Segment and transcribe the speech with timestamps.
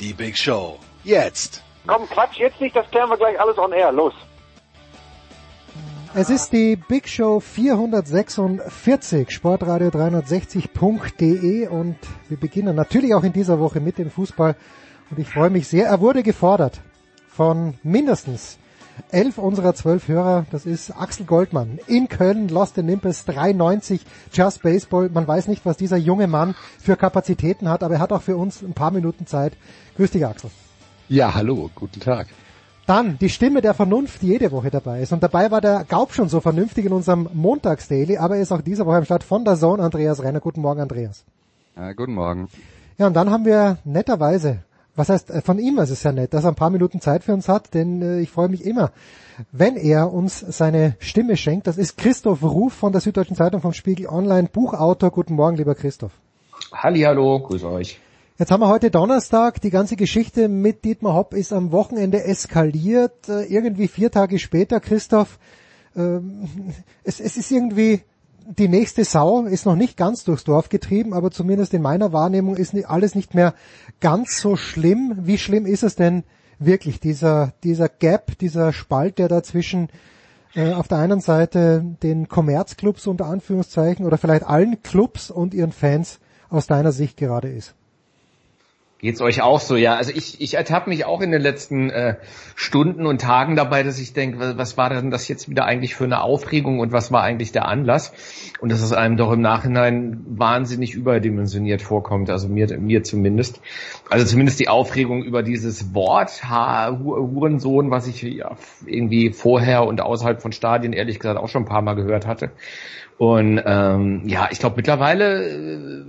[0.00, 0.78] Die Big Show.
[1.04, 1.62] Jetzt.
[1.86, 3.92] Komm, Quatsch, jetzt nicht, das klären wir gleich alles on air.
[3.92, 4.14] Los.
[6.14, 11.96] Es ist die Big Show 446, Sportradio 360.de und
[12.28, 14.56] wir beginnen natürlich auch in dieser Woche mit dem Fußball
[15.10, 15.86] und ich freue mich sehr.
[15.86, 16.80] Er wurde gefordert
[17.28, 18.58] von mindestens
[19.10, 20.46] elf unserer zwölf Hörer.
[20.50, 25.08] Das ist Axel Goldmann in Köln, Lost in Olympus 390, Just Baseball.
[25.08, 28.36] Man weiß nicht, was dieser junge Mann für Kapazitäten hat, aber er hat auch für
[28.36, 29.54] uns ein paar Minuten Zeit.
[29.96, 30.50] Grüß dich, Axel.
[31.08, 32.28] Ja, hallo, guten Tag.
[32.86, 35.12] Dann die Stimme der Vernunft, die jede Woche dabei ist.
[35.12, 38.62] Und dabei war der Gaub schon so vernünftig in unserem Montagsdaily, aber er ist auch
[38.62, 40.40] diese Woche am Start von der Zone, Andreas Renner.
[40.40, 41.24] Guten Morgen, Andreas.
[41.76, 42.48] Ja, guten Morgen.
[42.98, 44.64] Ja, und dann haben wir netterweise,
[45.00, 47.24] was heißt, äh, von ihm ist es ja nett, dass er ein paar Minuten Zeit
[47.24, 48.92] für uns hat, denn äh, ich freue mich immer,
[49.50, 51.66] wenn er uns seine Stimme schenkt.
[51.66, 55.10] Das ist Christoph Ruf von der Süddeutschen Zeitung vom Spiegel Online, Buchautor.
[55.10, 56.12] Guten Morgen, lieber Christoph.
[56.72, 57.98] Hallihallo, grüß euch.
[58.38, 59.62] Jetzt haben wir heute Donnerstag.
[59.62, 63.28] Die ganze Geschichte mit Dietmar Hopp ist am Wochenende eskaliert.
[63.30, 65.38] Äh, Irgendwie vier Tage später, Christoph,
[65.96, 66.46] ähm,
[67.04, 68.02] es, es ist irgendwie
[68.58, 72.56] die nächste Sau ist noch nicht ganz durchs Dorf getrieben, aber zumindest in meiner Wahrnehmung
[72.56, 73.54] ist alles nicht mehr
[74.00, 75.16] ganz so schlimm.
[75.22, 76.24] Wie schlimm ist es denn
[76.58, 79.88] wirklich, dieser, dieser Gap, dieser Spalt, der da zwischen
[80.54, 85.72] äh, auf der einen Seite den Kommerzclubs unter Anführungszeichen oder vielleicht allen Clubs und ihren
[85.72, 87.74] Fans aus deiner Sicht gerade ist?
[89.00, 89.76] Geht's euch auch so?
[89.76, 92.16] Ja, also ich, ich ertappe mich auch in den letzten äh,
[92.54, 96.04] Stunden und Tagen dabei, dass ich denke, was- war denn das jetzt wieder eigentlich für
[96.04, 98.12] eine Aufregung und was war eigentlich der Anlass?
[98.60, 103.60] Und dass es einem doch im Nachhinein wahnsinnig überdimensioniert vorkommt, also mir, mir zumindest.
[104.10, 110.42] Also zumindest die Aufregung über dieses Wort Hurensohn, was ich ja irgendwie vorher und außerhalb
[110.42, 112.50] von Stadien ehrlich gesagt auch schon ein paar Mal gehört hatte.
[113.16, 116.04] Und ähm, ja, ich glaube mittlerweile äh,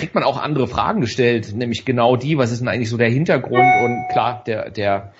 [0.00, 3.10] kriegt man auch andere Fragen gestellt, nämlich genau die, was ist denn eigentlich so der
[3.10, 5.12] Hintergrund und klar, der, der,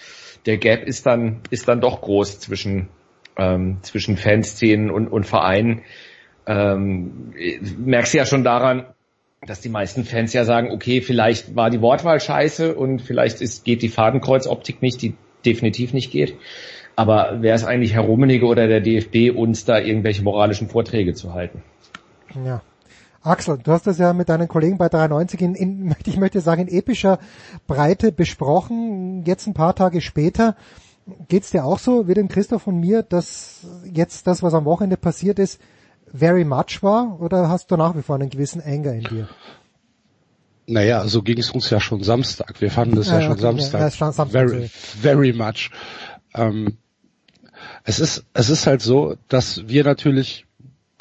[0.47, 2.89] der Gap ist dann, ist dann doch groß zwischen,
[3.37, 5.83] ähm, zwischen Fanszenen und, und Vereinen.
[6.47, 7.35] Ähm,
[7.77, 8.87] merkst du ja schon daran,
[9.47, 13.67] dass die meisten Fans ja sagen, okay, vielleicht war die Wortwahl scheiße und vielleicht ist,
[13.67, 15.15] geht die Fadenkreuzoptik nicht, die
[15.45, 16.37] definitiv nicht geht.
[16.97, 21.35] Aber wer ist eigentlich Herr Rummenigge oder der DFB, uns da irgendwelche moralischen Vorträge zu
[21.35, 21.63] halten?
[22.47, 22.63] Ja.
[23.23, 26.63] Axel, du hast das ja mit deinen Kollegen bei 93 in, in ich möchte sagen,
[26.63, 27.19] in epischer
[27.67, 29.25] Breite besprochen.
[29.25, 30.57] Jetzt ein paar Tage später.
[31.29, 34.97] Geht's dir auch so, wie dem Christoph und mir, dass jetzt das, was am Wochenende
[34.97, 35.61] passiert ist,
[36.13, 37.21] very much war?
[37.21, 39.29] Oder hast du nach wie vor einen gewissen Anger in dir?
[40.67, 42.61] Naja, so ging es uns ja schon Samstag.
[42.61, 43.81] Wir fanden das ja, Ja, schon okay, Samstag.
[43.81, 45.71] ja, schon Samstag, very, very much.
[46.35, 46.79] Ähm,
[47.85, 50.47] es ist, es ist halt so, dass wir natürlich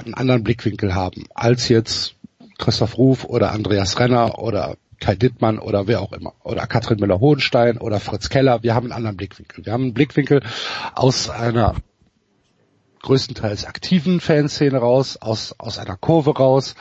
[0.05, 2.15] einen anderen Blickwinkel haben, als jetzt
[2.57, 6.33] Christoph Ruf oder Andreas Renner oder Kai Dittmann oder wer auch immer.
[6.43, 8.63] Oder Katrin Müller-Hohenstein oder Fritz Keller.
[8.63, 9.65] Wir haben einen anderen Blickwinkel.
[9.65, 10.43] Wir haben einen Blickwinkel
[10.93, 11.75] aus einer
[13.01, 16.75] größtenteils aktiven Fanszene raus, aus, aus einer Kurve raus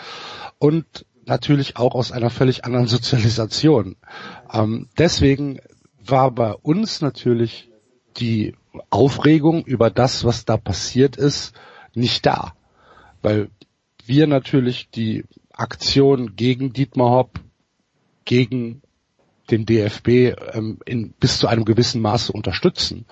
[0.58, 3.96] und natürlich auch aus einer völlig anderen Sozialisation.
[4.52, 5.60] Ähm, deswegen
[6.04, 7.70] war bei uns natürlich
[8.16, 8.56] die
[8.90, 11.54] Aufregung über das, was da passiert ist,
[11.94, 12.54] nicht da.
[13.22, 13.50] Weil
[14.06, 17.40] wir natürlich die Aktion gegen Dietmar Hopp,
[18.24, 18.82] gegen
[19.50, 20.08] den DFB
[20.52, 23.06] ähm, in, bis zu einem gewissen Maße unterstützen.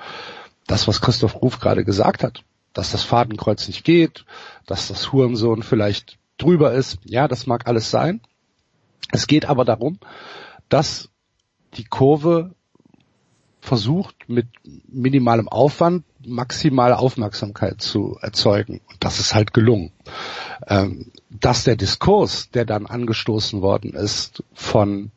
[0.66, 4.24] Das, was Christoph Ruf gerade gesagt hat, dass das Fadenkreuz nicht geht,
[4.66, 8.20] dass das Hurensohn vielleicht drüber ist, ja, das mag alles sein.
[9.12, 9.98] Es geht aber darum,
[10.68, 11.08] dass
[11.74, 12.54] die Kurve
[13.60, 14.46] versucht, mit
[14.88, 18.80] minimalem Aufwand maximale Aufmerksamkeit zu erzeugen.
[18.88, 19.92] Und das ist halt gelungen.
[20.66, 25.10] Ähm, dass der Diskurs, der dann angestoßen worden ist von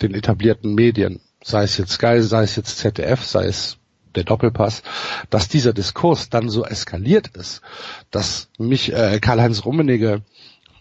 [0.00, 3.78] den etablierten Medien, sei es jetzt Sky, sei es jetzt ZDF, sei es
[4.14, 4.82] der Doppelpass,
[5.30, 7.62] dass dieser Diskurs dann so eskaliert ist,
[8.10, 10.22] dass mich äh, Karl-Heinz Rummenigge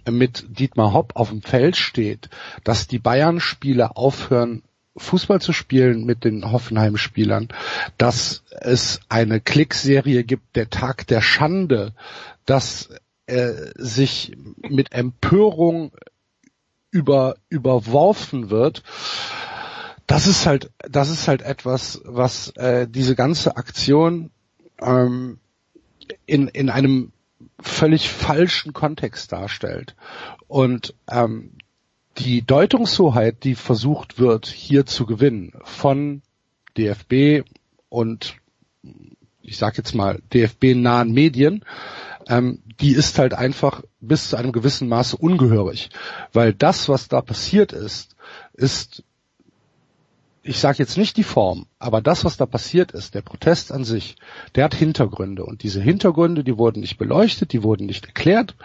[0.10, 2.30] mit Dietmar Hopp auf dem Feld steht,
[2.64, 4.64] dass die Bayern-Spieler aufhören,
[5.02, 7.50] Fußball zu spielen mit den Hoffenheim-Spielern,
[7.98, 11.94] dass es eine Klickserie gibt, der Tag der Schande,
[12.46, 12.90] dass
[13.26, 14.36] äh, sich
[14.68, 15.92] mit Empörung
[16.92, 18.84] über, überworfen wird,
[20.08, 24.30] das ist halt, das ist halt etwas, was äh, diese ganze Aktion
[24.82, 25.40] ähm,
[26.26, 27.14] in, in einem
[27.62, 29.96] völlig falschen Kontext darstellt.
[30.48, 31.52] Und ähm,
[32.18, 36.22] die Deutungshoheit, die versucht wird, hier zu gewinnen von
[36.78, 37.44] DFB
[37.90, 38.36] und
[39.42, 41.66] ich sage jetzt mal DFB-nahen Medien,
[42.28, 45.90] ähm, die ist halt einfach bis zu einem gewissen Maße ungehörig,
[46.34, 48.16] weil das, was da passiert ist,
[48.54, 49.04] ist
[50.44, 53.84] ich sage jetzt nicht die Form, aber das, was da passiert ist, der Protest an
[53.84, 54.16] sich,
[54.56, 58.56] der hat Hintergründe und diese Hintergründe, die wurden nicht beleuchtet, die wurden nicht erklärt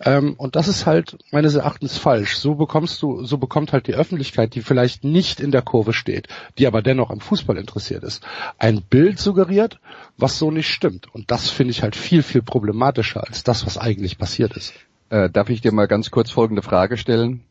[0.00, 2.36] ähm, und das ist halt meines Erachtens falsch.
[2.36, 6.26] So bekommst du, so bekommt halt die Öffentlichkeit, die vielleicht nicht in der Kurve steht,
[6.58, 8.24] die aber dennoch am Fußball interessiert ist,
[8.58, 9.78] ein Bild suggeriert,
[10.16, 13.78] was so nicht stimmt und das finde ich halt viel viel problematischer als das, was
[13.78, 14.74] eigentlich passiert ist.
[15.10, 17.44] Äh, darf ich dir mal ganz kurz folgende Frage stellen?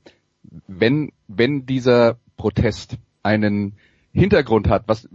[0.67, 3.77] Wenn wenn dieser Protest einen
[4.11, 5.09] Hintergrund hat, was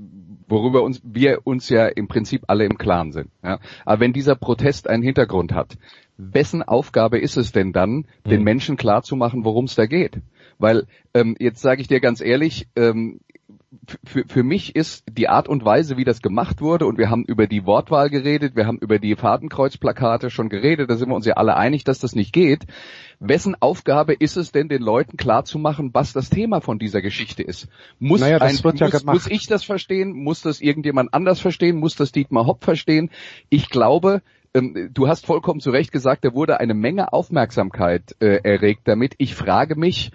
[0.49, 3.31] worüber uns wir uns ja im Prinzip alle im Klaren sind.
[3.45, 3.61] Ja?
[3.85, 5.77] Aber wenn dieser Protest einen Hintergrund hat,
[6.17, 7.91] wessen Aufgabe ist es denn dann,
[8.25, 8.29] mhm.
[8.29, 10.21] den Menschen klarzumachen, worum es da geht?
[10.59, 13.21] Weil ähm, jetzt sage ich dir ganz ehrlich, ähm,
[14.05, 17.25] für, für mich ist die Art und Weise, wie das gemacht wurde, und wir haben
[17.25, 21.27] über die Wortwahl geredet, wir haben über die Fadenkreuzplakate schon geredet, da sind wir uns
[21.27, 22.67] ja alle einig, dass das nicht geht.
[23.21, 27.69] Wessen Aufgabe ist es denn, den Leuten klarzumachen, was das Thema von dieser Geschichte ist?
[27.99, 30.13] Muss, naja, ein, ja muss, muss ich das verstehen?
[30.13, 31.77] Muss das irgendjemand anders verstehen?
[31.77, 33.11] Muss das Dietmar Hopp verstehen?
[33.51, 34.23] Ich glaube,
[34.55, 39.15] ähm, du hast vollkommen zu Recht gesagt, da wurde eine Menge Aufmerksamkeit äh, erregt damit.
[39.19, 40.13] Ich frage mich,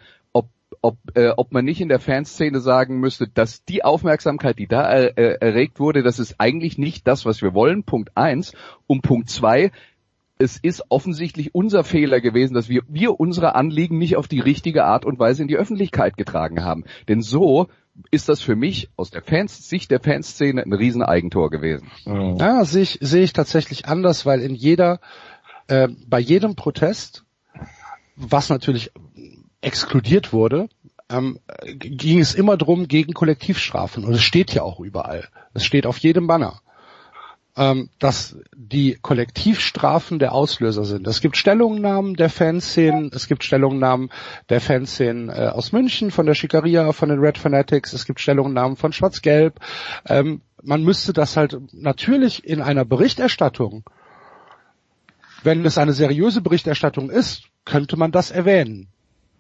[0.82, 4.92] ob, äh, ob man nicht in der Fanszene sagen müsste, dass die Aufmerksamkeit, die da
[4.92, 7.84] äh, äh, erregt wurde, das ist eigentlich nicht das, was wir wollen.
[7.84, 8.54] Punkt eins.
[8.88, 9.72] Und Punkt zwei,
[10.38, 14.84] es ist offensichtlich unser Fehler gewesen, dass wir, wir unsere Anliegen nicht auf die richtige
[14.84, 16.84] Art und Weise in die Öffentlichkeit getragen haben.
[17.08, 17.68] Denn so
[18.12, 21.92] ist das für mich aus der Fans, Sicht der Fanszene ein Rieseneigentor gewesen.
[22.06, 22.38] Mhm.
[22.40, 25.00] Ja, sehe ich, sehe ich tatsächlich anders, weil in jeder,
[25.68, 27.24] äh, bei jedem Protest,
[28.16, 28.92] was natürlich
[29.64, 30.68] exkludiert wurde,
[31.10, 31.40] ähm,
[31.76, 34.04] ging es immer drum gegen Kollektivstrafen.
[34.04, 35.28] Und es steht ja auch überall.
[35.54, 36.60] Es steht auf jedem Banner.
[37.56, 41.06] Ähm, dass die Kollektivstrafen der Auslöser sind.
[41.06, 44.10] Es gibt Stellungnahmen der Fanszenen, es gibt Stellungnahmen
[44.50, 48.76] der Fanszenen äh, aus München, von der Schikaria, von den Red Fanatics, es gibt Stellungnahmen
[48.76, 49.60] von Schwarz-Gelb.
[50.08, 53.84] Ähm, man müsste das halt natürlich in einer Berichterstattung,
[55.44, 58.93] wenn es eine seriöse Berichterstattung ist, könnte man das erwähnen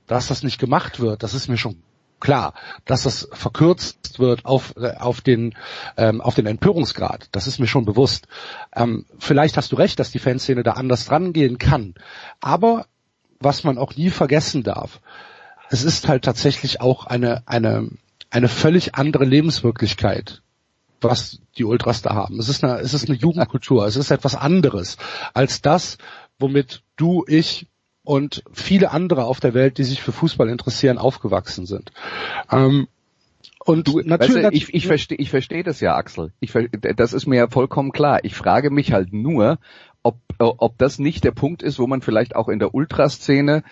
[0.08, 1.82] dass das nicht gemacht wird, das ist mir schon
[2.20, 2.54] klar.
[2.86, 5.56] Dass das verkürzt wird auf, äh, auf, den,
[5.98, 8.28] ähm, auf den Empörungsgrad, das ist mir schon bewusst.
[8.76, 11.94] Ähm, vielleicht hast du recht, dass die Fanszene da anders drangehen kann.
[12.40, 12.88] Aber
[13.40, 15.02] was man auch nie vergessen darf,
[15.70, 17.90] es ist halt tatsächlich auch eine, eine,
[18.30, 20.42] eine völlig andere Lebenswirklichkeit,
[21.02, 22.40] was die Ultras da haben.
[22.40, 24.98] Es ist eine, es ist eine Jugendkultur, es ist etwas anderes
[25.34, 25.98] als das,
[26.40, 27.68] womit du, ich
[28.04, 31.92] und viele andere auf der Welt, die sich für Fußball interessieren, aufgewachsen sind.
[32.52, 32.88] Ähm,
[33.66, 36.34] und du, natürlich, weißt du, ich, ich verstehe, ich verstehe das ja, Axel.
[36.42, 36.54] Ich,
[36.96, 38.20] das ist mir ja vollkommen klar.
[38.24, 39.58] Ich frage mich halt nur,
[40.02, 43.64] ob, ob das nicht der Punkt ist, wo man vielleicht auch in der Ultraszene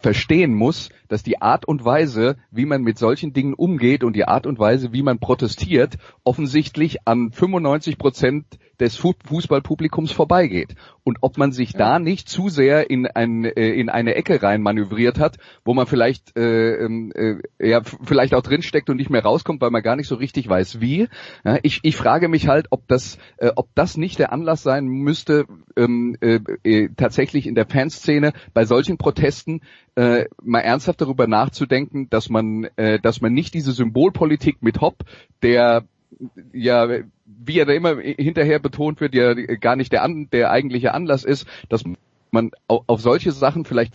[0.00, 4.24] verstehen muss, dass die Art und Weise, wie man mit solchen Dingen umgeht und die
[4.24, 8.46] Art und Weise, wie man protestiert, offensichtlich an 95 Prozent
[8.80, 10.74] des Fußballpublikums vorbeigeht.
[11.04, 14.62] Und ob man sich da nicht zu sehr in, ein, äh, in eine Ecke rein
[14.62, 19.22] manövriert hat, wo man vielleicht äh, ähm, äh, ja vielleicht auch drinsteckt und nicht mehr
[19.22, 21.08] rauskommt, weil man gar nicht so richtig weiß wie.
[21.44, 24.86] Ja, ich, ich frage mich halt, ob das, äh, ob das nicht der Anlass sein
[24.86, 25.46] müsste,
[25.76, 29.60] ähm, äh, äh, tatsächlich in der Fanszene bei solchen Protesten
[29.96, 35.04] äh, mal ernsthaft darüber nachzudenken, dass man, äh, dass man nicht diese Symbolpolitik mit Hopp,
[35.42, 35.84] der
[36.52, 36.88] ja,
[37.24, 41.24] wie er da immer hinterher betont wird, ja gar nicht der, an, der eigentliche Anlass
[41.24, 41.84] ist, dass
[42.30, 43.94] man auf solche Sachen vielleicht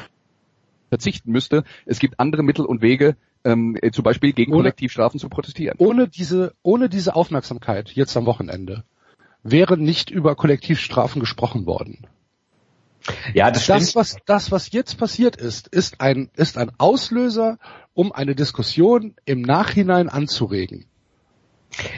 [0.90, 1.64] verzichten müsste.
[1.86, 5.78] Es gibt andere Mittel und Wege, ähm, zum Beispiel gegen ohne, Kollektivstrafen zu protestieren.
[5.78, 8.84] Ohne diese, ohne diese Aufmerksamkeit jetzt am Wochenende
[9.44, 12.08] wäre nicht über Kollektivstrafen gesprochen worden.
[13.36, 13.96] Ja, das, das stimmt.
[13.96, 17.60] was das was jetzt passiert ist, ist ein ist ein Auslöser,
[17.94, 20.86] um eine Diskussion im Nachhinein anzuregen.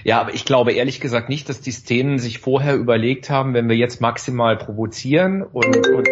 [0.03, 3.69] Ja, aber ich glaube ehrlich gesagt nicht, dass die Szenen sich vorher überlegt haben, wenn
[3.69, 6.07] wir jetzt maximal provozieren und, und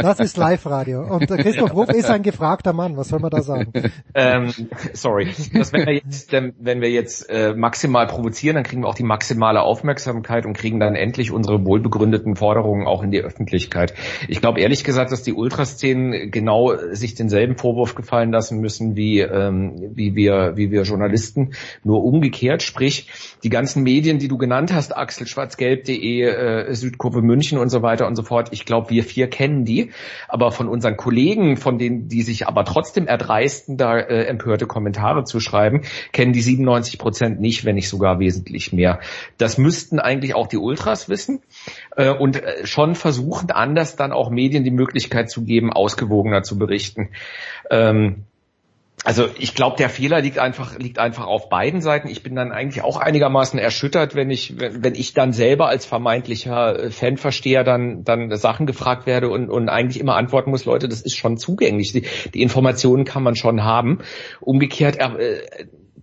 [0.00, 1.02] Das ist Live-Radio.
[1.02, 2.96] Und Christoph Rupp ist ein gefragter Mann.
[2.96, 3.72] Was soll man da sagen?
[4.14, 4.52] Ähm,
[4.92, 5.28] sorry.
[5.52, 9.02] Das, wenn wir jetzt, wenn wir jetzt äh, maximal provozieren, dann kriegen wir auch die
[9.02, 13.94] maximale Aufmerksamkeit und kriegen dann endlich unsere wohlbegründeten Forderungen auch in die Öffentlichkeit.
[14.28, 19.20] Ich glaube ehrlich gesagt, dass die Ultraszenen genau sich denselben Vorwurf gefallen lassen müssen wie
[19.20, 21.54] ähm, wie wir wie wir Journalisten.
[21.82, 23.10] Nur umgekehrt, sprich
[23.42, 28.06] die ganzen Medien, die du genannt hast, Axel Schwarzgelb.de, äh, Südkurve München und so weiter
[28.06, 28.43] und so fort.
[28.52, 29.90] Ich glaube, wir vier kennen die,
[30.28, 35.24] aber von unseren Kollegen, von denen, die sich aber trotzdem erdreisten, da äh, empörte Kommentare
[35.24, 35.82] zu schreiben,
[36.12, 39.00] kennen die 97 Prozent nicht, wenn nicht sogar wesentlich mehr.
[39.38, 41.40] Das müssten eigentlich auch die Ultras wissen
[41.96, 46.58] äh, und äh, schon versuchen, anders dann auch Medien die Möglichkeit zu geben, ausgewogener zu
[46.58, 47.10] berichten.
[47.70, 48.24] Ähm,
[49.02, 52.08] also ich glaube, der Fehler liegt einfach liegt einfach auf beiden Seiten.
[52.08, 56.78] Ich bin dann eigentlich auch einigermaßen erschüttert, wenn ich wenn, ich dann selber als vermeintlicher
[56.78, 61.02] äh, Fanversteher dann dann Sachen gefragt werde und und eigentlich immer antworten muss, Leute, das
[61.02, 61.92] ist schon zugänglich.
[61.92, 63.98] Die, die Informationen kann man schon haben.
[64.40, 65.40] Umgekehrt äh,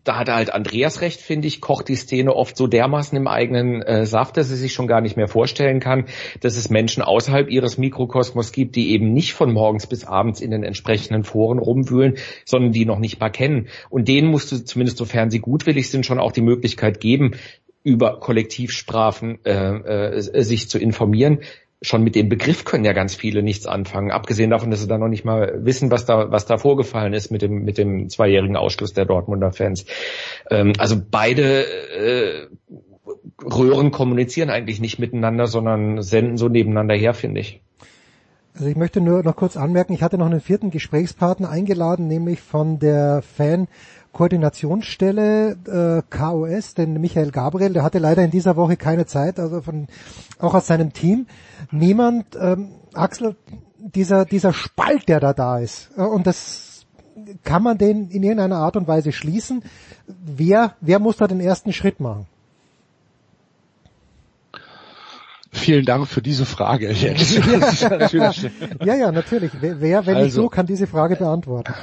[0.04, 3.82] da hat halt Andreas recht, finde ich, kocht die Szene oft so dermaßen im eigenen
[3.82, 6.06] äh, Saft, dass sie sich schon gar nicht mehr vorstellen kann,
[6.40, 10.52] dass es Menschen außerhalb ihres Mikrokosmos gibt, die eben nicht von morgens bis abends in
[10.52, 13.68] den entsprechenden Foren rumwühlen, sondern die noch nicht mal kennen.
[13.90, 17.36] Und denen musst du zumindest, sofern sie gutwillig sind, schon auch die Möglichkeit geben,
[17.84, 21.40] über Kollektivstrafen äh, äh, sich zu informieren
[21.82, 24.98] schon mit dem Begriff können ja ganz viele nichts anfangen, abgesehen davon, dass sie da
[24.98, 28.56] noch nicht mal wissen, was da, was da vorgefallen ist mit dem, mit dem zweijährigen
[28.56, 29.86] Ausschluss der Dortmunder Fans.
[30.50, 32.48] Ähm, also beide äh,
[33.44, 37.62] Röhren kommunizieren eigentlich nicht miteinander, sondern senden so nebeneinander her, finde ich.
[38.54, 42.42] Also ich möchte nur noch kurz anmerken, ich hatte noch einen vierten Gesprächspartner eingeladen, nämlich
[42.42, 43.68] von der Fan
[44.14, 49.62] Koordinationsstelle äh, KOS, den Michael Gabriel, der hatte leider in dieser Woche keine Zeit, also
[49.62, 49.88] von
[50.40, 51.28] auch aus seinem Team
[51.72, 53.36] niemand, ähm, Axel,
[53.78, 56.86] dieser, dieser Spalt, der da da ist, äh, und das
[57.44, 59.64] kann man den in irgendeiner Art und Weise schließen.
[60.08, 62.28] Wer, wer muss da den ersten Schritt machen?
[65.54, 66.92] Vielen Dank für diese Frage.
[68.86, 69.52] ja, ja, natürlich.
[69.60, 71.74] Wer, wenn also, nicht so, kann diese Frage beantworten.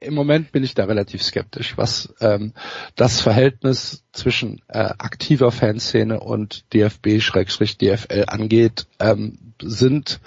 [0.00, 2.52] Im Moment bin ich da relativ skeptisch, was ähm,
[2.96, 10.20] das Verhältnis zwischen äh, aktiver Fanszene und DFB-DFL angeht, ähm, sind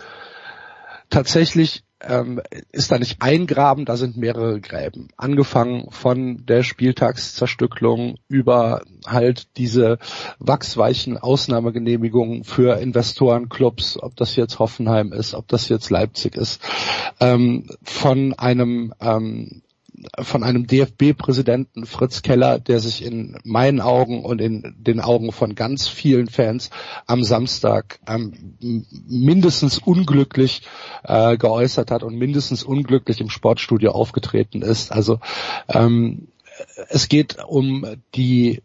[1.10, 2.42] tatsächlich ähm,
[2.72, 5.10] ist da nicht ein Graben, da sind mehrere Gräben.
[5.18, 9.98] Angefangen von der Spieltagszerstücklung über halt diese
[10.40, 16.62] wachsweichen Ausnahmegenehmigungen für Investorenclubs, ob das jetzt Hoffenheim ist, ob das jetzt Leipzig ist,
[17.20, 19.62] ähm, von einem ähm,
[20.20, 25.56] von einem DFB-Präsidenten Fritz Keller, der sich in meinen Augen und in den Augen von
[25.56, 26.70] ganz vielen Fans
[27.06, 28.56] am Samstag ähm,
[29.08, 30.64] mindestens unglücklich
[31.04, 34.92] äh, geäußert hat und mindestens unglücklich im Sportstudio aufgetreten ist.
[34.92, 35.20] Also
[35.68, 36.28] ähm,
[36.90, 38.62] es geht um die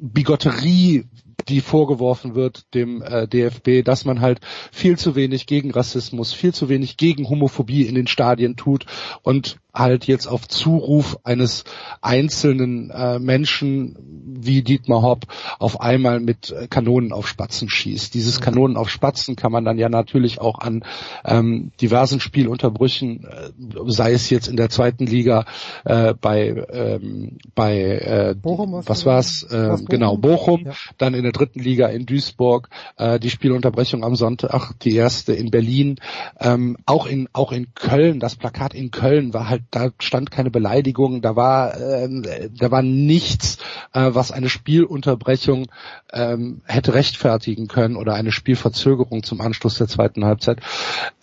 [0.00, 1.04] Bigotterie
[1.48, 4.40] die vorgeworfen wird dem äh, DFB, dass man halt
[4.72, 8.86] viel zu wenig gegen Rassismus, viel zu wenig gegen Homophobie in den Stadien tut
[9.22, 11.64] und halt jetzt auf Zuruf eines
[12.00, 15.26] einzelnen äh, Menschen wie Dietmar Hopp
[15.58, 18.14] auf einmal mit äh, Kanonen auf Spatzen schießt.
[18.14, 20.84] Dieses Kanonen auf Spatzen kann man dann ja natürlich auch an
[21.24, 23.50] ähm, diversen Spielunterbrüchen, äh,
[23.86, 25.44] sei es jetzt in der zweiten Liga
[25.84, 29.42] äh, bei ähm, bei äh, Bochum, was war's?
[29.44, 30.72] Äh, genau Bochum, ja.
[30.98, 35.50] dann in der dritten Liga in Duisburg äh, die Spielunterbrechung am Sonntag, die erste in
[35.50, 35.96] Berlin,
[36.40, 38.20] ähm, auch in auch in Köln.
[38.20, 42.82] Das Plakat in Köln war halt da stand keine Beleidigung, da war, äh, da war
[42.82, 43.58] nichts,
[43.92, 45.66] äh, was eine Spielunterbrechung
[46.12, 50.60] ähm, hätte rechtfertigen können oder eine Spielverzögerung zum Anschluss der zweiten Halbzeit.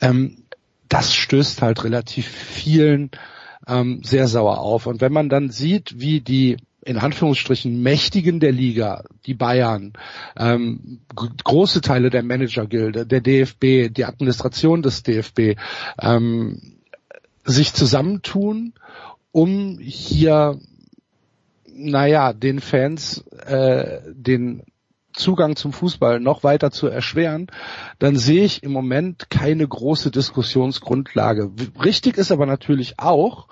[0.02, 0.44] Ähm,
[0.90, 3.12] das stößt halt relativ vielen
[3.68, 4.86] ähm, sehr sauer auf.
[4.86, 9.94] Und wenn man dann sieht, wie die in Anführungsstrichen Mächtigen der Liga, die Bayern,
[10.38, 15.56] ähm, große Teile der Managergilde, der DFB, die Administration des DFB,
[16.02, 16.74] ähm,
[17.44, 18.74] sich zusammentun,
[19.32, 20.60] um hier,
[21.66, 24.64] naja, den Fans äh, den
[25.14, 27.48] Zugang zum Fußball noch weiter zu erschweren,
[28.00, 31.52] dann sehe ich im Moment keine große Diskussionsgrundlage.
[31.84, 33.48] Richtig ist aber natürlich auch,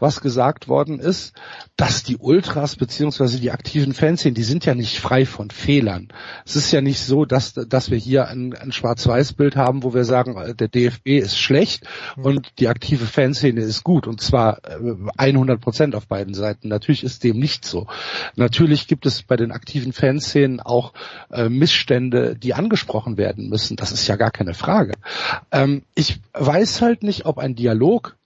[0.00, 1.34] was gesagt worden ist,
[1.76, 6.08] dass die Ultras beziehungsweise die aktiven Fanszenen, die sind ja nicht frei von Fehlern.
[6.44, 10.04] Es ist ja nicht so, dass, dass wir hier ein, ein Schwarz-Weiß-Bild haben, wo wir
[10.04, 11.86] sagen, äh, der DFB ist schlecht
[12.16, 14.60] und die aktive Fanszene ist gut und zwar
[15.16, 16.68] 100 äh, Prozent auf beiden Seiten.
[16.68, 17.86] Natürlich ist dem nicht so.
[18.36, 20.92] Natürlich gibt es bei den aktiven Fanszenen auch
[21.30, 23.76] äh, Missstände, die angesprochen werden müssen.
[23.76, 24.92] Das ist ja gar keine Frage.
[25.50, 28.16] Ähm, ich weiß halt nicht, ob ein Dialog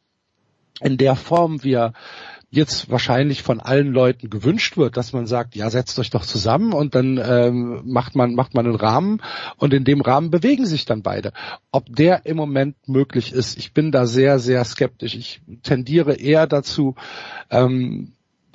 [0.80, 1.92] in der Form, wie er
[2.50, 6.72] jetzt wahrscheinlich von allen Leuten gewünscht wird, dass man sagt, ja, setzt euch doch zusammen
[6.72, 9.20] und dann ähm, macht man macht man einen Rahmen
[9.58, 11.32] und in dem Rahmen bewegen sich dann beide.
[11.72, 15.14] Ob der im Moment möglich ist, ich bin da sehr sehr skeptisch.
[15.14, 16.94] Ich tendiere eher dazu,
[17.50, 18.12] ähm,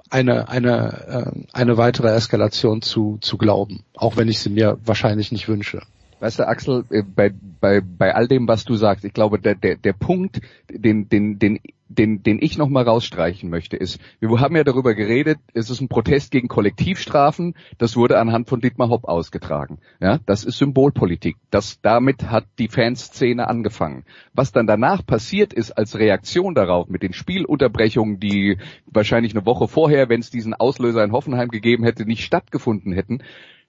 [0.09, 5.31] eine eine äh, eine weitere Eskalation zu zu glauben, auch wenn ich sie mir wahrscheinlich
[5.31, 5.83] nicht wünsche.
[6.23, 9.55] Weißt du, Axel, äh, bei, bei, bei all dem, was du sagst, ich glaube, der,
[9.55, 10.39] der, der Punkt,
[10.71, 15.39] den, den, den, den, den ich nochmal rausstreichen möchte, ist, wir haben ja darüber geredet,
[15.53, 19.79] es ist ein Protest gegen Kollektivstrafen, das wurde anhand von Dietmar Hopp ausgetragen.
[19.99, 21.35] Ja, das ist Symbolpolitik.
[21.51, 24.05] Das, damit hat die Fanszene angefangen.
[24.33, 29.67] Was dann danach passiert ist als Reaktion darauf mit den Spielunterbrechungen, die wahrscheinlich eine Woche
[29.67, 33.21] vorher, wenn es diesen Auslöser in Hoffenheim gegeben hätte, nicht stattgefunden hätten,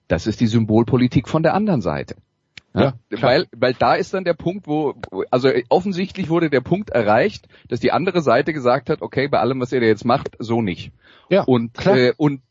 [0.07, 2.15] das ist die Symbolpolitik von der anderen Seite.
[2.75, 4.95] Ja, weil, weil da ist dann der Punkt, wo,
[5.31, 9.61] also offensichtlich wurde der Punkt erreicht, dass die andere Seite gesagt hat, okay, bei allem,
[9.61, 10.91] was ihr da jetzt macht, so nicht.
[11.29, 11.97] Ja, und, klar.
[11.97, 12.41] Äh, und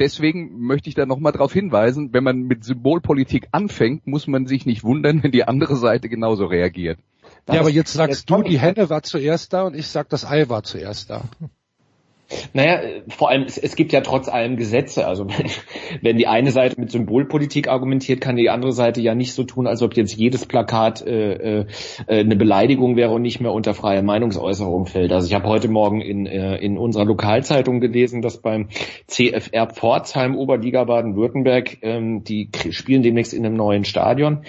[0.00, 4.64] deswegen möchte ich da nochmal darauf hinweisen, wenn man mit Symbolpolitik anfängt, muss man sich
[4.64, 6.98] nicht wundern, wenn die andere Seite genauso reagiert.
[7.48, 10.48] ja, aber jetzt sagst du, die Henne war zuerst da und ich sag, das Ei
[10.48, 11.24] war zuerst da.
[12.52, 15.06] Naja, vor allem, es, es gibt ja trotz allem Gesetze.
[15.06, 15.26] Also
[16.02, 19.66] wenn, die eine Seite mit Symbolpolitik argumentiert, kann die andere Seite ja nicht so tun,
[19.66, 21.66] als ob jetzt jedes Plakat äh, äh,
[22.06, 25.12] eine Beleidigung wäre und nicht mehr unter freie Meinungsäußerung fällt.
[25.12, 28.68] Also ich habe heute Morgen in, äh, in unserer Lokalzeitung gelesen, dass beim
[29.06, 34.44] CFR Pforzheim Oberliga Baden-Württemberg, ähm, die spielen demnächst in einem neuen Stadion,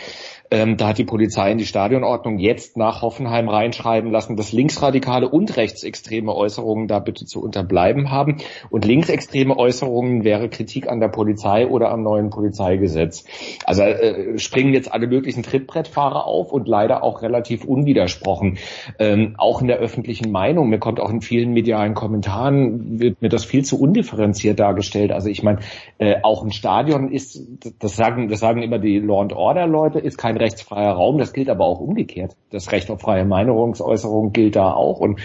[0.52, 5.30] ähm, da hat die Polizei in die Stadionordnung jetzt nach Hoffenheim reinschreiben lassen, dass linksradikale
[5.30, 8.38] und rechtsextreme Äußerungen da bitte zu unterbleiben haben.
[8.72, 13.26] Und linksextreme Äußerungen wäre Kritik an der Polizei oder am neuen Polizeigesetz.
[13.66, 18.58] Also äh, springen jetzt alle möglichen Trittbrettfahrer auf und leider auch relativ unwidersprochen.
[18.98, 23.30] Ähm, auch in der öffentlichen Meinung, mir kommt auch in vielen medialen Kommentaren, wird mir
[23.30, 25.12] das viel zu undifferenziert dargestellt.
[25.12, 25.60] Also ich meine,
[26.00, 27.40] äh, auch ein Stadion ist,
[27.80, 31.18] das sagen, das sagen immer die Law and Order Leute, ist kein rechtsfreier Raum.
[31.18, 32.36] Das gilt aber auch umgekehrt.
[32.50, 35.20] Das Recht auf freie Meinungsäußerung gilt da auch und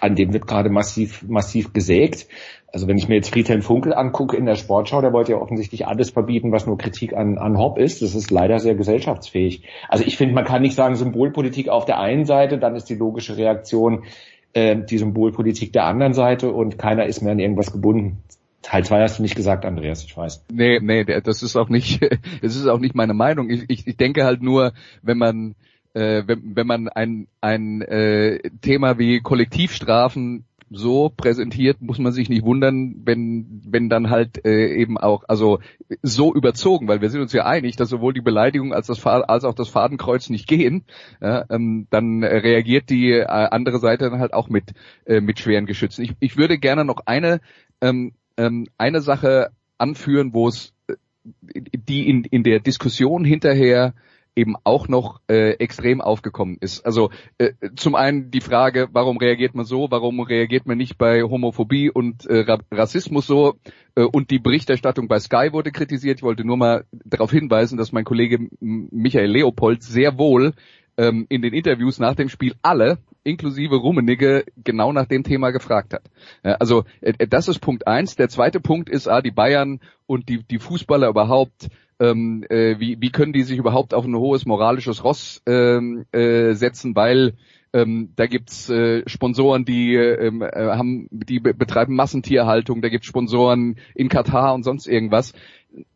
[0.00, 2.26] an dem wird gerade massiv, massiv gesägt.
[2.70, 5.86] Also wenn ich mir jetzt Friedhelm Funkel angucke in der Sportschau, der wollte ja offensichtlich
[5.86, 8.02] alles verbieten, was nur Kritik an, an Hopp ist.
[8.02, 9.64] Das ist leider sehr gesellschaftsfähig.
[9.88, 12.94] Also ich finde, man kann nicht sagen Symbolpolitik auf der einen Seite, dann ist die
[12.94, 14.04] logische Reaktion
[14.52, 18.22] äh, die Symbolpolitik der anderen Seite und keiner ist mehr an irgendwas gebunden.
[18.62, 20.44] Teil 2 hast du nicht gesagt, Andreas, ich weiß.
[20.52, 22.00] Nee, nee, das ist auch nicht,
[22.42, 23.50] das ist auch nicht meine Meinung.
[23.50, 25.54] Ich, ich, ich denke halt nur, wenn man,
[25.94, 32.28] äh, wenn, wenn man ein, ein äh, Thema wie Kollektivstrafen so präsentiert, muss man sich
[32.28, 35.60] nicht wundern, wenn, wenn dann halt äh, eben auch, also
[36.02, 39.44] so überzogen, weil wir sind uns ja einig, dass sowohl die Beleidigung als, das, als
[39.44, 40.84] auch das Fadenkreuz nicht gehen,
[41.20, 44.72] ja, ähm, dann reagiert die äh, andere Seite dann halt auch mit,
[45.06, 46.02] äh, mit schweren Geschützen.
[46.02, 47.40] Ich, ich würde gerne noch eine
[47.80, 50.94] ähm, ähm, eine Sache anführen, wo es äh,
[51.42, 53.94] die in, in der Diskussion hinterher
[54.38, 56.86] eben auch noch äh, extrem aufgekommen ist.
[56.86, 61.22] Also äh, zum einen die Frage, warum reagiert man so, warum reagiert man nicht bei
[61.22, 63.58] Homophobie und äh, Rassismus so
[63.96, 66.18] äh, und die Berichterstattung bei Sky wurde kritisiert.
[66.18, 70.52] Ich wollte nur mal darauf hinweisen, dass mein Kollege Michael Leopold sehr wohl
[70.98, 75.94] ähm, in den Interviews nach dem Spiel alle inklusive Rummenigge genau nach dem Thema gefragt
[75.94, 76.02] hat.
[76.42, 78.16] Also äh, das ist Punkt eins.
[78.16, 81.68] Der zweite Punkt ist, ah, die Bayern und die, die Fußballer überhaupt,
[82.00, 86.52] ähm, äh, wie, wie können die sich überhaupt auf ein hohes moralisches Ross ähm, äh,
[86.54, 87.34] setzen, weil
[87.72, 93.76] ähm, da gibt's äh, Sponsoren, die ähm, äh, haben, die betreiben Massentierhaltung, da gibt's Sponsoren
[93.94, 95.34] in Katar und sonst irgendwas.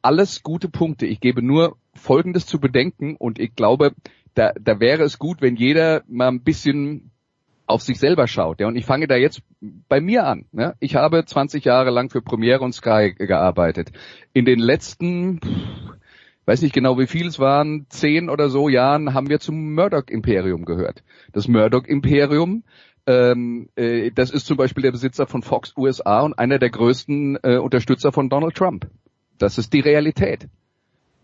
[0.03, 1.07] Alles gute Punkte.
[1.07, 3.93] Ich gebe nur Folgendes zu bedenken und ich glaube,
[4.35, 7.11] da, da wäre es gut, wenn jeder mal ein bisschen
[7.67, 8.61] auf sich selber schaut.
[8.61, 9.43] Ja, und ich fange da jetzt
[9.89, 10.47] bei mir an.
[10.53, 10.75] Ne?
[10.81, 13.93] Ich habe 20 Jahre lang für Premiere und Sky gearbeitet.
[14.33, 15.41] In den letzten,
[16.45, 20.65] weiß nicht genau wie viel es waren, zehn oder so Jahren haben wir zum Murdoch-Imperium
[20.65, 21.03] gehört.
[21.33, 22.65] Das Murdoch-Imperium
[23.07, 27.39] ähm, äh, das ist zum Beispiel der Besitzer von Fox USA und einer der größten
[27.43, 28.89] äh, Unterstützer von Donald Trump.
[29.39, 30.49] Das ist die Realität.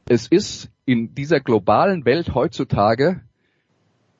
[0.08, 3.20] Es ist in dieser globalen Welt heutzutage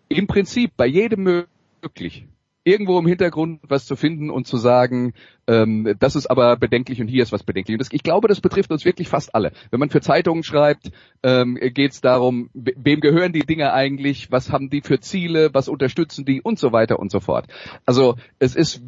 [0.08, 1.46] im Prinzip bei jedem
[1.82, 2.26] möglich,
[2.68, 5.14] irgendwo im Hintergrund was zu finden und zu sagen,
[5.46, 7.74] ähm, das ist aber bedenklich und hier ist was bedenklich.
[7.74, 9.52] Und das, ich glaube, das betrifft uns wirklich fast alle.
[9.70, 10.90] Wenn man für Zeitungen schreibt,
[11.22, 15.68] ähm, geht es darum, wem gehören die Dinge eigentlich, was haben die für Ziele, was
[15.68, 17.46] unterstützen die und so weiter und so fort.
[17.86, 18.82] Also es ist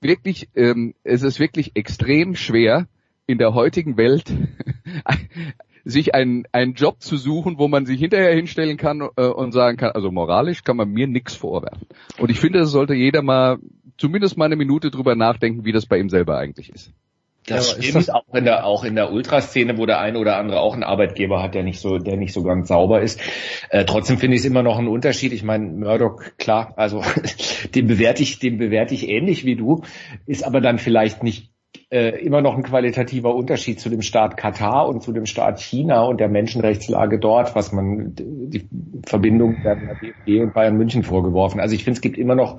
[0.00, 2.86] wirklich, ähm, es ist wirklich extrem schwer
[3.26, 4.30] in der heutigen Welt
[5.84, 9.76] sich einen, einen Job zu suchen, wo man sich hinterher hinstellen kann äh, und sagen
[9.76, 11.86] kann, also moralisch kann man mir nichts vorwerfen.
[12.18, 13.58] Und ich finde, es sollte jeder mal
[13.98, 16.92] zumindest mal eine Minute drüber nachdenken, wie das bei ihm selber eigentlich ist.
[17.46, 20.38] Das ja, stimmt, das auch in der, auch in der Ultraszene, wo der eine oder
[20.38, 23.20] andere auch einen Arbeitgeber hat, der nicht so, der nicht so ganz sauber ist.
[23.68, 25.32] Äh, trotzdem finde ich es immer noch ein Unterschied.
[25.34, 27.02] Ich meine, Murdoch, klar, also
[27.74, 29.82] den bewerte ich, den bewerte ich ähnlich wie du,
[30.24, 31.50] ist aber dann vielleicht nicht
[31.90, 36.02] äh, immer noch ein qualitativer Unterschied zu dem Staat Katar und zu dem Staat China
[36.02, 38.68] und der Menschenrechtslage dort, was man die
[39.06, 41.60] Verbindung der DFB und Bayern München vorgeworfen.
[41.60, 42.58] Also ich finde, es gibt immer noch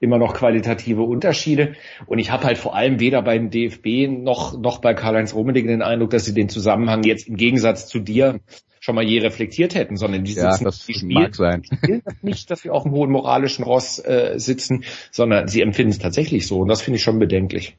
[0.00, 1.74] immer noch qualitative Unterschiede.
[2.06, 5.82] Und ich habe halt vor allem weder beim DFB noch, noch bei Karl-Heinz Rummenigge den
[5.82, 8.40] Eindruck, dass sie den Zusammenhang jetzt im Gegensatz zu dir
[8.80, 11.64] schon mal je reflektiert hätten, sondern die sitzen, ja, das die spielen, mag sein.
[11.64, 15.98] spielen nicht, dass wir auf einem hohen moralischen Ross äh, sitzen, sondern sie empfinden es
[15.98, 16.60] tatsächlich so.
[16.60, 17.76] Und das finde ich schon bedenklich.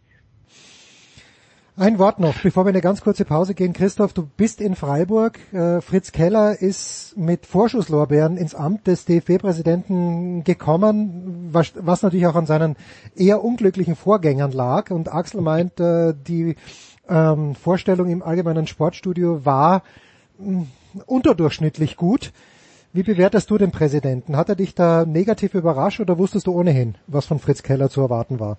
[1.78, 3.72] Ein Wort noch, bevor wir eine ganz kurze Pause gehen.
[3.72, 5.40] Christoph, du bist in Freiburg.
[5.54, 12.36] Äh, Fritz Keller ist mit Vorschusslorbeeren ins Amt des DFB-Präsidenten gekommen, was, was, natürlich auch
[12.36, 12.76] an seinen
[13.16, 14.92] eher unglücklichen Vorgängern lag.
[14.92, 16.58] Und Axel meint, äh, die
[17.08, 19.84] ähm, Vorstellung im allgemeinen Sportstudio war
[20.40, 20.68] mh, mm,
[21.06, 22.34] unterdurchschnittlich gut.
[22.92, 24.36] Wie bewertest du den Präsidenten?
[24.36, 28.02] Hat er dich da negativ überrascht oder wusstest du ohnehin, was von Fritz Keller zu
[28.02, 28.58] erwarten war?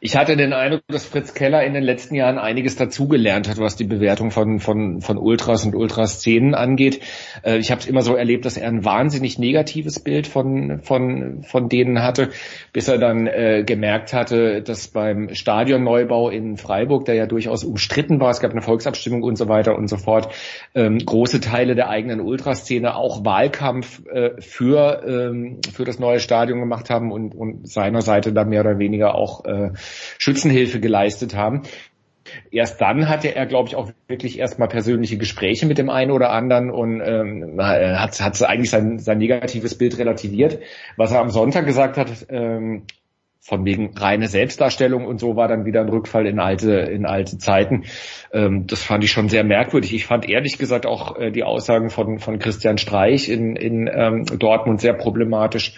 [0.00, 3.76] Ich hatte den Eindruck, dass Fritz Keller in den letzten Jahren einiges dazugelernt hat, was
[3.76, 7.00] die Bewertung von, von, von Ultras und Ultraszenen angeht.
[7.42, 11.42] Äh, ich habe es immer so erlebt, dass er ein wahnsinnig negatives Bild von, von,
[11.42, 12.30] von denen hatte,
[12.72, 18.20] bis er dann äh, gemerkt hatte, dass beim Stadionneubau in Freiburg, der ja durchaus umstritten
[18.20, 20.32] war, es gab eine Volksabstimmung und so weiter und so fort,
[20.74, 26.60] ähm, große Teile der eigenen Ultraszene auch Wahlkampf äh, für, ähm, für das neue Stadion
[26.60, 29.70] gemacht haben und, und seiner Seite da mehr oder weniger auch äh,
[30.18, 31.62] Schützenhilfe geleistet haben.
[32.50, 36.30] Erst dann hatte er, glaube ich, auch wirklich erstmal persönliche Gespräche mit dem einen oder
[36.30, 40.58] anderen und ähm, hat, hat eigentlich sein, sein negatives Bild relativiert.
[40.96, 42.84] Was er am Sonntag gesagt hat, ähm,
[43.44, 47.36] von wegen reine Selbstdarstellung und so war dann wieder ein Rückfall in alte in alte
[47.36, 47.84] Zeiten.
[48.32, 49.92] Ähm, das fand ich schon sehr merkwürdig.
[49.92, 54.24] Ich fand ehrlich gesagt auch äh, die Aussagen von von Christian Streich in in ähm,
[54.38, 55.74] Dortmund sehr problematisch.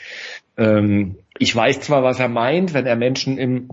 [0.57, 3.69] Ähm, ich weiß zwar, was er meint, wenn er Menschen im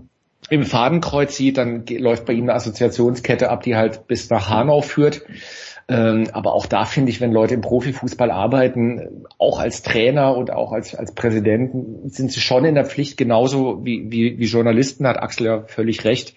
[0.50, 4.82] im Fadenkreuz sieht, dann läuft bei ihm eine Assoziationskette ab, die halt bis nach Hanau
[4.82, 5.22] führt.
[5.86, 10.50] Ähm, aber auch da finde ich, wenn Leute im Profifußball arbeiten, auch als Trainer und
[10.50, 15.06] auch als, als Präsidenten, sind sie schon in der Pflicht, genauso wie, wie, wie Journalisten,
[15.06, 16.34] hat Axel ja völlig recht,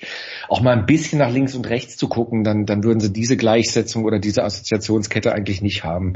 [0.50, 3.38] auch mal ein bisschen nach links und rechts zu gucken, dann, dann würden sie diese
[3.38, 6.16] Gleichsetzung oder diese Assoziationskette eigentlich nicht haben.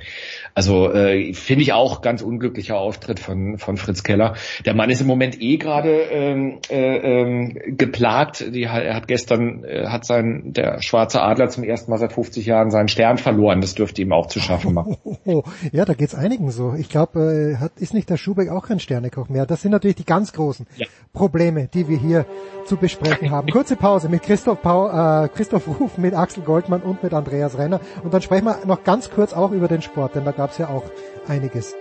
[0.53, 4.33] Also äh, finde ich auch ganz unglücklicher Auftritt von, von Fritz Keller.
[4.65, 8.53] Der Mann ist im Moment eh gerade ähm, äh, ähm, geplagt.
[8.53, 12.45] Die, er hat gestern, äh, hat sein, der schwarze Adler zum ersten Mal seit 50
[12.45, 13.61] Jahren seinen Stern verloren.
[13.61, 14.97] Das dürfte ihm auch zu schaffen machen.
[15.71, 16.73] ja, da geht's einigen so.
[16.77, 19.45] Ich glaube, äh, ist nicht der Schubeck auch kein Sternekoch mehr.
[19.45, 20.87] Das sind natürlich die ganz großen ja.
[21.13, 22.25] Probleme, die wir hier
[22.65, 23.49] zu besprechen haben.
[23.49, 27.79] Kurze Pause mit Christoph, Paul, äh, Christoph Ruf, mit Axel Goldmann und mit Andreas Renner.
[28.03, 30.69] Und dann sprechen wir noch ganz kurz auch über den Sport, denn da gab's ja
[30.69, 30.83] auch
[31.27, 31.75] einiges.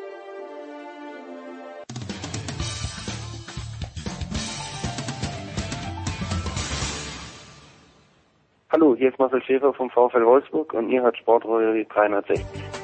[8.72, 12.79] Hallo, hier ist Marcel Schäfer vom VfL Wolfsburg und ihr hört Sportradio 360.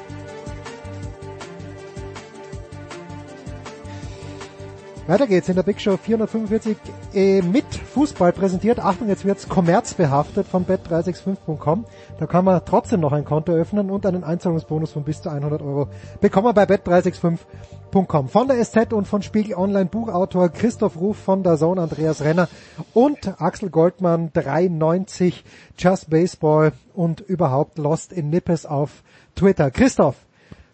[5.07, 6.75] Weiter geht's in der Big Show 445
[7.13, 8.79] äh, mit Fußball präsentiert.
[8.79, 11.85] Achtung, jetzt wird's kommerzbehaftet von bet365.com.
[12.19, 15.61] Da kann man trotzdem noch ein Konto öffnen und einen Einzahlungsbonus von bis zu 100
[15.61, 15.87] Euro
[16.19, 18.27] bekommen bei bet365.com.
[18.27, 22.49] Von der SZ und von Spiegel Online Buchautor Christoph Ruf von der Zone Andreas Renner
[22.93, 25.45] und Axel Goldmann 390
[25.77, 29.03] Just Baseball und überhaupt Lost in Nippes auf
[29.35, 29.71] Twitter.
[29.71, 30.26] Christoph,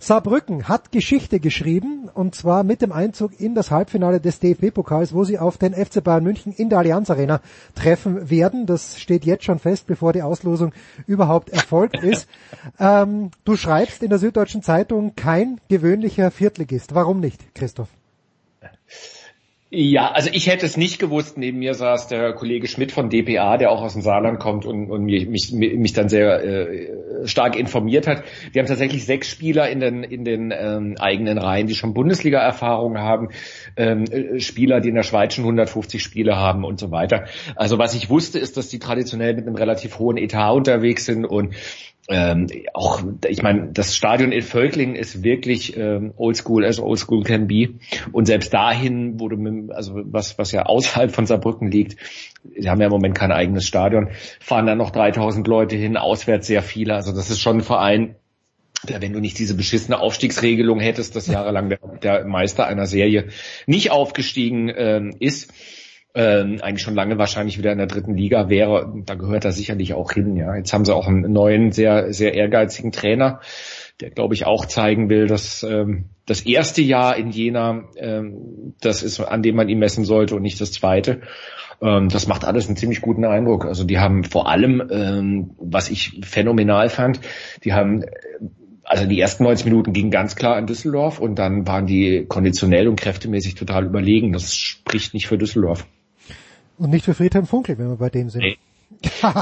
[0.04, 5.24] Saarbrücken hat Geschichte geschrieben und zwar mit dem Einzug in das Halbfinale des DFB-Pokals, wo
[5.24, 7.40] sie auf den FC Bayern München in der Allianz Arena
[7.74, 8.66] treffen werden.
[8.66, 10.74] Das steht jetzt schon fest, bevor die Auslosung
[11.08, 12.28] überhaupt erfolgt ist.
[12.80, 16.94] ähm, du schreibst in der Süddeutschen Zeitung kein gewöhnlicher Viertligist.
[16.94, 17.88] Warum nicht, Christoph?
[19.76, 21.36] Ja, also ich hätte es nicht gewusst.
[21.36, 24.92] Neben mir saß der Kollege Schmidt von DPA, der auch aus dem Saarland kommt und,
[24.92, 28.24] und mich, mich, mich dann sehr äh, stark informiert hat.
[28.52, 33.00] Wir haben tatsächlich sechs Spieler in den, in den ähm, eigenen Reihen, die schon Bundesliga-Erfahrung
[33.00, 33.30] haben,
[33.76, 37.26] ähm, äh, Spieler, die in der Schweiz schon 150 Spiele haben und so weiter.
[37.56, 41.26] Also was ich wusste, ist, dass die traditionell mit einem relativ hohen Etat unterwegs sind
[41.26, 41.56] und
[42.10, 47.48] ähm, auch, ich meine, das Stadion in Völklingen ist wirklich ähm, oldschool as oldschool can
[47.48, 47.76] be.
[48.12, 51.98] Und selbst dahin wurde, mit, also was, was ja außerhalb von Saarbrücken liegt,
[52.44, 54.10] wir haben ja im Moment kein eigenes Stadion,
[54.42, 56.94] fahren da noch 3000 Leute hin, auswärts sehr viele.
[56.94, 58.16] Also das ist schon ein Verein,
[58.88, 63.30] der, wenn du nicht diese beschissene Aufstiegsregelung hättest, dass jahrelang der, der Meister einer Serie
[63.66, 65.54] nicht aufgestiegen ähm, ist,
[66.16, 69.94] ähm, eigentlich schon lange wahrscheinlich wieder in der dritten Liga wäre, da gehört er sicherlich
[69.94, 70.36] auch hin.
[70.36, 73.40] Ja, jetzt haben sie auch einen neuen, sehr sehr ehrgeizigen Trainer,
[74.00, 79.02] der glaube ich auch zeigen will, dass ähm, das erste Jahr in Jena ähm, das
[79.02, 81.22] ist, an dem man ihn messen sollte und nicht das zweite.
[81.82, 83.66] Ähm, das macht alles einen ziemlich guten Eindruck.
[83.66, 87.20] Also die haben vor allem, ähm, was ich phänomenal fand,
[87.64, 88.06] die haben
[88.86, 92.88] also die ersten 90 Minuten gingen ganz klar an Düsseldorf und dann waren die konditionell
[92.88, 94.34] und kräftemäßig total überlegen.
[94.34, 95.88] Das spricht nicht für Düsseldorf.
[96.84, 98.42] Und nicht für Friedhelm Funkel, wenn wir bei dem sind.
[98.42, 98.58] Nee.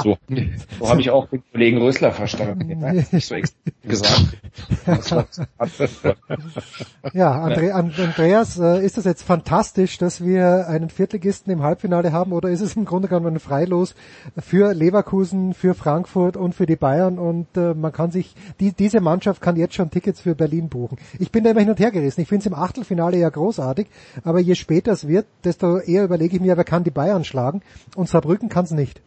[0.03, 0.17] So,
[0.79, 2.67] so habe ich auch den Kollegen Rösler verstanden.
[3.11, 3.35] Nicht so
[3.83, 4.37] gesagt.
[7.13, 12.31] ja, Andre, Andreas, äh, ist das jetzt fantastisch, dass wir einen Viertligisten im Halbfinale haben
[12.31, 13.95] oder ist es im Grunde genommen ein Freilos
[14.37, 19.01] für Leverkusen, für Frankfurt und für die Bayern und äh, man kann sich, die, diese
[19.01, 20.97] Mannschaft kann jetzt schon Tickets für Berlin buchen.
[21.19, 22.21] Ich bin da immer hin und her gerissen.
[22.21, 23.87] Ich finde es im Achtelfinale ja großartig,
[24.23, 27.61] aber je später es wird, desto eher überlege ich mir, wer kann die Bayern schlagen
[27.95, 29.01] und Saarbrücken kann es nicht.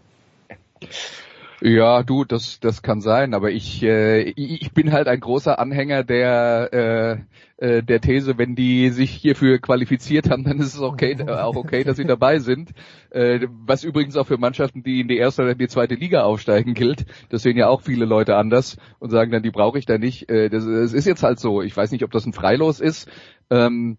[1.60, 6.04] Ja, du, das das kann sein, aber ich äh, ich bin halt ein großer Anhänger
[6.04, 7.24] der
[7.58, 11.56] äh, äh, der These, wenn die sich hierfür qualifiziert haben, dann ist es okay, auch
[11.56, 12.72] okay, dass sie dabei sind.
[13.10, 16.24] Äh, was übrigens auch für Mannschaften, die in die erste oder in die zweite Liga
[16.24, 17.06] aufsteigen gilt.
[17.30, 20.28] Das sehen ja auch viele Leute anders und sagen dann, die brauche ich da nicht.
[20.28, 21.62] Äh, das, das ist jetzt halt so.
[21.62, 23.08] Ich weiß nicht, ob das ein Freilos ist.
[23.50, 23.96] Ähm,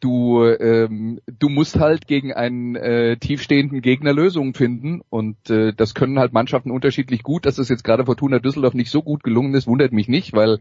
[0.00, 5.94] du ähm, du musst halt gegen einen äh, tiefstehenden Gegner Lösungen finden und äh, das
[5.94, 7.46] können halt Mannschaften unterschiedlich gut.
[7.46, 10.60] Dass es jetzt gerade Fortuna Düsseldorf nicht so gut gelungen ist, wundert mich nicht, weil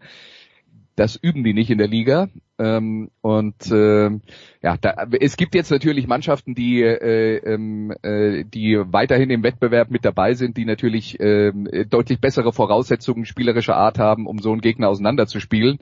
[1.00, 2.28] das üben die nicht in der Liga.
[2.58, 4.10] Ähm, und äh,
[4.62, 9.92] ja, da, es gibt jetzt natürlich Mannschaften, die äh, ähm, äh, die weiterhin im Wettbewerb
[9.92, 11.54] mit dabei sind, die natürlich äh,
[11.86, 15.80] deutlich bessere Voraussetzungen spielerischer Art haben, um so einen Gegner auseinanderzuspielen.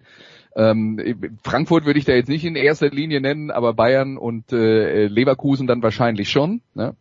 [0.57, 5.05] Ähm, Frankfurt würde ich da jetzt nicht in erster Linie nennen, aber Bayern und äh,
[5.05, 6.61] Leverkusen dann wahrscheinlich schon.
[6.73, 6.95] Ne?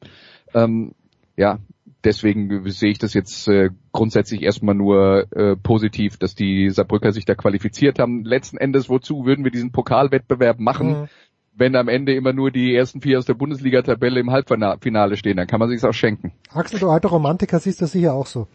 [0.53, 0.93] Ähm,
[1.39, 1.59] ja,
[2.05, 7.25] deswegen sehe ich das jetzt äh, grundsätzlich erstmal nur äh, positiv, dass die Saarbrücker sich
[7.25, 8.25] da qualifiziert haben.
[8.25, 10.89] Letzten Endes, wozu würden wir diesen Pokalwettbewerb machen?
[10.89, 11.09] Mhm.
[11.55, 15.47] Wenn am Ende immer nur die ersten vier aus der Bundesliga-Tabelle im Halbfinale stehen, dann
[15.47, 16.33] kann man sich's auch schenken.
[16.53, 18.47] Axel, du alter Romantiker, siehst das sicher auch so.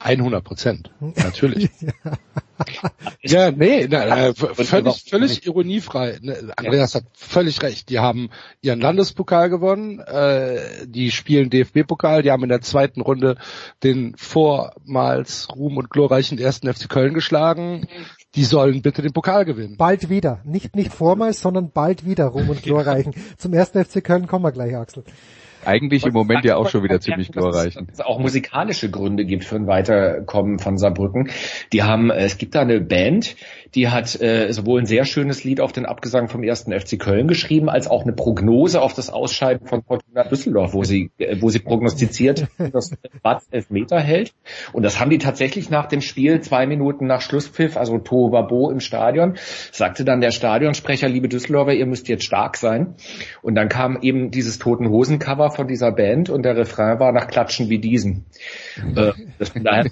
[0.00, 1.70] 100 Prozent, natürlich.
[1.80, 1.92] ja,
[3.56, 6.18] nee, na, völlig, völlig ironiefrei.
[6.20, 7.88] Ne, Andreas hat völlig recht.
[7.88, 13.36] Die haben ihren Landespokal gewonnen, äh, die spielen DFB-Pokal, die haben in der zweiten Runde
[13.82, 17.86] den vormals ruhm- und glorreichen ersten FC Köln geschlagen.
[18.34, 19.76] Die sollen bitte den Pokal gewinnen.
[19.76, 20.40] Bald wieder.
[20.44, 23.14] Nicht, nicht vormals, sondern bald wieder ruhm- und glorreichen.
[23.38, 25.04] Zum ersten FC Köln kommen wir gleich, Axel
[25.64, 27.86] eigentlich im Moment ja auch schon wieder ziemlich glorreichen.
[27.86, 31.30] Dass es auch musikalische Gründe gibt für ein Weiterkommen von Saarbrücken.
[31.72, 33.36] Die haben, äh, es gibt da eine Band,
[33.74, 37.28] die hat äh, sowohl ein sehr schönes Lied auf den Abgesang vom ersten FC Köln
[37.28, 41.50] geschrieben, als auch eine Prognose auf das Ausscheiden von Fortuna Düsseldorf, wo sie, äh, wo
[41.50, 42.90] sie prognostiziert, dass
[43.22, 44.32] Bad elf Meter hält.
[44.72, 48.80] Und das haben die tatsächlich nach dem Spiel, zwei Minuten nach Schlusspfiff, also Tohuwabo im
[48.80, 49.34] Stadion,
[49.72, 52.94] sagte dann der Stadionsprecher, liebe Düsseldorfer, ihr müsst jetzt stark sein.
[53.42, 57.12] Und dann kam eben dieses Toten Hosen Cover von dieser Band und der Refrain war
[57.12, 58.24] nach Klatschen wie diesen.
[58.96, 59.84] äh, das daher,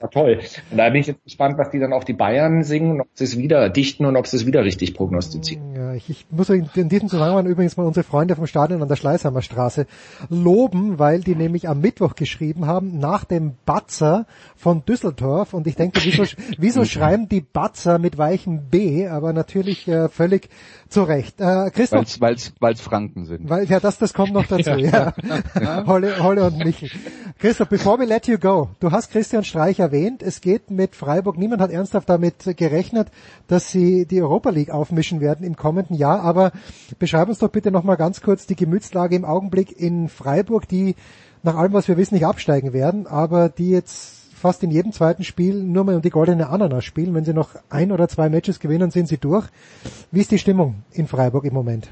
[0.00, 0.40] war toll.
[0.70, 3.24] Und daher bin ich jetzt gespannt, was die dann auf die Bayern singen, ob sie
[3.24, 5.74] es wieder dichten und ob sie es wieder richtig prognostizieren.
[5.74, 8.88] Ja, ich, ich muss in, in diesem Zusammenhang übrigens mal unsere Freunde vom Stadion an
[8.88, 9.86] der Schleißheimer Straße
[10.28, 15.76] loben, weil die nämlich am Mittwoch geschrieben haben, nach dem Batzer von Düsseldorf und ich
[15.76, 16.24] denke, wieso,
[16.58, 20.48] wieso schreiben die Batzer mit weichem B, aber natürlich äh, völlig
[20.92, 21.40] zu Recht.
[21.40, 23.48] Äh, Christoph, weil's, weil's, Franken sind.
[23.48, 25.12] Weil, ja, das, das kommt noch dazu, ja.
[25.60, 25.86] ja.
[25.86, 26.90] Holle, Holle und Michel.
[27.38, 31.38] Christoph, bevor wir let you go, du hast Christian Streich erwähnt, es geht mit Freiburg,
[31.38, 33.08] niemand hat ernsthaft damit gerechnet,
[33.48, 36.52] dass sie die Europa League aufmischen werden im kommenden Jahr, aber
[36.98, 40.94] beschreib uns doch bitte nochmal ganz kurz die Gemütslage im Augenblick in Freiburg, die
[41.42, 45.22] nach allem, was wir wissen, nicht absteigen werden, aber die jetzt fast in jedem zweiten
[45.22, 47.14] Spiel nur mal um die goldene Ananas spielen.
[47.14, 49.46] Wenn sie noch ein oder zwei Matches gewinnen, sind sie durch.
[50.10, 51.90] Wie ist die Stimmung in Freiburg im Moment?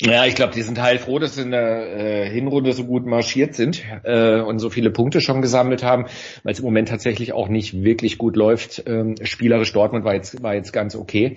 [0.00, 3.54] Ja, ich glaube, die sind heilfroh, dass sie in der äh, Hinrunde so gut marschiert
[3.54, 6.06] sind äh, und so viele Punkte schon gesammelt haben,
[6.42, 8.82] weil es im Moment tatsächlich auch nicht wirklich gut läuft.
[8.86, 11.36] Ähm, spielerisch Dortmund war jetzt war jetzt ganz okay,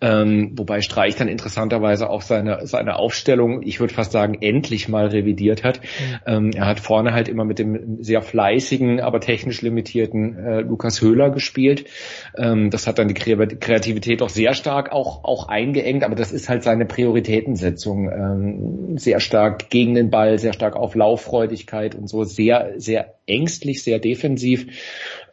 [0.00, 5.06] ähm, wobei Streich dann interessanterweise auch seine seine Aufstellung, ich würde fast sagen, endlich mal
[5.06, 5.80] revidiert hat.
[6.26, 11.00] Ähm, er hat vorne halt immer mit dem sehr fleißigen, aber technisch limitierten äh, Lukas
[11.00, 11.84] Höhler gespielt.
[12.36, 16.48] Ähm, das hat dann die Kreativität auch sehr stark auch auch eingeengt, aber das ist
[16.48, 22.08] halt seine Prioritäten Zielsetzung ähm, sehr stark gegen den Ball, sehr stark auf Lauffreudigkeit und
[22.08, 24.66] so, sehr, sehr ängstlich, sehr defensiv.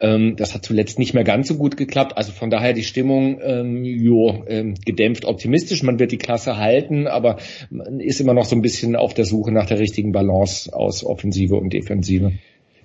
[0.00, 2.16] Ähm, das hat zuletzt nicht mehr ganz so gut geklappt.
[2.16, 5.82] Also von daher die Stimmung ähm, jo, ähm, gedämpft optimistisch.
[5.82, 7.38] Man wird die Klasse halten, aber
[7.70, 11.04] man ist immer noch so ein bisschen auf der Suche nach der richtigen Balance aus
[11.04, 12.32] Offensive und Defensive.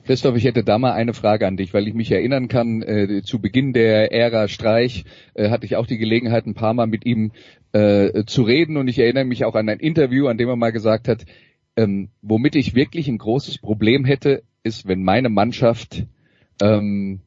[0.06, 3.22] Christoph, ich hätte da mal eine Frage an dich, weil ich mich erinnern kann, äh,
[3.24, 7.06] zu Beginn der Ära Streich äh, hatte ich auch die Gelegenheit, ein paar Mal mit
[7.06, 7.32] ihm
[7.72, 10.72] äh, zu reden und ich erinnere mich auch an ein Interview, an dem er mal
[10.72, 11.26] gesagt hat,
[11.76, 16.06] ähm, womit ich wirklich ein großes Problem hätte, ist, wenn meine Mannschaft
[16.62, 17.22] ähm,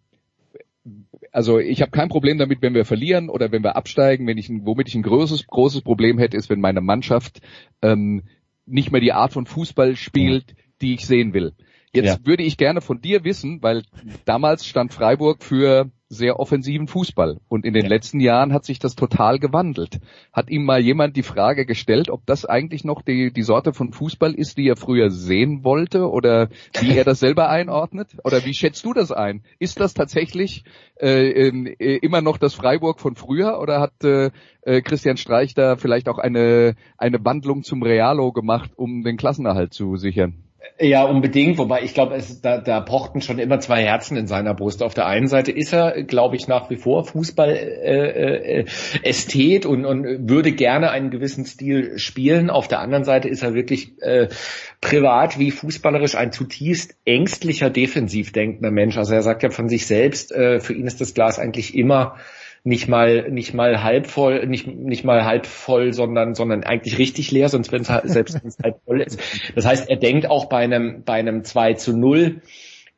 [1.33, 4.27] also ich habe kein Problem damit, wenn wir verlieren oder wenn wir absteigen.
[4.27, 7.41] Wenn ich, womit ich ein großes, großes Problem hätte, ist, wenn meine Mannschaft
[7.83, 8.23] ähm,
[8.67, 11.53] nicht mehr die Art von Fußball spielt, die ich sehen will.
[11.95, 12.27] Jetzt ja.
[12.27, 13.85] würde ich gerne von dir wissen, weil
[14.25, 17.41] damals stand Freiburg für sehr offensiven Fußball.
[17.49, 17.89] Und in den ja.
[17.89, 20.01] letzten Jahren hat sich das total gewandelt.
[20.33, 23.93] Hat ihm mal jemand die Frage gestellt, ob das eigentlich noch die, die Sorte von
[23.93, 26.49] Fußball ist, die er früher sehen wollte oder
[26.81, 28.17] wie er das selber einordnet?
[28.25, 29.43] Oder wie schätzt du das ein?
[29.59, 30.65] Ist das tatsächlich
[31.01, 34.31] äh, äh, immer noch das Freiburg von früher oder hat äh,
[34.63, 39.73] äh, Christian Streich da vielleicht auch eine, eine Wandlung zum Realo gemacht, um den Klassenerhalt
[39.73, 40.44] zu sichern?
[40.81, 44.83] Ja, unbedingt, wobei ich glaube, da, da pochten schon immer zwei Herzen in seiner Brust.
[44.83, 49.85] Auf der einen Seite ist er, glaube ich, nach wie vor Fußball-Ästhet äh, äh, und,
[49.85, 52.51] und würde gerne einen gewissen Stil spielen.
[52.51, 54.27] Auf der anderen Seite ist er wirklich äh,
[54.81, 58.97] privat wie fußballerisch ein zutiefst ängstlicher, defensiv denkender Mensch.
[58.97, 62.17] Also er sagt ja von sich selbst, äh, für ihn ist das Glas eigentlich immer
[62.67, 67.31] nicht mal nicht mal halb voll, nicht nicht mal halb voll, sondern sondern eigentlich richtig
[67.31, 69.21] leer, sonst wenn es selbst wenn es halb voll ist.
[69.55, 72.41] Das heißt, er denkt auch bei einem bei einem 2 zu 0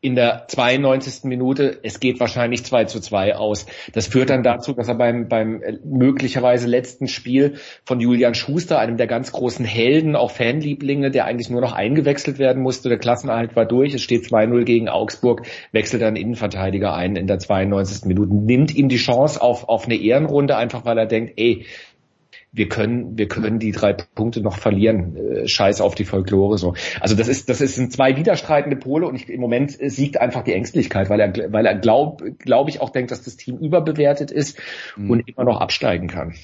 [0.07, 1.25] in der 92.
[1.25, 3.67] Minute, es geht wahrscheinlich 2 zu 2 aus.
[3.93, 8.99] Das führt dann dazu, dass er beim, beim möglicherweise letzten Spiel von Julian Schuster, einem
[8.99, 13.57] der ganz großen Helden, auch Fanlieblinge, der eigentlich nur noch eingewechselt werden musste, der Klassenerhalt
[13.57, 15.43] war durch, es steht 2-0 gegen Augsburg,
[15.73, 18.07] wechselt dann Innenverteidiger ein in der 92.
[18.07, 21.67] Minute, nimmt ihm die Chance auf, auf eine Ehrenrunde, einfach weil er denkt, ey,
[22.57, 25.17] wir können, wir können die drei Punkte noch verlieren.
[25.17, 26.75] Äh, Scheiß auf die Folklore so.
[27.01, 30.55] Also das ist, das sind zwei widerstreitende Pole und ich, im Moment siegt einfach die
[30.55, 34.59] Ängstlichkeit, weil er, weil er glaub, glaube ich auch denkt, dass das Team überbewertet ist
[34.97, 35.11] mhm.
[35.11, 36.35] und immer noch absteigen kann.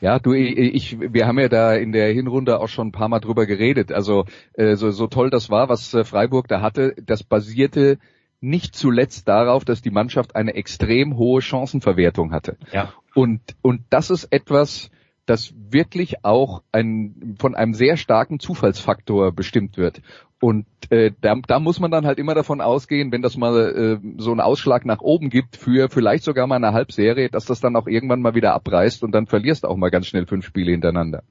[0.00, 3.20] Ja, du, ich, wir haben ja da in der Hinrunde auch schon ein paar Mal
[3.20, 3.90] drüber geredet.
[3.90, 7.98] Also äh, so, so toll das war, was äh, Freiburg da hatte, das basierte
[8.40, 12.58] nicht zuletzt darauf, dass die Mannschaft eine extrem hohe Chancenverwertung hatte.
[12.72, 12.92] Ja.
[13.14, 14.90] Und, und das ist etwas,
[15.26, 20.02] das wirklich auch ein, von einem sehr starken Zufallsfaktor bestimmt wird.
[20.40, 24.08] Und äh, da, da muss man dann halt immer davon ausgehen, wenn das mal äh,
[24.18, 27.76] so einen Ausschlag nach oben gibt für vielleicht sogar mal eine Halbserie, dass das dann
[27.76, 31.22] auch irgendwann mal wieder abreißt und dann verlierst auch mal ganz schnell fünf Spiele hintereinander.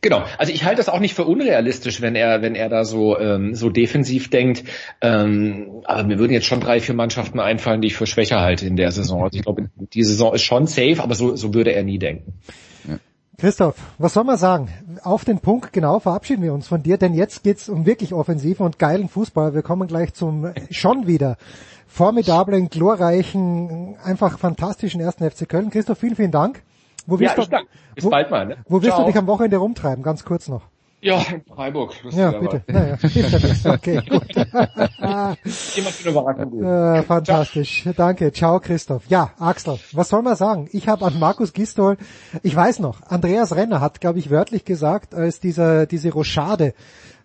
[0.00, 3.18] Genau, also ich halte das auch nicht für unrealistisch, wenn er, wenn er da so
[3.18, 4.62] ähm, so defensiv denkt.
[5.00, 8.66] Ähm, aber mir würden jetzt schon drei, vier Mannschaften einfallen, die ich für schwächer halte
[8.66, 9.24] in der Saison.
[9.24, 12.34] Also ich glaube, die Saison ist schon safe, aber so, so würde er nie denken.
[13.40, 14.68] Christoph, was soll man sagen?
[15.04, 18.66] Auf den Punkt genau verabschieden wir uns von dir, denn jetzt geht's um wirklich offensiven
[18.66, 19.54] und geilen Fußball.
[19.54, 21.36] Wir kommen gleich zum schon wieder
[21.86, 25.70] formidablen, glorreichen, einfach fantastischen ersten FC Köln.
[25.70, 26.64] Christoph, vielen, vielen Dank.
[27.06, 28.44] Wo wirst ja, du, Bis wo, bald mal.
[28.44, 28.56] Ne?
[28.68, 29.02] Wo wirst Ciao.
[29.02, 30.02] du dich am Wochenende rumtreiben?
[30.02, 30.62] Ganz kurz noch.
[31.00, 31.94] Ja, in Freiburg.
[32.10, 32.62] Ja, bitte.
[32.66, 32.98] Naja,
[33.72, 34.36] okay, gut.
[34.36, 35.36] Immer
[35.90, 36.64] für Überraschung.
[36.64, 37.82] Äh, fantastisch.
[37.82, 37.94] Ciao.
[37.96, 38.32] Danke.
[38.32, 39.04] Ciao, Christoph.
[39.08, 40.68] Ja, Axel, was soll man sagen?
[40.72, 41.96] Ich habe an Markus Gistol,
[42.42, 46.74] ich weiß noch, Andreas Renner hat, glaube ich, wörtlich gesagt, als dieser, diese Rochade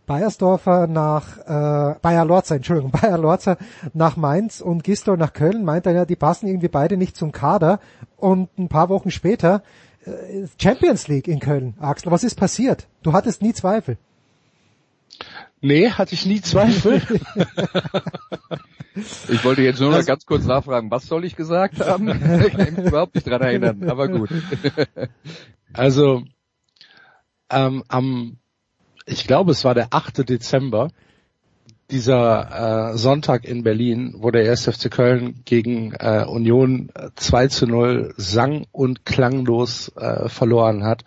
[0.06, 3.58] Bayersdorfer nach äh, Bayer Lorzer, Entschuldigung, Bayer Lorzer
[3.94, 7.32] nach Mainz und Gistol nach Köln, meint er ja, die passen irgendwie beide nicht zum
[7.32, 7.80] Kader.
[8.18, 9.64] Und ein paar Wochen später
[10.62, 12.12] Champions League in Köln, Axel.
[12.12, 12.88] Was ist passiert?
[13.04, 13.98] Du hattest nie Zweifel.
[15.62, 17.02] Nee, hatte ich nie Zweifel.
[18.96, 22.10] ich wollte jetzt nur noch ganz kurz nachfragen, was soll ich gesagt haben?
[22.46, 24.30] ich kann mich überhaupt nicht dran erinnern, aber gut.
[25.74, 26.24] also
[27.50, 28.38] ähm, am,
[29.06, 30.28] ich glaube, es war der 8.
[30.28, 30.90] Dezember,
[31.92, 34.66] dieser äh, Sonntag in Berlin, wo der 1.
[34.66, 41.04] FC Köln gegen äh, Union 2 zu 0 sang und klanglos äh, verloren hat,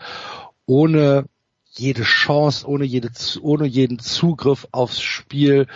[0.67, 1.25] ohne
[1.71, 3.11] jede Chance, ohne jede,
[3.41, 5.67] ohne jeden Zugriff aufs Spiel,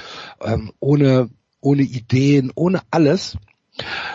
[0.40, 3.36] ähm, ohne, ohne Ideen, ohne alles.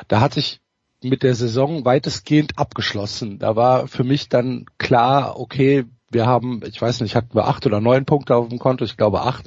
[0.08, 0.60] Da hatte ich
[1.04, 3.38] mit der Saison weitestgehend abgeschlossen.
[3.40, 5.86] Da war für mich dann klar, okay,
[6.16, 8.98] wir haben, ich weiß nicht, hatten wir acht oder neun Punkte auf dem Konto, ich
[8.98, 9.46] glaube acht.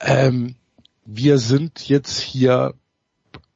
[0.00, 0.54] Ähm,
[1.04, 2.74] wir sind jetzt hier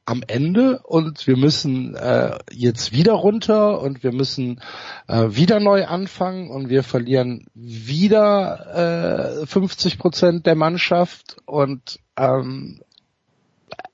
[0.05, 4.59] am Ende und wir müssen äh, jetzt wieder runter und wir müssen
[5.07, 12.81] äh, wieder neu anfangen und wir verlieren wieder äh, 50 Prozent der Mannschaft und ähm,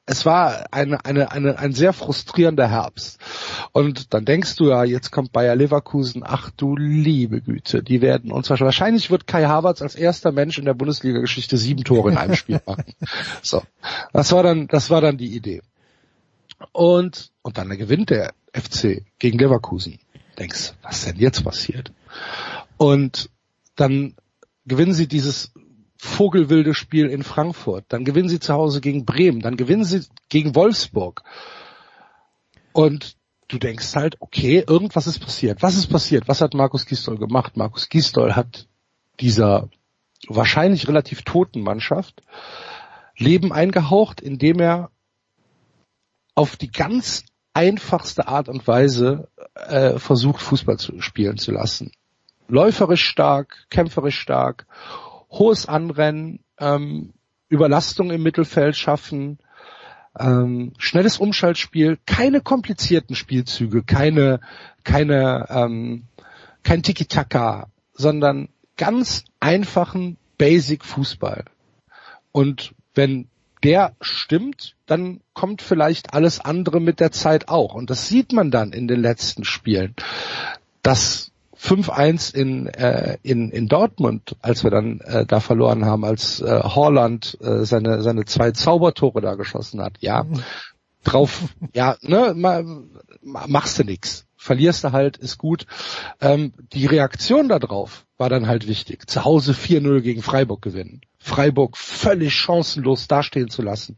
[0.05, 3.19] es war eine, eine, eine, ein sehr frustrierender Herbst.
[3.71, 8.31] Und dann denkst du ja, jetzt kommt Bayer Leverkusen, ach du liebe Güte, die werden
[8.31, 12.17] uns wahrscheinlich, wahrscheinlich wird Kai Havertz als erster Mensch in der Bundesliga-Geschichte sieben Tore in
[12.17, 12.85] einem Spiel machen.
[13.41, 13.63] So.
[14.11, 15.61] Das war dann, das war dann die Idee.
[16.71, 19.99] Und, und dann gewinnt der FC gegen Leverkusen.
[20.37, 21.91] Denkst, was denn jetzt passiert?
[22.77, 23.29] Und
[23.75, 24.15] dann
[24.65, 25.51] gewinnen sie dieses
[25.99, 27.83] vogelwilde Spiel in Frankfurt.
[27.89, 29.41] Dann gewinnen sie zu Hause gegen Bremen.
[29.41, 31.23] Dann gewinnen sie gegen Wolfsburg.
[32.71, 33.17] Und
[33.49, 35.61] du denkst halt, okay, irgendwas ist passiert.
[35.61, 36.29] Was ist passiert?
[36.29, 37.57] Was hat Markus Gisdol gemacht?
[37.57, 38.67] Markus Gisdol hat
[39.19, 39.69] dieser
[40.27, 42.21] wahrscheinlich relativ toten Mannschaft
[43.17, 44.91] Leben eingehaucht, indem er
[46.33, 51.91] auf die ganz einfachste Art und Weise äh, versucht, Fußball zu spielen zu lassen.
[52.47, 54.65] Läuferisch stark, kämpferisch stark,
[55.29, 57.13] hohes Anrennen, ähm,
[57.49, 59.39] Überlastung im Mittelfeld schaffen,
[60.17, 64.39] ähm, schnelles Umschaltspiel, keine komplizierten Spielzüge, keine,
[64.83, 66.03] keine, ähm,
[66.63, 71.45] kein Tiki-Taka, sondern ganz einfachen Basic Fußball.
[72.31, 73.27] Und wenn
[73.63, 77.73] der stimmt, dann kommt vielleicht alles andere mit der Zeit auch.
[77.73, 79.95] Und das sieht man dann in den letzten Spielen.
[80.81, 81.28] Das
[81.59, 86.61] 5-1 in, äh, in, in Dortmund, als wir dann äh, da verloren haben, als äh,
[86.63, 89.97] Horland äh, seine, seine zwei Zaubertore da geschossen hat.
[89.99, 90.25] Ja,
[91.03, 91.43] drauf,
[91.73, 92.63] ja, ne, ma,
[93.21, 94.25] machst du nix.
[94.37, 95.65] Verlierst du halt, ist gut.
[96.21, 99.09] Ähm, die Reaktion darauf war dann halt wichtig.
[99.09, 101.01] Zu Hause 4-0 gegen Freiburg gewinnen.
[101.17, 103.97] Freiburg völlig chancenlos dastehen zu lassen.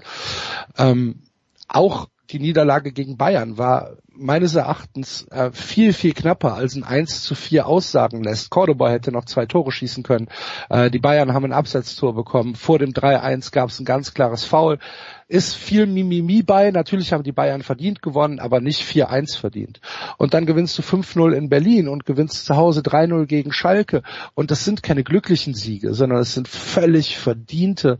[0.77, 1.21] Ähm,
[1.67, 7.23] auch die Niederlage gegen Bayern war meines Erachtens äh, viel, viel knapper als ein 1
[7.23, 8.49] zu 4 aussagen lässt.
[8.49, 10.27] Cordoba hätte noch zwei Tore schießen können.
[10.69, 12.55] Äh, die Bayern haben ein Absetztor bekommen.
[12.55, 14.79] Vor dem 3-1 gab es ein ganz klares Foul.
[15.27, 16.71] Ist viel Mimimi bei.
[16.71, 19.79] Natürlich haben die Bayern verdient gewonnen, aber nicht 4-1 verdient.
[20.17, 24.03] Und dann gewinnst du 5-0 in Berlin und gewinnst zu Hause 3-0 gegen Schalke.
[24.35, 27.97] Und das sind keine glücklichen Siege, sondern es sind völlig verdiente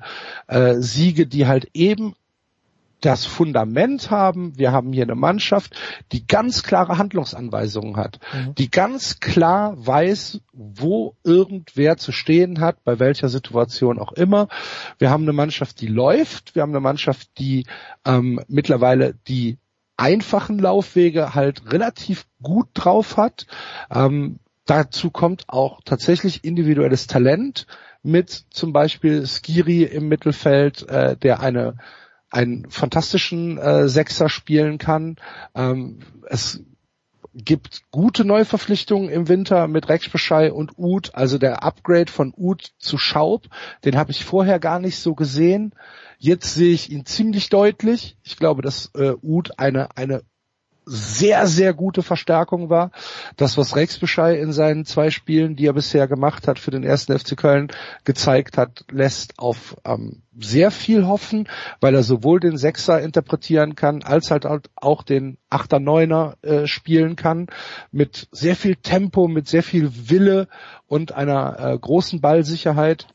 [0.48, 2.16] äh, Siege, die halt eben
[3.02, 4.58] das Fundament haben.
[4.58, 5.76] Wir haben hier eine Mannschaft,
[6.12, 8.56] die ganz klare Handlungsanweisungen hat, mhm.
[8.56, 14.48] die ganz klar weiß, wo irgendwer zu stehen hat, bei welcher Situation auch immer.
[15.00, 16.56] Wir haben eine Mannschaft, die läuft.
[16.56, 17.66] Wir haben eine Mannschaft, die
[18.06, 19.58] ähm, mittlerweile die
[19.98, 23.46] einfachen Laufwege halt relativ gut drauf hat.
[23.92, 27.68] Ähm, dazu kommt auch tatsächlich individuelles Talent
[28.04, 31.78] mit zum Beispiel Skiri im Mittelfeld, äh, der eine
[32.32, 35.18] einen fantastischen äh, Sechser spielen kann.
[35.54, 36.64] Ähm, es
[37.34, 42.98] gibt gute Neuverpflichtungen im Winter mit Rekschbeschei und Uth, also der Upgrade von Uth zu
[42.98, 43.48] Schaub,
[43.86, 45.74] den habe ich vorher gar nicht so gesehen.
[46.18, 48.18] Jetzt sehe ich ihn ziemlich deutlich.
[48.24, 50.24] Ich glaube, dass äh, Uth eine, eine
[50.86, 52.92] sehr, sehr gute Verstärkung war.
[53.38, 56.84] Das, was Rex Beschei in seinen zwei Spielen, die er bisher gemacht hat für den
[56.84, 57.72] ersten FC Köln,
[58.04, 61.48] gezeigt hat, lässt auf ähm, sehr viel hoffen,
[61.82, 67.16] weil er sowohl den Sechser interpretieren kann, als halt auch den Achter, Neuner äh, spielen
[67.16, 67.48] kann,
[67.92, 70.48] mit sehr viel Tempo, mit sehr viel Wille
[70.88, 73.08] und einer äh, großen Ballsicherheit.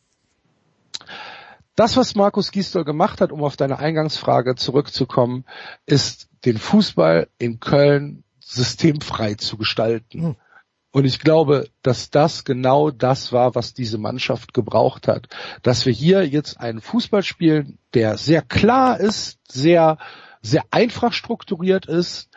[1.76, 5.44] Das, was Markus Gisdol gemacht hat, um auf deine Eingangsfrage zurückzukommen,
[5.84, 10.22] ist den Fußball in Köln systemfrei zu gestalten.
[10.22, 10.36] Hm.
[10.92, 15.28] Und ich glaube, dass das genau das war, was diese Mannschaft gebraucht hat.
[15.62, 19.98] Dass wir hier jetzt einen Fußball spielen, der sehr klar ist, sehr,
[20.40, 22.30] sehr einfach strukturiert ist,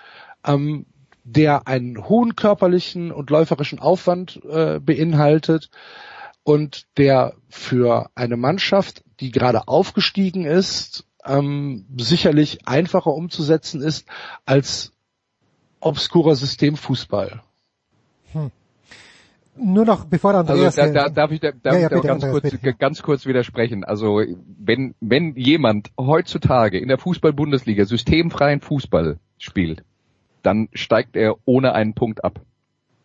[0.45, 0.87] ähm,
[1.23, 5.69] der einen hohen körperlichen und läuferischen Aufwand äh, beinhaltet
[6.43, 14.07] und der für eine Mannschaft, die gerade aufgestiegen ist, ähm, sicherlich einfacher umzusetzen ist
[14.45, 14.93] als
[15.79, 17.41] obskurer Systemfußball.
[18.33, 18.51] Hm.
[19.61, 20.77] Nur noch, bevor der Andreas...
[20.79, 23.25] Also, da, da, darf ich, da, darf ja, ja, bitte, ganz, Andreas, kurz, ganz kurz
[23.25, 23.83] widersprechen.
[23.83, 24.21] Also
[24.57, 29.83] wenn, wenn jemand heutzutage in der Fußball-Bundesliga systemfreien Fußball spielt,
[30.43, 32.39] dann steigt er ohne einen Punkt ab.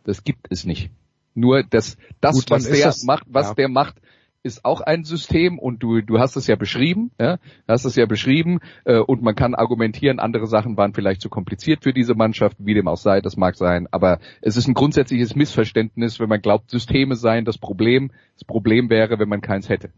[0.05, 0.91] Das gibt es nicht.
[1.35, 3.55] Nur das, das Gut, dann was der das- macht, was ja.
[3.55, 3.97] der macht,
[4.45, 7.97] ist auch ein System und du, du hast es ja beschrieben, ja, du hast es
[7.97, 12.15] ja beschrieben äh, und man kann argumentieren, andere Sachen waren vielleicht zu kompliziert für diese
[12.15, 16.29] Mannschaft, wie dem auch sei, das mag sein, aber es ist ein grundsätzliches Missverständnis, wenn
[16.29, 18.13] man glaubt, Systeme seien das Problem.
[18.35, 19.91] Das Problem wäre, wenn man keins hätte.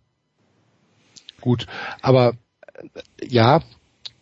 [1.40, 1.66] Gut,
[2.00, 2.34] aber
[2.74, 3.62] äh, ja,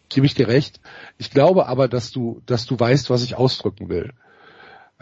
[0.09, 0.81] gebe ich dir recht.
[1.19, 4.13] Ich glaube aber, dass du, dass du weißt, was ich ausdrücken will.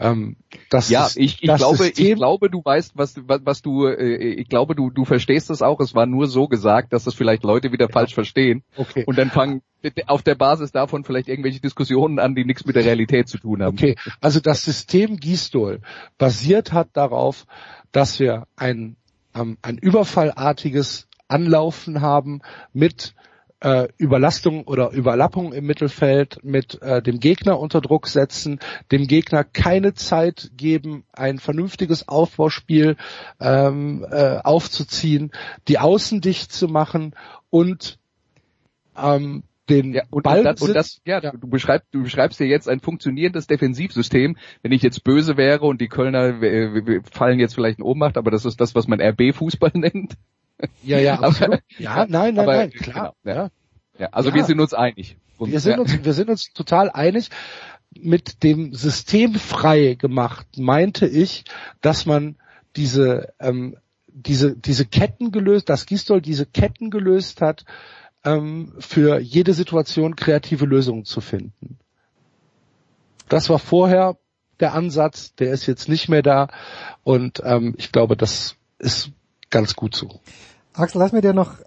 [0.03, 0.35] Ähm,
[0.69, 3.61] das Ja, ist- ich, ich das glaube, ich System- glaube, du weißt, was, was, was
[3.61, 5.79] du, äh, ich glaube, du, du verstehst es auch.
[5.79, 9.03] Es war nur so gesagt, dass das vielleicht Leute wieder falsch verstehen Okay.
[9.07, 9.61] und dann fangen
[10.07, 13.61] auf der Basis davon vielleicht irgendwelche Diskussionen an, die nichts mit der Realität zu tun
[13.63, 13.75] haben.
[13.77, 15.79] Okay, also das System Gisdol
[16.17, 17.45] basiert hat darauf,
[17.91, 18.95] dass wir ein,
[19.35, 22.41] ähm, ein überfallartiges Anlaufen haben
[22.73, 23.13] mit
[23.63, 28.59] äh, Überlastung oder Überlappung im Mittelfeld, mit äh, dem Gegner unter Druck setzen,
[28.91, 32.97] dem Gegner keine Zeit geben, ein vernünftiges Aufbauspiel
[33.39, 35.31] ähm, äh, aufzuziehen,
[35.69, 37.15] die Außen dicht zu machen
[37.49, 37.99] und
[38.97, 42.67] ähm, den Ja, und, Ball das, und das, ja, du beschreibst, du beschreibst dir jetzt
[42.67, 44.35] ein funktionierendes Defensivsystem.
[44.61, 48.29] Wenn ich jetzt böse wäre und die Kölner äh, fallen jetzt vielleicht in Ohnmacht, aber
[48.29, 50.17] das ist das, was man RB-Fußball nennt.
[50.83, 51.61] Ja, ja, absolut.
[51.77, 53.15] Ja, nein, nein, aber, nein, klar.
[53.23, 53.49] genau, ja.
[53.97, 54.35] Ja, also Ja.
[54.35, 55.17] wir sind uns einig.
[55.37, 57.29] Und, Wir sind uns, wir sind uns total einig.
[57.95, 61.43] Mit dem System frei gemacht meinte ich,
[61.81, 62.37] dass man
[62.75, 63.77] diese, ähm,
[64.07, 67.65] diese, diese Ketten gelöst, dass Gistol diese Ketten gelöst hat,
[68.23, 71.77] ähm, für jede Situation kreative Lösungen zu finden.
[73.29, 74.17] Das war vorher
[74.59, 76.47] der Ansatz, der ist jetzt nicht mehr da
[77.03, 79.11] und ähm, ich glaube, das ist
[79.53, 80.09] ganz gut so.
[80.73, 81.57] Axel, lass mir dir noch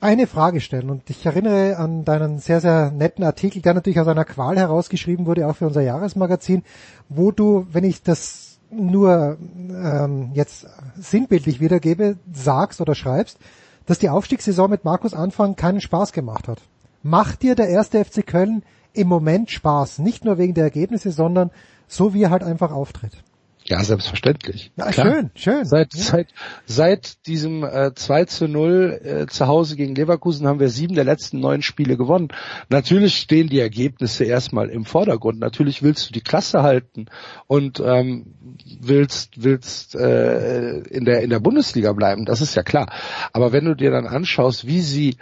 [0.00, 4.08] eine Frage stellen und ich erinnere an deinen sehr, sehr netten Artikel, der natürlich aus
[4.08, 6.62] einer Qual herausgeschrieben wurde, auch für unser Jahresmagazin,
[7.08, 9.38] wo du, wenn ich das nur
[9.70, 10.66] ähm, jetzt
[10.96, 13.38] sinnbildlich wiedergebe, sagst oder schreibst,
[13.86, 16.60] dass die Aufstiegssaison mit Markus Anfang keinen Spaß gemacht hat.
[17.02, 18.62] Macht dir der erste FC Köln
[18.92, 20.00] im Moment Spaß?
[20.00, 21.50] Nicht nur wegen der Ergebnisse, sondern
[21.86, 23.22] so wie er halt einfach auftritt.
[23.66, 24.72] Ja, selbstverständlich.
[24.76, 25.06] Ja, Klar.
[25.06, 25.64] schön, schön.
[25.64, 26.02] Seit, Ja.
[26.02, 26.28] seit,
[26.66, 31.04] seit diesem äh, 2 zu 0 äh, zu Hause gegen Leverkusen haben wir sieben der
[31.04, 32.28] letzten neun Spiele gewonnen.
[32.68, 35.38] Natürlich stehen die Ergebnisse erstmal im Vordergrund.
[35.38, 37.06] Natürlich willst du die Klasse halten
[37.46, 38.34] und ähm,
[38.80, 42.24] willst willst äh, in der in der Bundesliga bleiben.
[42.24, 42.92] Das ist ja klar.
[43.32, 45.16] Aber wenn du dir dann anschaust, wie sie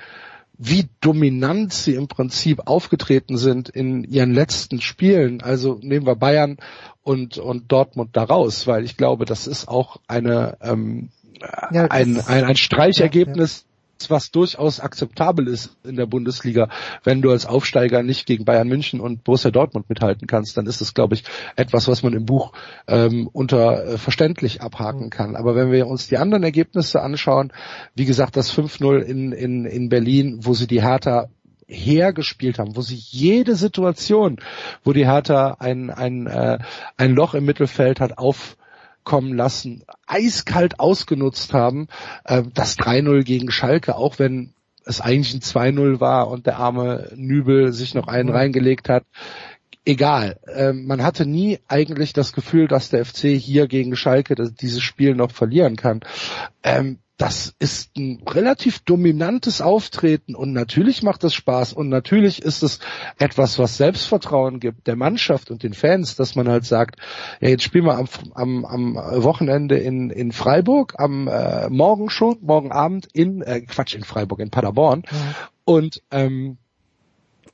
[0.62, 5.40] wie dominant sie im Prinzip aufgetreten sind in ihren letzten Spielen.
[5.40, 6.58] Also nehmen wir Bayern
[7.02, 11.08] und, und Dortmund da raus, weil ich glaube, das ist auch eine, ähm,
[11.70, 13.64] Ja, ein, ein, ein Streichergebnis,
[14.08, 16.68] was durchaus akzeptabel ist in der Bundesliga.
[17.04, 20.80] Wenn du als Aufsteiger nicht gegen Bayern München und Borussia Dortmund mithalten kannst, dann ist
[20.80, 21.24] das, glaube ich,
[21.56, 22.52] etwas, was man im Buch
[22.86, 25.36] ähm, unter äh, verständlich abhaken kann.
[25.36, 27.52] Aber wenn wir uns die anderen Ergebnisse anschauen,
[27.94, 31.28] wie gesagt, das 5-0 in, in, in Berlin, wo sie die Hertha
[31.66, 34.38] hergespielt haben, wo sie jede Situation,
[34.84, 36.58] wo die Hertha ein, ein, äh,
[36.96, 38.18] ein Loch im Mittelfeld hat
[39.04, 41.88] aufkommen lassen, eiskalt ausgenutzt haben.
[42.24, 47.10] Äh, das 3-0 gegen Schalke, auch wenn es eigentlich ein 2-0 war und der arme
[47.14, 49.04] Nübel sich noch einen reingelegt hat.
[49.84, 54.54] Egal, ähm, man hatte nie eigentlich das Gefühl, dass der FC hier gegen Schalke das,
[54.54, 56.00] dieses Spiel noch verlieren kann.
[56.62, 62.62] Ähm, das ist ein relativ dominantes Auftreten und natürlich macht es Spaß und natürlich ist
[62.62, 62.78] es
[63.18, 66.96] etwas, was Selbstvertrauen gibt der Mannschaft und den Fans, dass man halt sagt,
[67.42, 72.38] ja, jetzt spielen wir am, am, am Wochenende in, in Freiburg, am äh, Morgen schon,
[72.40, 75.02] morgen Abend in, äh, Quatsch, in Freiburg, in Paderborn.
[75.66, 76.56] Und ähm,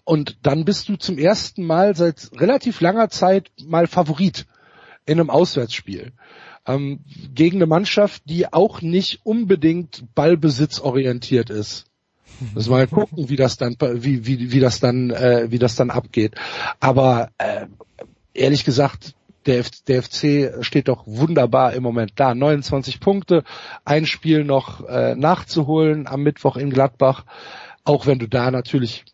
[0.07, 4.47] und dann bist du zum ersten Mal seit relativ langer Zeit mal Favorit
[5.05, 6.13] in einem Auswärtsspiel
[6.65, 7.01] ähm,
[7.35, 11.87] gegen eine Mannschaft, die auch nicht unbedingt ballbesitzorientiert ist.
[12.55, 15.75] Müssen wir mal gucken, wie das dann, wie, wie, wie das dann, äh, wie das
[15.75, 16.35] dann abgeht.
[16.79, 17.67] Aber äh,
[18.33, 19.15] ehrlich gesagt,
[19.47, 22.33] der, F der FC steht doch wunderbar im Moment da.
[22.33, 23.43] 29 Punkte,
[23.85, 27.25] ein Spiel noch äh, nachzuholen am Mittwoch in Gladbach.
[27.85, 29.05] Auch wenn du da natürlich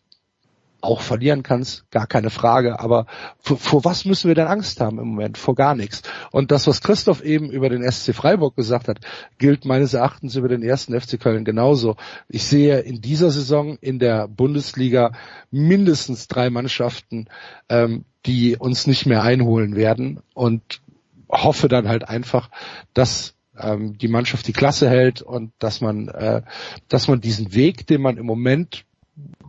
[0.83, 2.79] auch verlieren kannst, gar keine Frage.
[2.79, 3.05] Aber
[3.39, 5.37] vor, vor was müssen wir denn Angst haben im Moment?
[5.37, 6.03] Vor gar nichts.
[6.31, 8.99] Und das, was Christoph eben über den SC Freiburg gesagt hat,
[9.37, 11.95] gilt meines Erachtens über den ersten FC Köln genauso.
[12.27, 15.13] Ich sehe in dieser Saison in der Bundesliga
[15.51, 17.27] mindestens drei Mannschaften,
[17.69, 20.81] ähm, die uns nicht mehr einholen werden und
[21.29, 22.49] hoffe dann halt einfach,
[22.93, 26.41] dass ähm, die Mannschaft die Klasse hält und dass man, äh,
[26.89, 28.85] dass man diesen Weg, den man im Moment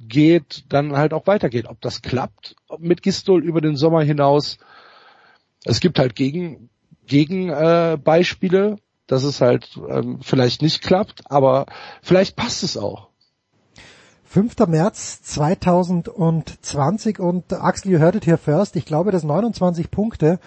[0.09, 1.66] geht, dann halt auch weitergeht.
[1.68, 4.59] Ob das klappt mit Gistol über den Sommer hinaus.
[5.64, 6.68] Es gibt halt gegen
[7.07, 8.76] Gegenbeispiele, äh, Beispiele,
[9.07, 11.66] dass es halt ähm, vielleicht nicht klappt, aber
[12.02, 13.09] vielleicht passt es auch.
[14.24, 14.66] 5.
[14.66, 18.74] März 2020 und Axel, you heard it here first.
[18.74, 20.40] Ich glaube, dass 29 Punkte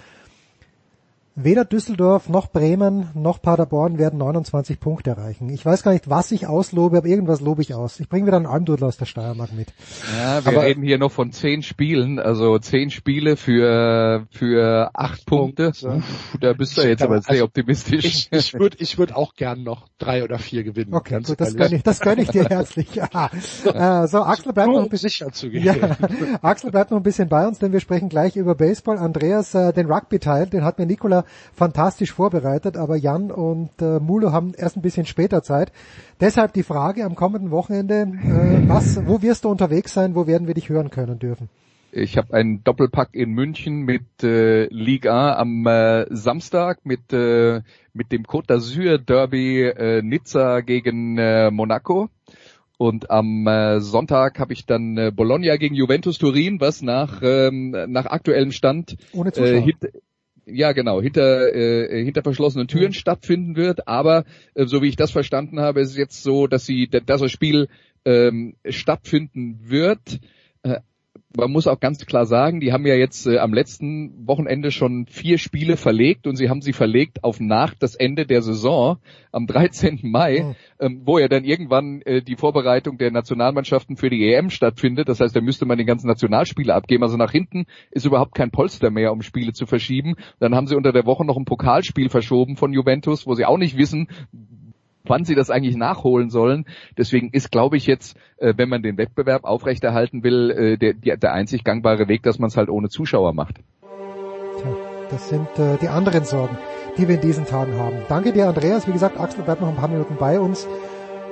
[1.39, 5.49] Weder Düsseldorf noch Bremen noch Paderborn werden 29 Punkte erreichen.
[5.49, 7.99] Ich weiß gar nicht, was ich auslobe, aber irgendwas lobe ich aus.
[7.99, 9.67] Ich bringe wieder einen Almdudel aus der Steiermark mit.
[10.17, 15.27] Ja, wir aber reden hier noch von zehn Spielen, also zehn Spiele für für acht
[15.27, 15.65] Punkte.
[15.65, 15.97] Punkte.
[15.97, 18.03] Uff, da bist du jetzt aber sehr also optimistisch.
[18.03, 20.95] Ich, ich würde ich würd auch gern noch drei oder vier gewinnen.
[20.95, 22.87] Okay, gut, das gönne ich, das gönn ich dir herzlich.
[22.97, 24.03] Ja.
[24.03, 25.63] Äh, so, Axel bleibt noch ein bisschen sicher zu gehen.
[25.63, 25.75] Ja,
[26.41, 28.97] Axel bleibt noch ein bisschen bei uns, denn wir sprechen gleich über Baseball.
[28.97, 34.31] Andreas, äh, den Rugby-Teil, den hat mir Nikola fantastisch vorbereitet, aber Jan und äh, Mulo
[34.31, 35.71] haben erst ein bisschen später Zeit.
[36.19, 38.07] Deshalb die Frage am kommenden Wochenende, äh,
[38.67, 41.49] was, wo wirst du unterwegs sein, wo werden wir dich hören können dürfen?
[41.91, 47.61] Ich habe einen Doppelpack in München mit äh, Liga am äh, Samstag mit äh,
[47.93, 52.09] mit dem Côte d'Azur Derby äh, Nizza gegen äh, Monaco
[52.77, 57.71] und am äh, Sonntag habe ich dann äh, Bologna gegen Juventus Turin, was nach ähm,
[57.87, 59.57] nach aktuellem Stand Ohne Zuschauer.
[59.57, 59.77] äh, hit,
[60.47, 62.93] ja genau, hinter, äh, hinter verschlossenen Türen mhm.
[62.93, 63.87] stattfinden wird.
[63.87, 64.23] Aber
[64.55, 67.31] äh, so wie ich das verstanden habe, ist es jetzt so, dass sie, dass das
[67.31, 67.67] Spiel
[68.05, 70.19] ähm, stattfinden wird.
[71.35, 75.07] Man muss auch ganz klar sagen, die haben ja jetzt äh, am letzten Wochenende schon
[75.07, 78.97] vier Spiele verlegt und sie haben sie verlegt auf nach das Ende der Saison
[79.33, 79.99] am 13.
[80.03, 80.55] Mai, oh.
[80.79, 85.09] ähm, wo ja dann irgendwann äh, die Vorbereitung der Nationalmannschaften für die EM stattfindet.
[85.09, 87.03] Das heißt, da müsste man die ganzen Nationalspiele abgeben.
[87.03, 90.15] Also nach hinten ist überhaupt kein Polster mehr, um Spiele zu verschieben.
[90.39, 93.57] Dann haben sie unter der Woche noch ein Pokalspiel verschoben von Juventus, wo sie auch
[93.57, 94.07] nicht wissen,
[95.09, 96.65] wann sie das eigentlich nachholen sollen.
[96.97, 101.33] Deswegen ist, glaube ich, jetzt, äh, wenn man den Wettbewerb aufrechterhalten will, äh, der, der
[101.33, 103.55] einzig gangbare Weg, dass man es halt ohne Zuschauer macht.
[104.59, 104.75] Tja,
[105.09, 106.57] das sind äh, die anderen Sorgen,
[106.97, 107.97] die wir in diesen Tagen haben.
[108.09, 108.87] Danke dir, Andreas.
[108.87, 110.67] Wie gesagt, Axel bleibt noch ein paar Minuten bei uns.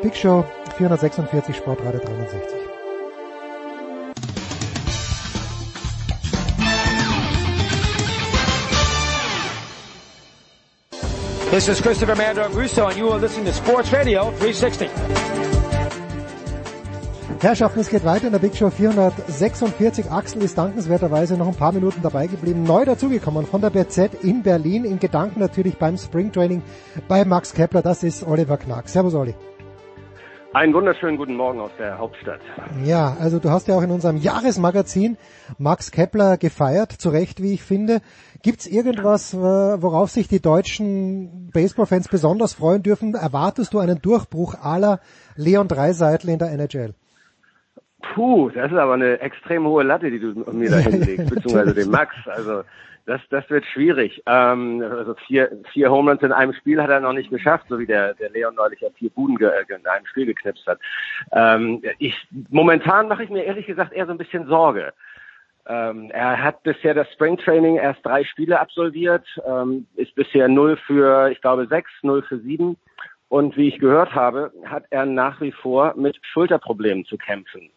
[0.02, 0.46] Big Show
[0.78, 2.65] 446 Sportradio 63.
[11.56, 14.90] This is Christopher Mandor Russo and you are listening to Sports Radio 360.
[17.40, 20.12] Herrschaften, es geht weiter in der Big Show 446.
[20.12, 22.64] Axel ist dankenswerterweise noch ein paar Minuten dabei geblieben.
[22.64, 24.84] Neu dazugekommen von der BZ in Berlin.
[24.84, 26.62] In Gedanken natürlich beim Springtraining
[27.08, 27.82] bei Max Kepler.
[27.82, 28.90] Das ist Oliver Knack.
[28.90, 29.34] Servus, Olli.
[30.56, 32.40] Einen wunderschönen guten Morgen aus der Hauptstadt.
[32.86, 35.18] Ja, also du hast ja auch in unserem Jahresmagazin
[35.58, 38.00] Max Kepler gefeiert, zu Recht, wie ich finde.
[38.42, 43.16] Gibt's irgendwas, worauf sich die deutschen Baseballfans besonders freuen dürfen?
[43.16, 45.02] Erwartest du einen Durchbruch aller
[45.36, 46.94] Leon Dreiseitel in der NHL?
[48.14, 51.92] Puh, das ist aber eine extrem hohe Latte, die du mir da hinlegst, beziehungsweise dem
[51.92, 52.16] Max.
[52.28, 52.62] Also
[53.06, 54.22] das, das wird schwierig.
[54.26, 57.86] Ähm, also vier, vier Homeruns in einem Spiel hat er noch nicht geschafft, so wie
[57.86, 60.80] der, der Leon neulich ja vier Buden ge, in einem Spiel geknipst hat.
[61.32, 62.16] Ähm, ich,
[62.50, 64.94] momentan mache ich mir ehrlich gesagt eher so ein bisschen Sorge.
[65.68, 71.30] Ähm, er hat bisher das Springtraining erst drei Spiele absolviert, ähm, ist bisher null für,
[71.32, 72.78] ich glaube, sechs, null für sieben.
[73.30, 77.70] Und wie ich gehört habe, hat er nach wie vor mit Schulterproblemen zu kämpfen.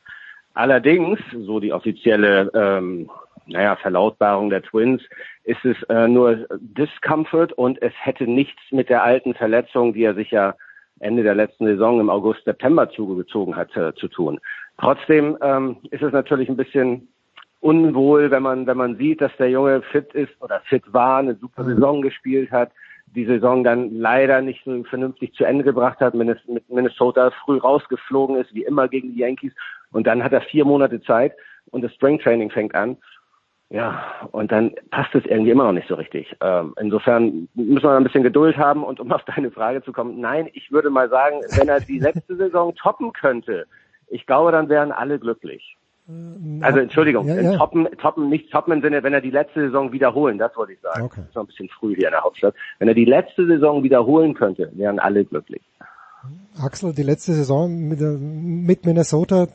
[0.53, 3.11] Allerdings, so die offizielle ähm,
[3.49, 5.03] naja, Verlautbarung der Twins,
[5.45, 10.15] ist es äh, nur Discomfort und es hätte nichts mit der alten Verletzung, die er
[10.15, 10.55] sich ja
[11.01, 14.41] Ende der letzten Saison im August, September zugezogen hat, äh, zu tun.
[14.79, 17.09] Trotzdem ähm, ist es natürlich ein bisschen
[17.61, 21.35] unwohl, wenn man, wenn man sieht, dass der Junge fit ist oder fit war, eine
[21.35, 21.65] super.
[21.65, 22.71] Saison gespielt hat,
[23.15, 26.39] die Saison dann leider nicht so vernünftig zu Ende gebracht hat, mit
[26.69, 29.53] Minnesota früh rausgeflogen ist, wie immer gegen die Yankees.
[29.93, 31.33] Und dann hat er vier Monate Zeit
[31.71, 32.97] und das Springtraining fängt an.
[33.71, 34.03] Ja,
[34.33, 36.35] und dann passt es irgendwie immer noch nicht so richtig.
[36.41, 40.21] Ähm, insofern müssen wir ein bisschen Geduld haben und um auf deine Frage zu kommen,
[40.21, 43.67] nein, ich würde mal sagen, wenn er die letzte Saison toppen könnte,
[44.07, 45.77] ich glaube, dann wären alle glücklich.
[46.09, 47.57] Äh, also Entschuldigung, ja, ja.
[47.59, 50.81] Toppen, toppen, nicht toppen im Sinne, wenn er die letzte Saison wiederholen, das wollte ich
[50.81, 51.03] sagen.
[51.03, 51.21] Okay.
[51.21, 52.55] Das ist noch ein bisschen früh hier in der Hauptstadt.
[52.79, 55.63] Wenn er die letzte Saison wiederholen könnte, wären alle glücklich.
[56.63, 59.47] Axel, die letzte Saison mit, mit Minnesota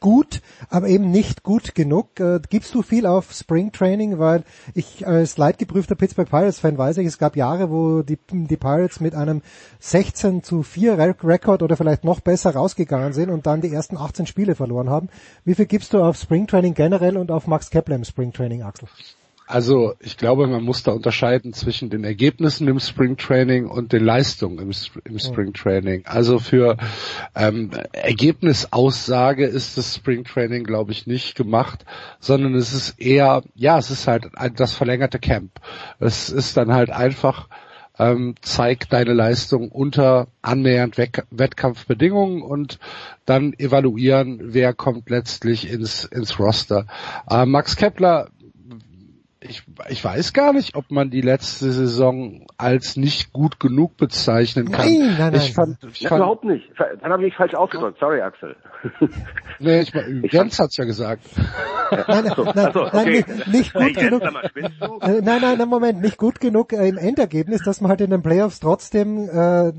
[0.00, 2.18] gut, aber eben nicht gut genug.
[2.20, 6.98] Äh, gibst du viel auf Spring Training, weil ich als leidgeprüfter Pittsburgh Pirates Fan weiß
[6.98, 9.42] ich, es gab Jahre, wo die, die Pirates mit einem
[9.80, 14.26] 16 zu 4 Rekord oder vielleicht noch besser rausgegangen sind und dann die ersten 18
[14.26, 15.08] Spiele verloren haben.
[15.44, 18.62] Wie viel gibst du auf Spring Training generell und auf Max Kepler im Spring Training,
[18.62, 18.88] Axel?
[19.46, 24.02] Also ich glaube, man muss da unterscheiden zwischen den Ergebnissen im Spring Training und den
[24.02, 24.70] Leistungen im,
[25.04, 26.06] im Spring Training.
[26.06, 26.78] Also für
[27.34, 31.84] ähm, Ergebnisaussage ist das Spring Training, glaube ich, nicht gemacht,
[32.20, 35.50] sondern es ist eher, ja, es ist halt das verlängerte Camp.
[35.98, 37.48] Es ist dann halt einfach
[37.98, 42.78] ähm, zeig deine Leistung unter annähernd Wett Wettkampfbedingungen und
[43.24, 46.86] dann evaluieren, wer kommt letztlich ins, ins Roster.
[47.30, 48.28] Äh, Max Kepler
[49.48, 54.70] ich, ich weiß gar nicht, ob man die letzte Saison als nicht gut genug bezeichnen
[54.70, 54.86] kann.
[54.86, 55.34] Nein, nein, nein.
[55.34, 56.64] Ich fand, ich fand überhaupt nicht.
[56.78, 57.98] Dann habe ich mich falsch ausgedrückt.
[58.00, 58.56] Sorry, Axel.
[59.58, 61.24] nee, ich, ich Jens hat's ja gesagt.
[61.90, 63.24] Nein, nein, nein, so, okay.
[63.26, 64.22] nein nicht, gut hey, genug.
[64.22, 68.10] Äh, nein, nein, nein, Moment, nicht gut genug äh, im Endergebnis, dass man halt in
[68.10, 69.72] den Playoffs trotzdem äh,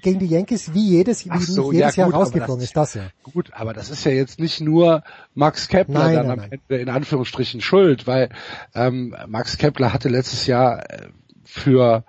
[0.00, 2.76] gegen die Yankees wie jedes, wie so, jedes ja, Jahr rausgeflogen ist.
[2.76, 3.02] Das ja.
[3.22, 5.02] Gut, aber das ist ja jetzt nicht nur
[5.36, 8.30] Max Kepler nein, dann nein, am Ende in Anführungsstrichen schuld, weil
[8.74, 11.08] ähm, Max Kepler hatte letztes Jahr äh,
[11.44, 12.04] für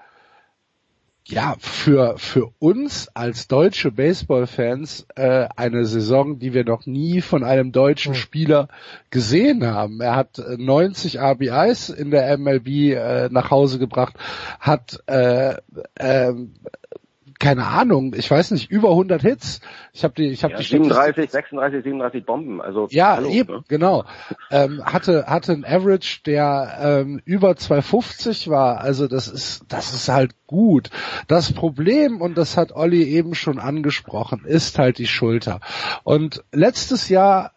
[1.30, 7.43] ja, für, für uns als deutsche Baseballfans äh, eine Saison, die wir noch nie von
[7.43, 8.19] einem deutschen hm.
[8.19, 8.69] Spieler
[9.09, 9.99] gesehen haben.
[9.99, 14.15] Er hat 90 RBIs in der MLB äh, nach Hause gebracht,
[14.61, 15.55] hat äh,
[15.95, 16.34] äh,
[17.39, 19.61] keine Ahnung, ich weiß nicht, über 100 Hits.
[19.93, 22.61] Ich habe die, ich habe ja, die 37, 36, 37 Bomben.
[22.61, 23.63] Also ja, hallo, eben, ne?
[23.67, 24.05] genau.
[24.51, 28.81] Ähm, hatte hatte ein Average, der ähm, über 250 war.
[28.81, 30.89] Also das ist das ist halt gut.
[31.27, 35.59] Das Problem und das hat Olli eben schon angesprochen, ist halt die Schulter.
[36.03, 37.51] Und letztes Jahr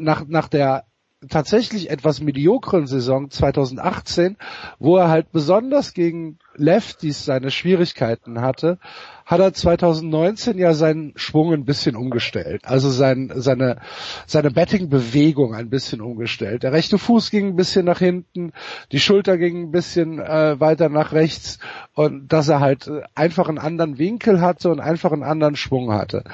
[0.00, 0.84] nach nach der
[1.28, 4.36] tatsächlich etwas mediokren Saison 2018,
[4.78, 8.78] wo er halt besonders gegen Lefties seine Schwierigkeiten hatte,
[9.24, 12.62] hat er 2019 ja seinen Schwung ein bisschen umgestellt.
[12.64, 13.78] Also sein, seine,
[14.26, 16.62] seine Betting-Bewegung ein bisschen umgestellt.
[16.62, 18.52] Der rechte Fuß ging ein bisschen nach hinten,
[18.90, 21.58] die Schulter ging ein bisschen äh, weiter nach rechts
[21.94, 26.24] und dass er halt einfach einen anderen Winkel hatte und einfach einen anderen Schwung hatte.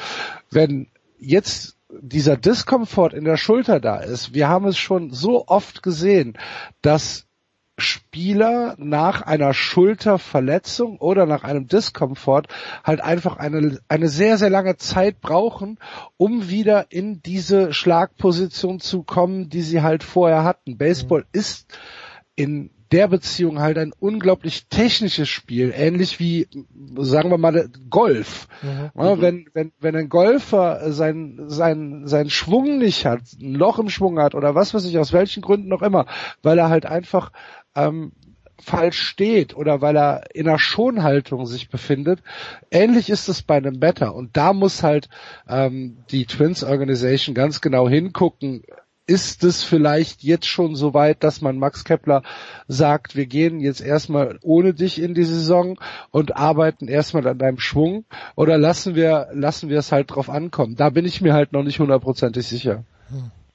[0.51, 4.35] Wenn jetzt dieser Diskomfort in der Schulter da ist.
[4.35, 6.37] Wir haben es schon so oft gesehen,
[6.83, 7.27] dass
[7.79, 12.49] Spieler nach einer Schulterverletzung oder nach einem Diskomfort
[12.83, 15.79] halt einfach eine, eine sehr, sehr lange Zeit brauchen,
[16.17, 20.77] um wieder in diese Schlagposition zu kommen, die sie halt vorher hatten.
[20.77, 21.27] Baseball mhm.
[21.33, 21.79] ist
[22.35, 26.49] in der Beziehung halt ein unglaublich technisches Spiel, ähnlich wie,
[26.97, 28.49] sagen wir mal, Golf.
[28.63, 28.91] Mhm.
[28.95, 33.91] Ja, wenn, wenn, wenn ein Golfer sein, sein, sein Schwung nicht hat, ein Loch im
[33.91, 36.07] Schwung hat oder was weiß ich, aus welchen Gründen noch immer,
[36.43, 37.33] weil er halt einfach
[37.75, 38.13] ähm,
[38.61, 42.23] falsch steht oder weil er in einer Schonhaltung sich befindet.
[42.71, 45.09] Ähnlich ist es bei einem Better und da muss halt
[45.49, 48.63] ähm, die Twins Organization ganz genau hingucken,
[49.09, 52.23] ist es vielleicht jetzt schon so weit, dass man Max Kepler
[52.67, 55.81] sagt, wir gehen jetzt erstmal ohne dich in die Saison
[56.11, 58.05] und arbeiten erstmal an deinem Schwung
[58.37, 60.77] oder lassen wir, lassen wir es halt drauf ankommen?
[60.77, 62.85] Da bin ich mir halt noch nicht hundertprozentig sicher.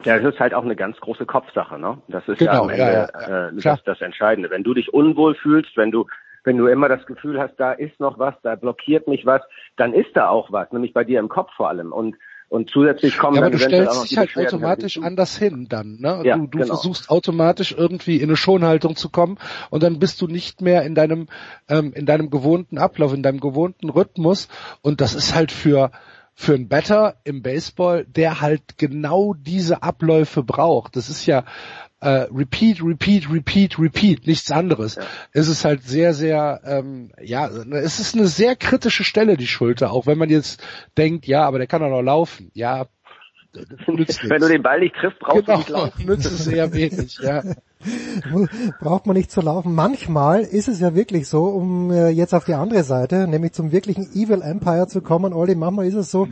[0.04, 2.00] Ja, das ist halt auch eine ganz große Kopfsache, ne?
[2.08, 4.50] Das ist genau, ja am Ende ja, ja, äh, das, das Entscheidende.
[4.50, 6.08] Wenn du dich unwohl fühlst, wenn du
[6.44, 9.42] wenn du immer das Gefühl hast, da ist noch was, da blockiert mich was,
[9.78, 11.94] dann ist da auch was, nämlich bei dir im Kopf vor allem.
[11.94, 12.18] Und
[12.54, 15.98] und zusätzlich kommen ja, aber du stellst dich halt automatisch anders hin dann.
[16.00, 16.22] Ne?
[16.24, 16.68] Ja, du du genau.
[16.68, 19.40] versuchst automatisch irgendwie in eine Schonhaltung zu kommen
[19.72, 21.30] und dann bist du nicht mehr in deinem
[21.68, 24.50] ähm, in deinem gewohnten Ablauf, in deinem gewohnten Rhythmus
[24.84, 25.90] und das ist halt für
[26.36, 30.96] für einen Better im Baseball, der halt genau diese Abläufe braucht.
[30.96, 31.46] Das ist ja
[32.04, 34.96] äh, repeat, repeat, repeat, repeat, nichts anderes.
[34.96, 35.04] Ja.
[35.32, 39.92] Es ist halt sehr, sehr, ähm, ja, es ist eine sehr kritische Stelle, die Schulter,
[39.92, 40.62] auch wenn man jetzt
[40.98, 42.52] denkt, ja, aber der kann doch noch laufen.
[42.54, 42.88] Ja,
[43.54, 46.06] wenn du den Ball nicht triffst, brauchst genau, du nicht laufen.
[46.08, 47.44] nützt es sehr wenig, ja.
[48.80, 49.76] Braucht man nicht zu laufen.
[49.76, 53.72] Manchmal ist es ja wirklich so, um äh, jetzt auf die andere Seite, nämlich zum
[53.72, 56.28] wirklichen Evil Empire zu kommen, Olli, manchmal ist es so,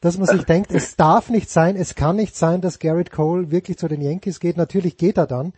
[0.00, 3.50] dass man sich denkt, es darf nicht sein, es kann nicht sein, dass Garrett Cole
[3.50, 4.56] wirklich zu den Yankees geht.
[4.56, 5.52] Natürlich geht er dann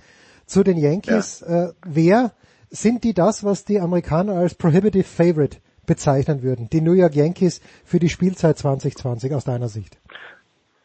[0.47, 1.41] zu den Yankees.
[1.41, 1.67] Ja.
[1.67, 2.33] Äh, wer
[2.71, 6.69] sind die das, was die Amerikaner als Prohibitive Favorite bezeichnen würden?
[6.71, 9.99] Die New York Yankees für die Spielzeit 2020 aus deiner Sicht?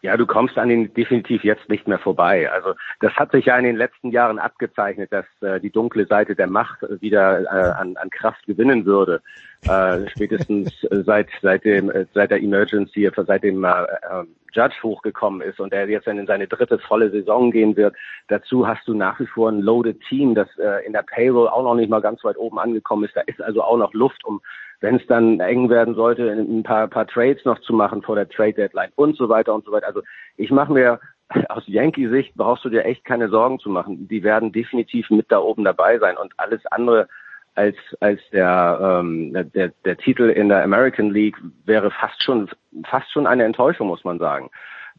[0.05, 2.51] Ja, du kommst an ihn definitiv jetzt nicht mehr vorbei.
[2.51, 6.35] Also das hat sich ja in den letzten Jahren abgezeichnet, dass äh, die dunkle Seite
[6.35, 9.23] der Macht wieder äh, an, an Kraft gewinnen würde.
[9.67, 13.69] Äh, spätestens seit seit dem äh, seit der Emergency, seit dem äh,
[14.11, 17.95] ähm, Judge hochgekommen ist und der jetzt in seine dritte volle Saison gehen wird.
[18.27, 21.63] Dazu hast du nach wie vor ein loaded Team, das äh, in der Payroll auch
[21.63, 23.15] noch nicht mal ganz weit oben angekommen ist.
[23.15, 24.39] Da ist also auch noch Luft, um
[24.85, 28.29] wenn es dann eng werden sollte, ein paar, paar Trades noch zu machen vor der
[28.29, 29.87] Trade Deadline und so weiter und so weiter.
[29.87, 30.01] Also
[30.37, 30.99] ich mache mir
[31.49, 34.07] aus Yankee-Sicht brauchst du dir echt keine Sorgen zu machen.
[34.07, 37.07] Die werden definitiv mit da oben dabei sein und alles andere
[37.55, 42.47] als als der ähm, der der Titel in der American League wäre fast schon
[42.87, 44.51] fast schon eine Enttäuschung, muss man sagen.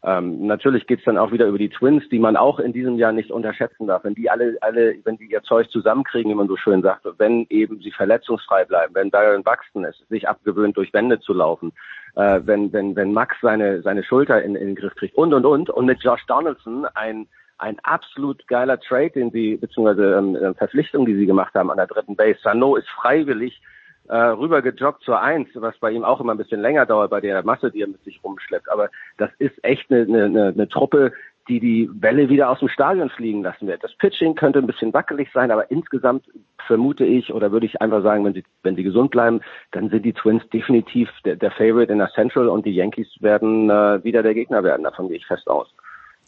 [0.03, 3.11] Ähm, natürlich geht's dann auch wieder über die Twins, die man auch in diesem Jahr
[3.11, 4.03] nicht unterschätzen darf.
[4.03, 7.47] Wenn die alle, alle, wenn die ihr Zeug zusammenkriegen, wie man so schön sagt, wenn
[7.49, 11.73] eben sie verletzungsfrei bleiben, wenn Byron Buxton es sich abgewöhnt, durch Wände zu laufen,
[12.15, 15.45] äh, wenn, wenn, wenn Max seine, seine Schulter in, in den Griff kriegt und und
[15.45, 17.27] und und mit Josh Donaldson ein
[17.59, 21.87] ein absolut geiler Trade, den sie, beziehungsweise ähm, Verpflichtung, die sie gemacht haben an der
[21.87, 22.39] dritten Base.
[22.43, 23.59] Sano ist freiwillig
[24.07, 27.43] äh, rübergejoggt zur Eins, was bei ihm auch immer ein bisschen länger dauert bei der
[27.43, 28.69] Masse, die er mit sich rumschleppt.
[28.69, 31.13] Aber das ist echt eine, eine, eine Truppe,
[31.47, 33.83] die die Welle wieder aus dem Stadion fliegen lassen wird.
[33.83, 36.25] Das Pitching könnte ein bisschen wackelig sein, aber insgesamt
[36.65, 39.41] vermute ich oder würde ich einfach sagen, wenn sie wenn sie gesund bleiben,
[39.71, 43.69] dann sind die Twins definitiv der, der Favorite in der Central und die Yankees werden
[43.69, 44.83] äh, wieder der Gegner werden.
[44.83, 45.73] Davon gehe ich fest aus.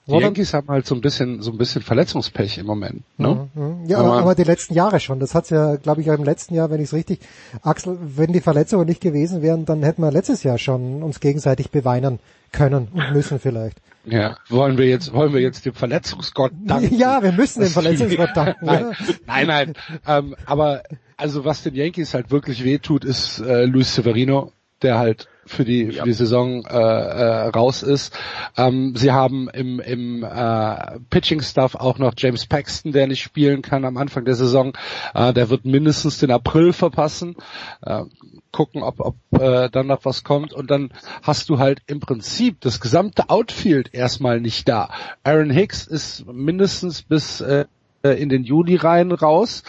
[0.08, 3.04] Die Yankees haben halt so ein bisschen, so ein bisschen Verletzungspech im Moment.
[3.18, 3.48] Ne?
[3.54, 3.86] Mhm.
[3.88, 5.20] Ja, aber, aber die letzten Jahre schon.
[5.20, 7.20] Das hat's ja, glaube ich, auch im letzten Jahr, wenn ich es richtig,
[7.62, 11.70] Axel, wenn die Verletzungen nicht gewesen wären, dann hätten wir letztes Jahr schon uns gegenseitig
[11.70, 12.20] beweinen
[12.52, 13.78] können und müssen vielleicht.
[14.06, 16.98] Ja, wollen wir jetzt, wollen wir jetzt dem Verletzungsgott danken?
[16.98, 18.66] Ja, wir müssen dem Verletzungsgott danken.
[18.66, 18.96] nein,
[19.28, 19.74] nein, nein.
[20.08, 20.84] Ähm, aber
[21.18, 25.92] also was den Yankees halt wirklich wehtut, ist äh, Luis Severino, der halt für die,
[25.92, 28.18] für die Saison äh, äh, raus ist.
[28.56, 33.84] Ähm, sie haben im, im äh, Pitching-Stuff auch noch James Paxton, der nicht spielen kann
[33.84, 34.74] am Anfang der Saison.
[35.14, 37.36] Äh, der wird mindestens den April verpassen.
[37.82, 38.04] Äh,
[38.52, 40.54] gucken, ob, ob äh, dann noch was kommt.
[40.54, 40.92] Und dann
[41.24, 44.90] hast du halt im Prinzip das gesamte Outfield erstmal nicht da.
[45.24, 47.66] Aaron Hicks ist mindestens bis äh,
[48.04, 49.64] in den Juli rein raus.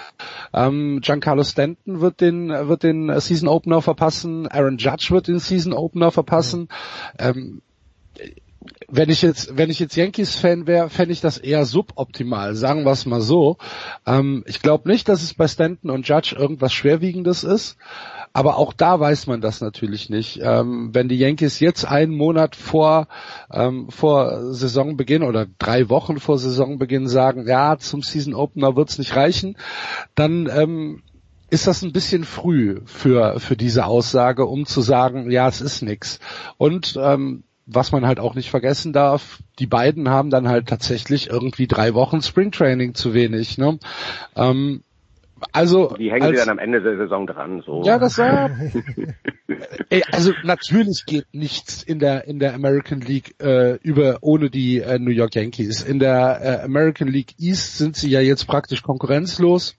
[0.53, 4.47] Ähm, Giancarlo Stanton wird den wird den Season Opener verpassen.
[4.49, 6.69] Aaron Judge wird den Season Opener verpassen.
[7.19, 7.63] Ähm,
[8.89, 12.93] wenn ich jetzt, wenn ich jetzt Yankees-Fan wäre, fände ich das eher suboptimal, sagen wir
[12.93, 13.57] es mal so.
[14.07, 17.77] Ähm, ich glaube nicht, dass es bei Stanton und Judge irgendwas Schwerwiegendes ist.
[18.33, 20.41] Aber auch da weiß man das natürlich nicht.
[20.43, 23.09] Ähm, wenn die Yankees jetzt einen Monat vor,
[23.53, 29.17] ähm, vor Saisonbeginn oder drei Wochen vor Saisonbeginn sagen, ja, zum Season Opener wird's nicht
[29.17, 29.57] reichen,
[30.15, 31.03] dann ähm,
[31.51, 35.83] ist das ein bisschen früh für, für diese Aussage, um zu sagen, ja, es ist
[35.83, 36.21] nix.
[36.57, 41.29] Und ähm, was man halt auch nicht vergessen darf, die beiden haben dann halt tatsächlich
[41.31, 43.59] irgendwie drei Wochen Springtraining zu wenig.
[43.59, 43.79] Ne?
[44.37, 44.83] Ähm,
[45.53, 47.63] also die hängen als, sie dann am Ende der Saison dran.
[47.65, 47.83] So.
[47.85, 48.51] Ja, das war.
[49.91, 54.79] ey, also natürlich geht nichts in der in der American League äh, über ohne die
[54.79, 55.83] äh, New York Yankees.
[55.83, 59.77] In der äh, American League East sind sie ja jetzt praktisch konkurrenzlos.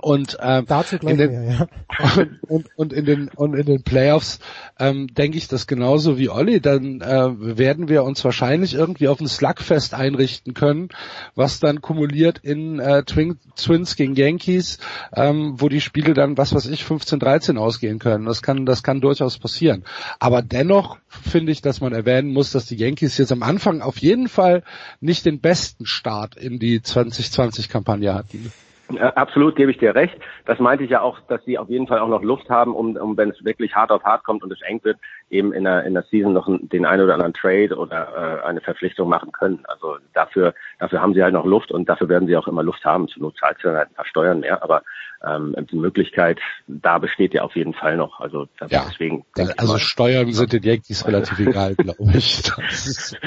[0.00, 1.68] Und ähm, Dazu in den, mehr,
[1.98, 2.26] ja.
[2.48, 4.38] und, und in den und in den Playoffs
[4.78, 6.60] ähm, denke ich das genauso wie Olli.
[6.60, 10.88] Dann äh, werden wir uns wahrscheinlich irgendwie auf ein Slugfest einrichten können,
[11.34, 14.78] was dann kumuliert in äh, Twin, Twins gegen Yankees,
[15.14, 18.26] ähm, wo die Spiele dann was weiß ich 15-13 ausgehen können.
[18.26, 19.84] Das kann das kann durchaus passieren.
[20.18, 23.98] Aber dennoch finde ich, dass man erwähnen muss, dass die Yankees jetzt am Anfang auf
[23.98, 24.62] jeden Fall
[25.00, 28.52] nicht den besten Start in die 2020-Kampagne hatten.
[28.98, 30.16] Absolut, gebe ich dir recht.
[30.44, 32.96] Das meinte ich ja auch, dass sie auf jeden Fall auch noch Luft haben, um,
[32.96, 35.84] um wenn es wirklich hart auf hart kommt und es eng wird, eben in der,
[35.84, 39.60] in der Season noch den einen oder anderen Trade oder äh, eine Verpflichtung machen können.
[39.64, 42.84] Also dafür, dafür haben sie halt noch Luft und dafür werden sie auch immer Luft
[42.84, 43.08] haben.
[43.08, 44.82] Zur Not zahlt sie dann halt ein paar Steuern mehr, aber
[45.26, 48.20] ähm, die Möglichkeit, da besteht ja auf jeden Fall noch.
[48.20, 49.24] Also ja, deswegen.
[49.56, 52.44] Also Steuern sind den Yankees relativ egal, glaube ich.
[52.68, 53.18] Ist,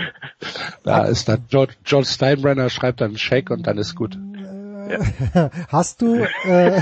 [0.84, 4.18] da ist dann George, George Steinbrenner schreibt dann einen Scheck und dann ist gut.
[4.90, 5.50] Ja.
[5.68, 6.16] Hast du,
[6.46, 6.82] äh,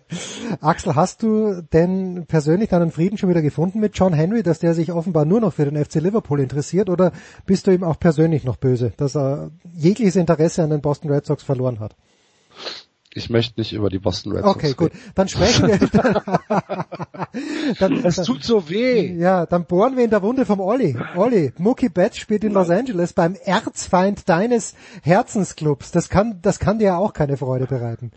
[0.60, 4.74] Axel, hast du denn persönlich deinen Frieden schon wieder gefunden mit John Henry, dass der
[4.74, 7.12] sich offenbar nur noch für den FC Liverpool interessiert oder
[7.46, 11.26] bist du ihm auch persönlich noch böse, dass er jegliches Interesse an den Boston Red
[11.26, 11.96] Sox verloren hat?
[13.12, 14.92] Ich möchte nicht über die Boston Red Sox Okay, gut.
[15.16, 15.78] Dann sprechen wir.
[17.80, 19.16] dann, es tut so weh.
[19.16, 20.96] Ja, dann bohren wir in der Wunde vom Olli.
[21.16, 25.90] Olli, Mookie Betts spielt in Los Angeles beim Erzfeind deines Herzensclubs.
[25.90, 28.12] Das kann, das kann dir ja auch keine Freude bereiten.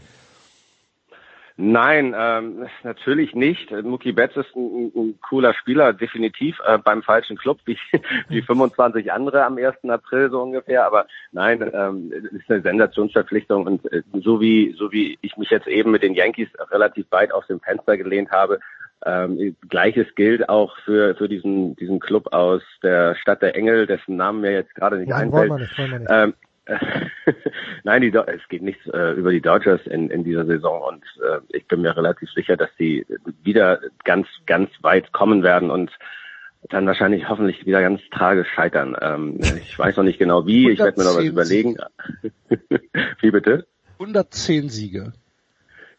[1.56, 3.72] Nein, ähm, natürlich nicht.
[3.84, 7.78] Mookie Betts ist ein, ein cooler Spieler, definitiv äh, beim falschen Club, wie,
[8.30, 9.76] wie 25 andere am 1.
[9.88, 10.86] April so ungefähr.
[10.86, 15.68] Aber nein, ähm, ist eine Sensationsverpflichtung und äh, so wie so wie ich mich jetzt
[15.68, 18.60] eben mit den Yankees relativ weit aus dem Fenster gelehnt habe,
[19.06, 24.16] ähm, Gleiches gilt auch für, für diesen, diesen Club aus der Stadt der Engel, dessen
[24.16, 25.60] Namen mir jetzt gerade nicht Nein, einfällt.
[25.60, 26.10] Nicht, nicht.
[26.10, 26.34] Ähm,
[27.84, 31.40] Nein, die, es geht nichts äh, über die Dodgers in, in dieser Saison und äh,
[31.50, 33.06] ich bin mir relativ sicher, dass sie
[33.44, 35.92] wieder ganz, ganz weit kommen werden und
[36.70, 38.96] dann wahrscheinlich hoffentlich wieder ganz tragisch scheitern.
[39.02, 41.78] Ähm, ich weiß noch nicht genau wie, ich werde mir noch was 110 überlegen.
[43.20, 43.66] wie bitte?
[43.94, 45.14] 110 Siege.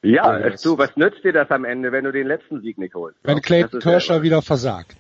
[0.03, 3.19] Ja, du, was nützt dir das am Ende, wenn du den letzten Sieg nicht holst?
[3.23, 4.97] Wenn Clayton Kershaw wieder versagt.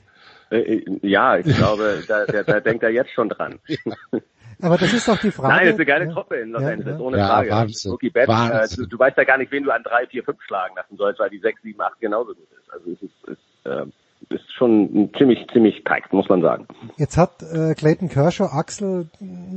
[0.54, 3.58] Äh, Ja, ich glaube, da, da, da denkt er jetzt schon dran.
[4.62, 5.48] Aber das ist doch die Frage.
[5.48, 6.12] Nein, das ist eine geile ja.
[6.12, 7.04] Truppe in Los Ja, Angeles, ja.
[7.04, 7.50] ohne Ja, Frage.
[7.50, 7.90] Wahnsinn.
[7.90, 8.84] Mookie Betts, äh, Wahnsinn.
[8.84, 11.18] du, du weißt ja gar nicht, wen du an drei, vier, fünf schlagen lassen sollst,
[11.20, 12.72] weil die sechs, sieben, acht genauso gut ist.
[12.72, 13.84] Also es ist, ist, äh,
[14.30, 16.66] ist schon ziemlich, ziemlich packed, muss man sagen.
[16.96, 19.08] Jetzt hat äh, Clayton Kershaw Axel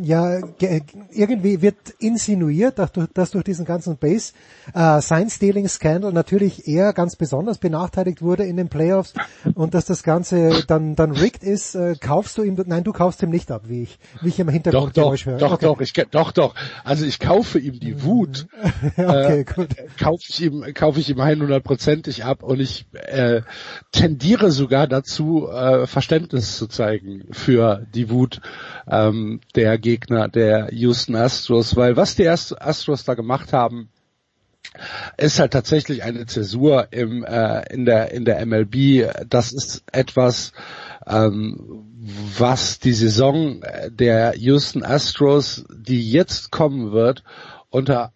[0.02, 4.34] ja ge- irgendwie wird insinuiert, dass durch, dass durch diesen ganzen Base
[4.74, 9.14] äh, Sign Stealing Scandal natürlich er ganz besonders benachteiligt wurde in den Playoffs
[9.56, 11.76] und dass das Ganze dann dann rigged ist.
[11.76, 12.58] Äh, kaufst du ihm?
[12.66, 15.26] Nein, du kaufst ihm nicht ab, wie ich wie ich im Doch, Hintergrund doch, Geräusch
[15.26, 15.38] höre.
[15.38, 15.66] doch, okay.
[15.66, 16.56] doch, ich, doch, doch.
[16.84, 18.48] Also ich kaufe ihm die Wut,
[18.98, 19.70] okay, äh, gut.
[20.00, 23.42] kaufe ich ihm, kaufe ich ihm 100%ig ab und ich äh,
[23.92, 28.42] tendiere sogar dazu, äh, Verständnis zu zeigen für die Wut
[28.90, 33.90] ähm, der Gegner der Houston Astros, weil was die Ast- Astros da gemacht haben,
[35.18, 39.10] ist halt tatsächlich eine Zäsur im, äh, in der in der MLB.
[39.30, 40.52] Das ist etwas,
[41.08, 41.86] ähm,
[42.38, 47.24] was die Saison der Houston Astros, die jetzt kommen wird,
[47.70, 48.14] unter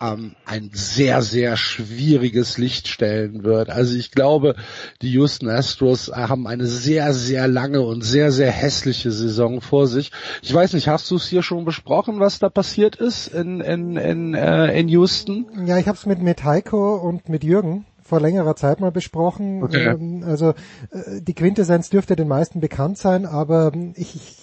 [0.00, 3.70] ähm, ein sehr, sehr schwieriges Licht stellen wird.
[3.70, 4.56] Also ich glaube,
[5.02, 10.10] die Houston Astros haben eine sehr, sehr lange und sehr, sehr hässliche Saison vor sich.
[10.42, 13.96] Ich weiß nicht, hast du es hier schon besprochen, was da passiert ist in, in,
[13.96, 15.46] in, äh, in Houston?
[15.66, 19.62] Ja, ich habe es mit, mit Heiko und mit Jürgen vor längerer Zeit mal besprochen.
[19.62, 19.86] Okay.
[19.86, 20.50] Ähm, Also
[20.90, 24.39] äh, die Quintessenz dürfte den meisten bekannt sein, aber ähm, ich, ich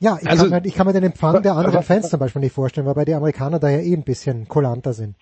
[0.00, 2.40] ja, ich, Also- kann mir, ich kann mir den Empfang der anderen Fans zum Beispiel
[2.40, 5.16] nicht vorstellen, weil bei die Amerikaner da ja eh ein bisschen kulanter sind.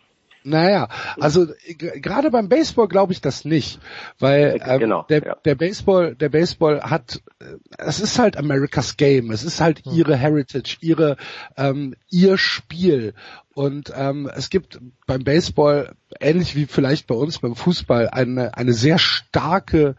[0.49, 3.81] Naja, also gerade beim Baseball glaube ich das nicht,
[4.21, 5.37] weil ähm, Genau, der, ja.
[5.45, 7.47] der Baseball, der Baseball hat, äh,
[7.79, 11.17] es ist halt America's Game, es ist halt ihre Heritage, ihre
[11.57, 13.15] ähm, ihr Spiel
[13.55, 18.73] und ähm, es gibt beim Baseball ähnlich wie vielleicht bei uns beim Fußball eine eine
[18.73, 19.97] sehr starke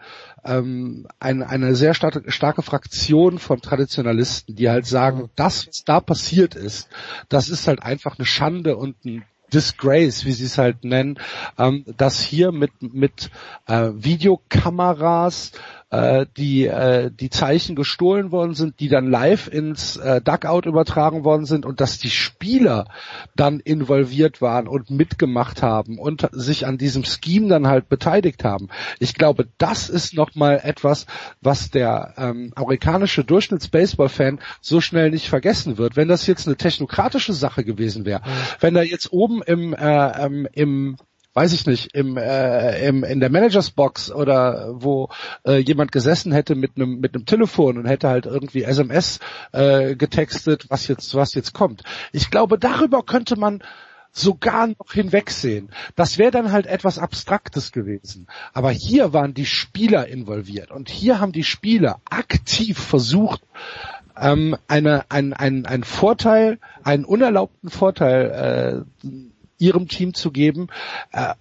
[0.48, 6.00] ähm, eine, eine sehr starke, starke Fraktion von Traditionalisten, die halt sagen, das, was da
[6.00, 6.90] passiert ist,
[7.30, 9.24] das ist halt einfach eine Schande und ein
[9.54, 11.20] Disgrace, wie sie es halt nennen,
[11.58, 13.30] ähm, dass hier mit mit
[13.68, 15.54] äh, Videokameras
[15.90, 21.24] äh, die äh, die Zeichen gestohlen worden sind, die dann live ins äh, Duckout übertragen
[21.24, 22.86] worden sind und dass die Spieler
[23.36, 28.68] dann involviert waren und mitgemacht haben und sich an diesem Scheme dann halt beteiligt haben.
[29.00, 31.06] Ich glaube, das ist noch mal etwas,
[31.42, 35.96] was der ähm, amerikanische Durchschnitts-Baseball-Fan so schnell nicht vergessen wird.
[35.96, 38.22] Wenn das jetzt eine technokratische Sache gewesen wäre,
[38.60, 40.98] wenn da jetzt oben im äh, ähm, im
[41.38, 45.10] weiß ich nicht, im, äh, im in der Managers Box oder wo
[45.46, 49.20] äh, jemand gesessen hätte mit einem mit einem Telefon und hätte halt irgendwie SMS
[49.52, 51.84] äh, getextet, was jetzt was jetzt kommt.
[52.12, 53.62] Ich glaube, darüber könnte man
[54.12, 55.70] sogar noch hinwegsehen.
[55.96, 58.26] Das wäre dann halt etwas Abstraktes gewesen.
[58.52, 63.44] Aber hier waren die Spieler involviert und hier haben die Spieler aktiv versucht,
[64.20, 69.08] ähm, eine, ein, ein, ein Vorteil, einen unerlaubten Vorteil äh,
[69.58, 70.68] ihrem Team zu geben.
[71.12, 71.34] Äh,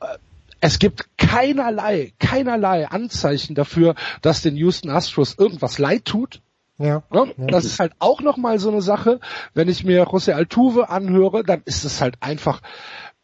[0.60, 6.40] es gibt keinerlei, keinerlei Anzeichen dafür, dass den Houston Astros irgendwas leid tut.
[6.78, 7.02] Ja.
[7.10, 7.32] Ne?
[7.36, 9.20] Das ist halt auch nochmal so eine Sache.
[9.54, 12.60] Wenn ich mir José Altuve anhöre, dann ist es halt einfach,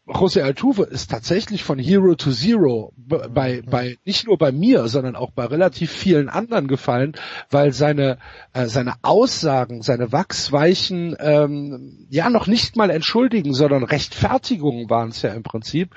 [0.05, 5.15] José Altuve ist tatsächlich von Hero to Zero bei, bei, nicht nur bei mir, sondern
[5.15, 7.13] auch bei relativ vielen anderen gefallen,
[7.49, 8.17] weil seine,
[8.51, 15.21] äh, seine Aussagen, seine wachsweichen, ähm, ja noch nicht mal entschuldigen, sondern Rechtfertigungen waren es
[15.21, 15.95] ja im Prinzip.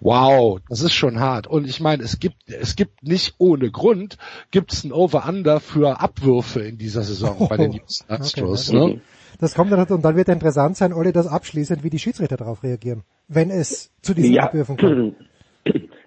[0.00, 1.46] Wow, das ist schon hart.
[1.46, 4.18] Und ich meine, es gibt, es gibt nicht ohne Grund,
[4.50, 8.68] gibt es ein Over-Under für Abwürfe in dieser Saison bei den Houston Astros.
[8.68, 9.00] Okay, ne?
[9.38, 12.62] Das kommt dann und dann wird interessant sein, Olli, das abschließend, wie die Schiedsrichter darauf
[12.62, 14.44] reagieren, wenn es zu diesen Ja.
[14.44, 15.16] Abwürfen kommt.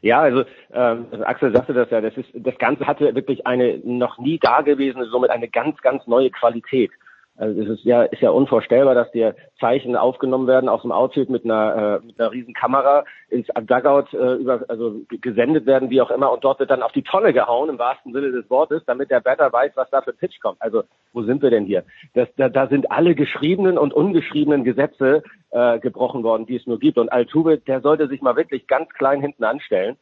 [0.01, 0.43] Ja, also,
[0.73, 4.37] ähm, also Axel sagte das ja, das ist das Ganze hatte wirklich eine noch nie
[4.37, 6.91] dagewesene, somit eine ganz, ganz neue Qualität.
[7.35, 11.31] Also es ist ja ist ja unvorstellbar, dass dir Zeichen aufgenommen werden aus dem Outfield
[11.31, 16.01] mit einer äh, mit einer riesen Kamera ins Dugout äh, über also gesendet werden, wie
[16.01, 18.83] auch immer, und dort wird dann auf die Tonne gehauen im wahrsten Sinne des Wortes,
[18.85, 20.61] damit der Batter weiß, was da für Pitch kommt.
[20.61, 21.83] Also wo sind wir denn hier?
[22.13, 26.79] Das, da, da sind alle geschriebenen und ungeschriebenen Gesetze äh, gebrochen worden, die es nur
[26.79, 26.99] gibt.
[26.99, 29.97] Und Altuve, der sollte sich mal wirklich ganz klein hinten anstellen.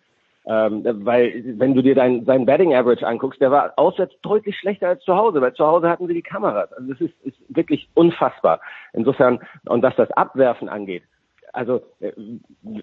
[0.48, 4.88] Ähm, weil wenn du dir dein, sein Batting Average anguckst, der war auswärts deutlich schlechter
[4.88, 6.74] als zu Hause, weil zu Hause hatten sie die Kameras.
[6.74, 8.60] Also das ist, ist wirklich unfassbar.
[8.94, 11.04] Insofern, und was das Abwerfen angeht,
[11.54, 12.12] also äh,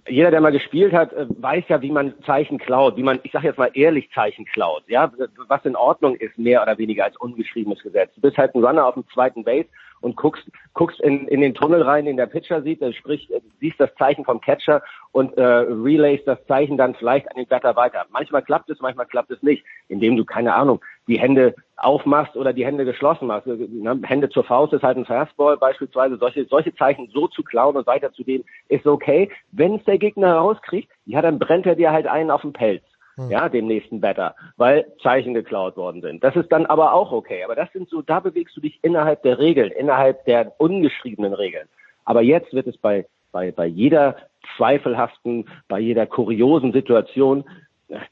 [0.06, 3.32] jeder, der mal gespielt hat, äh, weiß ja, wie man Zeichen klaut, wie man, ich
[3.32, 5.10] sage jetzt mal ehrlich Zeichen klaut, ja,
[5.48, 8.14] was in Ordnung ist, mehr oder weniger als ungeschriebenes Gesetz.
[8.14, 9.68] Du bist halt ein Runner auf dem zweiten Base
[10.00, 10.44] und guckst,
[10.74, 14.24] guckst in, in den Tunnel rein, den der Pitcher sieht, sprich, äh, siehst das Zeichen
[14.24, 14.82] vom Catcher
[15.12, 18.06] und äh, relays das Zeichen dann vielleicht an den Batter weiter.
[18.10, 22.52] Manchmal klappt es, manchmal klappt es nicht, indem du, keine Ahnung, die Hände aufmachst oder
[22.52, 23.46] die Hände geschlossen machst.
[23.46, 24.00] Äh, ne?
[24.04, 26.16] Hände zur Faust ist halt ein Fastball beispielsweise.
[26.18, 29.30] Solche, solche Zeichen so zu klauen und weiterzugeben, ist okay.
[29.52, 32.82] Wenn es der Gegner herauskriegt, ja, dann brennt er dir halt einen auf den Pelz.
[33.18, 33.30] Hm.
[33.30, 36.22] ja, dem nächsten Better, weil Zeichen geklaut worden sind.
[36.22, 37.42] Das ist dann aber auch okay.
[37.44, 41.66] Aber das sind so, da bewegst du dich innerhalb der Regeln, innerhalb der ungeschriebenen Regeln.
[42.04, 44.16] Aber jetzt wird es bei, bei, bei jeder
[44.56, 47.44] zweifelhaften, bei jeder kuriosen Situation,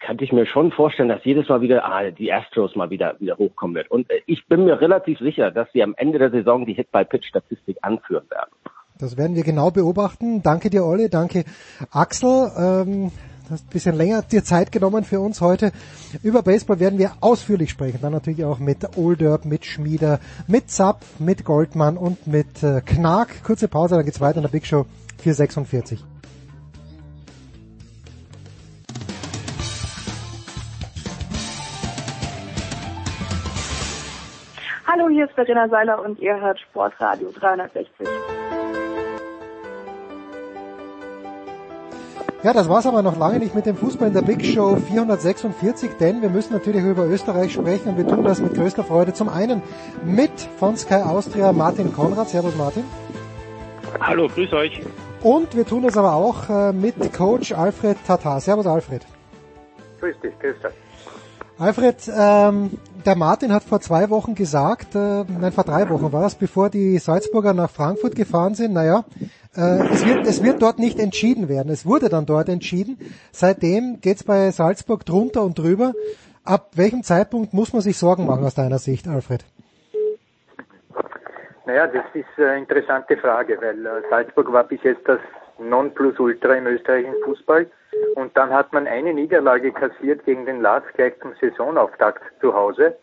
[0.00, 3.36] kann ich mir schon vorstellen, dass jedes Mal wieder ah, die Astros mal wieder wieder
[3.36, 3.90] hochkommen wird.
[3.90, 7.76] Und äh, ich bin mir relativ sicher, dass sie am Ende der Saison die Hit-by-Pitch-Statistik
[7.82, 8.50] anführen werden.
[8.98, 10.42] Das werden wir genau beobachten.
[10.42, 11.11] Danke dir, Olle.
[11.11, 11.44] Danke,
[11.92, 12.50] Axel.
[12.59, 13.12] Ähm,
[13.51, 15.72] hast ein bisschen länger dir Zeit genommen für uns heute.
[16.22, 17.99] Über Baseball werden wir ausführlich sprechen.
[18.03, 23.44] Dann natürlich auch mit Olderb, mit Schmieder, mit Zapp, mit Goldmann und mit äh, Knark.
[23.44, 24.86] Kurze Pause, dann geht's weiter in der Big Show
[25.18, 26.05] 446.
[34.86, 38.07] Hallo, hier ist Verena Seiler und ihr hört Sportradio 360.
[42.47, 45.97] Ja, das war's aber noch lange nicht mit dem Fußball in der Big Show 446,
[45.99, 49.12] denn wir müssen natürlich über Österreich sprechen und wir tun das mit größter Freude.
[49.12, 49.64] Zum einen
[50.05, 50.30] mit
[50.61, 52.28] von Sky Austria Martin Konrad.
[52.28, 52.84] Servus Martin.
[53.99, 54.80] Hallo, grüß euch.
[55.24, 58.38] Und wir tun das aber auch äh, mit Coach Alfred Tatar.
[58.38, 59.05] Servus Alfred.
[59.99, 60.86] Grüß dich, grüß dich.
[61.59, 66.26] Alfred, ähm, der Martin hat vor zwei Wochen gesagt, äh, nein, vor drei Wochen war
[66.26, 69.04] es, bevor die Salzburger nach Frankfurt gefahren sind, naja,
[69.57, 71.72] äh, es, wird, es wird dort nicht entschieden werden.
[71.72, 72.98] Es wurde dann dort entschieden.
[73.32, 75.94] Seitdem geht's bei Salzburg drunter und drüber.
[76.44, 79.42] Ab welchem Zeitpunkt muss man sich Sorgen machen aus deiner Sicht, Alfred?
[81.64, 85.20] Naja, das ist eine interessante Frage, weil äh, Salzburg war bis jetzt das
[85.59, 87.66] Nonplusultra im österreichischen Fußball.
[88.14, 92.96] Und dann hat man eine Niederlage kassiert gegen den Lars gleich zum Saisonauftakt zu Hause.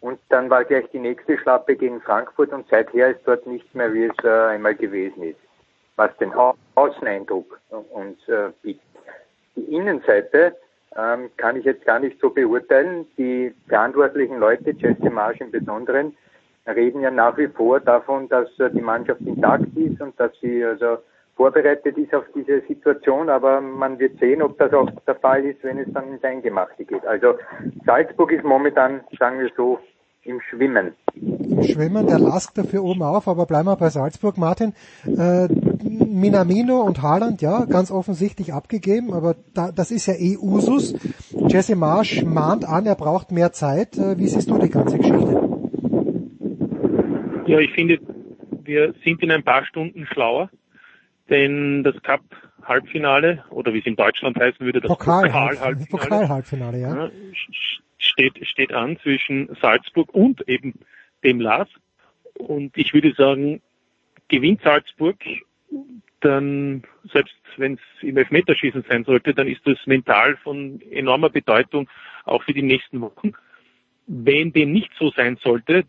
[0.00, 3.92] Und dann war gleich die nächste Schlappe gegen Frankfurt und seither ist dort nicht mehr,
[3.94, 5.38] wie es äh, einmal gewesen ist
[5.96, 6.32] was den
[6.74, 8.82] Außeneindruck uns äh, bietet.
[9.56, 10.56] Die Innenseite
[10.96, 13.06] ähm, kann ich jetzt gar nicht so beurteilen.
[13.16, 16.16] Die verantwortlichen Leute, Jesse Marsch im Besonderen,
[16.66, 20.64] reden ja nach wie vor davon, dass äh, die Mannschaft intakt ist und dass sie
[20.64, 20.98] also
[21.36, 25.62] vorbereitet ist auf diese Situation, aber man wird sehen, ob das auch der Fall ist,
[25.62, 27.04] wenn es dann ins Eingemachte geht.
[27.06, 27.34] Also
[27.84, 29.78] Salzburg ist momentan, sagen wir so,
[30.24, 30.92] im Schwimmen.
[31.14, 34.72] Im Schwimmen, der Lask dafür oben auf, aber bleiben wir bei Salzburg, Martin.
[35.04, 35.48] Äh,
[35.82, 40.94] Minamino und Haaland, ja, ganz offensichtlich abgegeben, aber da, das ist ja eh Usus.
[41.48, 43.98] Jesse Marsch mahnt an, er braucht mehr Zeit.
[43.98, 45.40] Äh, wie siehst du die ganze Geschichte?
[47.46, 47.98] Ja, ich finde,
[48.62, 50.48] wir sind in ein paar Stunden schlauer,
[51.30, 52.22] denn das Cup
[52.62, 57.10] Halbfinale oder wie es in Deutschland heißen würde, das Pokal-Halbfinale Pokal -Halbfinale, ja
[58.04, 60.74] steht, steht an zwischen Salzburg und eben
[61.22, 61.68] dem LAS.
[62.34, 63.60] Und ich würde sagen,
[64.28, 65.16] gewinnt Salzburg,
[66.20, 71.88] dann, selbst wenn es im Elfmeterschießen sein sollte, dann ist das mental von enormer Bedeutung
[72.24, 73.32] auch für die nächsten Wochen.
[74.06, 75.84] Wenn dem nicht so sein sollte,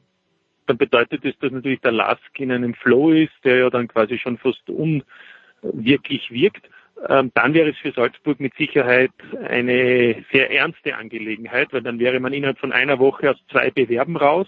[0.68, 4.18] dann bedeutet es, dass natürlich der Lask in einem Flow ist, der ja dann quasi
[4.18, 6.70] schon fast unwirklich wirkt
[7.10, 9.12] ähm, dann wäre es für Salzburg mit Sicherheit
[9.48, 14.16] eine sehr ernste Angelegenheit, weil dann wäre man innerhalb von einer Woche aus zwei Bewerben
[14.16, 14.48] raus.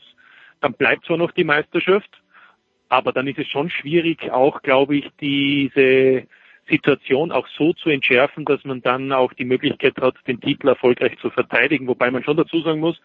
[0.62, 2.10] Dann bleibt zwar noch die Meisterschaft,
[2.90, 6.26] aber dann ist es schon schwierig, auch, glaube ich, diese
[6.70, 11.18] Situation auch so zu entschärfen, dass man dann auch die Möglichkeit hat, den Titel erfolgreich
[11.20, 11.88] zu verteidigen.
[11.88, 13.00] Wobei man schon dazu sagen muss,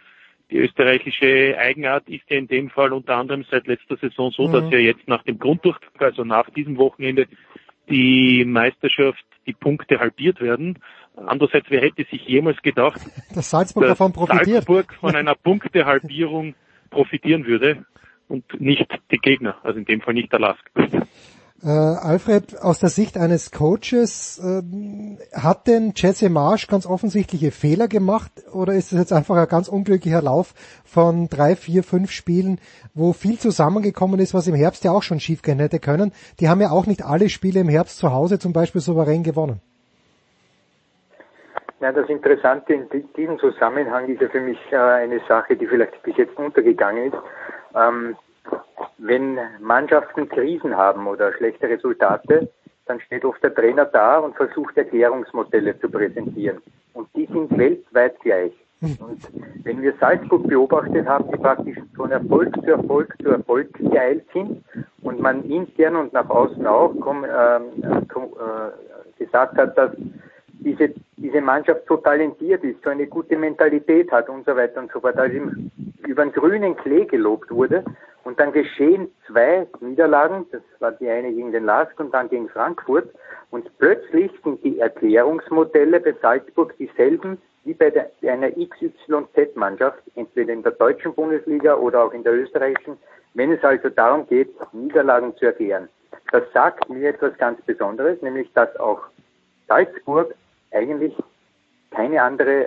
[0.53, 4.53] die österreichische Eigenart ist ja in dem Fall unter anderem seit letzter Saison so, mhm.
[4.53, 7.26] dass ja jetzt nach dem Grunddurchgang, also nach diesem Wochenende,
[7.88, 10.78] die Meisterschaft die Punkte halbiert werden.
[11.16, 13.00] Andererseits, wer hätte sich jemals gedacht,
[13.34, 14.64] dass Salzburg dass davon profitiert.
[14.64, 16.55] Salzburg von einer Punktehalbierung
[16.90, 17.84] profitieren würde
[18.28, 20.70] und nicht die Gegner, also in dem Fall nicht der Lask.
[21.65, 24.63] Äh, Alfred, aus der Sicht eines Coaches, äh,
[25.37, 29.69] hat denn Jesse Marsch ganz offensichtliche Fehler gemacht oder ist es jetzt einfach ein ganz
[29.69, 30.55] unglücklicher Lauf
[30.85, 32.59] von drei, vier, fünf Spielen,
[32.95, 36.13] wo viel zusammengekommen ist, was im Herbst ja auch schon schiefgehen hätte können?
[36.41, 39.61] Die haben ja auch nicht alle Spiele im Herbst zu Hause zum Beispiel souverän gewonnen.
[41.81, 46.03] Ja, das Interessante in diesem Zusammenhang ist ja für mich äh, eine Sache, die vielleicht
[46.03, 47.19] bis jetzt untergegangen ist.
[47.77, 48.17] Ähm,
[48.99, 52.49] wenn Mannschaften Krisen haben oder schlechte Resultate,
[52.87, 56.63] dann steht oft der Trainer da und versucht Erklärungsmodelle zu präsentieren.
[56.95, 58.53] Und die sind weltweit gleich.
[58.83, 59.29] Und
[59.63, 64.64] wenn wir Salzburg beobachtet haben, die praktisch von Erfolg zu Erfolg zu Erfolg geeilt sind
[65.03, 69.93] und man intern und nach außen auch komm, ähm, komm, äh, gesagt hat, dass
[70.64, 74.93] diese, diese Mannschaft so talentiert ist, so eine gute Mentalität hat und so weiter und
[74.93, 75.39] so fort, also
[76.07, 77.84] über den grünen Klee gelobt wurde.
[78.25, 82.49] Und dann geschehen zwei Niederlagen, das war die eine gegen den Lask und dann gegen
[82.49, 83.13] Frankfurt.
[83.51, 90.63] Und plötzlich sind die Erklärungsmodelle bei Salzburg dieselben wie bei der, einer XYZ-Mannschaft, entweder in
[90.63, 92.99] der deutschen Bundesliga oder auch in der österreichischen,
[93.34, 95.89] wenn es also darum geht, Niederlagen zu erklären.
[96.33, 99.03] Das sagt mir etwas ganz Besonderes, nämlich dass auch
[99.68, 100.34] Salzburg
[100.72, 101.14] eigentlich
[101.90, 102.66] keine andere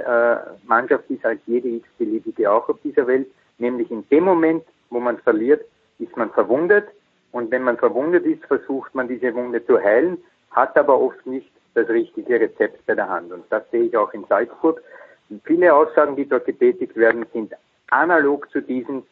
[0.64, 3.28] äh, Mannschaft ist als jede x-beliebige auch auf dieser Welt,
[3.58, 5.66] nämlich in dem Moment, wo man verliert,
[6.00, 6.88] ist man verwundet
[7.32, 10.18] und wenn man verwundet ist, versucht man diese Wunde zu heilen,
[10.52, 14.14] hat aber oft nicht das richtige Rezept bei der Hand und das sehe ich auch
[14.14, 14.82] in Salzburg.
[15.30, 17.54] Und viele Aussagen, die dort getätigt werden, sind
[17.90, 19.04] analog zu diesen,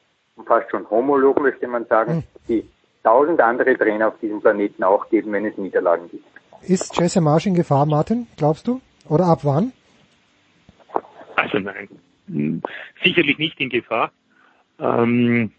[0.46, 2.24] fast schon homolog möchte man sagen, mhm.
[2.48, 2.70] die
[3.04, 6.33] tausend andere Trainer auf diesem Planeten auch geben, wenn es Niederlagen gibt.
[6.68, 8.82] Ist Jesse Marsch in Gefahr, Martin, glaubst du?
[9.10, 9.74] Oder ab wann?
[11.36, 11.90] Also nein,
[12.28, 12.62] hm,
[13.04, 14.12] sicherlich nicht in Gefahr,
[14.80, 15.52] ähm,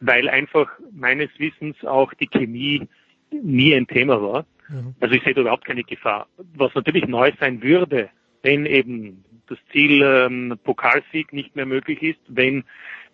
[0.00, 2.88] weil einfach meines Wissens auch die Chemie
[3.30, 4.46] nie ein Thema war.
[4.68, 4.94] Mhm.
[5.00, 6.26] Also ich sehe da überhaupt keine Gefahr.
[6.54, 8.08] Was natürlich neu sein würde,
[8.42, 12.64] wenn eben das Ziel ähm, Pokalsieg nicht mehr möglich ist, wenn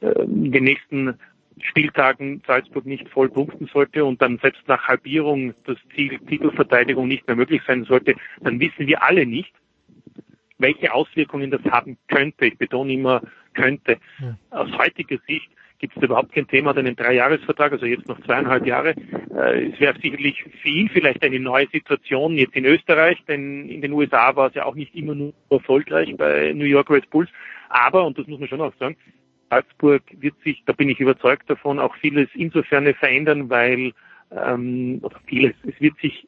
[0.00, 1.18] äh, den nächsten
[1.60, 7.26] Spieltagen Salzburg nicht voll punkten sollte und dann selbst nach Halbierung das Ziel Titelverteidigung nicht
[7.26, 9.52] mehr möglich sein sollte, dann wissen wir alle nicht,
[10.58, 12.46] welche Auswirkungen das haben könnte.
[12.46, 13.22] Ich betone immer
[13.54, 13.98] könnte.
[14.20, 14.36] Ja.
[14.50, 18.94] Aus heutiger Sicht gibt es überhaupt kein Thema, einen Dreijahresvertrag, also jetzt noch zweieinhalb Jahre.
[19.34, 23.82] Äh, es wäre sicherlich für ihn vielleicht eine neue Situation jetzt in Österreich, denn in
[23.82, 27.30] den USA war es ja auch nicht immer nur erfolgreich bei New York Red Bulls.
[27.68, 28.96] Aber, und das muss man schon auch sagen,
[29.50, 33.92] Salzburg wird sich, da bin ich überzeugt davon, auch vieles insofern verändern, weil
[34.30, 36.26] ähm, oder vieles, es wird sich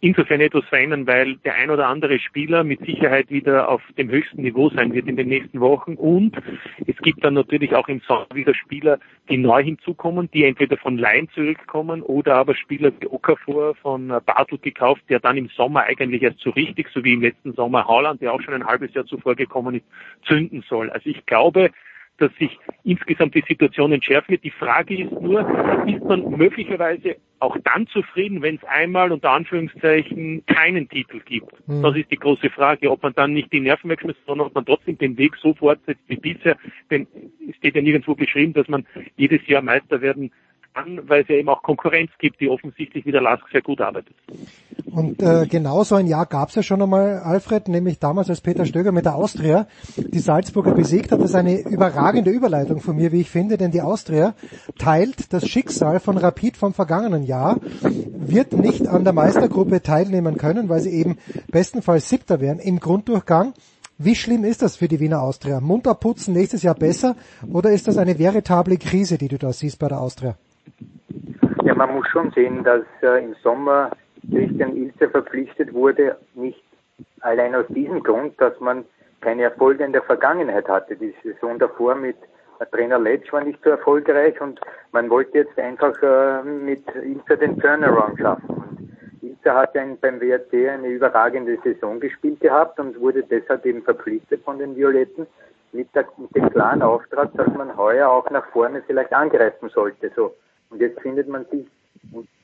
[0.00, 4.42] insofern etwas verändern, weil der ein oder andere Spieler mit Sicherheit wieder auf dem höchsten
[4.42, 5.94] Niveau sein wird in den nächsten Wochen.
[5.94, 6.36] Und
[6.86, 8.98] es gibt dann natürlich auch im Sommer wieder Spieler,
[9.28, 14.58] die neu hinzukommen, die entweder von Laien zurückkommen oder aber Spieler wie Okafor von Bartel
[14.58, 18.22] gekauft, der dann im Sommer eigentlich erst so richtig, so wie im letzten Sommer Haaland,
[18.22, 19.84] der auch schon ein halbes Jahr zuvor gekommen ist,
[20.26, 20.90] zünden soll.
[20.90, 21.70] Also ich glaube,
[22.20, 24.44] dass sich insgesamt die Situation entschärfen wird.
[24.44, 25.40] Die Frage ist nur,
[25.86, 31.52] ist man möglicherweise auch dann zufrieden, wenn es einmal unter Anführungszeichen keinen Titel gibt?
[31.66, 31.82] Mhm.
[31.82, 34.66] Das ist die große Frage, ob man dann nicht die Nerven wegschmeißt, sondern ob man
[34.66, 36.56] trotzdem den Weg so fortsetzt wie bisher.
[36.90, 37.06] Denn
[37.48, 38.86] es steht ja nirgendwo geschrieben, dass man
[39.16, 40.30] jedes Jahr Meister werden
[40.74, 43.80] an, weil es ja eben auch Konkurrenz gibt, die offensichtlich wie der Lask sehr gut
[43.80, 44.14] arbeitet.
[44.90, 48.40] Und äh, genau so ein Jahr gab es ja schon einmal, Alfred, nämlich damals als
[48.40, 49.66] Peter Stöger mit der Austria
[49.96, 51.20] die Salzburger besiegt hat.
[51.20, 54.34] Das ist eine überragende Überleitung von mir, wie ich finde, denn die Austria
[54.78, 60.68] teilt das Schicksal von Rapid vom vergangenen Jahr, wird nicht an der Meistergruppe teilnehmen können,
[60.68, 61.18] weil sie eben
[61.50, 63.54] bestenfalls Siebter wären im Grunddurchgang.
[63.98, 65.60] Wie schlimm ist das für die Wiener Austria?
[65.60, 67.16] Munter putzen nächstes Jahr besser
[67.52, 70.36] oder ist das eine veritable Krise, die du da siehst bei der Austria?
[71.64, 73.90] Ja, man muss schon sehen, dass äh, im Sommer
[74.30, 76.62] Christian Ilse verpflichtet wurde, nicht
[77.20, 78.84] allein aus diesem Grund, dass man
[79.20, 80.96] keine Erfolge in der Vergangenheit hatte.
[80.96, 82.16] Die Saison davor mit
[82.72, 84.60] Trainer Letsch war nicht so erfolgreich und
[84.92, 88.96] man wollte jetzt einfach äh, mit Ilse den Turnaround schaffen.
[89.22, 94.42] Ilse hat ein, beim WRC eine überragende Saison gespielt gehabt und wurde deshalb eben verpflichtet
[94.44, 95.26] von den Violetten
[95.72, 100.10] mit, der, mit dem klaren Auftrag, dass man heuer auch nach vorne vielleicht angreifen sollte.
[100.14, 100.34] So
[100.70, 101.66] und jetzt findet man sich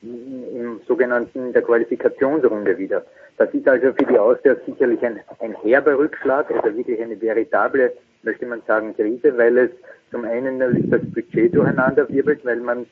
[0.01, 3.03] im sogenannten der Qualifikationsrunde wieder.
[3.37, 7.93] Das ist also für die Austria sicherlich ein, ein herber Rückschlag, also wirklich eine veritable,
[8.23, 9.71] möchte man sagen, Krise, weil es
[10.11, 12.85] zum einen natürlich das Budget durcheinander wirbelt, weil man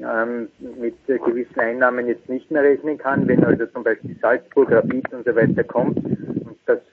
[0.00, 0.48] ähm,
[0.80, 5.26] mit gewissen Einnahmen jetzt nicht mehr rechnen kann, wenn also zum Beispiel Salzburg, Rapid und
[5.26, 5.98] so weiter kommt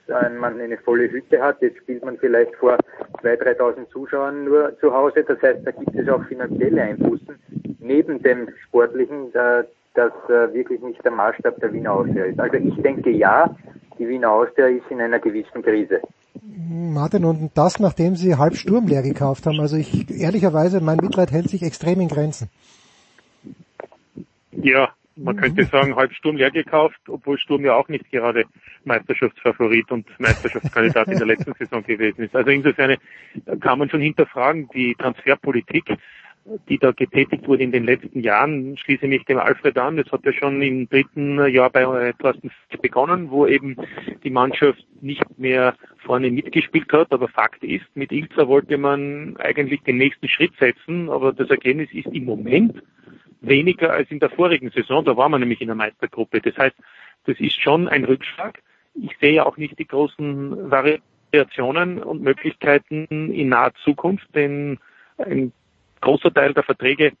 [0.08, 1.60] dass äh, man eine volle Hütte hat.
[1.60, 2.76] Jetzt spielt man vielleicht vor
[3.22, 5.24] 2.000, 3.000 Zuschauern nur zu Hause.
[5.24, 7.38] Das heißt, da gibt es auch finanzielle Einbußen
[7.80, 12.38] neben dem Sportlichen, da, das äh, wirklich nicht der Maßstab der Wiener Austria ist.
[12.38, 13.54] Also ich denke ja,
[13.98, 16.00] die Wiener Austria ist in einer gewissen Krise.
[16.42, 19.60] Martin, und das nachdem sie halb Sturm leer gekauft haben.
[19.60, 22.48] Also ich ehrlicherweise, mein Mitleid hält sich extrem in Grenzen.
[24.52, 24.90] Ja,
[25.22, 28.44] man könnte sagen, halb Sturm leer gekauft, obwohl Sturm ja auch nicht gerade
[28.84, 32.34] Meisterschaftsfavorit und Meisterschaftskandidat in der letzten Saison gewesen ist.
[32.34, 32.96] Also insofern
[33.60, 35.84] kann man schon hinterfragen, die Transferpolitik
[36.68, 39.96] die da getätigt wurde in den letzten Jahren, schließe mich dem Alfred an.
[39.96, 43.76] Das hat ja schon im dritten Jahr bei äh, Thorsten begonnen, wo eben
[44.24, 47.12] die Mannschaft nicht mehr vorne mitgespielt hat.
[47.12, 51.88] Aber Fakt ist, mit Ilza wollte man eigentlich den nächsten Schritt setzen, aber das Ergebnis
[51.92, 52.82] ist im Moment
[53.40, 55.04] weniger als in der vorigen Saison.
[55.04, 56.40] Da war man nämlich in der Meistergruppe.
[56.40, 56.76] Das heißt,
[57.24, 58.62] das ist schon ein Rückschlag.
[58.94, 64.78] Ich sehe ja auch nicht die großen Variationen und Möglichkeiten in naher Zukunft, denn
[65.18, 65.52] ein
[66.00, 67.12] großer Teil der Verträge,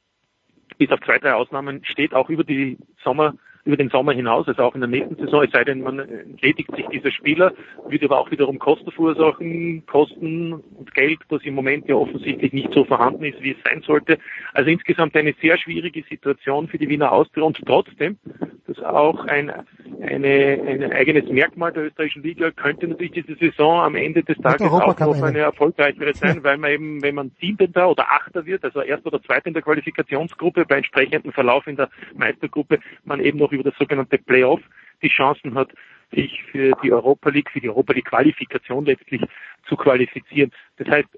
[0.78, 3.34] bis auf zwei, drei Ausnahmen, steht auch über die Sommer
[3.70, 6.74] über den Sommer hinaus, also auch in der nächsten Saison, es sei denn, man entledigt
[6.74, 7.52] sich dieser Spieler,
[7.88, 12.72] würde aber auch wiederum Kosten verursachen, Kosten und Geld, das im Moment ja offensichtlich nicht
[12.72, 14.18] so vorhanden ist, wie es sein sollte.
[14.54, 18.18] Also insgesamt eine sehr schwierige Situation für die Wiener Austria und trotzdem,
[18.66, 19.52] das ist auch ein,
[20.00, 24.62] eine, ein eigenes Merkmal der österreichischen Liga, könnte natürlich diese Saison am Ende des Tages
[24.62, 28.80] auch noch eine erfolgreichere sein, weil man eben, wenn man Siebenter oder Achter wird, also
[28.80, 33.50] Erster oder Zweiter in der Qualifikationsgruppe, bei entsprechendem Verlauf in der Meistergruppe, man eben noch
[33.50, 34.60] noch über das sogenannte Playoff
[35.02, 35.70] die Chancen hat,
[36.12, 39.22] sich für die Europa League, für die Europa League Qualifikation letztlich
[39.68, 40.50] zu qualifizieren.
[40.76, 41.08] Das heißt,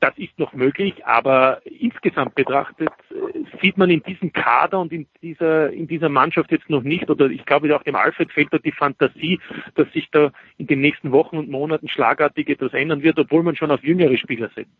[0.00, 5.06] das ist noch möglich, aber insgesamt betrachtet äh, sieht man in diesem Kader und in
[5.22, 8.58] dieser, in dieser Mannschaft jetzt noch nicht, oder ich glaube auch dem Alfred fehlt da
[8.58, 9.40] die Fantasie,
[9.74, 13.56] dass sich da in den nächsten Wochen und Monaten schlagartig etwas ändern wird, obwohl man
[13.56, 14.70] schon auf jüngere Spieler setzt.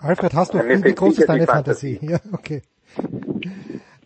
[0.00, 2.00] Alfred, hast du, wie groß ist deine Fantasie?
[2.02, 2.62] Ja, okay.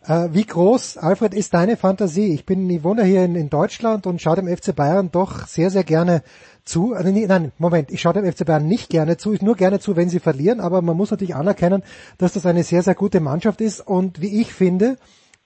[0.07, 2.33] Äh, wie groß, Alfred, ist deine Fantasie?
[2.33, 5.69] Ich bin, ich wohne hier in, in Deutschland und schaue dem FC Bayern doch sehr,
[5.69, 6.23] sehr gerne
[6.63, 6.93] zu.
[6.93, 9.97] Also, nein, Moment, ich schaue dem FC Bayern nicht gerne zu, ich nur gerne zu,
[9.97, 11.83] wenn sie verlieren, aber man muss natürlich anerkennen,
[12.17, 14.95] dass das eine sehr, sehr gute Mannschaft ist und wie ich finde,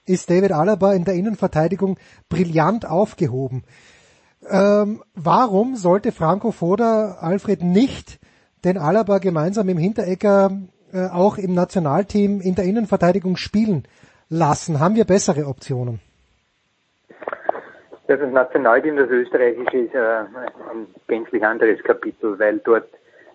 [0.04, 1.98] ist David Alaba in der Innenverteidigung
[2.28, 3.64] brillant aufgehoben.
[4.48, 8.20] Ähm, warum sollte Franco Foda Alfred nicht
[8.64, 10.52] den Alaba gemeinsam im Hinterecker
[10.92, 13.84] äh, auch im Nationalteam in der Innenverteidigung spielen
[14.32, 14.80] lassen?
[14.80, 16.00] Haben wir bessere Optionen?
[18.08, 22.88] Das Nationalteam, das österreichische, ist äh, ein gänzlich anderes Kapitel, weil dort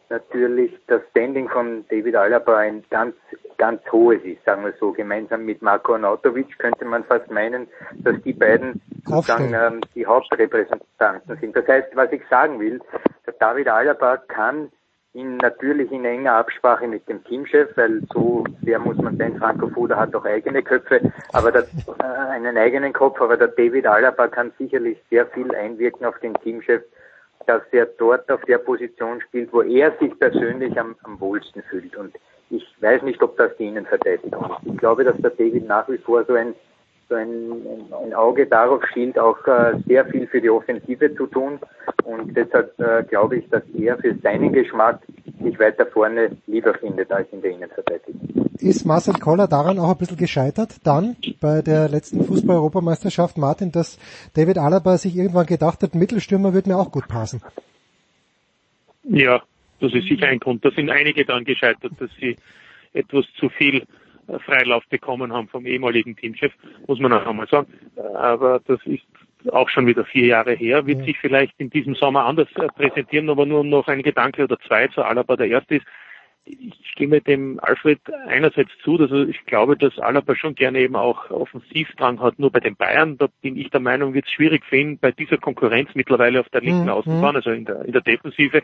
[0.09, 3.15] natürlich das Standing von David Alaba ein ganz,
[3.57, 4.91] ganz hohes ist, sagen wir so.
[4.91, 7.67] Gemeinsam mit Marko Arnautovic könnte man fast meinen,
[8.03, 11.55] dass die beiden sozusagen ähm, die Hauptrepräsentanten sind.
[11.55, 12.81] Das heißt, was ich sagen will,
[13.25, 14.71] der David Alaba kann
[15.17, 19.67] in, natürlich in enger Absprache mit dem Teamchef, weil so sehr muss man sein, Franco
[19.69, 24.27] Foda hat auch eigene Köpfe, aber der, äh, einen eigenen Kopf, aber der David Alaba
[24.27, 26.83] kann sicherlich sehr viel einwirken auf den Teamchef,
[27.47, 31.95] dass er dort auf der Position spielt, wo er sich persönlich am, am wohlsten fühlt.
[31.95, 32.13] Und
[32.51, 34.71] ich weiß nicht, ob das die Innenverteidigung ist.
[34.71, 36.53] Ich glaube, dass der David nach wie vor so ein
[37.09, 37.51] so ein,
[38.03, 41.59] ein Auge darauf schielt, auch äh, sehr viel für die Offensive zu tun.
[42.03, 45.01] Und deshalb äh, glaube ich, dass er für seinen Geschmack
[45.41, 48.49] sich weiter vorne lieber findet als in der Innenverteidigung.
[48.59, 53.99] Ist Marcel Koller daran auch ein bisschen gescheitert, dann bei der letzten Fußball-Europameisterschaft, Martin, dass
[54.33, 57.41] David Alaba sich irgendwann gedacht hat, Mittelstürmer wird mir auch gut passen?
[59.03, 59.41] Ja,
[59.79, 60.65] das ist sicher ein Grund.
[60.65, 62.35] Da sind einige daran gescheitert, dass sie
[62.93, 63.85] etwas zu viel
[64.45, 66.53] Freilauf bekommen haben vom ehemaligen Teamchef,
[66.87, 67.67] muss man auch einmal sagen.
[68.15, 69.05] Aber das ist
[69.51, 73.29] auch schon wieder vier Jahre her, wird sich vielleicht in diesem Sommer anders äh, präsentieren,
[73.29, 75.35] aber nur noch ein Gedanke oder zwei zu Alaba.
[75.35, 75.85] Der erste ist,
[76.45, 81.29] ich stimme dem Alfred einerseits zu, dass ich glaube, dass Alaba schon gerne eben auch
[81.29, 82.39] Offensivdrang hat.
[82.39, 85.11] Nur bei den Bayern, da bin ich der Meinung, wird es schwierig für ihn bei
[85.11, 86.89] dieser Konkurrenz mittlerweile auf der linken mhm.
[86.89, 88.63] Außenbahn, also in der, in der Defensive.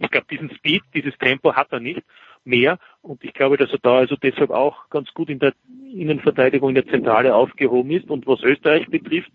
[0.00, 2.02] Ich glaube, diesen Speed, dieses Tempo hat er nicht
[2.44, 2.78] mehr.
[3.02, 5.52] Und ich glaube, dass er da also deshalb auch ganz gut in der
[5.92, 8.08] Innenverteidigung in der Zentrale aufgehoben ist.
[8.10, 9.30] Und was Österreich betrifft,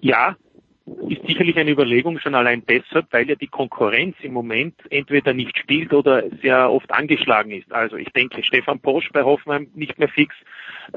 [0.00, 0.36] ja,
[1.08, 5.58] ist sicherlich eine Überlegung schon allein deshalb, weil ja die Konkurrenz im Moment entweder nicht
[5.58, 7.72] spielt oder sehr oft angeschlagen ist.
[7.72, 10.36] Also ich denke, Stefan Posch bei Hoffenheim nicht mehr fix,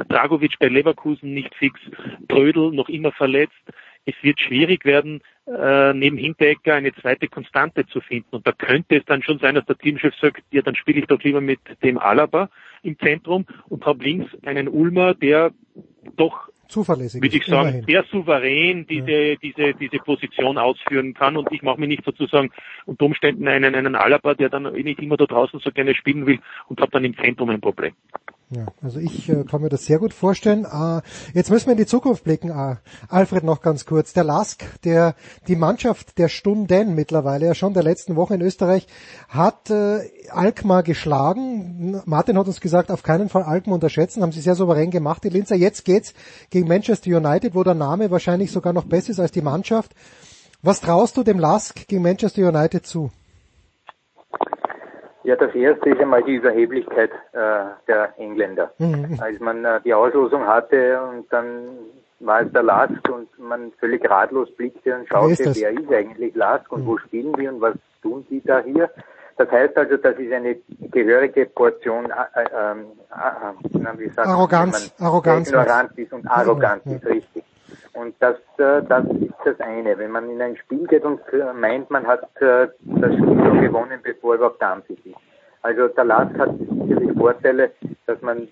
[0.08, 1.80] Dragovic bei Leverkusen nicht fix,
[2.28, 3.58] Brödel noch immer verletzt.
[4.06, 8.36] Es wird schwierig werden, äh, neben Hinteregger eine zweite Konstante zu finden.
[8.36, 11.08] Und da könnte es dann schon sein, dass der Teamchef sagt, ja, dann spiele ich
[11.08, 12.50] doch lieber mit dem Alaba
[12.84, 15.52] im Zentrum und habe links einen Ulmer, der
[16.16, 17.86] doch zuverlässig würde ich sagen, immerhin.
[17.86, 19.36] sehr souverän diese, ja.
[19.36, 22.52] diese, diese Position ausführen kann und ich mache mir nicht sozusagen
[22.86, 26.26] unter Umständen einen, einen Alaba, der dann eh nicht immer da draußen so gerne spielen
[26.26, 27.94] will und habe dann im Zentrum ein Problem.
[28.52, 30.66] Ja, also ich äh, kann mir das sehr gut vorstellen.
[30.66, 31.02] Äh,
[31.36, 32.50] jetzt müssen wir in die Zukunft blicken.
[32.50, 32.78] Äh,
[33.08, 34.12] Alfred noch ganz kurz.
[34.14, 35.14] Der Lask, der
[35.48, 38.88] die Mannschaft der Stunden mittlerweile, ja schon der letzten Woche in Österreich,
[39.28, 40.00] hat äh,
[40.32, 42.02] Alkmaar geschlagen.
[42.06, 44.24] Martin hat uns gesagt, auf keinen Fall Alkmaar unterschätzen.
[44.24, 45.56] Haben sie sehr souverän gemacht, die Linzer.
[45.56, 46.16] Jetzt geht's
[46.50, 49.94] gegen Manchester United, wo der Name wahrscheinlich sogar noch besser ist als die Mannschaft.
[50.64, 53.12] Was traust du dem Lask gegen Manchester United zu?
[55.24, 58.72] Ja, das erste ist einmal die Überheblichkeit äh, der Engländer.
[58.78, 59.18] Mhm.
[59.20, 61.68] Als man äh, die Auslosung hatte und dann
[62.22, 65.60] war es der Lask und man völlig ratlos blickte und ist schaute, das?
[65.60, 68.90] wer ist eigentlich Lask und wo spielen die und was tun die da hier.
[69.38, 70.58] Das heißt also, das ist eine
[70.92, 76.86] gehörige Portion, äh, ähm, äh, na, wie sagt Arroganz, man Arroganz ignorant ist und arrogant
[76.86, 76.96] Ja.
[76.96, 77.44] ist, richtig.
[77.94, 79.98] Und das, äh, das ist das eine.
[79.98, 83.62] Wenn man in ein Spiel geht und äh, meint, man hat äh, das Spiel schon
[83.62, 85.16] gewonnen, bevor überhaupt der Anpfiff ist.
[85.62, 87.72] Also der Lask hat sicherlich Vorteile,
[88.06, 88.48] dass man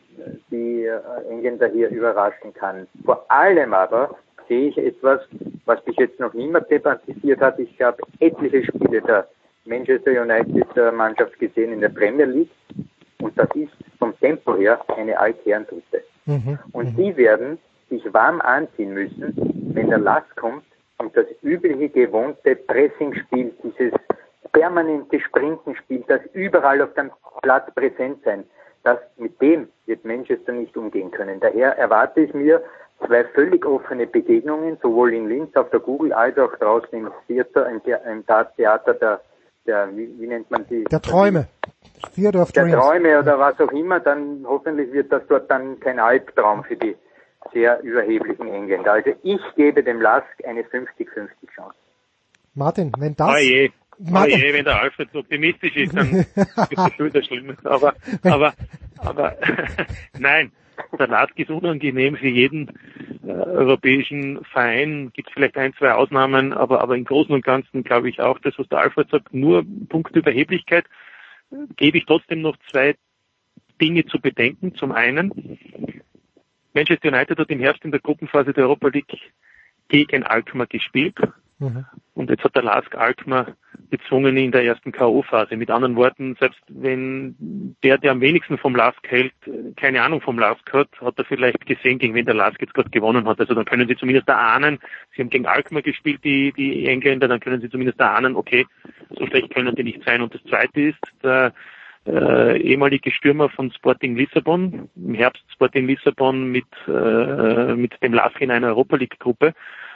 [0.52, 1.00] die äh,
[1.30, 2.88] Engländer hier überraschen kann.
[3.06, 4.16] Vor allem aber
[4.48, 5.22] sehe ich etwas,
[5.66, 7.60] was bis jetzt noch niemand thematisiert hat.
[7.60, 9.28] Ich habe etliche Spiele der
[9.66, 12.52] Manchester United äh, Mannschaft gesehen in der Premier League
[13.20, 16.04] und das ist vom Tempo her eine Altherrentruppe.
[16.26, 16.60] Mhm.
[16.74, 17.58] Und die werden
[17.90, 19.34] sich warm anziehen müssen,
[19.74, 20.64] wenn der Last kommt
[20.98, 23.94] und das übliche gewohnte Pressingspiel, dieses
[24.52, 27.12] permanente Sprintenspiel, das überall auf dem
[27.42, 28.44] Platz präsent sein,
[28.84, 31.40] das mit dem wird Manchester nicht umgehen können.
[31.40, 32.64] Daher erwarte ich mir
[33.06, 37.70] zwei völlig offene Begegnungen, sowohl in Linz auf der Google als auch draußen im Theater,
[37.70, 39.22] im, im Theater der,
[39.66, 40.86] der wie, wie nennt man die?
[40.86, 41.48] Der Träume.
[42.16, 42.84] Theater of der Dreams.
[42.84, 46.96] Träume oder was auch immer, dann hoffentlich wird das dort dann kein Albtraum für die
[47.54, 48.94] sehr überheblichen Engländer.
[48.94, 51.78] Also ich gebe dem Lask eine 50-50 Chance.
[52.54, 53.28] Martin, wenn das...
[53.28, 53.70] Ah je.
[53.70, 57.58] Ah Martin, je, wenn der Alfred so optimistisch ist, dann ist das schon wieder schlimm.
[57.64, 58.54] Aber, aber,
[58.98, 59.36] aber,
[60.20, 60.52] nein,
[61.00, 62.72] der Lask ist unangenehm für jeden
[63.26, 65.12] äh, europäischen Verein.
[65.14, 68.54] Gibt vielleicht ein, zwei Ausnahmen, aber, aber im Großen und Ganzen glaube ich auch, das,
[68.58, 70.86] was der Alfred sagt, nur Punkt Überheblichkeit,
[71.76, 72.96] gebe ich trotzdem noch zwei
[73.82, 74.76] Dinge zu bedenken.
[74.76, 75.60] Zum einen,
[76.78, 79.18] Manchester United hat im Herbst in der Gruppenphase der Europa League
[79.88, 81.18] gegen Alkmaar gespielt.
[81.60, 81.86] Mhm.
[82.14, 83.56] Und jetzt hat der Lask Alkmaar
[83.90, 85.56] bezwungen in der ersten K.O.-Phase.
[85.56, 89.34] Mit anderen Worten, selbst wenn der, der am wenigsten vom Lask hält,
[89.76, 92.92] keine Ahnung vom Lask hat, hat er vielleicht gesehen, gegen wen der Lask jetzt gerade
[92.92, 93.40] gewonnen hat.
[93.40, 94.78] Also dann können Sie zumindest erahnen,
[95.16, 98.68] Sie haben gegen Alkmaar gespielt, die, die Engländer, dann können Sie zumindest erahnen, okay,
[99.18, 100.22] so schlecht können die nicht sein.
[100.22, 101.54] Und das Zweite ist, der
[102.08, 108.40] äh, ehemalige Stürmer von Sporting Lissabon, im Herbst Sporting Lissabon mit, äh, mit dem Lask
[108.42, 109.54] in einer Europa League Gruppe,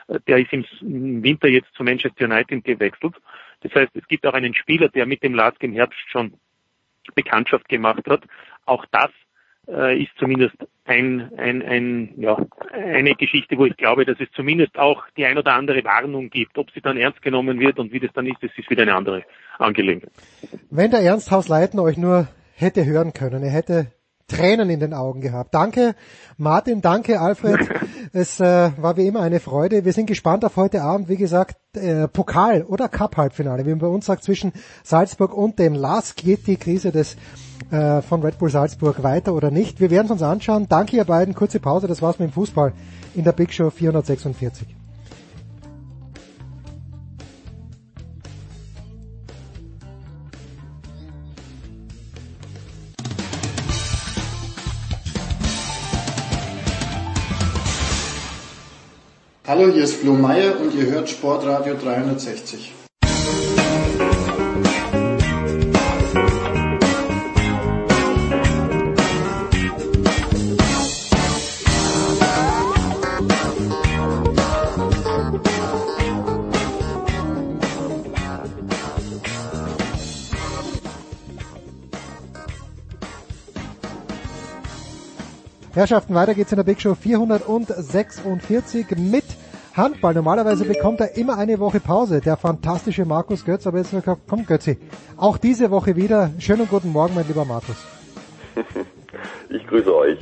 [0.08, 3.16] äh, der ist im, Winter jetzt zu Manchester United gewechselt.
[3.62, 6.34] Das heißt, es gibt auch einen Spieler, der mit dem Lask im Herbst schon
[7.16, 8.24] Bekanntschaft gemacht hat.
[8.66, 9.10] Auch das
[9.68, 10.56] äh, ist zumindest
[10.86, 12.38] ein, ein, ein, ja,
[12.74, 16.58] eine Geschichte, wo ich glaube, dass es zumindest auch die ein oder andere Warnung gibt.
[16.58, 18.96] Ob sie dann ernst genommen wird und wie das dann ist, das ist wieder eine
[18.96, 19.24] andere
[19.58, 20.12] Angelegenheit.
[20.70, 23.92] wenn der Ernsthaus Leiten euch nur hätte hören können, er hätte
[24.28, 25.54] Tränen in den Augen gehabt.
[25.54, 25.96] Danke
[26.38, 27.60] Martin, danke Alfred.
[28.14, 29.86] Es äh, war wie immer eine Freude.
[29.86, 31.08] Wir sind gespannt auf heute Abend.
[31.08, 34.52] Wie gesagt, äh, Pokal oder Cup-Halbfinale, wie man bei uns sagt, zwischen
[34.84, 36.18] Salzburg und dem LASK.
[36.18, 37.16] Geht die Krise des
[37.70, 39.80] äh, von Red Bull Salzburg weiter oder nicht?
[39.80, 40.68] Wir werden es uns anschauen.
[40.68, 41.36] Danke ihr beiden.
[41.36, 41.88] Kurze Pause.
[41.88, 42.74] Das war's mit dem Fußball
[43.14, 44.68] in der Big Show 446.
[59.48, 62.81] Hallo, hier ist Flo Meyer und ihr hört Sportradio 360.
[85.74, 89.24] Herrschaften, weiter geht's in der Big Show 446 mit
[89.74, 90.14] Handball.
[90.14, 93.94] Normalerweise bekommt er immer eine Woche Pause, der fantastische Markus Götz, aber jetzt
[94.28, 94.78] kommt Götzi.
[95.16, 96.32] Auch diese Woche wieder.
[96.40, 97.78] Schönen guten Morgen, mein lieber Markus.
[99.50, 100.18] Ich grüße euch.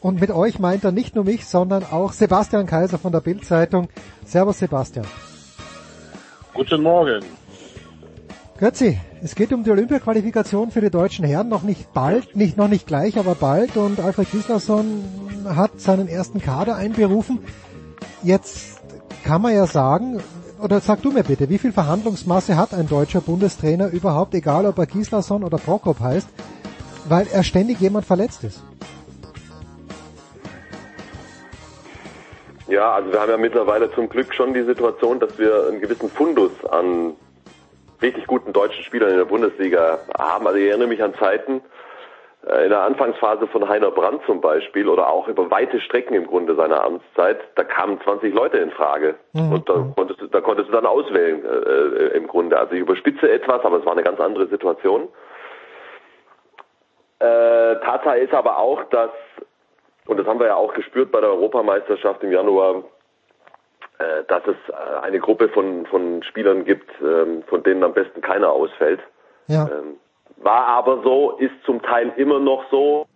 [0.00, 3.88] Und mit euch meint er nicht nur mich, sondern auch Sebastian Kaiser von der Bild-Zeitung.
[4.24, 5.06] Servus Sebastian.
[6.52, 7.22] Guten Morgen.
[8.62, 12.68] Götzi, es geht um die Olympia-Qualifikation für die deutschen Herren, noch nicht bald, nicht, noch
[12.68, 13.76] nicht gleich, aber bald.
[13.76, 15.02] Und Alfred Gislason
[15.44, 17.40] hat seinen ersten Kader einberufen.
[18.22, 18.80] Jetzt
[19.24, 20.22] kann man ja sagen,
[20.62, 24.78] oder sag du mir bitte, wie viel Verhandlungsmasse hat ein deutscher Bundestrainer überhaupt, egal ob
[24.78, 26.28] er Gislason oder Prokop heißt,
[27.08, 28.62] weil er ständig jemand verletzt ist?
[32.68, 36.08] Ja, also wir haben ja mittlerweile zum Glück schon die Situation, dass wir einen gewissen
[36.08, 37.14] Fundus an
[38.02, 40.46] richtig guten deutschen Spielern in der Bundesliga haben.
[40.46, 41.62] Also ich erinnere mich an Zeiten
[42.46, 46.26] äh, in der Anfangsphase von Heiner Brandt zum Beispiel oder auch über weite Strecken im
[46.26, 49.52] Grunde seiner Amtszeit, da kamen 20 Leute in Frage Mhm.
[49.52, 52.58] und da konntest, du, da konntest du dann auswählen äh, im Grunde.
[52.58, 55.08] Also ich überspitze etwas, aber es war eine ganz andere Situation.
[57.20, 59.10] Äh, Tatsache ist aber auch, dass,
[60.06, 62.82] und das haben wir ja auch gespürt bei der Europameisterschaft im Januar, äh,
[64.28, 68.50] dass es äh, eine Gruppe von, von Spielern gibt, ähm, von denen am besten keiner
[68.50, 69.00] ausfällt.
[69.48, 69.64] Ja.
[69.64, 69.96] Ähm,
[70.36, 73.06] war aber so, ist zum Teil immer noch so.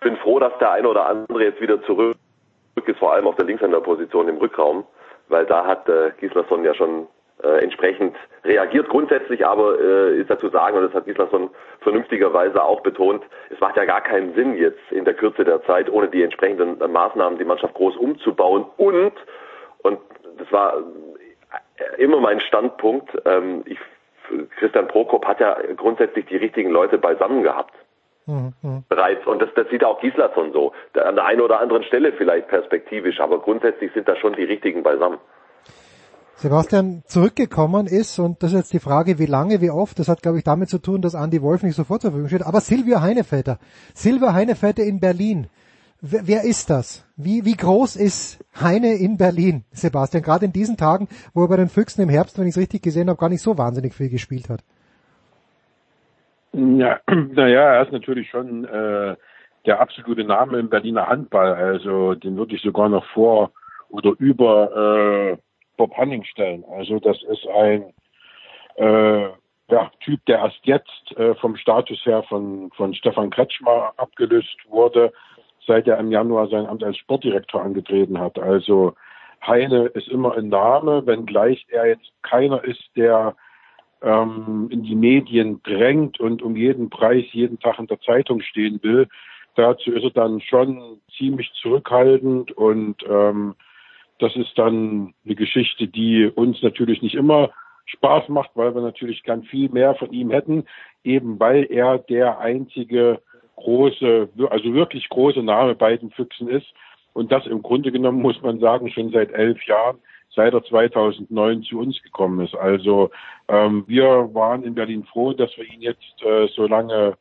[0.00, 2.16] Bin froh, dass der eine oder andere jetzt wieder zurück
[2.86, 4.84] ist, vor allem auf der Linkshänderposition im Rückraum,
[5.28, 7.06] weil da hat äh, Gislason ja schon
[7.42, 11.50] äh, entsprechend reagiert grundsätzlich, aber äh, ist dazu sagen, und das hat Gislason
[11.80, 15.90] vernünftigerweise auch betont, es macht ja gar keinen Sinn jetzt in der Kürze der Zeit,
[15.90, 19.14] ohne die entsprechenden äh, Maßnahmen die Mannschaft groß umzubauen und,
[19.82, 19.98] und
[20.38, 20.78] das war
[21.76, 23.78] äh, immer mein Standpunkt, ähm, ich,
[24.58, 27.74] Christian Prokop hat ja grundsätzlich die richtigen Leute beisammen gehabt
[28.26, 28.84] Mhm.
[28.88, 29.26] bereits.
[29.26, 30.72] Und das, das sieht auch Gislason so.
[30.94, 34.82] An der einen oder anderen Stelle vielleicht perspektivisch, aber grundsätzlich sind da schon die richtigen
[34.82, 35.18] beisammen.
[36.36, 40.22] Sebastian zurückgekommen ist, und das ist jetzt die Frage, wie lange, wie oft, das hat,
[40.22, 43.00] glaube ich, damit zu tun, dass Andy Wolf nicht sofort zur Verfügung steht, aber Silvio
[43.00, 43.58] Heinevetter,
[43.94, 45.48] Silvio Heinevetter in Berlin,
[46.02, 47.08] wer ist das?
[47.16, 51.56] Wie, wie groß ist Heine in Berlin, Sebastian, gerade in diesen Tagen, wo er bei
[51.56, 54.10] den Füchsen im Herbst, wenn ich es richtig gesehen habe, gar nicht so wahnsinnig viel
[54.10, 54.64] gespielt hat?
[56.52, 59.16] Ja, naja, er ist natürlich schon äh,
[59.64, 61.54] der absolute Name im Berliner Handball.
[61.54, 63.52] Also den würde ich sogar noch vor
[63.88, 65.36] oder über äh,
[65.76, 66.64] Bob Hanning stellen.
[66.76, 67.84] Also das ist ein
[68.76, 69.28] äh,
[69.70, 75.12] ja, Typ, der erst jetzt äh, vom Status her von, von Stefan Kretschmer abgelöst wurde,
[75.66, 78.38] seit er im Januar sein Amt als Sportdirektor angetreten hat.
[78.38, 78.94] Also
[79.46, 83.34] Heine ist immer ein Name, wenngleich er jetzt keiner ist, der
[84.02, 88.80] ähm, in die Medien drängt und um jeden Preis jeden Tag in der Zeitung stehen
[88.82, 89.08] will.
[89.54, 93.54] Dazu ist er dann schon ziemlich zurückhaltend und ähm,
[94.18, 97.50] das ist dann eine Geschichte, die uns natürlich nicht immer
[97.86, 100.64] Spaß macht, weil wir natürlich gern viel mehr von ihm hätten,
[101.04, 103.20] eben weil er der einzige
[103.62, 106.66] große, also wirklich große Name bei den Füchsen ist.
[107.14, 109.98] Und das im Grunde genommen, muss man sagen, schon seit elf Jahren,
[110.34, 112.54] seit er 2009 zu uns gekommen ist.
[112.54, 113.10] Also
[113.48, 117.16] ähm, wir waren in Berlin froh, dass wir ihn jetzt äh, so lange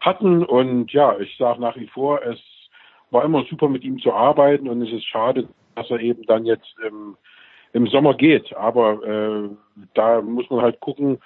[0.00, 0.44] hatten.
[0.44, 2.38] Und ja, ich sage nach wie vor, es
[3.10, 6.46] war immer super mit ihm zu arbeiten und es ist schade, dass er eben dann
[6.46, 7.16] jetzt im,
[7.72, 8.54] im Sommer geht.
[8.56, 9.48] Aber äh,
[9.94, 11.18] da muss man halt gucken,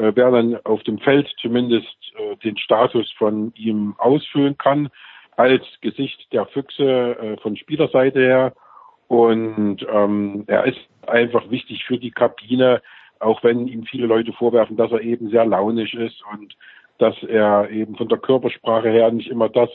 [0.00, 4.88] äh, wer dann auf dem Feld zumindest äh, den Status von ihm ausfüllen kann
[5.36, 8.52] als Gesicht der Füchse äh, von Spielerseite her.
[9.08, 12.80] Und ähm, er ist einfach wichtig für die Kabine,
[13.18, 16.56] auch wenn ihm viele Leute vorwerfen, dass er eben sehr launisch ist und
[16.98, 19.70] dass er eben von der Körpersprache her nicht immer das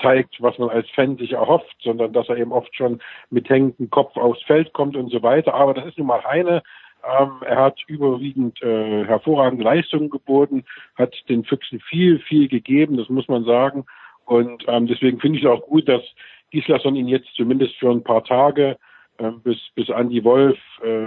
[0.00, 3.90] zeigt, was man als Fan sich erhofft, sondern dass er eben oft schon mit hängendem
[3.90, 5.54] Kopf aufs Feld kommt und so weiter.
[5.54, 6.62] Aber das ist nun mal Heine.
[7.04, 10.64] Ähm, er hat überwiegend äh, hervorragende Leistungen geboten,
[10.96, 13.84] hat den Füchsen viel, viel gegeben, das muss man sagen.
[14.24, 16.02] Und ähm, deswegen finde ich es auch gut, dass
[16.50, 18.76] Gislason ihn jetzt zumindest für ein paar Tage
[19.18, 21.06] äh, bis, bis Andy Wolf äh,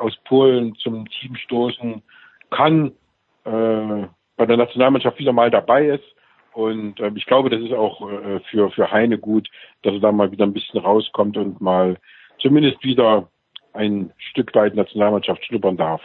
[0.00, 2.02] aus Polen zum Team stoßen
[2.50, 2.92] kann,
[3.44, 4.06] äh,
[4.36, 6.04] bei der Nationalmannschaft wieder mal dabei ist.
[6.52, 9.48] Und äh, ich glaube, das ist auch äh, für, für Heine gut,
[9.82, 11.98] dass er da mal wieder ein bisschen rauskommt und mal
[12.38, 13.28] zumindest wieder
[13.74, 16.00] ein Stück weit Nationalmannschaft schnuppern darf.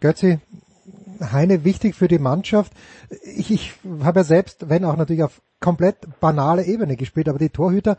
[0.00, 0.38] Götzi,
[1.32, 2.72] Heine wichtig für die Mannschaft.
[3.36, 3.74] Ich, ich
[4.04, 7.96] habe ja selbst, wenn auch natürlich auf komplett banale Ebene gespielt, aber die Torhüter,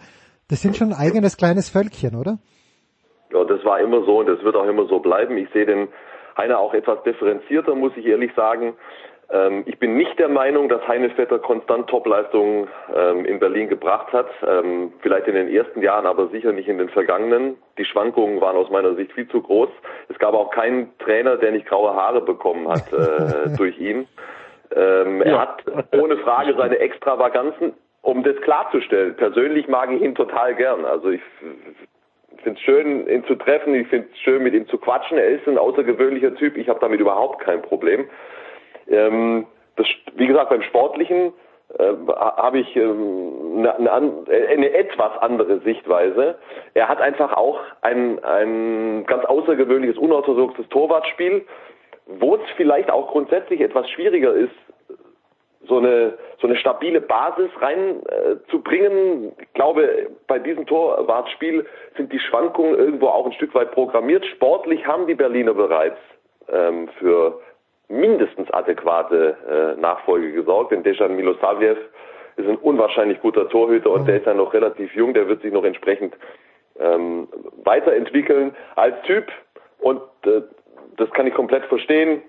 [0.50, 2.38] das sind schon ein eigenes kleines Völkchen, oder?
[3.34, 5.38] Ja, das war immer so und das wird auch immer so bleiben.
[5.38, 5.88] Ich sehe den
[6.38, 8.74] Heine auch etwas differenzierter, muss ich ehrlich sagen.
[9.30, 14.12] Ähm, ich bin nicht der Meinung, dass Heine Vetter konstant Topleistungen ähm, in Berlin gebracht
[14.14, 14.28] hat.
[14.48, 17.58] Ähm, vielleicht in den ersten Jahren, aber sicher nicht in den vergangenen.
[17.78, 19.70] Die Schwankungen waren aus meiner Sicht viel zu groß.
[20.10, 24.08] Es gab auch keinen Trainer, der nicht graue Haare bekommen hat äh, durch ihn.
[24.76, 25.64] Ähm, Er hat
[25.94, 29.16] ohne Frage seine Extravaganzen, um das klarzustellen.
[29.16, 30.86] Persönlich mag ich ihn total gern.
[30.86, 31.22] Also ich
[32.44, 33.76] finde es schön, ihn zu treffen.
[33.76, 35.18] Ich finde es schön, mit ihm zu quatschen.
[35.18, 36.56] Er ist ein außergewöhnlicher Typ.
[36.58, 38.08] Ich habe damit überhaupt kein Problem.
[38.90, 39.46] Ähm,
[39.76, 41.34] das, wie gesagt, beim Sportlichen
[41.78, 44.12] äh, habe ich ähm, eine, eine,
[44.50, 46.36] eine etwas andere Sichtweise.
[46.74, 51.46] Er hat einfach auch ein, ein ganz außergewöhnliches, unorthodoxes Torwartspiel,
[52.06, 54.56] wo es vielleicht auch grundsätzlich etwas schwieriger ist,
[55.68, 59.26] so eine so eine stabile Basis reinzubringen.
[59.26, 61.66] Äh, ich glaube, bei diesem Torwartspiel
[61.96, 64.26] sind die Schwankungen irgendwo auch ein Stück weit programmiert.
[64.26, 65.98] Sportlich haben die Berliner bereits
[66.50, 67.40] ähm, für
[67.90, 69.38] mindestens adäquate
[69.78, 71.80] äh, Nachfolge gesorgt, denn Dejan Milosavljev
[72.36, 75.52] ist ein unwahrscheinlich guter Torhüter und der ist ja noch relativ jung, der wird sich
[75.52, 76.16] noch entsprechend
[76.80, 77.28] ähm,
[77.64, 79.26] weiterentwickeln als Typ
[79.80, 80.42] und äh,
[80.98, 82.22] das kann ich komplett verstehen.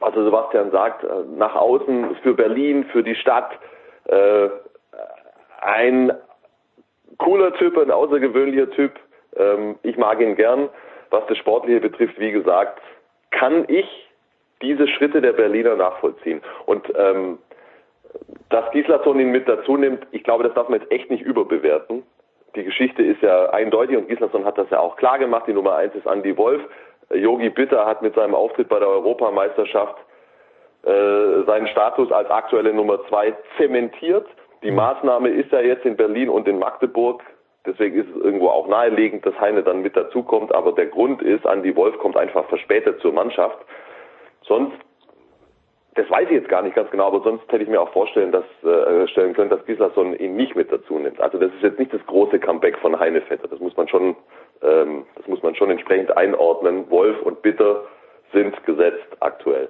[0.00, 3.58] Also Sebastian sagt, äh, nach außen für Berlin, für die Stadt
[4.10, 4.48] Äh,
[5.60, 6.12] ein
[7.18, 8.92] cooler Typ, ein außergewöhnlicher Typ.
[9.36, 10.68] Ähm, ich mag ihn gern.
[11.10, 12.80] Was das Sportliche betrifft, wie gesagt,
[13.30, 14.09] kann ich
[14.62, 16.42] diese Schritte der Berliner nachvollziehen.
[16.66, 17.38] Und ähm,
[18.48, 22.02] dass Gislason ihn mit dazu nimmt, ich glaube, das darf man jetzt echt nicht überbewerten.
[22.56, 25.44] Die Geschichte ist ja eindeutig und Gislason hat das ja auch klar gemacht.
[25.46, 26.62] Die Nummer eins ist Andy Wolf.
[27.12, 29.96] Yogi Bitter hat mit seinem Auftritt bei der Europameisterschaft
[30.84, 34.26] äh, seinen Status als aktuelle Nummer zwei zementiert.
[34.62, 37.22] Die Maßnahme ist ja jetzt in Berlin und in Magdeburg.
[37.66, 40.54] Deswegen ist es irgendwo auch naheliegend, dass Heine dann mit dazukommt.
[40.54, 43.58] Aber der Grund ist, Andy Wolf kommt einfach verspätet zur Mannschaft.
[44.50, 44.76] Sonst,
[45.94, 48.32] das weiß ich jetzt gar nicht ganz genau, aber sonst hätte ich mir auch vorstellen,
[48.32, 51.20] dass, äh, stellen können, dass Gislason ihn nicht mit dazu nimmt.
[51.20, 53.46] Also das ist jetzt nicht das große Comeback von Heine Vetter.
[53.46, 54.16] Das muss man schon,
[54.60, 56.90] ähm, das muss man schon entsprechend einordnen.
[56.90, 57.84] Wolf und Bitter
[58.32, 59.68] sind gesetzt aktuell.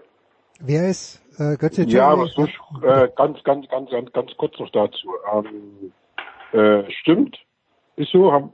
[0.61, 2.45] Wer ist äh, Götze Ja, aber so,
[2.83, 5.11] äh, ganz, ganz, ganz, ganz, ganz kurz noch dazu.
[5.31, 5.93] Ähm,
[6.59, 7.39] äh, stimmt,
[8.01, 8.51] ist so, haben,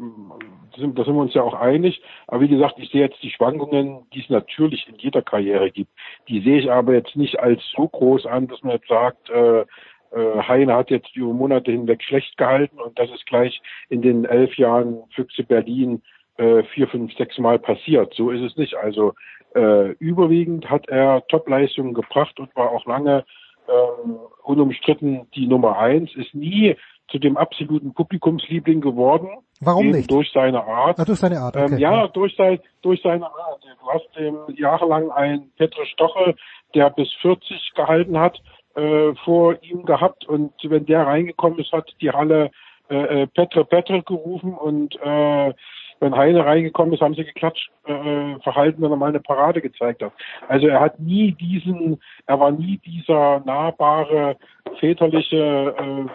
[0.72, 2.02] da sind, da sind wir uns ja auch einig.
[2.26, 5.90] Aber wie gesagt, ich sehe jetzt die Schwankungen, die es natürlich in jeder Karriere gibt.
[6.28, 9.60] Die sehe ich aber jetzt nicht als so groß an, dass man jetzt sagt, äh,
[9.60, 14.24] äh, Heine hat jetzt über Monate hinweg schlecht gehalten und das ist gleich in den
[14.24, 16.02] elf Jahren Füchse Berlin
[16.36, 18.14] äh, vier, fünf, sechs Mal passiert.
[18.14, 18.74] So ist es nicht.
[18.76, 19.14] Also
[19.54, 23.24] äh, überwiegend hat er Topleistungen gebracht und war auch lange
[23.68, 26.76] ähm, unumstritten die Nummer eins, ist nie
[27.08, 29.28] zu dem absoluten Publikumsliebling geworden.
[29.60, 30.10] Warum nicht?
[30.10, 30.98] Durch seine Art.
[30.98, 31.74] Ah, durch seine Art, okay.
[31.74, 33.64] Ähm, ja, durch, sein, durch seine Art.
[33.80, 36.34] Du hast ähm, jahrelang einen Petre Stoche,
[36.74, 38.38] der bis 40 gehalten hat,
[38.74, 42.50] äh, vor ihm gehabt und wenn der reingekommen ist, hat die Halle
[42.90, 45.54] äh, äh Petre Petre gerufen und äh,
[46.00, 50.02] wenn Heine reingekommen ist, haben sie geklatscht, äh, verhalten, wenn er mal eine Parade gezeigt
[50.02, 50.12] hat.
[50.48, 54.36] Also er hat nie diesen, er war nie dieser nahbare,
[54.78, 56.10] väterliche, äh,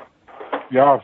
[0.71, 1.03] ja,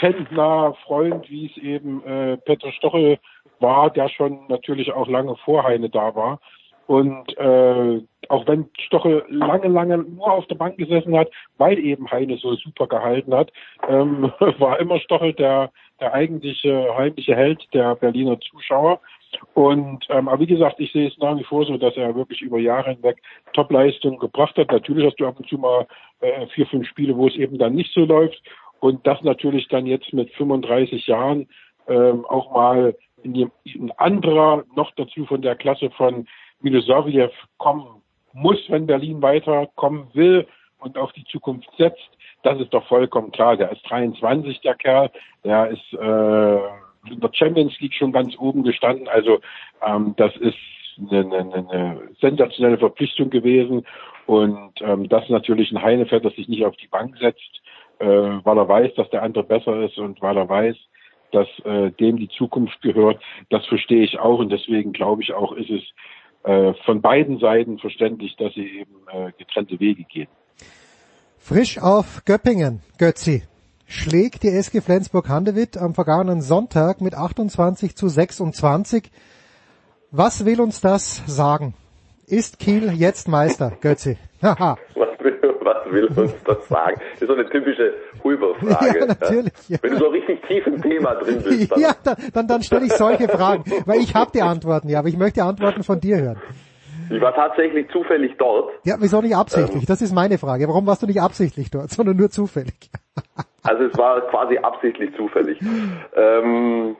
[0.00, 3.18] fandnahe Freund, wie es eben äh, Peter Stochel
[3.60, 6.40] war, der schon natürlich auch lange vor Heine da war.
[6.86, 12.10] Und äh, auch wenn Stochel lange, lange nur auf der Bank gesessen hat, weil eben
[12.10, 13.52] Heine so super gehalten hat,
[13.88, 15.70] ähm, war immer Stochel der,
[16.00, 18.98] der eigentliche heimliche Held der Berliner Zuschauer.
[19.54, 22.42] Und ähm, aber wie gesagt, ich sehe es nach wie vor so, dass er wirklich
[22.42, 24.72] über Jahre hinweg Topleistung gebracht hat.
[24.72, 25.86] Natürlich hast du ab und zu mal
[26.20, 28.42] äh, vier, fünf Spiele, wo es eben dann nicht so läuft.
[28.80, 31.48] Und das natürlich dann jetzt mit 35 Jahren
[31.86, 36.26] ähm, auch mal in die, ein anderer noch dazu von der Klasse von
[36.60, 38.02] Milosavljev kommen
[38.32, 40.46] muss, wenn Berlin weiterkommen will
[40.78, 42.08] und auf die Zukunft setzt.
[42.42, 43.56] Das ist doch vollkommen klar.
[43.56, 45.10] Der ist 23, der Kerl.
[45.44, 46.56] Der ist äh,
[47.12, 49.08] in der Champions League schon ganz oben gestanden.
[49.08, 49.40] Also
[49.82, 50.56] ähm, das ist
[51.10, 53.86] eine, eine, eine sensationelle Verpflichtung gewesen.
[54.26, 57.60] Und ähm, das natürlich ein Heinefeld, das sich nicht auf die Bank setzt,
[58.00, 60.76] äh, weil er weiß, dass der andere besser ist und weil er weiß,
[61.32, 63.22] dass äh, dem die Zukunft gehört.
[63.50, 65.82] Das verstehe ich auch und deswegen glaube ich auch, ist es
[66.44, 70.28] äh, von beiden Seiten verständlich, dass sie eben äh, getrennte Wege gehen.
[71.38, 73.42] Frisch auf Göppingen, Götzi.
[73.86, 79.10] Schlägt die SG Flensburg-Handewitt am vergangenen Sonntag mit 28 zu 26.
[80.12, 81.74] Was will uns das sagen?
[82.26, 84.16] Ist Kiel jetzt Meister, Götzi?
[84.42, 84.76] Haha.
[85.60, 87.00] was, will, uns das sagen?
[87.12, 89.00] Das ist so eine typische Huber-Frage.
[89.00, 89.52] Ja, natürlich.
[89.68, 89.78] Ja.
[89.82, 91.70] Wenn du so richtig tief im Thema drin bist.
[91.70, 94.98] Dann ja, dann, dann, dann stelle ich solche Fragen, weil ich habe die Antworten, ja,
[94.98, 96.40] aber ich möchte Antworten von dir hören.
[97.10, 98.72] Ich war tatsächlich zufällig dort.
[98.84, 99.82] Ja, wieso nicht absichtlich?
[99.82, 100.68] Ähm, das ist meine Frage.
[100.68, 102.90] Warum warst du nicht absichtlich dort, sondern nur zufällig?
[103.62, 105.58] also es war quasi absichtlich zufällig.
[106.14, 106.96] ähm,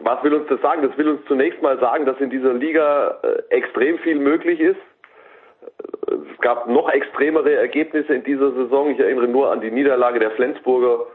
[0.00, 0.82] was will uns das sagen?
[0.82, 4.80] Das will uns zunächst mal sagen, dass in dieser Liga äh, extrem viel möglich ist.
[6.06, 8.90] Es gab noch extremere Ergebnisse in dieser Saison.
[8.90, 11.06] Ich erinnere nur an die Niederlage der Flensburger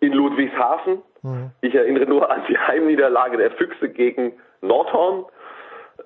[0.00, 1.02] in Ludwigshafen.
[1.22, 1.50] Mhm.
[1.60, 5.24] Ich erinnere nur an die Heimniederlage der Füchse gegen Nordhorn.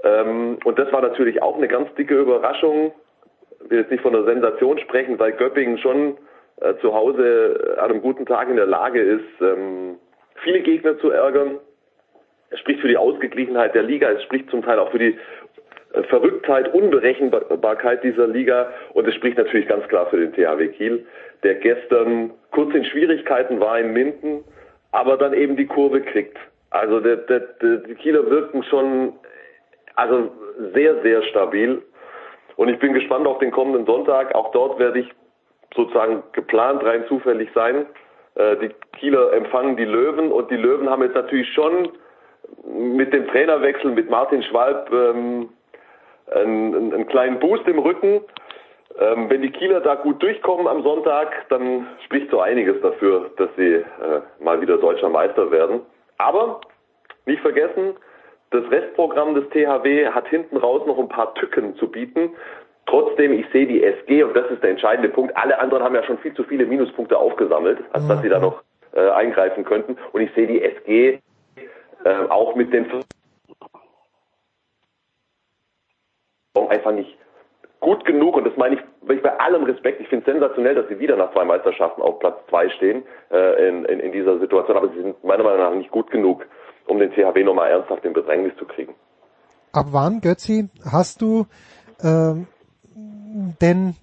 [0.05, 2.93] Ähm, und das war natürlich auch eine ganz dicke Überraschung.
[3.65, 6.17] Ich will jetzt nicht von einer Sensation sprechen, weil Göppingen schon
[6.61, 9.99] äh, zu Hause an einem guten Tag in der Lage ist, ähm,
[10.43, 11.59] viele Gegner zu ärgern.
[12.51, 15.19] Es spricht für die Ausgeglichenheit der Liga, es spricht zum Teil auch für die
[16.09, 21.07] Verrücktheit, Unberechenbarkeit dieser Liga und es spricht natürlich ganz klar für den THW Kiel,
[21.43, 24.45] der gestern kurz in Schwierigkeiten war in Minden,
[24.93, 26.39] aber dann eben die Kurve kriegt.
[26.71, 29.13] Also der, der, der, die Kieler wirken schon
[29.95, 30.31] also
[30.73, 31.83] sehr, sehr stabil
[32.57, 34.35] und ich bin gespannt auf den kommenden Sonntag.
[34.35, 35.11] Auch dort werde ich
[35.75, 37.87] sozusagen geplant rein zufällig sein.
[38.35, 41.91] Äh, die Kieler empfangen die Löwen und die Löwen haben jetzt natürlich schon
[42.65, 45.49] mit dem Trainerwechsel mit Martin Schwalb ähm,
[46.35, 48.21] einen, einen kleinen Boost im Rücken.
[48.99, 53.49] Ähm, wenn die Kieler da gut durchkommen am Sonntag, dann spricht so einiges dafür, dass
[53.57, 53.85] sie äh,
[54.41, 55.81] mal wieder deutscher Meister werden.
[56.19, 56.61] Aber
[57.27, 57.95] nicht vergessen,
[58.51, 62.31] das Restprogramm des THW hat hinten raus noch ein paar Tücken zu bieten.
[62.87, 66.03] Trotzdem, ich sehe die SG, und das ist der entscheidende Punkt, alle anderen haben ja
[66.03, 69.97] schon viel zu viele Minuspunkte aufgesammelt, als dass sie da noch äh, eingreifen könnten.
[70.13, 71.19] Und ich sehe die SG
[72.05, 72.87] äh, auch mit den
[76.55, 77.17] einfach nicht
[77.81, 80.01] gut genug und das meine ich bei allem Respekt.
[80.01, 83.69] Ich finde es sensationell, dass sie wieder nach zwei Meisterschaften auf Platz zwei stehen äh,
[83.69, 86.47] in, in, in dieser Situation, aber sie sind meiner Meinung nach nicht gut genug,
[86.87, 88.95] um den THW nochmal ernsthaft in Bedrängnis zu kriegen.
[89.73, 91.47] Ab wann, Götzi, hast du
[92.05, 92.47] ähm,
[93.61, 93.95] denn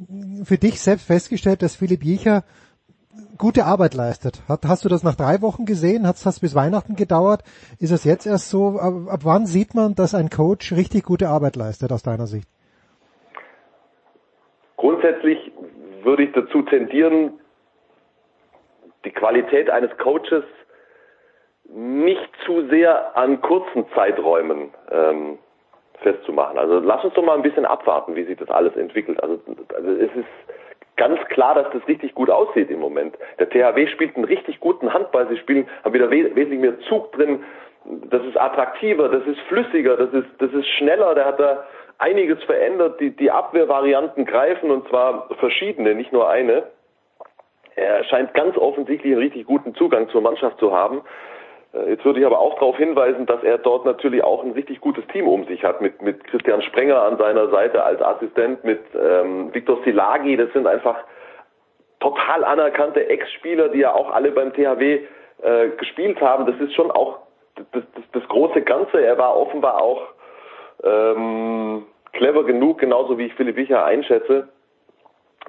[0.43, 2.43] für dich selbst festgestellt, dass Philipp Jecher
[3.39, 4.43] gute Arbeit leistet?
[4.47, 6.05] Hat, hast du das nach drei Wochen gesehen?
[6.05, 7.41] Hat es bis Weihnachten gedauert?
[7.79, 8.77] Ist es jetzt erst so?
[8.79, 12.47] Ab, ab wann sieht man, dass ein Coach richtig gute Arbeit leistet aus deiner Sicht?
[14.77, 15.51] Grundsätzlich
[16.03, 17.39] würde ich dazu tendieren,
[19.05, 20.43] die Qualität eines Coaches
[21.73, 25.37] nicht zu sehr an kurzen Zeiträumen ähm,
[26.01, 26.57] festzumachen.
[26.57, 29.21] Also lass uns doch mal ein bisschen abwarten, wie sich das alles entwickelt.
[29.21, 29.39] Also,
[29.75, 30.27] also es ist
[30.99, 33.17] ganz klar, dass das richtig gut aussieht im Moment.
[33.39, 35.27] Der THW spielt einen richtig guten Handball.
[35.29, 37.43] Sie spielen, haben wieder wesentlich mehr Zug drin.
[37.85, 41.15] Das ist attraktiver, das ist flüssiger, das ist, das ist schneller.
[41.15, 41.63] Der hat da
[41.97, 42.99] einiges verändert.
[42.99, 46.63] Die, die Abwehrvarianten greifen und zwar verschiedene, nicht nur eine.
[47.75, 51.01] Er scheint ganz offensichtlich einen richtig guten Zugang zur Mannschaft zu haben.
[51.73, 54.81] Äh, jetzt würde ich aber auch darauf hinweisen, dass er dort natürlich auch ein richtig
[54.81, 58.81] gutes Team um sich hat, mit, mit Christian Sprenger an seiner Seite als Assistent, mit
[58.95, 60.97] ähm, Viktor Silagi, das sind einfach
[61.99, 65.01] total anerkannte Ex-Spieler, die ja auch alle beim THW
[65.41, 66.45] äh, gespielt haben.
[66.45, 67.19] Das ist schon auch
[67.55, 69.01] das, das, das große Ganze.
[69.01, 70.01] Er war offenbar auch
[70.83, 74.47] ähm, clever genug, genauso wie ich Philipp Wicher einschätze,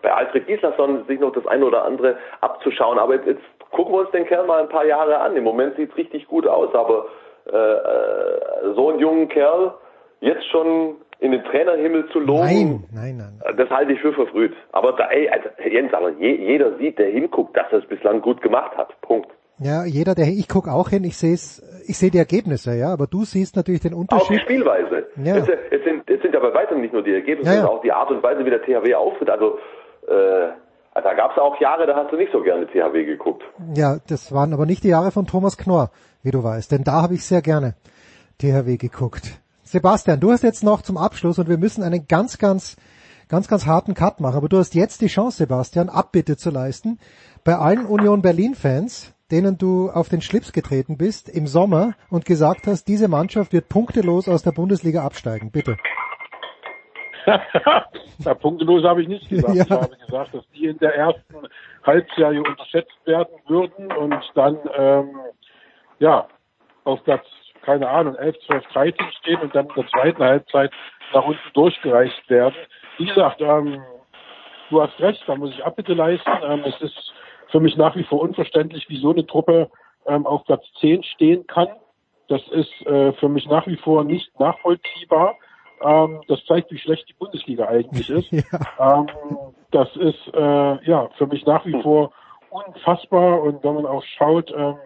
[0.02, 2.98] bei Alfred Gislason sich noch das eine oder andere abzuschauen.
[2.98, 5.36] Aber jetzt, jetzt gucken wir uns den Kerl mal ein paar Jahre an.
[5.36, 7.06] Im Moment sieht es richtig gut aus, aber
[7.46, 9.74] äh, äh, so einen jungen Kerl
[10.20, 13.56] jetzt schon in den Trainerhimmel zu loben, nein, nein, nein.
[13.56, 14.54] das halte ich für verfrüht.
[14.72, 18.22] Aber da, ey, also, Jens, aber je, jeder sieht, der hinguckt, dass er es bislang
[18.22, 18.98] gut gemacht hat.
[19.02, 19.28] Punkt.
[19.58, 23.06] Ja, jeder, der ich gucke auch hin, ich sehe ich sehe die Ergebnisse, ja, aber
[23.06, 24.24] du siehst natürlich den Unterschied.
[24.24, 25.06] Auch die Spielweise.
[25.22, 25.36] Ja.
[25.36, 27.60] Es, es, sind, es sind ja bei weitem nicht nur die Ergebnisse, Ja, ja.
[27.62, 29.28] sondern auch die Art und Weise, wie der THW auftritt.
[29.28, 29.58] Also
[30.08, 30.48] äh,
[31.02, 33.42] da gab es auch Jahre, da hast du nicht so gerne THW geguckt.
[33.74, 35.90] Ja, das waren aber nicht die Jahre von Thomas Knorr,
[36.22, 37.74] wie du weißt, denn da habe ich sehr gerne
[38.38, 39.40] THW geguckt.
[39.62, 42.76] Sebastian, du hast jetzt noch zum Abschluss und wir müssen einen ganz, ganz,
[43.28, 46.98] ganz, ganz harten Cut machen, aber du hast jetzt die Chance, Sebastian, Abbitte zu leisten
[47.44, 52.24] bei allen Union Berlin Fans, denen du auf den Schlips getreten bist im Sommer und
[52.24, 55.50] gesagt hast, diese Mannschaft wird punktelos aus der Bundesliga absteigen.
[55.50, 55.76] Bitte.
[58.24, 59.54] Na, punktelos habe ich nicht gesagt.
[59.54, 59.64] Ja.
[59.64, 61.48] Ich habe gesagt, dass die in der ersten
[61.84, 65.16] Halbserie unterschätzt werden würden und dann ähm,
[65.98, 66.26] ja
[66.84, 67.26] auf Platz,
[67.62, 70.72] keine Ahnung, 11, 12, 13 stehen und dann in der zweiten Halbzeit
[71.12, 72.54] nach unten durchgereicht werden.
[72.98, 73.82] Wie gesagt, ähm,
[74.70, 76.30] du hast recht, da muss ich Abbitte leisten.
[76.42, 77.12] Ähm, es ist
[77.48, 79.70] für mich nach wie vor unverständlich, wie so eine Truppe
[80.06, 81.68] ähm, auf Platz 10 stehen kann.
[82.28, 85.36] Das ist äh, für mich nach wie vor nicht nachvollziehbar.
[85.82, 88.32] Ähm, das zeigt, wie schlecht die Bundesliga eigentlich ist.
[88.32, 89.06] Ähm,
[89.70, 92.12] das ist äh, ja für mich nach wie vor
[92.50, 93.42] unfassbar.
[93.42, 94.76] Und wenn man auch schaut, ähm,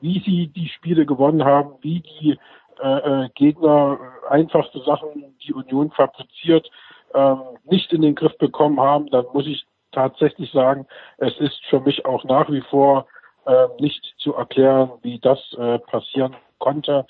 [0.00, 2.38] wie sie die Spiele gewonnen haben, wie die
[2.82, 6.68] äh, äh, Gegner äh, einfachste Sachen, die Union fabriziert,
[7.14, 10.86] ähm, nicht in den Griff bekommen haben, dann muss ich tatsächlich sagen,
[11.18, 13.06] es ist für mich auch nach wie vor
[13.46, 17.06] äh, nicht zu erklären, wie das äh, passieren konnte,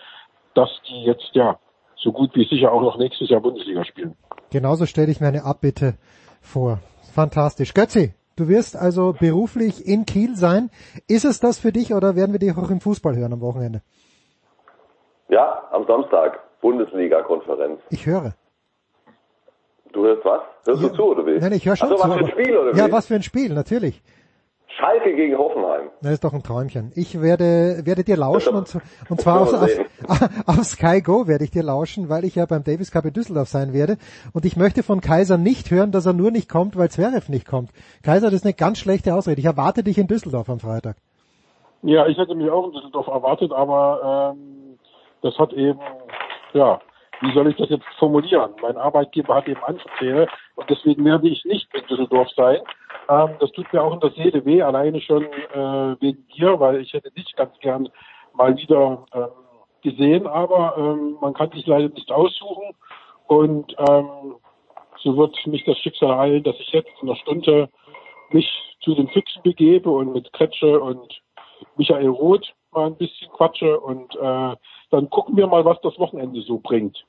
[0.55, 1.59] dass die jetzt ja
[1.97, 4.15] so gut wie sicher auch noch nächstes Jahr Bundesliga spielen.
[4.51, 5.95] Genauso stelle ich mir eine Abbitte
[6.41, 6.79] vor.
[7.15, 7.75] Fantastisch.
[7.75, 10.71] Götzi, du wirst also beruflich in Kiel sein.
[11.09, 13.83] Ist es das für dich oder werden wir dich auch im Fußball hören am Wochenende?
[15.29, 17.81] Ja, am Samstag, Bundesliga-Konferenz.
[17.91, 18.35] Ich höre.
[19.93, 20.41] Du hörst was?
[20.67, 20.89] Hörst Ja.
[20.89, 21.39] du zu, oder wie?
[21.39, 22.09] Nein, ich höre schon Ach so, zu.
[22.09, 22.79] was für ein Spiel, oder wie?
[22.79, 24.03] ja, was für ein Spiel, natürlich.
[24.79, 25.91] Schalke gegen Hoffenheim.
[26.03, 26.91] Das ist doch ein Träumchen.
[26.95, 28.77] Ich werde, werde dir lauschen und,
[29.09, 29.71] und zwar auf, auf,
[30.47, 33.49] auf Sky Go werde ich dir lauschen, weil ich ja beim Davis Cup in Düsseldorf
[33.49, 33.97] sein werde.
[34.33, 37.47] Und ich möchte von Kaiser nicht hören, dass er nur nicht kommt, weil Zverev nicht
[37.47, 37.71] kommt.
[38.03, 39.41] Kaiser, das ist eine ganz schlechte Ausrede.
[39.41, 40.97] Ich erwarte dich in Düsseldorf am Freitag.
[41.83, 44.79] Ja, ich hätte mich auch in Düsseldorf erwartet, aber ähm,
[45.23, 45.79] das hat eben,
[46.53, 46.81] ja,
[47.25, 48.53] wie soll ich das jetzt formulieren?
[48.61, 52.59] Mein Arbeitgeber hat eben Anverträge und deswegen werde ich nicht in Düsseldorf sein.
[53.09, 56.81] Ähm, das tut mir auch in der Seele weh, alleine schon äh, wegen dir, weil
[56.81, 57.89] ich hätte dich ganz gern
[58.35, 59.29] mal wieder ähm,
[59.83, 62.75] gesehen, aber ähm, man kann sich leider nicht aussuchen
[63.27, 64.37] und ähm,
[65.03, 67.69] so wird mich das Schicksal heilen, dass ich jetzt in einer Stunde
[68.31, 68.49] mich
[68.81, 71.21] zu den Fixen begebe und mit Kretsche und
[71.77, 74.57] Michael Roth mal ein bisschen quatsche und äh,
[74.91, 77.05] dann gucken wir mal, was das Wochenende so bringt.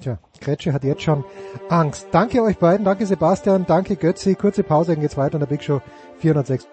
[0.00, 1.24] Tja, Kretsche hat jetzt schon
[1.68, 2.06] Angst.
[2.12, 4.34] Danke euch beiden, danke Sebastian, danke Götzi.
[4.34, 5.80] Kurze Pause, dann geht's weiter in der Big Show
[6.18, 6.68] 406.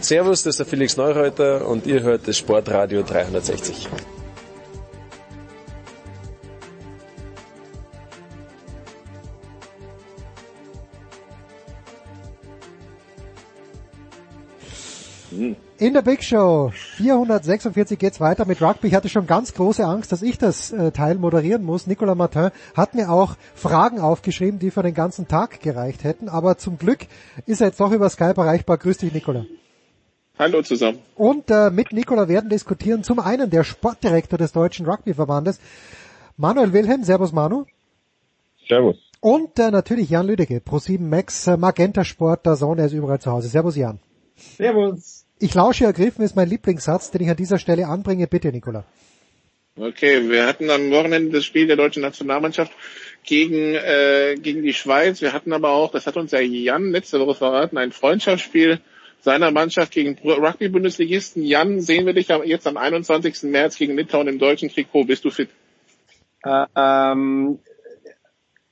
[0.00, 3.88] Servus, das ist der Felix Neureuter und ihr hört das Sportradio 360.
[15.82, 18.86] In der Big Show 446 geht's weiter mit Rugby.
[18.86, 21.88] Ich hatte schon ganz große Angst, dass ich das äh, Teil moderieren muss.
[21.88, 26.28] Nicolas Martin hat mir auch Fragen aufgeschrieben, die für den ganzen Tag gereicht hätten.
[26.28, 27.00] Aber zum Glück
[27.46, 28.78] ist er jetzt doch über Skype erreichbar.
[28.78, 29.44] Grüß dich, Nicolas.
[30.38, 31.00] Hallo zusammen.
[31.16, 35.58] Und äh, mit Nicola werden diskutieren zum einen der Sportdirektor des Deutschen Rugbyverbandes,
[36.36, 37.02] Manuel Wilhelm.
[37.02, 37.64] Servus Manu.
[38.68, 38.98] Servus.
[39.18, 43.18] Und äh, natürlich Jan Lüdecke, Pro7 Max, äh, Magenta Sport, der Sohn, er ist überall
[43.18, 43.48] zu Hause.
[43.48, 43.98] Servus Jan.
[44.36, 45.21] Servus.
[45.42, 48.28] Ich lausche ergriffen ist mein Lieblingssatz, den ich an dieser Stelle anbringe.
[48.28, 48.84] Bitte, Nicola.
[49.74, 52.70] Okay, wir hatten am Wochenende das Spiel der deutschen Nationalmannschaft
[53.24, 55.20] gegen, äh, gegen die Schweiz.
[55.20, 58.80] Wir hatten aber auch, das hat uns ja Jan letzte Woche verraten, ein Freundschaftsspiel
[59.20, 61.42] seiner Mannschaft gegen Rugby-Bundesligisten.
[61.42, 63.42] Jan, sehen wir dich jetzt am 21.
[63.50, 65.06] März gegen Litauen im deutschen Trikot.
[65.06, 65.48] Bist du fit?
[66.44, 67.58] Äh, ähm,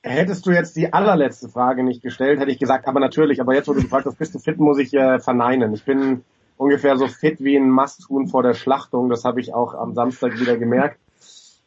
[0.03, 3.41] hättest du jetzt die allerletzte Frage nicht gestellt, hätte ich gesagt, aber natürlich.
[3.41, 5.73] Aber jetzt, wo du gefragt hast, bist du fit, muss ich äh, verneinen.
[5.73, 6.23] Ich bin
[6.61, 9.09] ungefähr so fit wie ein Masthuhn vor der Schlachtung.
[9.09, 10.99] Das habe ich auch am Samstag wieder gemerkt.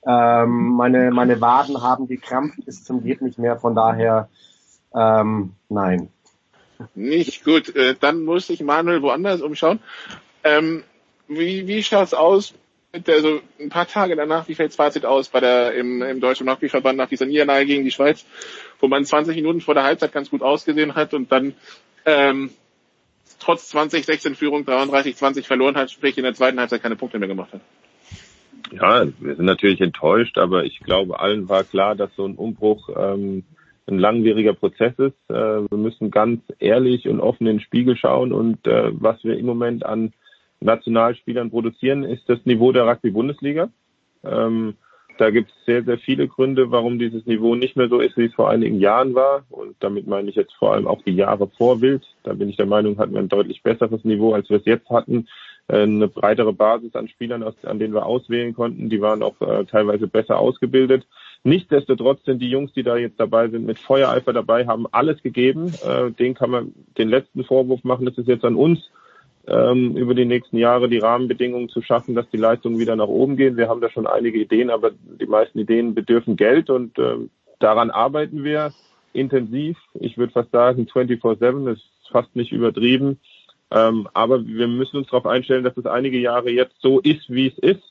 [0.07, 3.59] Ähm, meine, meine Waden haben gekrampft bis zum geht nicht mehr.
[3.59, 4.29] Von daher,
[4.95, 6.11] ähm, nein.
[6.95, 7.75] Nicht gut.
[7.75, 9.81] Äh, dann muss ich Manuel woanders umschauen.
[10.45, 10.85] Ähm,
[11.27, 12.55] wie, wie schaut's aus?
[13.09, 16.97] Also ein paar Tage danach, wie fällt's Fazit aus bei der im, im deutschen Rugbyverband
[16.97, 18.25] nach dieser Niederlage gegen die Schweiz,
[18.79, 21.55] wo man 20 Minuten vor der Halbzeit ganz gut ausgesehen hat und dann
[22.07, 22.51] ähm,
[23.39, 27.19] trotz 20, 16 Führung 33, 20 verloren hat, sprich in der zweiten Halbzeit keine Punkte
[27.19, 27.61] mehr gemacht hat.
[28.73, 32.89] Ja, wir sind natürlich enttäuscht, aber ich glaube, allen war klar, dass so ein Umbruch
[32.97, 33.45] ähm,
[33.87, 35.17] ein langwieriger Prozess ist.
[35.29, 39.37] Äh, wir müssen ganz ehrlich und offen in den Spiegel schauen und äh, was wir
[39.37, 40.13] im Moment an
[40.61, 43.69] Nationalspielern produzieren, ist das Niveau der Rugby-Bundesliga.
[44.25, 44.75] Ähm,
[45.19, 48.27] da gibt es sehr, sehr viele Gründe, warum dieses Niveau nicht mehr so ist, wie
[48.27, 49.45] es vor einigen Jahren war.
[49.51, 52.05] Und damit meine ich jetzt vor allem auch die Jahre vor Wild.
[52.23, 54.91] Da bin ich der Meinung, hatten wir ein deutlich besseres Niveau, als wir es jetzt
[54.91, 55.29] hatten.
[55.69, 58.91] Äh, eine breitere Basis an Spielern, an denen wir auswählen konnten.
[58.91, 61.07] Die waren auch äh, teilweise besser ausgebildet.
[61.43, 65.73] Nichtsdestotrotz sind die Jungs, die da jetzt dabei sind, mit Feuereifer dabei, haben alles gegeben.
[65.87, 68.91] Äh, den kann man den letzten Vorwurf machen, das ist jetzt an uns
[69.47, 73.37] ähm, über die nächsten Jahre die Rahmenbedingungen zu schaffen, dass die Leistungen wieder nach oben
[73.37, 73.57] gehen.
[73.57, 77.17] Wir haben da schon einige Ideen, aber die meisten Ideen bedürfen Geld und äh,
[77.59, 78.73] daran arbeiten wir
[79.13, 79.77] intensiv.
[79.95, 83.19] Ich würde fast sagen 24/7 ist fast nicht übertrieben.
[83.71, 87.49] Ähm, aber wir müssen uns darauf einstellen, dass es einige Jahre jetzt so ist, wie
[87.49, 87.83] es ist,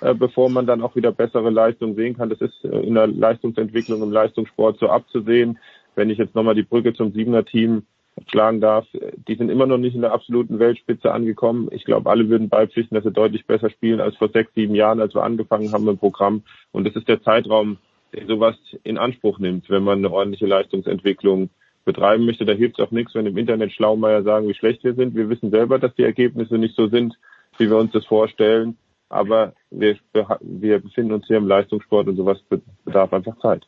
[0.00, 2.28] äh, bevor man dann auch wieder bessere Leistungen sehen kann.
[2.28, 5.58] Das ist äh, in der Leistungsentwicklung im Leistungssport so abzusehen.
[5.94, 7.84] Wenn ich jetzt nochmal die Brücke zum Siebener Team
[8.28, 8.86] schlagen darf,
[9.28, 11.68] die sind immer noch nicht in der absoluten Weltspitze angekommen.
[11.70, 15.00] Ich glaube, alle würden beipflichten, dass sie deutlich besser spielen als vor sechs, sieben Jahren,
[15.00, 16.42] als wir angefangen haben im Programm.
[16.72, 17.78] Und das ist der Zeitraum,
[18.12, 21.50] der sowas in Anspruch nimmt, wenn man eine ordentliche Leistungsentwicklung
[21.84, 22.44] betreiben möchte.
[22.44, 25.14] Da hilft es auch nichts, wenn im Internet Schlaumeier sagen, wie schlecht wir sind.
[25.14, 27.18] Wir wissen selber, dass die Ergebnisse nicht so sind,
[27.58, 28.76] wie wir uns das vorstellen.
[29.08, 29.96] Aber wir,
[30.40, 32.38] wir befinden uns hier im Leistungssport und sowas
[32.84, 33.66] bedarf einfach Zeit.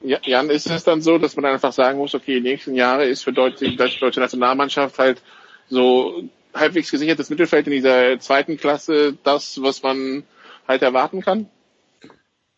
[0.00, 3.04] Ja, Jan, ist es dann so, dass man einfach sagen muss, okay, die nächsten Jahre
[3.06, 5.22] ist für die deutsche Nationalmannschaft halt
[5.68, 10.24] so halbwegs gesichertes Mittelfeld in dieser zweiten Klasse das, was man
[10.66, 11.46] halt erwarten kann?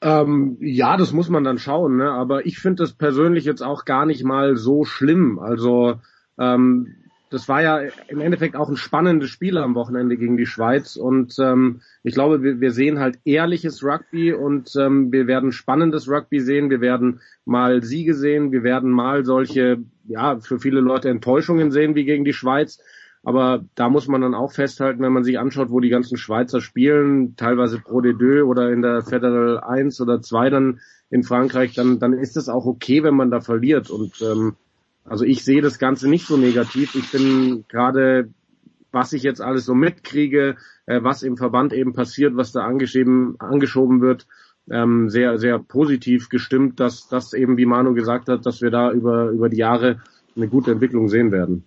[0.01, 2.11] Ähm, ja, das muss man dann schauen, ne?
[2.11, 5.39] aber ich finde das persönlich jetzt auch gar nicht mal so schlimm.
[5.39, 5.95] Also
[6.39, 7.04] ähm,
[7.35, 11.37] das war ja im Endeffekt auch ein spannendes Spiel am Wochenende gegen die Schweiz und
[11.41, 16.39] ähm, ich glaube, wir, wir sehen halt ehrliches Rugby und ähm, wir werden spannendes Rugby
[16.39, 21.73] sehen, wir werden mal Siege sehen, wir werden mal solche, ja, für viele Leute Enttäuschungen
[21.73, 22.79] sehen wie gegen die Schweiz.
[23.25, 26.61] Aber da muss man dann auch festhalten, wenn man sich anschaut, wo die ganzen Schweizer
[26.61, 30.81] spielen, teilweise Pro de Deux oder in der Federal 1 oder 2 dann
[31.11, 33.89] in Frankreich, dann, dann ist es auch okay, wenn man da verliert.
[33.89, 34.57] Und ähm,
[35.05, 36.95] also ich sehe das Ganze nicht so negativ.
[36.95, 38.31] Ich bin gerade,
[38.91, 40.57] was ich jetzt alles so mitkriege,
[40.87, 44.27] äh, was im Verband eben passiert, was da angeschoben, angeschoben wird,
[44.71, 48.91] ähm, sehr, sehr positiv gestimmt, dass das eben, wie Manu gesagt hat, dass wir da
[48.91, 50.01] über, über die Jahre
[50.37, 51.65] eine gute Entwicklung sehen werden.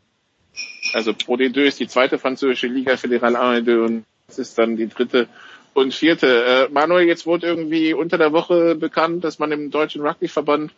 [0.94, 4.58] Also Pro D2 ist die zweite französische Liga, Fédérale 1 et 2 und das ist
[4.58, 5.28] dann die dritte
[5.74, 6.44] und vierte.
[6.44, 10.74] Äh, Manuel, jetzt wurde irgendwie unter der Woche bekannt, dass man im Deutschen Rugbyverband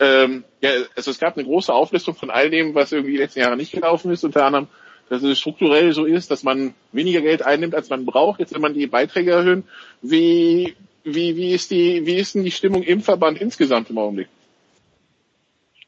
[0.00, 3.40] ähm, ja, also es gab eine große Auflistung von all dem, was irgendwie die letzten
[3.40, 4.66] Jahre nicht gelaufen ist, unter anderem,
[5.10, 8.40] dass es strukturell so ist, dass man weniger Geld einnimmt, als man braucht.
[8.40, 9.64] Jetzt will man die Beiträge erhöhen.
[10.02, 10.74] Wie,
[11.04, 14.28] wie, wie ist die, wie ist denn die Stimmung im Verband insgesamt im Augenblick?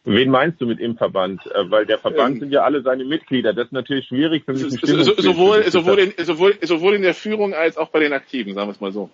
[0.05, 1.47] Wen meinst du mit im Verband?
[1.47, 3.53] Äh, Weil der Verband Ähm, sind ja alle seine Mitglieder.
[3.53, 4.81] Das ist natürlich schwierig für mich.
[4.83, 8.69] So, sowohl, sowohl, in, sowohl, sowohl in der Führung als auch bei den Aktiven, sagen
[8.69, 9.11] wir es mal so.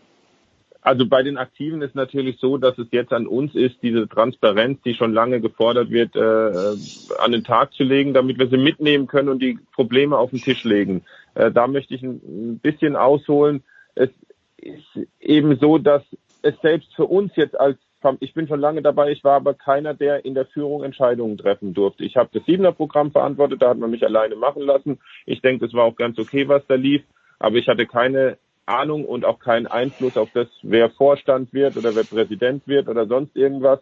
[0.88, 4.80] Also bei den Aktiven ist natürlich so, dass es jetzt an uns ist, diese Transparenz,
[4.86, 6.76] die schon lange gefordert wird, äh, äh,
[7.18, 10.40] an den Tag zu legen, damit wir sie mitnehmen können und die Probleme auf den
[10.40, 11.02] Tisch legen.
[11.34, 13.62] Äh, da möchte ich ein, bisschen ausholen.
[13.96, 14.08] Es
[14.56, 16.02] ist eben so, dass
[16.40, 17.76] es selbst für uns jetzt als
[18.20, 21.74] ich bin schon lange dabei, ich war aber keiner, der in der Führung Entscheidungen treffen
[21.74, 22.04] durfte.
[22.04, 25.00] Ich habe das Siebener Programm verantwortet, da hat man mich alleine machen lassen.
[25.26, 27.02] Ich denke, es war auch ganz okay, was da lief,
[27.40, 28.38] aber ich hatte keine
[28.68, 33.06] Ahnung und auch keinen Einfluss auf das, wer Vorstand wird oder wer Präsident wird oder
[33.06, 33.80] sonst irgendwas.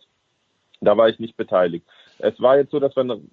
[0.81, 1.87] Da war ich nicht beteiligt.
[2.19, 3.31] Es war jetzt so, dass wir ein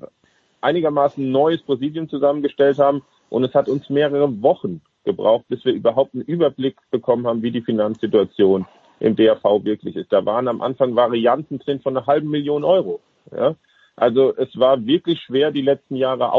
[0.62, 6.14] einigermaßen neues Präsidium zusammengestellt haben und es hat uns mehrere Wochen gebraucht, bis wir überhaupt
[6.14, 8.66] einen Überblick bekommen haben, wie die Finanzsituation
[9.00, 10.14] im DRV wirklich ist.
[10.14, 13.02] Da waren am Anfang Varianten drin von einer halben Million Euro.
[13.36, 13.56] Ja?
[13.96, 16.32] Also es war wirklich schwer, die letzten Jahre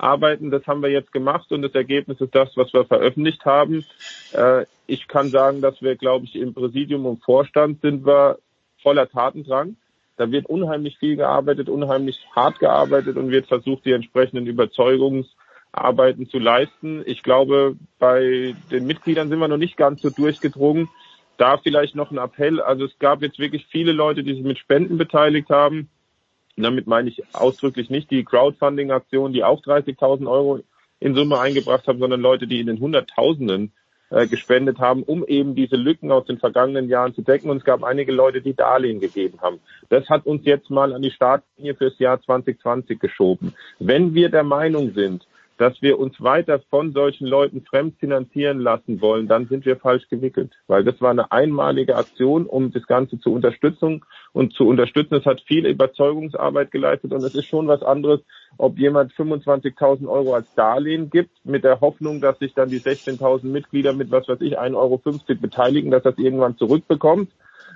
[0.00, 0.50] aufzuarbeiten.
[0.50, 3.84] Das haben wir jetzt gemacht und das Ergebnis ist das, was wir veröffentlicht haben.
[4.32, 8.38] Äh, ich kann sagen, dass wir, glaube ich, im Präsidium und Vorstand sind wir
[8.82, 9.76] voller Tatendrang.
[10.16, 16.38] Da wird unheimlich viel gearbeitet, unheimlich hart gearbeitet und wird versucht, die entsprechenden Überzeugungsarbeiten zu
[16.38, 17.02] leisten.
[17.06, 20.88] Ich glaube, bei den Mitgliedern sind wir noch nicht ganz so durchgedrungen.
[21.38, 22.60] Da vielleicht noch ein Appell.
[22.60, 25.88] Also es gab jetzt wirklich viele Leute, die sich mit Spenden beteiligt haben.
[26.60, 30.60] Und damit meine ich ausdrücklich nicht die Crowdfunding-Aktion, die auch 30.000 Euro
[30.98, 33.72] in Summe eingebracht haben, sondern Leute, die in den Hunderttausenden
[34.10, 37.48] äh, gespendet haben, um eben diese Lücken aus den vergangenen Jahren zu decken.
[37.48, 39.60] Und es gab einige Leute, die Darlehen gegeben haben.
[39.88, 43.54] Das hat uns jetzt mal an die Startlinie fürs Jahr 2020 geschoben.
[43.78, 45.26] Wenn wir der Meinung sind,
[45.60, 50.54] dass wir uns weiter von solchen Leuten fremdfinanzieren lassen wollen, dann sind wir falsch gewickelt.
[50.68, 55.16] Weil das war eine einmalige Aktion, um das Ganze zu unterstützen und zu unterstützen.
[55.16, 58.20] Es hat viel Überzeugungsarbeit geleistet und es ist schon was anderes,
[58.56, 63.44] ob jemand 25.000 Euro als Darlehen gibt, mit der Hoffnung, dass sich dann die 16.000
[63.44, 65.02] Mitglieder mit was weiß ich 1,50 Euro
[65.42, 67.30] beteiligen, dass das irgendwann zurückbekommt.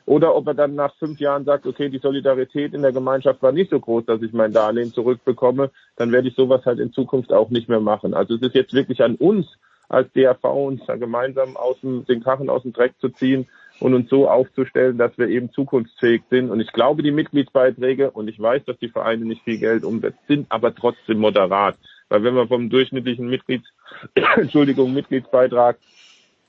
[0.06, 3.52] Oder ob er dann nach fünf Jahren sagt, okay, die Solidarität in der Gemeinschaft war
[3.52, 7.32] nicht so groß, dass ich mein Darlehen zurückbekomme, dann werde ich sowas halt in Zukunft
[7.32, 8.12] auch nicht mehr machen.
[8.12, 9.46] Also es ist jetzt wirklich an uns
[9.88, 13.46] als DRV uns da gemeinsam aus dem, den Kachen aus dem Dreck zu ziehen
[13.80, 16.50] und uns so aufzustellen, dass wir eben zukunftsfähig sind.
[16.50, 20.18] Und ich glaube, die Mitgliedsbeiträge, und ich weiß, dass die Vereine nicht viel Geld umsetzen,
[20.28, 21.76] sind aber trotzdem moderat.
[22.08, 23.66] Weil wenn wir vom durchschnittlichen Mitglieds,
[24.36, 25.78] Entschuldigung, Mitgliedsbeitrag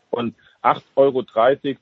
[0.10, 1.24] von 8,30 Euro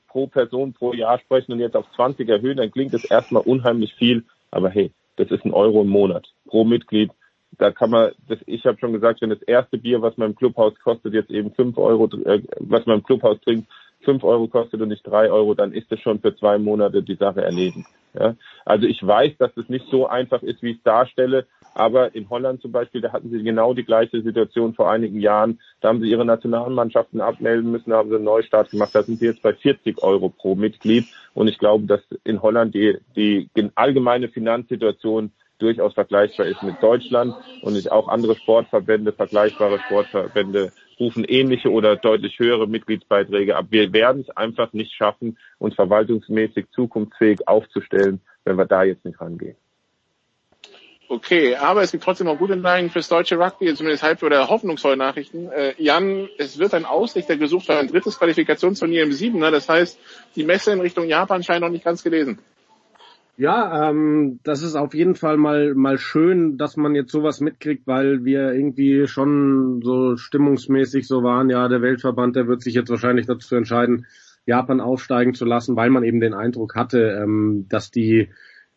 [0.07, 3.93] pro Person pro Jahr sprechen und jetzt auf 20 erhöhen, dann klingt das erstmal unheimlich
[3.95, 4.26] viel.
[4.51, 7.11] Aber hey, das ist ein Euro im Monat pro Mitglied.
[7.57, 10.35] Da kann man, das, ich habe schon gesagt, wenn das erste Bier, was man im
[10.35, 13.69] Clubhaus kostet, jetzt eben 5 Euro, äh, was man im Clubhaus trinkt,
[14.01, 17.15] 5 Euro kostet und nicht 3 Euro, dann ist das schon für zwei Monate die
[17.15, 17.88] Sache erledigt.
[18.14, 18.35] Ja?
[18.65, 22.30] Also ich weiß, dass das nicht so einfach ist, wie ich es darstelle, aber in
[22.30, 25.60] Holland zum Beispiel, da hatten sie genau die gleiche Situation vor einigen Jahren.
[25.82, 28.94] Da haben sie ihre Nationalmannschaften abmelden müssen, da haben sie einen Neustart gemacht.
[28.94, 31.06] Da sind sie jetzt bei 40 Euro pro Mitglied.
[31.34, 37.34] Und ich glaube, dass in Holland die, die allgemeine Finanzsituation durchaus vergleichbar ist mit Deutschland
[37.62, 43.68] und auch andere Sportverbände, vergleichbare Sportverbände rufen ähnliche oder deutlich höhere Mitgliedsbeiträge ab.
[43.70, 49.20] Wir werden es einfach nicht schaffen, uns verwaltungsmäßig zukunftsfähig aufzustellen, wenn wir da jetzt nicht
[49.22, 49.56] rangehen.
[51.14, 54.98] Okay, aber es gibt trotzdem noch gute Nachrichten fürs deutsche Rugby, zumindest halb oder hoffnungsvolle
[54.98, 55.48] Nachrichten.
[55.48, 59.52] Äh, Jan, es wird ein Ausrichter gesucht für ein drittes Qualifikationsturnier im Siebener.
[59.52, 59.99] Das heißt,
[60.35, 62.40] die Messe in Richtung Japan scheint noch nicht ganz gelesen.
[63.38, 67.85] Ja, ähm, das ist auf jeden Fall mal mal schön, dass man jetzt sowas mitkriegt,
[67.85, 71.48] weil wir irgendwie schon so stimmungsmäßig so waren.
[71.52, 74.07] Ja, der Weltverband, der wird sich jetzt wahrscheinlich dazu entscheiden,
[74.48, 78.30] Japan aufsteigen zu lassen, weil man eben den Eindruck hatte, ähm, dass die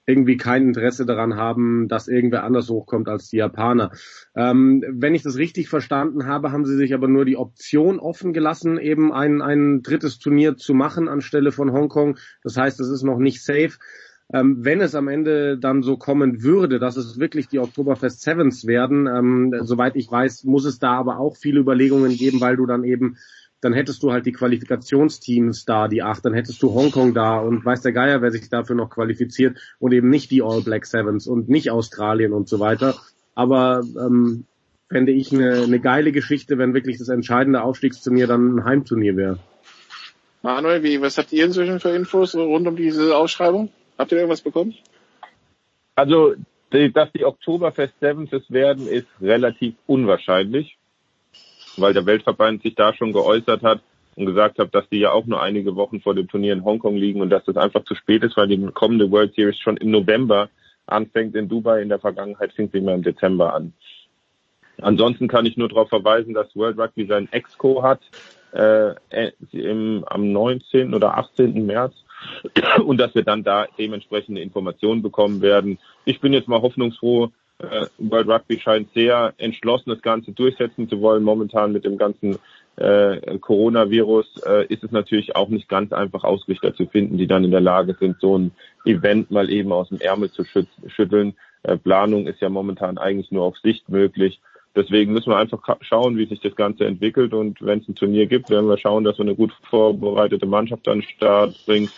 [0.06, 3.90] irgendwie kein Interesse daran haben, dass irgendwer anders hochkommt als die Japaner.
[4.34, 8.32] Ähm, wenn ich das richtig verstanden habe, haben sie sich aber nur die Option offen
[8.32, 12.18] gelassen, eben ein, ein drittes Turnier zu machen anstelle von Hongkong.
[12.42, 13.78] Das heißt, es ist noch nicht safe.
[14.32, 18.66] Ähm, wenn es am Ende dann so kommen würde, dass es wirklich die Oktoberfest Sevens
[18.66, 22.66] werden, ähm, soweit ich weiß, muss es da aber auch viele Überlegungen geben, weil du
[22.66, 23.18] dann eben
[23.66, 27.64] dann hättest du halt die Qualifikationsteams da, die acht, dann hättest du Hongkong da und
[27.64, 31.26] weiß der Geier, wer sich dafür noch qualifiziert und eben nicht die All Black Sevens
[31.26, 32.94] und nicht Australien und so weiter.
[33.34, 34.44] Aber ähm,
[34.88, 39.40] fände ich eine, eine geile Geschichte, wenn wirklich das entscheidende Aufstiegsturnier dann ein Heimturnier wäre.
[40.42, 43.70] Manuel, wie, was habt ihr inzwischen für Infos rund um diese Ausschreibung?
[43.98, 44.74] Habt ihr irgendwas bekommen?
[45.96, 46.34] Also,
[46.72, 50.78] die, dass die Oktoberfest Sevens es werden, ist relativ unwahrscheinlich,
[51.76, 53.80] weil der Weltverband sich da schon geäußert hat
[54.16, 56.96] und gesagt hat, dass die ja auch nur einige Wochen vor dem Turnier in Hongkong
[56.96, 59.90] liegen und dass das einfach zu spät ist, weil die kommende World Series schon im
[59.90, 60.48] November
[60.86, 61.82] anfängt in Dubai.
[61.82, 63.72] In der Vergangenheit fing sie immer im Dezember an.
[64.80, 68.00] Ansonsten kann ich nur darauf verweisen, dass World Rugby sein Exco hat
[68.52, 68.94] äh,
[69.52, 70.94] im, am 19.
[70.94, 71.66] oder 18.
[71.66, 71.94] März
[72.84, 75.78] und dass wir dann da dementsprechende Informationen bekommen werden.
[76.04, 77.30] Ich bin jetzt mal hoffnungsfroh.
[77.58, 81.22] Äh, World Rugby scheint sehr entschlossen, das Ganze durchsetzen zu wollen.
[81.22, 82.38] Momentan mit dem ganzen
[82.76, 87.44] äh, Coronavirus äh, ist es natürlich auch nicht ganz einfach, Ausrichter zu finden, die dann
[87.44, 88.52] in der Lage sind, so ein
[88.84, 90.44] Event mal eben aus dem Ärmel zu
[90.86, 91.34] schütteln.
[91.62, 94.40] Äh, Planung ist ja momentan eigentlich nur auf Sicht möglich.
[94.74, 97.32] Deswegen müssen wir einfach schauen, wie sich das Ganze entwickelt.
[97.32, 100.86] Und wenn es ein Turnier gibt, werden wir schauen, dass wir eine gut vorbereitete Mannschaft
[100.86, 101.88] an den Start bringen.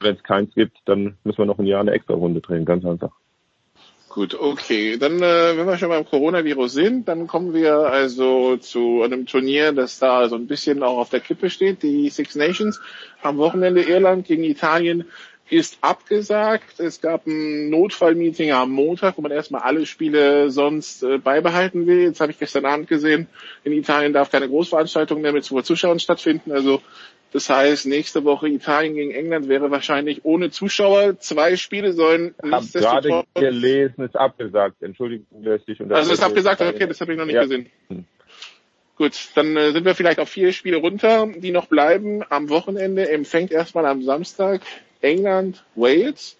[0.00, 2.64] Wenn es keins gibt, dann müssen wir noch ein Jahr eine extra Runde drehen.
[2.64, 3.12] Ganz einfach.
[4.14, 4.96] Gut, okay.
[4.96, 9.72] Dann, äh, wenn wir schon beim Coronavirus sind, dann kommen wir also zu einem Turnier,
[9.72, 12.80] das da so ein bisschen auch auf der Kippe steht, die Six Nations.
[13.22, 15.06] Am Wochenende Irland gegen Italien
[15.50, 16.78] ist abgesagt.
[16.78, 22.02] Es gab ein Notfallmeeting am Montag, wo man erstmal alle Spiele sonst äh, beibehalten will.
[22.02, 23.26] Jetzt habe ich gestern Abend gesehen,
[23.64, 26.52] in Italien darf keine Großveranstaltung mehr mit Zuschauern stattfinden.
[26.52, 26.80] Also
[27.34, 31.18] das heißt, nächste Woche Italien gegen England wäre wahrscheinlich ohne Zuschauer.
[31.18, 34.80] Zwei Spiele sollen nicht gerade gelesen, ist abgesagt.
[34.84, 37.42] Entschuldigung, dass ich Also ist abgesagt, okay, das habe ich noch nicht ja.
[37.42, 37.68] gesehen.
[38.96, 42.22] Gut, dann äh, sind wir vielleicht auf vier Spiele runter, die noch bleiben.
[42.30, 44.60] Am Wochenende empfängt erstmal am Samstag
[45.00, 46.36] England, Wales.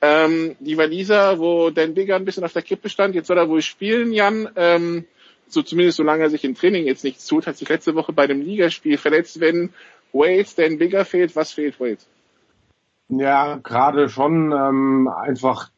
[0.00, 3.48] Ähm, die Waliser, wo Dan Bigger ein bisschen auf der Kippe stand, jetzt soll er
[3.48, 4.48] wohl spielen, Jan.
[4.54, 5.06] Ähm,
[5.48, 8.26] so zumindest solange er sich im Training jetzt nichts tut, hat sich letzte Woche bei
[8.26, 9.40] dem Ligaspiel verletzt.
[9.40, 9.72] Wenn
[10.16, 12.08] Wales Dan Bigger fehlt, was fehlt Wales?
[13.08, 15.70] Ja, gerade schon ähm, einfach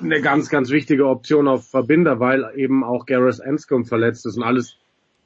[0.00, 4.42] eine ganz, ganz wichtige Option auf Verbinder, weil eben auch Gareth Anscombe verletzt ist und
[4.42, 4.76] alles,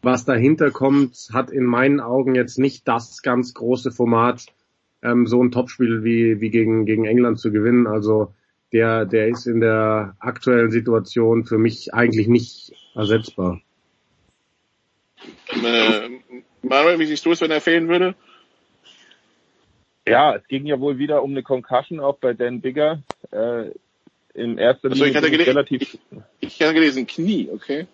[0.02, 4.46] was dahinter kommt, hat in meinen Augen jetzt nicht das ganz große Format,
[5.02, 7.86] ähm, so ein Topspiel wie, wie gegen, gegen England zu gewinnen.
[7.86, 8.34] Also
[8.72, 13.60] der, der ist in der aktuellen Situation für mich eigentlich nicht ersetzbar.
[15.48, 16.10] Äh,
[16.62, 18.14] Manuel, wie siehst du es, wenn er fehlen würde?
[20.06, 23.02] Ja, es ging ja wohl wieder um eine Concussion auch bei Dan Bigger.
[23.32, 23.70] Äh,
[24.34, 25.82] Im ersten also ich hatte relativ.
[25.82, 25.98] Ich,
[26.40, 27.86] ich hatte gelesen Knie, okay.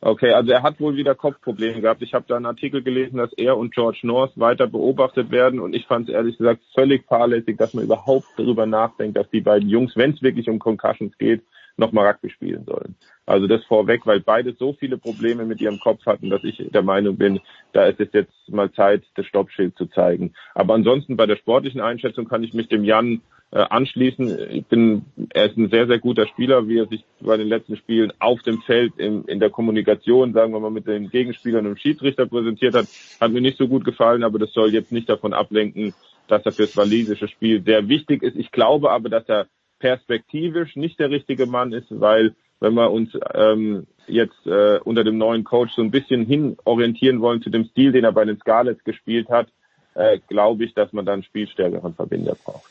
[0.00, 2.02] Okay, also er hat wohl wieder Kopfprobleme gehabt.
[2.02, 5.74] Ich habe da einen Artikel gelesen, dass er und George North weiter beobachtet werden und
[5.74, 9.68] ich fand es ehrlich gesagt völlig fahrlässig, dass man überhaupt darüber nachdenkt, dass die beiden
[9.68, 11.42] Jungs, wenn es wirklich um Concussions geht,
[11.76, 12.96] nochmal Rugby spielen sollen.
[13.26, 16.82] Also das vorweg, weil beide so viele Probleme mit ihrem Kopf hatten, dass ich der
[16.82, 17.40] Meinung bin,
[17.72, 20.32] da ist es jetzt mal Zeit, das Stoppschild zu zeigen.
[20.54, 23.20] Aber ansonsten bei der sportlichen Einschätzung kann ich mich dem Jan
[23.50, 24.50] äh, anschließen.
[24.50, 27.76] Ich bin, er ist ein sehr, sehr guter Spieler, wie er sich bei den letzten
[27.76, 31.80] Spielen auf dem Feld in, in der Kommunikation, sagen wir mal, mit den Gegenspielern und
[31.80, 32.86] Schiedsrichter präsentiert hat,
[33.20, 35.94] hat mir nicht so gut gefallen, aber das soll jetzt nicht davon ablenken,
[36.28, 38.36] dass er fürs walisische Spiel sehr wichtig ist.
[38.36, 39.46] Ich glaube aber, dass er
[39.78, 45.18] perspektivisch nicht der richtige Mann ist, weil wenn wir uns ähm, jetzt äh, unter dem
[45.18, 48.38] neuen Coach so ein bisschen hin orientieren wollen zu dem Stil, den er bei den
[48.38, 49.48] Scarlets gespielt hat,
[49.94, 52.70] äh, glaube ich, dass man dann spielstärkeren Verbinder braucht.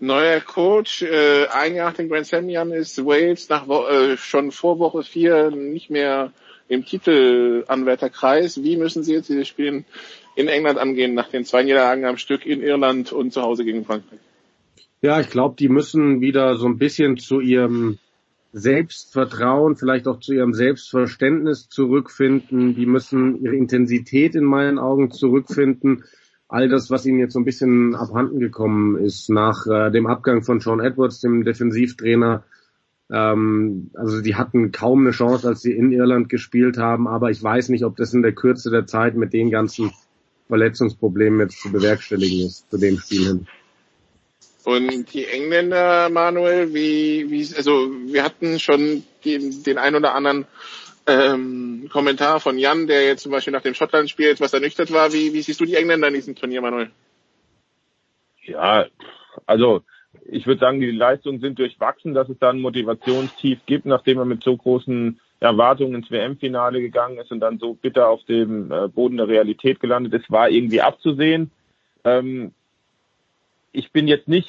[0.00, 4.78] Neuer Coach, äh, ein Jahr nach dem Grand Slam ist Wales nach äh, schon vor
[4.78, 6.32] Woche vier nicht mehr
[6.68, 8.62] im Titelanwärterkreis.
[8.62, 9.84] Wie müssen Sie jetzt diese Spiele
[10.34, 13.84] in England angehen, nach den zwei Niederlagen am Stück in Irland und zu Hause gegen
[13.84, 14.18] Frankreich?
[15.04, 17.98] Ja, ich glaube, die müssen wieder so ein bisschen zu ihrem
[18.54, 22.74] Selbstvertrauen, vielleicht auch zu ihrem Selbstverständnis zurückfinden.
[22.74, 26.04] Die müssen ihre Intensität in meinen Augen zurückfinden.
[26.48, 30.42] All das, was ihnen jetzt so ein bisschen abhanden gekommen ist nach äh, dem Abgang
[30.42, 32.44] von Sean Edwards, dem Defensivtrainer.
[33.12, 37.08] Ähm, also die hatten kaum eine Chance, als sie in Irland gespielt haben.
[37.08, 39.92] Aber ich weiß nicht, ob das in der Kürze der Zeit mit den ganzen
[40.48, 43.46] Verletzungsproblemen jetzt zu bewerkstelligen ist, zu dem Spiel hin.
[44.64, 50.46] Und die Engländer, Manuel, wie, wie, also wir hatten schon den, den ein oder anderen
[51.06, 55.12] ähm, Kommentar von Jan, der jetzt zum Beispiel nach dem Schottland-Spiel etwas ernüchtert war.
[55.12, 56.90] Wie, wie siehst du die Engländer in diesem Turnier, Manuel?
[58.42, 58.86] Ja,
[59.44, 59.82] also
[60.26, 64.24] ich würde sagen, die Leistungen sind durchwachsen, dass es da ein Motivationstief gibt, nachdem er
[64.24, 68.88] mit so großen Erwartungen ins WM-Finale gegangen ist und dann so bitter auf dem äh,
[68.88, 71.50] Boden der Realität gelandet ist, war irgendwie abzusehen.
[72.04, 72.52] Ähm,
[73.74, 74.48] ich bin jetzt nicht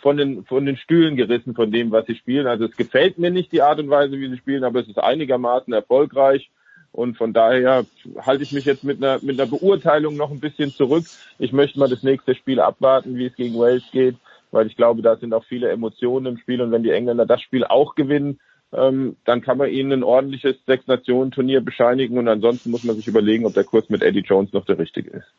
[0.00, 2.46] von den, von den Stühlen gerissen von dem, was sie spielen.
[2.46, 4.98] Also es gefällt mir nicht die Art und Weise, wie sie spielen, aber es ist
[4.98, 6.50] einigermaßen erfolgreich.
[6.92, 7.86] Und von daher
[8.20, 11.04] halte ich mich jetzt mit einer, mit einer Beurteilung noch ein bisschen zurück.
[11.38, 14.16] Ich möchte mal das nächste Spiel abwarten, wie es gegen Wales geht,
[14.50, 16.60] weil ich glaube, da sind auch viele Emotionen im Spiel.
[16.60, 18.40] Und wenn die Engländer das Spiel auch gewinnen,
[18.72, 22.18] ähm, dann kann man ihnen ein ordentliches Sechs-Nationen-Turnier bescheinigen.
[22.18, 25.10] Und ansonsten muss man sich überlegen, ob der Kurs mit Eddie Jones noch der richtige
[25.10, 25.32] ist.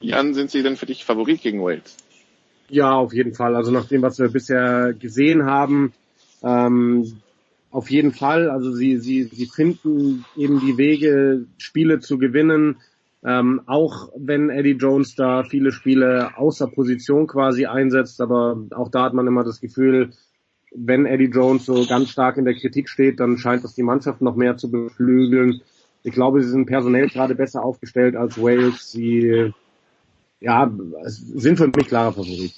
[0.00, 1.96] Jan, sind Sie denn für dich Favorit gegen Wales?
[2.68, 3.56] Ja, auf jeden Fall.
[3.56, 5.92] Also nach dem, was wir bisher gesehen haben,
[6.42, 7.20] ähm,
[7.70, 8.50] auf jeden Fall.
[8.50, 12.76] Also sie, sie, sie finden eben die Wege, Spiele zu gewinnen.
[13.24, 19.04] Ähm, auch wenn Eddie Jones da viele Spiele außer Position quasi einsetzt, aber auch da
[19.04, 20.10] hat man immer das Gefühl,
[20.74, 24.20] wenn Eddie Jones so ganz stark in der Kritik steht, dann scheint das die Mannschaft
[24.20, 25.62] noch mehr zu beflügeln.
[26.02, 28.92] Ich glaube, sie sind personell gerade besser aufgestellt als Wales.
[28.92, 29.52] Sie
[30.40, 30.70] ja,
[31.06, 32.52] sind für mich klarer Favorit.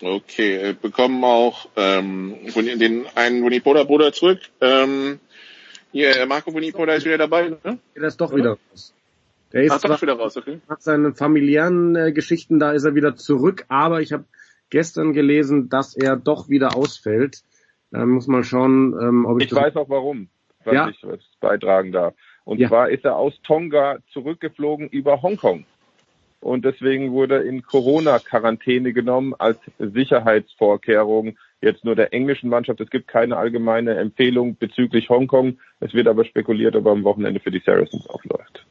[0.00, 4.40] Okay, bekommen auch ähm, den einen Bonipoda-Bruder zurück.
[4.60, 5.18] Ähm,
[5.90, 7.78] hier, Marco Bonipoda ist wieder dabei, ne?
[7.96, 8.94] Der ist doch wieder raus.
[9.52, 10.60] Der ist Ach, doch wieder raus, okay.
[10.68, 14.24] Nach seinen familiären äh, Geschichten, da ist er wieder zurück, aber ich habe
[14.70, 17.42] gestern gelesen, dass er doch wieder ausfällt.
[17.90, 19.46] Da muss man schauen, ähm, ob ich.
[19.46, 20.28] Ich weiß auch warum,
[20.64, 20.88] was ja?
[20.90, 22.14] ich was beitragen darf.
[22.44, 22.68] Und ja.
[22.68, 25.64] zwar ist er aus Tonga zurückgeflogen über Hongkong
[26.40, 32.80] und deswegen wurde in Corona-Quarantäne genommen als Sicherheitsvorkehrung jetzt nur der englischen Mannschaft.
[32.80, 35.58] Es gibt keine allgemeine Empfehlung bezüglich Hongkong.
[35.80, 38.64] Es wird aber spekuliert, ob er am Wochenende für die Saracens aufläuft.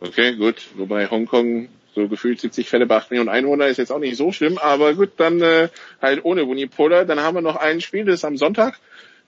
[0.00, 0.56] Okay, gut.
[0.76, 4.30] Wobei Hongkong so gefühlt 70 Fälle bei 8 Millionen Einwohner ist jetzt auch nicht so
[4.30, 5.68] schlimm, aber gut, dann äh,
[6.00, 7.04] halt ohne Unipolar.
[7.04, 8.78] Dann haben wir noch ein Spiel, das ist am Sonntag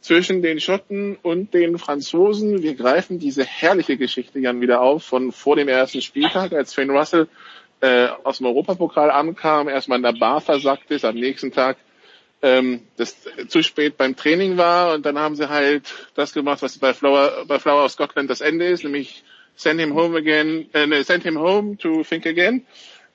[0.00, 2.62] zwischen den Schotten und den Franzosen.
[2.62, 6.90] Wir greifen diese herrliche Geschichte Jan wieder auf von vor dem ersten Spieltag, als Finn
[6.90, 7.28] Russell
[7.80, 11.76] äh, aus dem Europapokal ankam, erstmal in der Bar versackt ist, am nächsten Tag
[12.42, 13.16] ähm, das
[13.48, 17.44] zu spät beim Training war und dann haben sie halt das gemacht, was bei Flower,
[17.46, 19.24] bei Flower of Scotland das Ende ist, nämlich
[19.56, 22.64] send him home again, äh, send him home to think again.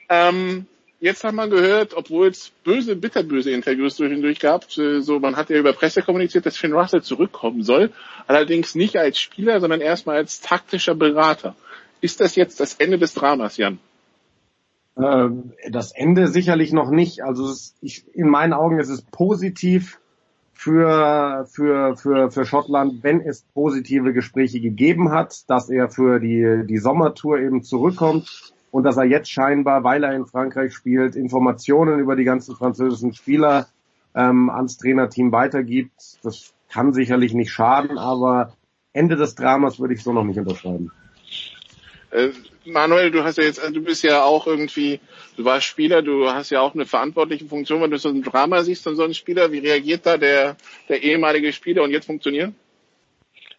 [0.10, 0.68] Ähm,
[1.04, 5.50] jetzt hat man gehört, obwohl es böse, bitterböse Interviews zwischendurch gab, äh, so man hat
[5.50, 7.92] ja über Presse kommuniziert, dass Finn Russell zurückkommen soll,
[8.26, 11.56] allerdings nicht als Spieler, sondern erstmal als taktischer Berater.
[12.00, 13.80] Ist das jetzt das Ende des Dramas, Jan?
[14.98, 17.22] Ähm, das Ende sicherlich noch nicht.
[17.22, 20.00] Also es, ich, in meinen Augen ist es positiv
[20.54, 26.66] für, für, für, für Schottland, wenn es positive Gespräche gegeben hat, dass er für die,
[26.66, 32.00] die Sommertour eben zurückkommt und dass er jetzt scheinbar, weil er in Frankreich spielt, Informationen
[32.00, 33.68] über die ganzen französischen Spieler
[34.16, 35.94] ähm, ans Trainerteam weitergibt.
[36.24, 38.54] Das kann sicherlich nicht schaden, aber
[38.92, 40.92] Ende des Dramas würde ich so noch nicht unterschreiben.
[42.10, 42.30] Äh,
[42.66, 45.00] Manuel, du hast ja jetzt, du bist ja auch irgendwie,
[45.38, 48.64] du warst Spieler, du hast ja auch eine verantwortliche Funktion, wenn du so ein Drama
[48.64, 50.58] siehst von so einem Spieler, wie reagiert da der,
[50.90, 52.54] der ehemalige Spieler und jetzt funktioniert?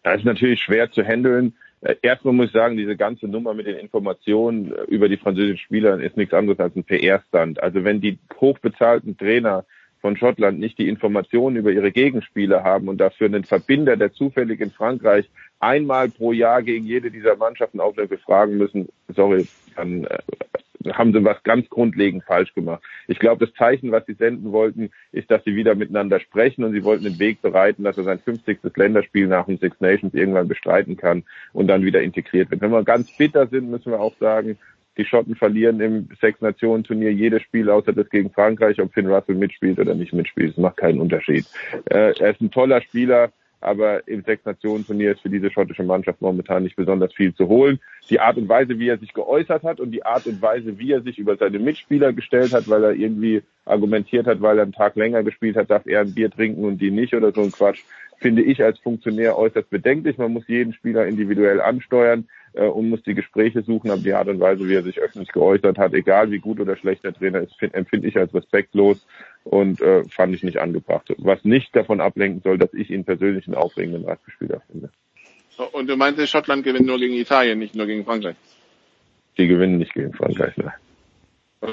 [0.03, 1.53] Das ist natürlich schwer zu handeln.
[1.85, 5.59] Äh, erstmal muss ich sagen, diese ganze Nummer mit den Informationen äh, über die französischen
[5.59, 7.61] Spieler ist nichts anderes als ein PR-Stand.
[7.61, 9.65] Also wenn die hochbezahlten Trainer
[10.01, 14.61] von Schottland nicht die Informationen über ihre Gegenspieler haben und dafür einen Verbinder, der zufällig
[14.61, 15.29] in Frankreich
[15.59, 20.17] einmal pro Jahr gegen jede dieser Mannschaften aufläuft, befragen müssen, sorry, dann äh,
[20.93, 22.83] haben sie was ganz grundlegend falsch gemacht.
[23.07, 26.73] Ich glaube, das Zeichen, was sie senden wollten, ist, dass sie wieder miteinander sprechen und
[26.73, 28.59] sie wollten den Weg bereiten, dass er sein 50.
[28.75, 32.61] Länderspiel nach den Six Nations irgendwann bestreiten kann und dann wieder integriert wird.
[32.61, 34.57] Wenn wir ganz bitter sind, müssen wir auch sagen,
[34.97, 39.77] die Schotten verlieren im Sechs-Nationen-Turnier jedes Spiel, außer das gegen Frankreich, ob Finn Russell mitspielt
[39.79, 40.51] oder nicht mitspielt.
[40.51, 41.45] Das macht keinen Unterschied.
[41.85, 43.31] Äh, er ist ein toller Spieler,
[43.65, 47.79] aber im Sechs-Nationen-Turnier ist für diese schottische Mannschaft momentan nicht besonders viel zu holen.
[48.09, 50.91] Die Art und Weise, wie er sich geäußert hat und die Art und Weise, wie
[50.91, 54.73] er sich über seine Mitspieler gestellt hat, weil er irgendwie argumentiert hat, weil er einen
[54.73, 57.51] Tag länger gespielt hat, darf er ein Bier trinken und die nicht oder so ein
[57.51, 57.81] Quatsch,
[58.19, 60.17] finde ich als Funktionär äußerst bedenklich.
[60.17, 64.27] Man muss jeden Spieler individuell ansteuern äh, und muss die Gespräche suchen, aber die Art
[64.27, 67.41] und Weise, wie er sich öffentlich geäußert hat, egal wie gut oder schlecht der Trainer
[67.41, 69.05] ist, empfinde ich als respektlos
[69.43, 71.13] und äh, fand ich nicht angebracht.
[71.17, 74.89] Was nicht davon ablenken soll, dass ich ihn persönlich einen aufregenden Radspieler finde.
[75.71, 78.35] Und du meintest, Schottland gewinnt nur gegen Italien, nicht nur gegen Frankreich?
[79.37, 80.73] Die gewinnen nicht gegen Frankreich, ne?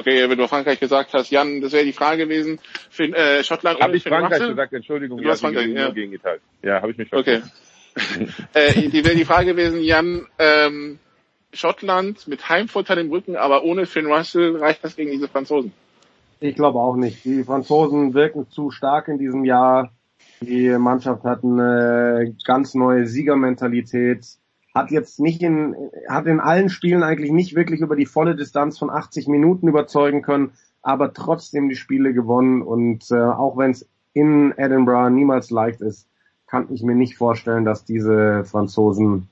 [0.01, 2.59] Okay, wenn du Frankreich gesagt hast, Jan, das wäre die Frage gewesen.
[2.91, 4.51] Für, äh, Schottland Habe ich Frankreich Russell?
[4.51, 4.73] gesagt?
[4.73, 5.85] Entschuldigung, du ja, Frankreich, ja.
[5.85, 6.41] nur gegen Italien.
[6.63, 7.51] Ja, habe ich mich verstanden.
[7.95, 8.27] Okay.
[8.55, 10.99] äh, die wäre die Frage gewesen, Jan, ähm,
[11.53, 15.73] Schottland mit Heimvorteil im Rücken, aber ohne Finn Russell reicht das gegen diese Franzosen?
[16.41, 17.25] Ich glaube auch nicht.
[17.25, 19.93] Die Franzosen wirken zu stark in diesem Jahr.
[20.41, 24.27] Die Mannschaft hat eine ganz neue Siegermentalität.
[24.75, 25.77] Hat jetzt nicht in,
[26.09, 30.23] hat in allen Spielen eigentlich nicht wirklich über die volle Distanz von 80 Minuten überzeugen
[30.23, 30.53] können.
[30.83, 36.09] aber trotzdem die Spiele gewonnen und äh, auch wenn es in Edinburgh niemals leicht ist,
[36.47, 39.29] kann ich mir nicht vorstellen, dass diese Franzosen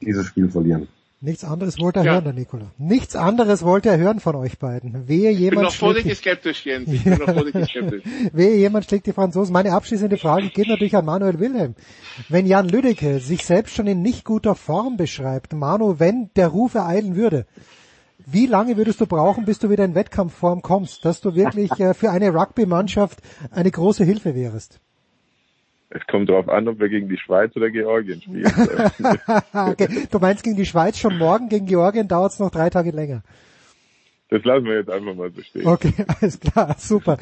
[0.00, 0.88] dieses Spiel verlieren.
[1.26, 2.12] Nichts anderes wollte er ja.
[2.12, 2.66] hören, der Nikola.
[2.78, 5.08] Nichts anderes wollte er hören von euch beiden.
[5.08, 6.88] Wehe jemand ich bin noch vorsichtig skeptisch, Jens.
[6.88, 8.04] Ich bin noch vorsichtig skeptisch.
[8.32, 9.52] Wehe jemand schlägt die Franzosen.
[9.52, 11.74] Meine abschließende Frage geht natürlich an Manuel Wilhelm.
[12.28, 16.74] Wenn Jan Lüdecke sich selbst schon in nicht guter Form beschreibt, Manu, wenn der Ruf
[16.74, 17.46] ereilen würde,
[18.24, 21.94] wie lange würdest du brauchen, bis du wieder in Wettkampfform kommst, dass du wirklich äh,
[21.94, 23.18] für eine Rugby-Mannschaft
[23.50, 24.78] eine große Hilfe wärst?
[25.88, 28.46] Es kommt darauf an, ob wir gegen die Schweiz oder Georgien spielen.
[29.52, 29.88] okay.
[30.10, 33.22] Du meinst gegen die Schweiz schon morgen, gegen Georgien dauert es noch drei Tage länger.
[34.28, 35.66] Das lassen wir jetzt einfach mal so stehen.
[35.66, 37.16] Okay, alles klar, super.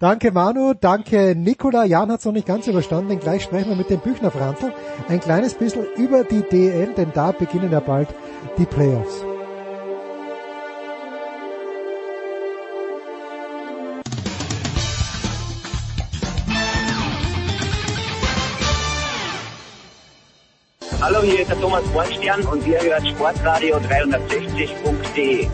[0.00, 1.84] Danke Manu, danke Nikola.
[1.84, 4.72] Jan hat es noch nicht ganz überstanden, denn gleich sprechen wir mit dem Büchner Franzl
[5.08, 8.08] ein kleines bisschen über die DL, denn da beginnen ja bald
[8.56, 9.35] die Playoffs.
[21.06, 25.46] Hallo, hier ist der Thomas Bornstern und ihr hört Sportradio 360.de.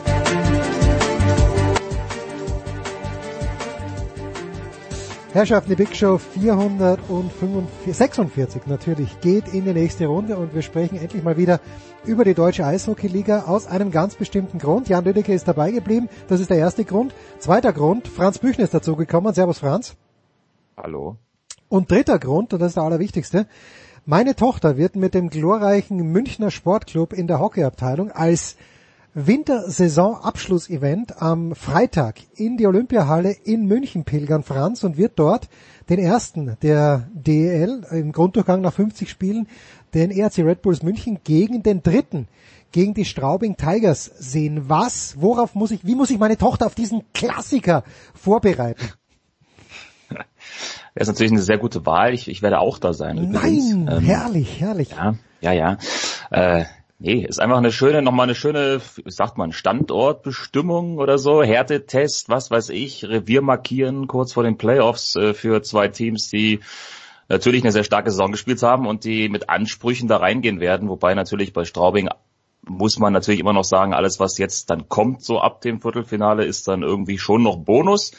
[5.35, 11.23] Herrschaften, die Big Show 446 natürlich geht in die nächste Runde und wir sprechen endlich
[11.23, 11.61] mal wieder
[12.07, 14.89] über die deutsche Eishockey-Liga aus einem ganz bestimmten Grund.
[14.89, 17.13] Jan Lüdecke ist dabei geblieben, das ist der erste Grund.
[17.41, 19.35] Zweiter Grund, Franz Büchner ist dazugekommen.
[19.35, 19.97] Servus Franz.
[20.79, 21.19] Hallo.
[21.69, 23.47] Und dritter Grund, und das ist der allerwichtigste,
[24.05, 28.57] meine Tochter wird mit dem glorreichen Münchner Sportclub in der Hockeyabteilung als
[29.15, 35.51] Wintersaison-Abschlussevent am Freitag in die Olympiahalle in München pilgern, Franz, und wird dort
[35.91, 39.49] den ersten der DEL im Grunddurchgang nach 50 Spielen,
[39.93, 42.27] den ERC Red Bulls München gegen den dritten,
[42.73, 44.71] gegen die Straubing Tigers sehen.
[44.71, 47.85] Was, worauf muss ich, wie muss ich meine Tochter auf diesen Klassiker
[48.15, 48.89] vorbereiten?
[50.95, 52.15] Wäre es natürlich eine sehr gute Wahl.
[52.15, 53.31] Ich, ich werde auch da sein.
[53.31, 54.91] Nein, ähm, herrlich, herrlich.
[54.91, 55.79] Ja, ja, ja.
[56.31, 56.65] Äh,
[56.99, 62.51] nee, ist einfach eine schöne, nochmal eine schöne, sagt man, Standortbestimmung oder so, Härtetest, was
[62.51, 66.61] weiß ich, Revier markieren kurz vor den Playoffs äh, für zwei Teams, die
[67.29, 71.15] natürlich eine sehr starke Saison gespielt haben und die mit Ansprüchen da reingehen werden, wobei
[71.15, 72.09] natürlich bei Straubing
[72.65, 76.45] muss man natürlich immer noch sagen, alles was jetzt dann kommt, so ab dem Viertelfinale,
[76.45, 78.13] ist dann irgendwie schon noch Bonus.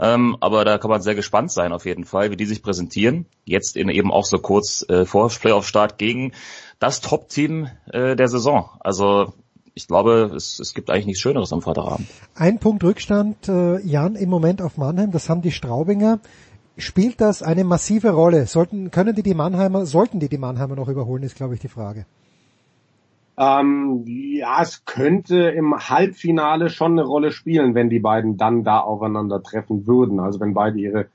[0.00, 3.26] Ähm, aber da kann man sehr gespannt sein auf jeden Fall, wie die sich präsentieren.
[3.44, 6.32] Jetzt in eben auch so kurz äh, vor Playoff-Start gegen
[6.78, 8.70] das Top-Team äh, der Saison.
[8.80, 9.34] Also
[9.74, 12.08] ich glaube, es, es gibt eigentlich nichts Schöneres am Vaterabend.
[12.34, 16.20] Ein Punkt Rückstand, äh, Jan, im Moment auf Mannheim, das haben die Straubinger.
[16.78, 18.46] Spielt das eine massive Rolle?
[18.46, 21.68] Sollten, können die die Mannheimer, sollten die die Mannheimer noch überholen, ist glaube ich die
[21.68, 22.06] Frage.
[23.38, 28.80] Ähm, ja, es könnte im Halbfinale schon eine Rolle spielen, wenn die beiden dann da
[28.80, 30.20] aufeinander treffen würden.
[30.20, 31.06] Also wenn beide ihre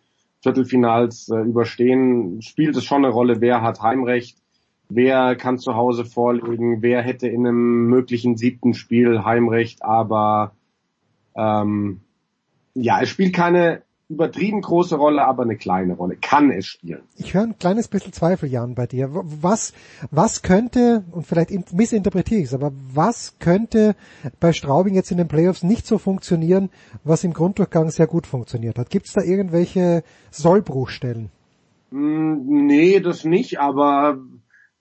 [0.41, 4.37] Viertelfinals äh, überstehen, spielt es schon eine Rolle, wer hat Heimrecht,
[4.89, 10.53] wer kann zu Hause vorlegen, wer hätte in einem möglichen siebten Spiel Heimrecht, aber
[11.35, 12.01] ähm,
[12.75, 16.15] ja, es spielt keine übertrieben große Rolle, aber eine kleine Rolle.
[16.15, 17.01] Kann es spielen.
[17.17, 19.09] Ich höre ein kleines bisschen Zweifel, Jan, bei dir.
[19.11, 19.73] Was,
[20.11, 23.95] was könnte, und vielleicht missinterpretiere ich es, aber was könnte
[24.39, 26.69] bei Straubing jetzt in den Playoffs nicht so funktionieren,
[27.03, 28.89] was im Grunddurchgang sehr gut funktioniert hat?
[28.89, 31.31] Gibt es da irgendwelche Sollbruchstellen?
[31.89, 34.19] Mm, nee, das nicht, aber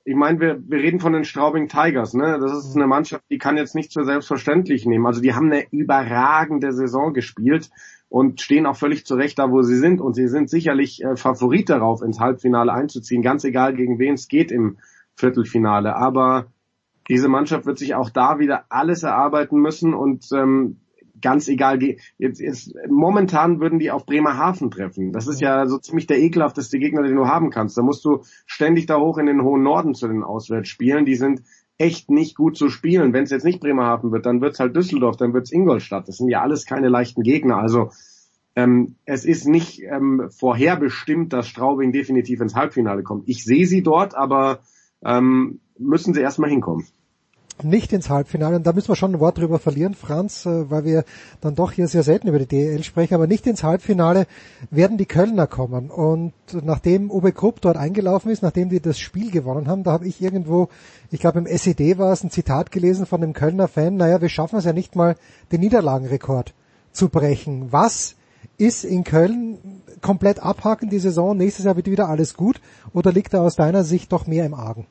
[0.05, 2.39] ich meine, wir, wir reden von den Straubing Tigers, ne?
[2.39, 5.07] Das ist eine Mannschaft, die kann jetzt nicht so selbstverständlich nehmen.
[5.07, 7.71] Also die haben eine überragende Saison gespielt
[8.15, 10.01] und stehen auch völlig zurecht da, wo sie sind.
[10.01, 14.29] Und sie sind sicherlich äh, Favorit darauf, ins Halbfinale einzuziehen, ganz egal gegen wen es
[14.29, 14.79] geht im
[15.17, 15.97] Viertelfinale.
[15.97, 16.47] Aber
[17.09, 20.77] diese Mannschaft wird sich auch da wieder alles erarbeiten müssen und ähm,
[21.21, 21.81] ganz egal,
[22.17, 25.11] jetzt, jetzt, momentan würden die auf Bremerhaven treffen.
[25.11, 27.77] Das ist ja so ziemlich der ekelhafteste Gegner, den du haben kannst.
[27.77, 31.05] Da musst du ständig da hoch in den hohen Norden zu den Auswärtsspielen.
[31.05, 31.43] Die sind
[31.79, 33.13] echt nicht gut zu spielen.
[33.13, 36.09] Wenn es jetzt nicht Bremerhaven wird, dann wird's halt Düsseldorf, dann wird's Ingolstadt.
[36.09, 37.59] Das sind ja alles keine leichten Gegner.
[37.59, 37.91] Also
[38.57, 43.29] ähm, es ist nicht ähm, vorherbestimmt, dass Straubing definitiv ins Halbfinale kommt.
[43.29, 44.61] Ich sehe sie dort, aber
[45.05, 46.87] ähm, müssen sie erstmal hinkommen
[47.63, 48.57] nicht ins Halbfinale.
[48.57, 51.05] Und da müssen wir schon ein Wort drüber verlieren, Franz, äh, weil wir
[51.41, 53.15] dann doch hier sehr selten über die DEL sprechen.
[53.15, 54.27] Aber nicht ins Halbfinale
[54.71, 55.91] werden die Kölner kommen.
[55.91, 56.33] Und
[56.63, 60.21] nachdem Uwe Krupp dort eingelaufen ist, nachdem die das Spiel gewonnen haben, da habe ich
[60.21, 60.69] irgendwo,
[61.11, 64.29] ich glaube im SED war es, ein Zitat gelesen von einem Kölner Fan, naja, wir
[64.29, 65.17] schaffen es ja nicht mal,
[65.53, 66.55] den Niederlagenrekord
[66.93, 67.73] zu brechen.
[67.73, 68.17] Was
[68.59, 69.59] ist in Köln
[70.01, 72.61] komplett abhaken die Saison, nächstes Jahr wird wieder alles gut
[72.93, 74.87] oder liegt da aus deiner Sicht doch mehr im Argen?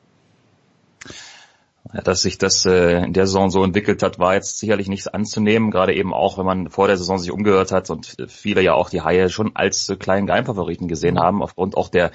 [1.94, 5.14] Ja, dass sich das äh, in der Saison so entwickelt hat, war jetzt sicherlich nicht
[5.14, 8.74] anzunehmen, gerade eben auch, wenn man vor der Saison sich umgehört hat und viele ja
[8.74, 12.10] auch die Haie schon als äh, kleinen Geheimfavoriten gesehen haben, aufgrund auch der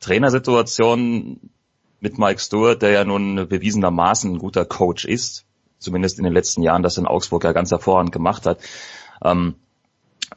[0.00, 1.50] Trainersituation
[2.00, 5.46] mit Mike Stewart, der ja nun bewiesenermaßen ein guter Coach ist,
[5.78, 8.58] zumindest in den letzten Jahren das in Augsburg ja ganz hervorragend gemacht hat.
[9.22, 9.54] Ähm,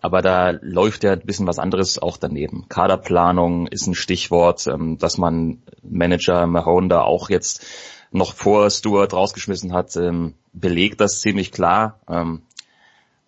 [0.02, 2.66] aber da läuft ja ein bisschen was anderes auch daneben.
[2.70, 7.66] Kaderplanung ist ein Stichwort, ähm, dass man Manager Mahone da auch jetzt
[8.12, 12.00] noch vor Stewart rausgeschmissen hat, ähm, belegt das ziemlich klar.
[12.10, 12.42] Ähm,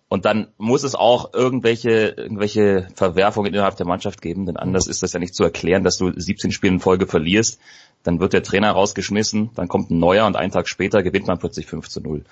[0.08, 5.04] und dann muss es auch irgendwelche, irgendwelche Verwerfungen innerhalb der Mannschaft geben, denn anders ist
[5.04, 7.60] das ja nicht zu erklären, dass du 17 Spiele in Folge verlierst,
[8.02, 11.38] dann wird der Trainer rausgeschmissen, dann kommt ein neuer und einen Tag später gewinnt man
[11.38, 12.24] plötzlich 5 zu 0.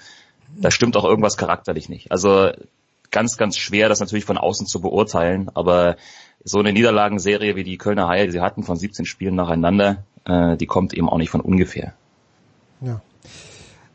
[0.57, 2.11] Da stimmt auch irgendwas charakterlich nicht.
[2.11, 2.51] Also
[3.13, 5.97] ganz, ganz schwer, das natürlich von außen zu beurteilen, aber
[6.43, 10.57] so eine Niederlagenserie wie die Kölner Haie, die sie hatten von 17 Spielen nacheinander, äh,
[10.57, 11.95] die kommt eben auch nicht von ungefähr.
[12.81, 13.01] Ja.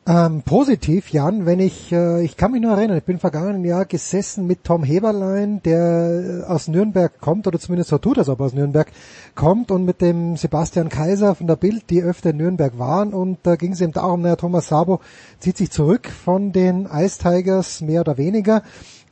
[0.05, 3.85] Ähm, positiv, Jan, wenn ich, äh, ich kann mich nur erinnern, ich bin vergangenen Jahr
[3.85, 8.47] gesessen mit Tom Heberlein, der aus Nürnberg kommt, oder zumindest so tut, als ob er
[8.47, 8.91] aus Nürnberg
[9.34, 13.38] kommt, und mit dem Sebastian Kaiser von der Bild, die öfter in Nürnberg waren, und
[13.43, 14.99] da ging es eben darum, naja, Thomas Sabo
[15.39, 18.61] zieht sich zurück von den Ice Tigers, mehr oder weniger.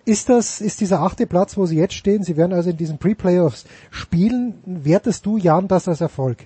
[0.04, 2.98] Ist das, ist dieser achte Platz, wo Sie jetzt stehen, Sie werden also in diesen
[2.98, 6.40] Pre-Playoffs spielen, wertest du, Jan, das als Erfolg?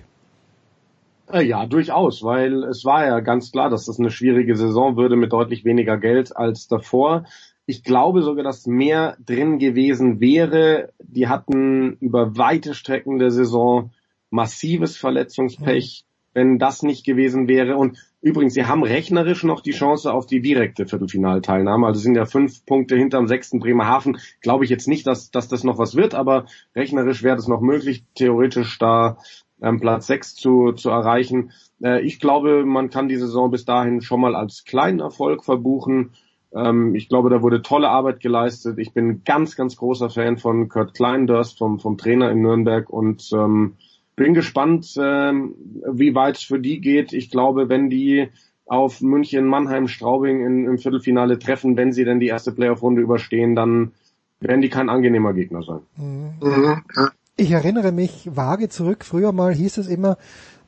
[1.32, 5.16] Äh, ja, durchaus, weil es war ja ganz klar, dass das eine schwierige Saison würde
[5.16, 7.24] mit deutlich weniger Geld als davor.
[7.66, 10.92] Ich glaube sogar, dass mehr drin gewesen wäre.
[11.02, 13.90] Die hatten über weite Strecken der Saison
[14.30, 16.30] massives Verletzungspech, mhm.
[16.32, 17.76] wenn das nicht gewesen wäre.
[17.76, 21.88] Und übrigens, sie haben rechnerisch noch die Chance auf die direkte Viertelfinalteilnahme.
[21.88, 24.18] Also sind ja fünf Punkte hinterm sechsten Bremerhaven.
[24.42, 26.46] Glaube ich jetzt nicht, dass, dass das noch was wird, aber
[26.76, 29.18] rechnerisch wäre das noch möglich, theoretisch da
[29.60, 31.52] ähm, Platz 6 zu, zu erreichen.
[31.82, 36.12] Äh, ich glaube, man kann die Saison bis dahin schon mal als kleinen Erfolg verbuchen.
[36.54, 38.78] Ähm, ich glaube, da wurde tolle Arbeit geleistet.
[38.78, 43.30] Ich bin ganz, ganz großer Fan von Kurt Kleindurst, vom, vom Trainer in Nürnberg und
[43.32, 43.74] ähm,
[44.14, 45.54] bin gespannt, ähm,
[45.90, 47.12] wie weit es für die geht.
[47.12, 48.28] Ich glaube, wenn die
[48.64, 53.54] auf München, Mannheim, Straubing in, im Viertelfinale treffen, wenn sie denn die erste Playoff-Runde überstehen,
[53.54, 53.92] dann
[54.40, 55.80] werden die kein angenehmer Gegner sein.
[55.96, 56.32] Mhm.
[56.40, 56.82] Mhm.
[57.38, 60.16] Ich erinnere mich vage zurück, früher mal hieß es immer,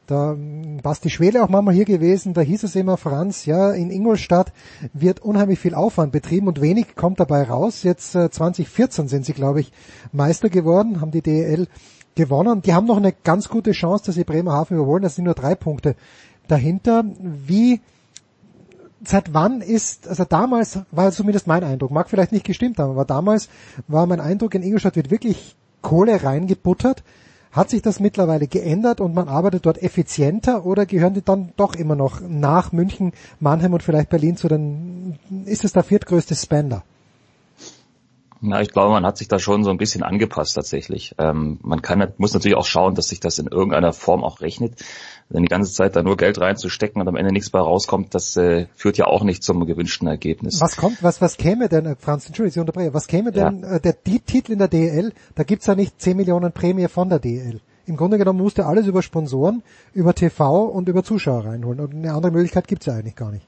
[0.07, 0.37] da
[0.83, 4.53] Basti Schwele auch mal hier gewesen, da hieß es immer, Franz, ja, in Ingolstadt
[4.93, 7.85] wird unheimlich viel Aufwand betrieben und wenig kommt dabei raus.
[7.85, 9.73] Jetzt äh, 2014 sind sie, glaube ich,
[10.13, 11.69] Meister geworden, haben die DEL
[12.15, 12.61] gewonnen.
[12.61, 15.03] Die haben noch eine ganz gute Chance, dass sie Bremerhaven überholen.
[15.03, 15.97] Das sind nur drei Punkte
[16.49, 17.03] dahinter.
[17.19, 17.81] Wie,
[19.03, 23.07] seit wann ist, also damals war zumindest mein Eindruck, mag vielleicht nicht gestimmt haben, aber
[23.07, 23.49] damals
[23.87, 27.03] war mein Eindruck, in Ingolstadt wird wirklich Kohle reingebuttert.
[27.51, 31.75] Hat sich das mittlerweile geändert und man arbeitet dort effizienter oder gehören die dann doch
[31.75, 36.85] immer noch nach München, Mannheim und vielleicht Berlin zu den, ist es der viertgrößte Spender?
[38.41, 41.15] Na, ich glaube, man hat sich da schon so ein bisschen angepasst tatsächlich.
[41.19, 44.75] Ähm, man kann, muss natürlich auch schauen, dass sich das in irgendeiner Form auch rechnet.
[45.31, 48.37] Denn die ganze Zeit da nur Geld reinzustecken und am Ende nichts bei rauskommt, das
[48.37, 50.61] äh, führt ja auch nicht zum gewünschten Ergebnis.
[50.61, 53.77] Was kommt, was, was käme denn, äh, Franz, Entschuldigung, ich unterbreche, was käme denn, ja.
[53.77, 57.09] äh, der die Titel in der DEL, da gibt's ja nicht 10 Millionen Prämie von
[57.09, 57.61] der DEL.
[57.87, 59.63] Im Grunde genommen musst du alles über Sponsoren,
[59.95, 61.81] über TV und über Zuschauer reinholen.
[61.81, 63.47] Und eine andere Möglichkeit gibt's ja eigentlich gar nicht.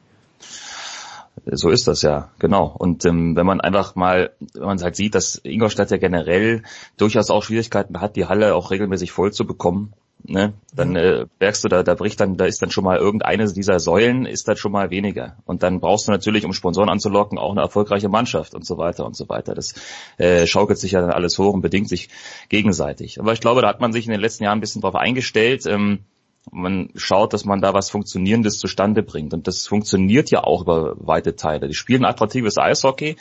[1.47, 2.75] So ist das ja, genau.
[2.79, 6.63] Und ähm, wenn man einfach mal, wenn man halt sieht, dass Ingolstadt ja generell
[6.97, 9.95] durchaus auch Schwierigkeiten hat, die Halle auch regelmäßig voll zu bekommen,
[10.25, 13.53] ne, dann äh, merkst du, da, da bricht dann, da ist dann schon mal irgendeine
[13.53, 15.37] dieser Säulen, ist dann schon mal weniger.
[15.47, 19.07] Und dann brauchst du natürlich, um Sponsoren anzulocken, auch eine erfolgreiche Mannschaft und so weiter
[19.07, 19.55] und so weiter.
[19.55, 19.75] Das
[20.19, 22.11] äh, schaukelt sich ja dann alles hoch und bedingt sich
[22.49, 23.19] gegenseitig.
[23.21, 25.67] Aber ich glaube, da hat man sich in den letzten Jahren ein bisschen drauf eingestellt.
[25.67, 26.01] Ähm,
[26.51, 29.35] man schaut, dass man da was Funktionierendes zustande bringt.
[29.35, 31.69] Und das funktioniert ja auch über weite Teile.
[31.69, 33.17] Die spielen attraktives Eishockey,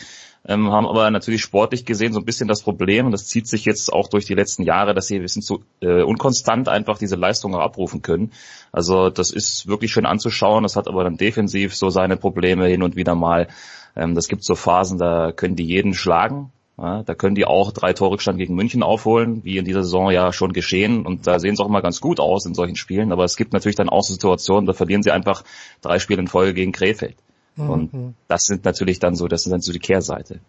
[0.48, 3.66] ähm, haben aber natürlich sportlich gesehen so ein bisschen das Problem, und das zieht sich
[3.66, 7.18] jetzt auch durch die letzten Jahre, dass sie ein bisschen zu äh, unkonstant einfach diese
[7.18, 8.32] Leistung auch abrufen können.
[8.72, 12.84] Also das ist wirklich schön anzuschauen, das hat aber dann defensiv so seine Probleme hin
[12.84, 13.48] und wieder mal.
[13.96, 16.52] Ähm, das gibt so Phasen, da können die jeden schlagen,
[16.82, 20.12] ja, da können die auch drei Tore Rückstand gegen München aufholen, wie in dieser Saison
[20.12, 21.06] ja schon geschehen.
[21.06, 23.12] Und da sehen sie auch immer ganz gut aus in solchen Spielen.
[23.12, 25.44] Aber es gibt natürlich dann auch Situationen, da verlieren sie einfach
[25.82, 27.16] drei Spiele in Folge gegen Krefeld.
[27.58, 27.70] Mhm.
[27.70, 30.40] Und das sind natürlich dann so, das ist dann so die Kehrseite.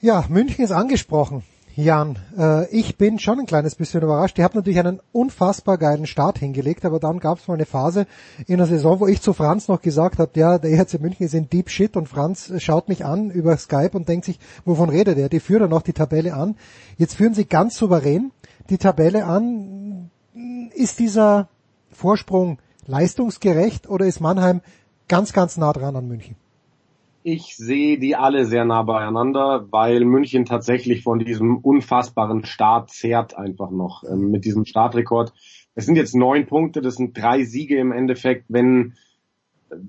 [0.00, 1.44] Ja, München ist angesprochen.
[1.76, 4.38] Jan, äh, ich bin schon ein kleines bisschen überrascht.
[4.38, 8.06] Ihr habt natürlich einen unfassbar geilen Start hingelegt, aber dann gab es mal eine Phase
[8.46, 11.34] in der Saison, wo ich zu Franz noch gesagt habe, ja, der EHC München ist
[11.34, 15.18] in Deep Shit und Franz schaut mich an über Skype und denkt sich, wovon redet
[15.18, 15.28] er?
[15.28, 16.54] Die führen dann noch die Tabelle an.
[16.96, 18.30] Jetzt führen sie ganz souverän
[18.70, 20.10] die Tabelle an.
[20.74, 21.48] Ist dieser
[21.90, 24.60] Vorsprung leistungsgerecht oder ist Mannheim
[25.08, 26.36] ganz, ganz nah dran an München?
[27.26, 33.34] Ich sehe die alle sehr nah beieinander, weil München tatsächlich von diesem unfassbaren Start zehrt
[33.34, 35.32] einfach noch ähm, mit diesem Startrekord.
[35.74, 38.44] Es sind jetzt neun Punkte, das sind drei Siege im Endeffekt.
[38.48, 38.92] Wenn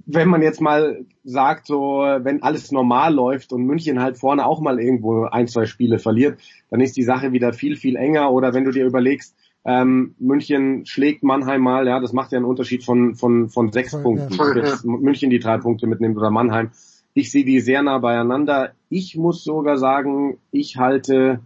[0.05, 4.61] wenn man jetzt mal sagt, so wenn alles normal läuft und München halt vorne auch
[4.61, 6.39] mal irgendwo ein, zwei Spiele verliert,
[6.69, 8.31] dann ist die Sache wieder viel, viel enger.
[8.31, 9.35] Oder wenn du dir überlegst,
[9.65, 13.91] ähm, München schlägt Mannheim mal, ja, das macht ja einen Unterschied von, von, von sechs
[13.91, 14.33] ja, Punkten.
[14.33, 14.77] Ja.
[14.85, 16.71] München die drei Punkte mitnimmt oder Mannheim.
[17.17, 18.73] Ich sehe die sehr nah beieinander.
[18.89, 21.39] Ich muss sogar sagen, ich halte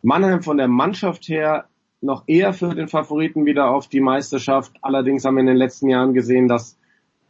[0.00, 1.66] Mannheim von der Mannschaft her
[2.00, 4.72] noch eher für den Favoriten wieder auf die Meisterschaft.
[4.80, 6.78] Allerdings haben wir in den letzten Jahren gesehen, dass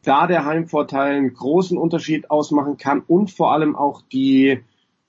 [0.05, 4.60] da der Heimvorteil einen großen Unterschied ausmachen kann und vor allem auch die,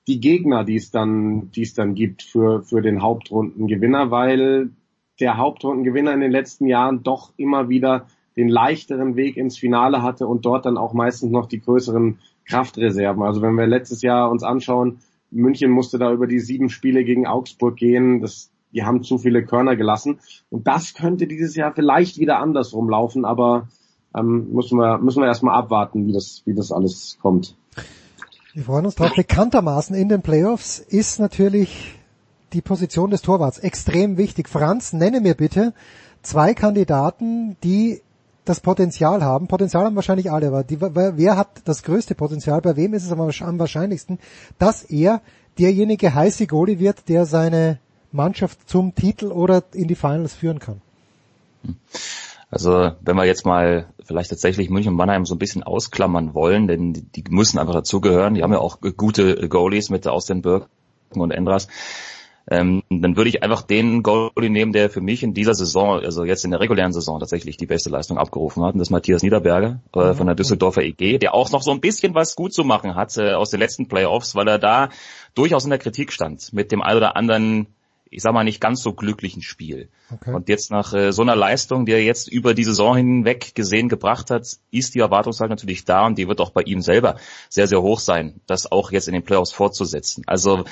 [0.07, 4.71] die Gegner, die es dann, die es dann gibt für, für den Hauptrundengewinner, weil
[5.19, 10.25] der Hauptrundengewinner in den letzten Jahren doch immer wieder den leichteren Weg ins Finale hatte
[10.25, 13.23] und dort dann auch meistens noch die größeren Kraftreserven.
[13.23, 14.99] Also wenn wir letztes Jahr uns anschauen,
[15.31, 18.21] München musste da über die sieben Spiele gegen Augsburg gehen.
[18.21, 20.19] Das, die haben zu viele Körner gelassen.
[20.49, 23.67] Und das könnte dieses Jahr vielleicht wieder andersrum laufen, aber
[24.15, 27.55] ähm, müssen wir, müssen wir erstmal abwarten, wie das, wie das alles kommt.
[28.53, 29.15] Wir freuen uns drauf.
[29.15, 31.95] Bekanntermaßen in den Playoffs ist natürlich
[32.51, 34.49] die Position des Torwarts extrem wichtig.
[34.49, 35.73] Franz, nenne mir bitte
[36.21, 38.01] zwei Kandidaten, die
[38.45, 39.47] das Potenzial haben.
[39.47, 42.61] Potenzial haben wahrscheinlich alle, aber die, wer hat das größte Potenzial?
[42.61, 44.19] Bei wem ist es am wahrscheinlichsten,
[44.57, 45.21] dass er
[45.59, 47.79] derjenige heiße Goalie wird, der seine
[48.11, 50.81] Mannschaft zum Titel oder in die Finals führen kann?
[52.49, 56.67] Also wenn wir jetzt mal vielleicht tatsächlich München und Mannheim so ein bisschen ausklammern wollen,
[56.67, 58.33] denn die, die müssen einfach dazugehören.
[58.33, 60.67] Die haben ja auch gute Goalies mit Austin Burke
[61.11, 61.67] und Endras.
[62.49, 66.23] Ähm, dann würde ich einfach den Goalie nehmen, der für mich in dieser Saison, also
[66.23, 68.73] jetzt in der regulären Saison tatsächlich die beste Leistung abgerufen hat.
[68.73, 71.81] Und das ist Matthias Niederberger äh, von der Düsseldorfer EG, der auch noch so ein
[71.81, 74.89] bisschen was gut zu machen hat äh, aus den letzten Playoffs, weil er da
[75.35, 77.67] durchaus in der Kritik stand mit dem ein oder anderen
[78.13, 79.87] ich sag mal, nicht ganz so glücklichen Spiel.
[80.13, 80.33] Okay.
[80.33, 83.87] Und jetzt nach äh, so einer Leistung, die er jetzt über die Saison hinweg gesehen
[83.87, 87.15] gebracht hat, ist die Erwartungshaltung natürlich da und die wird auch bei ihm selber
[87.47, 90.25] sehr, sehr hoch sein, das auch jetzt in den Playoffs fortzusetzen.
[90.27, 90.65] Also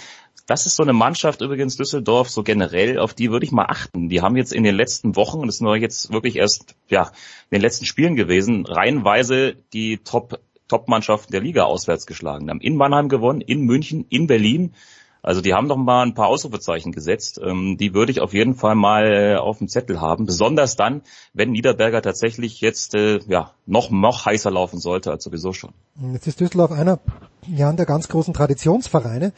[0.49, 4.09] das ist so eine Mannschaft übrigens Düsseldorf, so generell, auf die würde ich mal achten.
[4.09, 7.11] Die haben jetzt in den letzten Wochen, das ist nur jetzt wirklich erst ja
[7.51, 12.45] in den letzten Spielen gewesen, reihenweise die Top Top-Mannschaften der Liga auswärts geschlagen.
[12.45, 14.73] Die haben in Mannheim gewonnen, in München, in Berlin.
[15.21, 17.39] Also die haben doch mal ein paar Ausrufezeichen gesetzt.
[17.43, 20.25] Ähm, die würde ich auf jeden Fall mal äh, auf dem Zettel haben.
[20.25, 21.01] Besonders dann,
[21.33, 25.71] wenn Niederberger tatsächlich jetzt äh, ja noch noch heißer laufen sollte als sowieso schon.
[26.13, 26.99] Jetzt ist Düsseldorf einer
[27.47, 29.31] ja, der ganz großen Traditionsvereine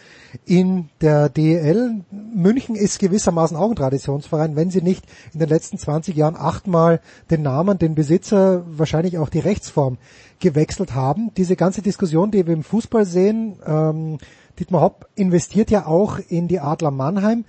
[0.45, 2.03] in der DEL.
[2.11, 6.99] München ist gewissermaßen auch ein Traditionsverein, wenn sie nicht in den letzten 20 Jahren achtmal
[7.29, 9.97] den Namen, den Besitzer, wahrscheinlich auch die Rechtsform
[10.39, 11.31] gewechselt haben.
[11.37, 14.17] Diese ganze Diskussion, die wir im Fußball sehen, ähm,
[14.59, 17.45] Dietmar Hopp investiert ja auch in die Adler Mannheim.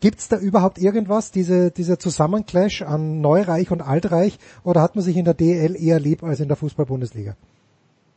[0.00, 5.04] Gibt es da überhaupt irgendwas, diese, dieser Zusammenclash an Neureich und Altreich, oder hat man
[5.04, 7.36] sich in der DL eher lieb als in der Fußball-Bundesliga?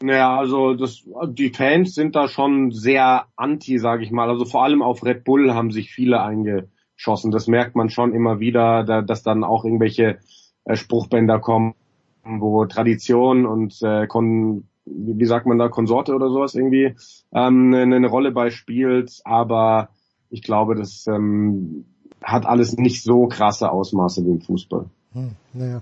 [0.02, 4.30] Naja, also das, die Fans sind da schon sehr anti, sage ich mal.
[4.30, 7.32] Also vor allem auf Red Bull haben sich viele eingeschossen.
[7.32, 10.20] Das merkt man schon immer wieder, da, dass dann auch irgendwelche
[10.66, 11.76] äh, Spruchbänder kommen,
[12.24, 14.08] wo Tradition und äh,
[14.86, 16.96] wie sagt man da, Konsorte oder sowas irgendwie
[17.34, 19.90] ähm, eine, eine Rolle bei spielt, aber
[20.30, 21.86] ich glaube, das ähm,
[22.22, 24.86] hat alles nicht so krasse Ausmaße wie im Fußball.
[25.14, 25.82] Hm, naja.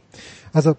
[0.51, 0.75] Also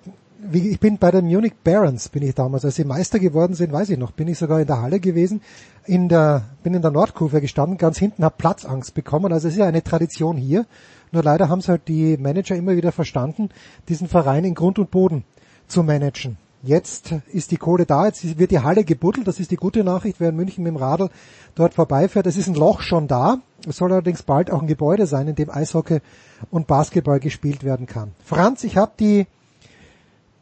[0.47, 3.73] wie, ich bin bei den Munich Barons, bin ich damals, als sie Meister geworden sind,
[3.73, 5.41] weiß ich noch, bin ich sogar in der Halle gewesen,
[5.87, 9.33] in der, bin in der Nordkurve gestanden, ganz hinten, habe Platzangst bekommen.
[9.33, 10.67] Also es ist ja eine Tradition hier.
[11.13, 13.51] Nur leider haben es halt die Manager immer wieder verstanden,
[13.89, 15.25] diesen Verein in Grund und Boden
[15.69, 16.37] zu managen.
[16.67, 20.19] Jetzt ist die Kohle da, jetzt wird die Halle gebuddelt, das ist die gute Nachricht,
[20.19, 21.11] wer in München mit dem Radl
[21.55, 22.27] dort vorbeifährt.
[22.27, 23.39] Es ist ein Loch schon da.
[23.69, 26.01] Es soll allerdings bald auch ein Gebäude sein, in dem Eishockey
[26.51, 28.13] und Basketball gespielt werden kann.
[28.25, 29.27] Franz, ich habe die,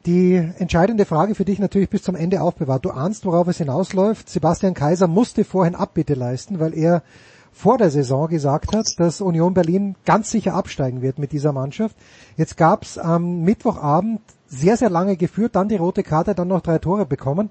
[0.07, 2.85] die entscheidende Frage für dich natürlich bis zum Ende aufbewahrt.
[2.85, 4.29] Du ahnst, worauf es hinausläuft.
[4.29, 7.03] Sebastian Kaiser musste vorhin Abbitte leisten, weil er
[7.51, 11.97] vor der Saison gesagt hat, dass Union Berlin ganz sicher absteigen wird mit dieser Mannschaft.
[12.37, 14.21] Jetzt gab es am Mittwochabend
[14.53, 17.51] sehr, sehr lange geführt, dann die rote Karte, dann noch drei Tore bekommen.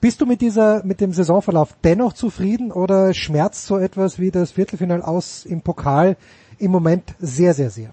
[0.00, 4.52] Bist du mit dieser, mit dem Saisonverlauf dennoch zufrieden oder schmerzt so etwas wie das
[4.52, 6.16] Viertelfinal aus im Pokal
[6.58, 7.90] im Moment sehr, sehr, sehr?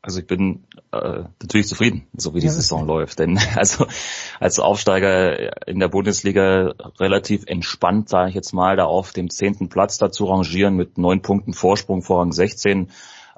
[0.00, 0.62] Also ich bin
[0.92, 3.18] äh, natürlich zufrieden, so wie die ja, Saison läuft.
[3.18, 3.86] Denn also
[4.40, 9.68] als Aufsteiger in der Bundesliga relativ entspannt, sage ich jetzt mal, da auf dem zehnten
[9.68, 12.88] Platz dazu rangieren mit neun Punkten Vorsprung vor Rang 16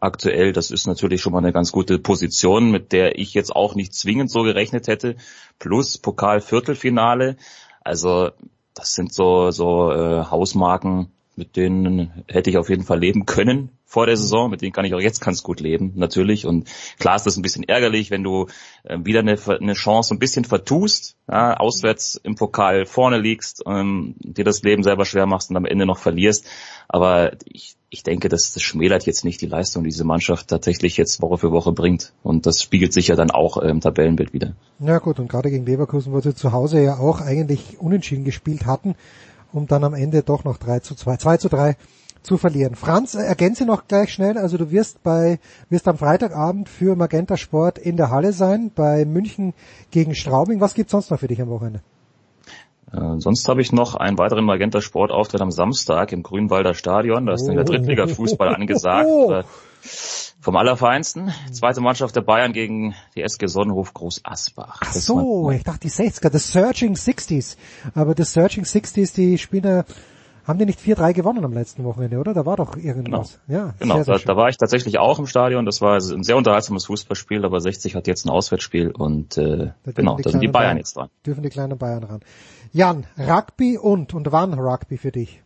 [0.00, 0.52] aktuell.
[0.52, 3.94] Das ist natürlich schon mal eine ganz gute Position, mit der ich jetzt auch nicht
[3.94, 5.16] zwingend so gerechnet hätte.
[5.58, 7.36] Plus Pokal-Viertelfinale.
[7.82, 8.30] Also
[8.74, 13.70] das sind so, so äh, Hausmarken, mit denen hätte ich auf jeden Fall leben können
[13.90, 16.46] vor der Saison, mit denen kann ich auch jetzt ganz gut leben, natürlich.
[16.46, 16.68] Und
[17.00, 18.46] klar ist das ein bisschen ärgerlich, wenn du
[18.84, 24.14] äh, wieder eine, eine Chance ein bisschen vertust, ja, auswärts im Pokal vorne liegst, ähm,
[24.20, 26.46] dir das Leben selber schwer machst und am Ende noch verlierst.
[26.86, 30.96] Aber ich, ich denke, das, das schmälert jetzt nicht die Leistung, die diese Mannschaft tatsächlich
[30.96, 32.12] jetzt Woche für Woche bringt.
[32.22, 34.54] Und das spiegelt sich ja dann auch im Tabellenbild wieder.
[34.78, 38.64] Ja gut, und gerade gegen Leverkusen, wo sie zu Hause ja auch eigentlich unentschieden gespielt
[38.64, 38.94] hatten,
[39.52, 41.76] um dann am Ende doch noch 3 zu 2, 2 zu 3
[42.22, 42.76] zu verlieren.
[42.76, 47.36] Franz, äh, ergänze noch gleich schnell, also du wirst bei, wirst am Freitagabend für Magenta
[47.36, 49.52] Sport in der Halle sein, bei München
[49.90, 50.60] gegen Straubing.
[50.60, 51.82] Was gibt's sonst noch für dich am Wochenende?
[52.92, 57.26] Äh, sonst habe ich noch einen weiteren Magenta Sport Auftritt am Samstag im Grünwalder Stadion.
[57.26, 59.08] Da ist dann der Drittliga-Fußball angesagt.
[59.30, 59.44] Äh,
[60.40, 61.32] vom Allerfeinsten.
[61.52, 64.80] Zweite Mannschaft der Bayern gegen die SG Sonnenhof Groß Asbach.
[64.82, 67.56] Ach so, ich dachte die 60er, the Searching 60s.
[67.94, 69.84] Aber the Searching 60s, die Spieler
[70.46, 72.34] haben die nicht 4-3 gewonnen am letzten Wochenende, oder?
[72.34, 73.38] Da war doch irgendwas.
[73.46, 73.58] Genau.
[73.60, 73.96] Ja, genau.
[73.96, 75.66] Sehr, sehr da, da, war ich tatsächlich auch im Stadion.
[75.66, 79.92] Das war ein sehr unterhaltsames Fußballspiel, aber 60 hat jetzt ein Auswärtsspiel und äh, da
[79.92, 81.08] genau, da sind die Bayern, Bayern jetzt dran.
[81.24, 82.20] Dürfen die kleinen Bayern ran.
[82.72, 85.42] Jan, Rugby und und wann Rugby für dich?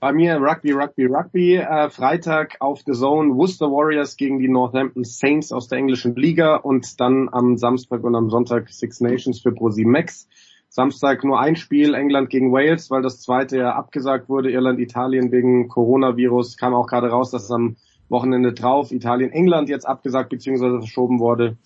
[0.00, 1.54] Bei mir Rugby, Rugby, Rugby.
[1.54, 6.56] Äh, Freitag auf The Zone Worcester Warriors gegen die Northampton Saints aus der englischen Liga
[6.56, 10.28] und dann am Samstag und am Sonntag Six Nations für Pro Max.
[10.68, 15.30] Samstag nur ein Spiel, England gegen Wales, weil das zweite ja abgesagt wurde, Irland, Italien
[15.30, 16.56] wegen Coronavirus.
[16.56, 17.76] Kam auch gerade raus, dass am
[18.08, 20.80] Wochenende drauf Italien, England jetzt abgesagt bzw.
[20.80, 21.56] verschoben wurde.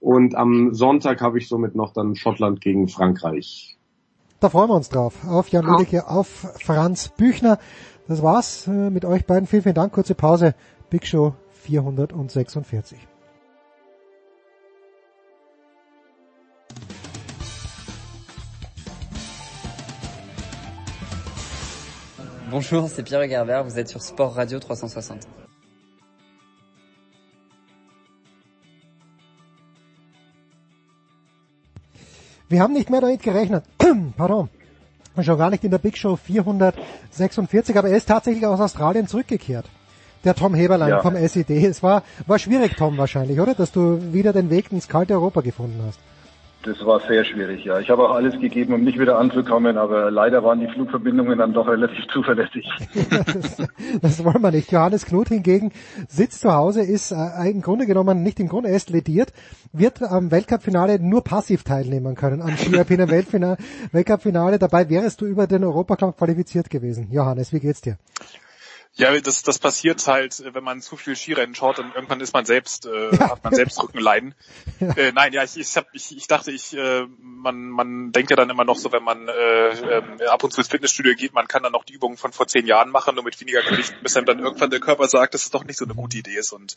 [0.00, 3.78] Und am Sonntag habe ich somit noch dann Schottland gegen Frankreich.
[4.42, 5.14] Da freuen wir uns drauf.
[5.28, 7.60] Auf Jan Lüdecke, auf Franz Büchner.
[8.08, 9.46] Das war's äh, mit euch beiden.
[9.46, 9.92] Vielen, vielen Dank.
[9.92, 10.56] Kurze Pause.
[10.90, 12.98] Big Show 446.
[22.50, 25.41] Bonjour, c'est Pierre Gerber, vous êtes sur Sport Radio 360.
[32.52, 33.64] Wir haben nicht mehr damit gerechnet.
[34.16, 34.50] Pardon.
[35.22, 39.64] Schon gar nicht in der Big Show 446, aber er ist tatsächlich aus Australien zurückgekehrt.
[40.22, 41.00] Der Tom Heberlein ja.
[41.00, 41.66] vom SED.
[41.66, 43.54] Es war, war schwierig, Tom, wahrscheinlich, oder?
[43.54, 45.98] Dass du wieder den Weg ins kalte Europa gefunden hast.
[46.64, 47.80] Das war sehr schwierig, ja.
[47.80, 51.52] Ich habe auch alles gegeben, um nicht wieder anzukommen, aber leider waren die Flugverbindungen dann
[51.52, 52.68] doch relativ zuverlässig.
[53.10, 53.56] das,
[54.00, 54.70] das wollen wir nicht.
[54.70, 55.72] Johannes Knut hingegen
[56.06, 59.32] sitzt zu Hause, ist äh, im Grunde genommen nicht im Grunde erst lediert,
[59.72, 62.40] wird am Weltcup-Finale nur passiv teilnehmen können.
[62.42, 64.58] Am Ski-Alpinen Weltcup-Finale.
[64.58, 67.08] Dabei wärst du über den Europacup qualifiziert gewesen.
[67.10, 67.96] Johannes, wie geht's dir?
[68.94, 72.44] Ja, das, das passiert halt, wenn man zu viel Skirennen schaut, dann irgendwann ist man
[72.44, 73.30] selbst, äh, ja.
[73.30, 74.34] hat man selbst Rückenleiden.
[74.80, 74.90] Ja.
[74.96, 78.36] Äh, nein, ja, ich, ich, hab, ich, ich dachte, ich, äh, man, man denkt ja
[78.36, 81.48] dann immer noch so, wenn man äh, äh, ab und zu ins Fitnessstudio geht, man
[81.48, 84.12] kann dann noch die Übungen von vor zehn Jahren machen, nur mit weniger Gewicht, bis
[84.12, 86.52] dann irgendwann der Körper sagt, dass es doch nicht so eine gute Idee ist.
[86.52, 86.76] Und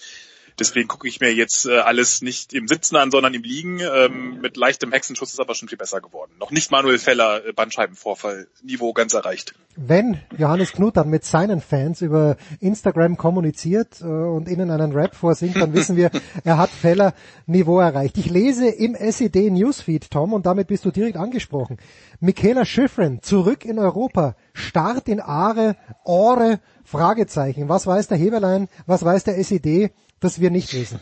[0.57, 3.79] Deswegen gucke ich mir jetzt äh, alles nicht im Sitzen an, sondern im Liegen.
[3.81, 6.31] Ähm, mit leichtem Hexenschuss ist aber schon viel besser geworden.
[6.39, 9.53] Noch nicht Manuel Feller äh, Bandscheibenvorfall Niveau ganz erreicht.
[9.75, 15.15] Wenn Johannes Knut dann mit seinen Fans über Instagram kommuniziert äh, und ihnen einen Rap
[15.15, 16.09] vorsingt, dann wissen wir,
[16.45, 17.13] er hat Feller
[17.47, 18.17] Niveau erreicht.
[18.17, 21.77] Ich lese im SED Newsfeed, Tom, und damit bist du direkt angesprochen.
[22.21, 25.75] Michaela Schifrin, zurück in Europa, Start in Aare,
[26.05, 27.67] Ore, Fragezeichen.
[27.67, 29.91] Was weiß der Heberlein, was weiß der SED?
[30.25, 30.99] Das wir nicht wissen?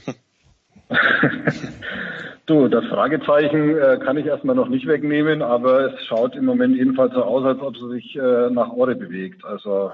[2.46, 6.76] du, das Fragezeichen äh, kann ich erstmal noch nicht wegnehmen, aber es schaut im Moment
[6.76, 9.44] jedenfalls so aus, als ob sie sich äh, nach Ore bewegt.
[9.46, 9.92] Also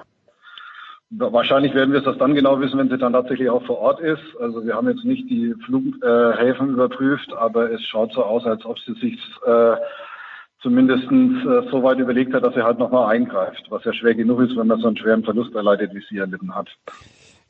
[1.10, 4.00] wahrscheinlich werden wir es das dann genau wissen, wenn sie dann tatsächlich auch vor Ort
[4.00, 4.22] ist.
[4.40, 8.64] Also wir haben jetzt nicht die Flughäfen äh, überprüft, aber es schaut so aus, als
[8.64, 9.76] ob sie sich äh,
[10.62, 14.40] zumindest äh, so weit überlegt hat, dass sie halt nochmal eingreift, was ja schwer genug
[14.40, 16.68] ist, wenn man so einen schweren Verlust erleidet, wie sie erlitten hat.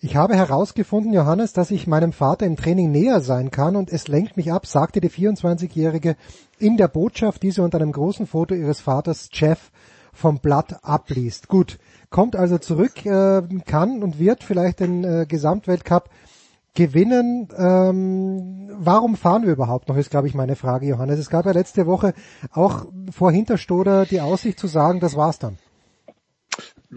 [0.03, 4.09] Ich habe herausgefunden, Johannes, dass ich meinem Vater im Training näher sein kann und es
[4.09, 6.17] lenkt mich ab, sagte die 24-Jährige
[6.59, 9.71] in der Botschaft, die sie unter einem großen Foto ihres Vaters Jeff
[10.15, 11.49] vom Blatt abliest.
[11.49, 16.09] Gut, kommt also zurück, äh, kann und wird vielleicht den äh, Gesamtweltcup
[16.73, 17.49] gewinnen.
[17.59, 21.19] Ähm, warum fahren wir überhaupt noch, ist glaube ich meine Frage, Johannes.
[21.19, 22.15] Es gab ja letzte Woche
[22.53, 25.59] auch vor Hinterstoder die Aussicht zu sagen, das war's dann.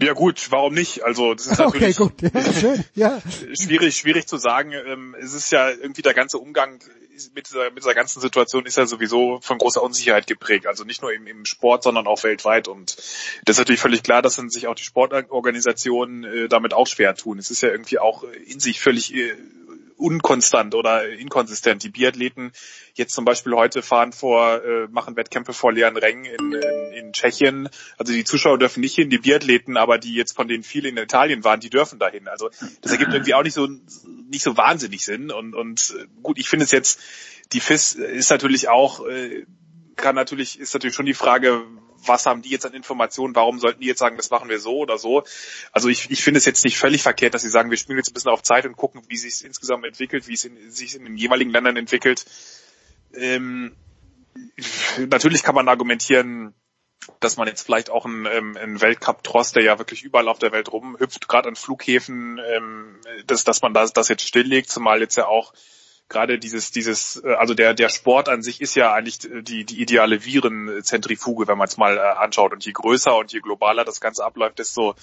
[0.00, 1.04] Ja gut, warum nicht?
[1.04, 2.34] Also das ist natürlich okay, gut.
[2.34, 2.84] Ja, schön.
[2.94, 3.22] Ja.
[3.54, 4.72] schwierig, schwierig zu sagen.
[4.72, 6.80] Ähm, es ist ja irgendwie der ganze Umgang
[7.34, 10.66] mit dieser, mit dieser ganzen Situation ist ja sowieso von großer Unsicherheit geprägt.
[10.66, 12.66] Also nicht nur im, im Sport, sondern auch weltweit.
[12.66, 12.96] Und
[13.44, 17.14] das ist natürlich völlig klar, dass dann sich auch die Sportorganisationen äh, damit auch schwer
[17.14, 17.38] tun.
[17.38, 19.34] Es ist ja irgendwie auch in sich völlig äh,
[19.96, 21.82] unkonstant oder inkonsistent.
[21.82, 22.52] Die Biathleten
[22.94, 26.52] jetzt zum Beispiel heute fahren vor, äh, machen Wettkämpfe vor leeren Rängen in,
[27.14, 27.68] Tschechien.
[27.96, 30.96] Also die Zuschauer dürfen nicht hin, die Biathleten, aber die jetzt von denen viele in
[30.98, 32.28] Italien waren, die dürfen dahin.
[32.28, 32.50] Also
[32.82, 33.66] das ergibt irgendwie auch nicht so
[34.28, 35.30] nicht so wahnsinnig Sinn.
[35.30, 37.00] Und, und äh, gut, ich finde es jetzt,
[37.52, 39.46] die FIS ist natürlich auch, äh,
[39.96, 41.62] kann natürlich, ist natürlich schon die Frage,
[42.06, 44.78] was haben die jetzt an Informationen, warum sollten die jetzt sagen, das machen wir so
[44.78, 45.24] oder so.
[45.72, 48.10] Also ich, ich finde es jetzt nicht völlig verkehrt, dass sie sagen, wir spielen jetzt
[48.10, 51.04] ein bisschen auf Zeit und gucken, wie sich insgesamt entwickelt, wie es in, sich in
[51.04, 52.26] den jeweiligen Ländern entwickelt.
[53.14, 53.74] Ähm,
[55.08, 56.54] natürlich kann man argumentieren,
[57.20, 60.72] dass man jetzt vielleicht auch einen, einen Weltcup-Tross, der ja wirklich überall auf der Welt
[60.72, 65.26] rumhüpft, gerade an Flughäfen, ähm, dass, dass man das, das jetzt stilllegt, zumal jetzt ja
[65.26, 65.52] auch
[66.08, 69.80] gerade dieses, dieses, äh, also der, der Sport an sich ist ja eigentlich die, die
[69.80, 72.52] ideale Virenzentrifuge, wenn man es mal äh, anschaut.
[72.52, 74.94] Und je größer und je globaler das Ganze abläuft, desto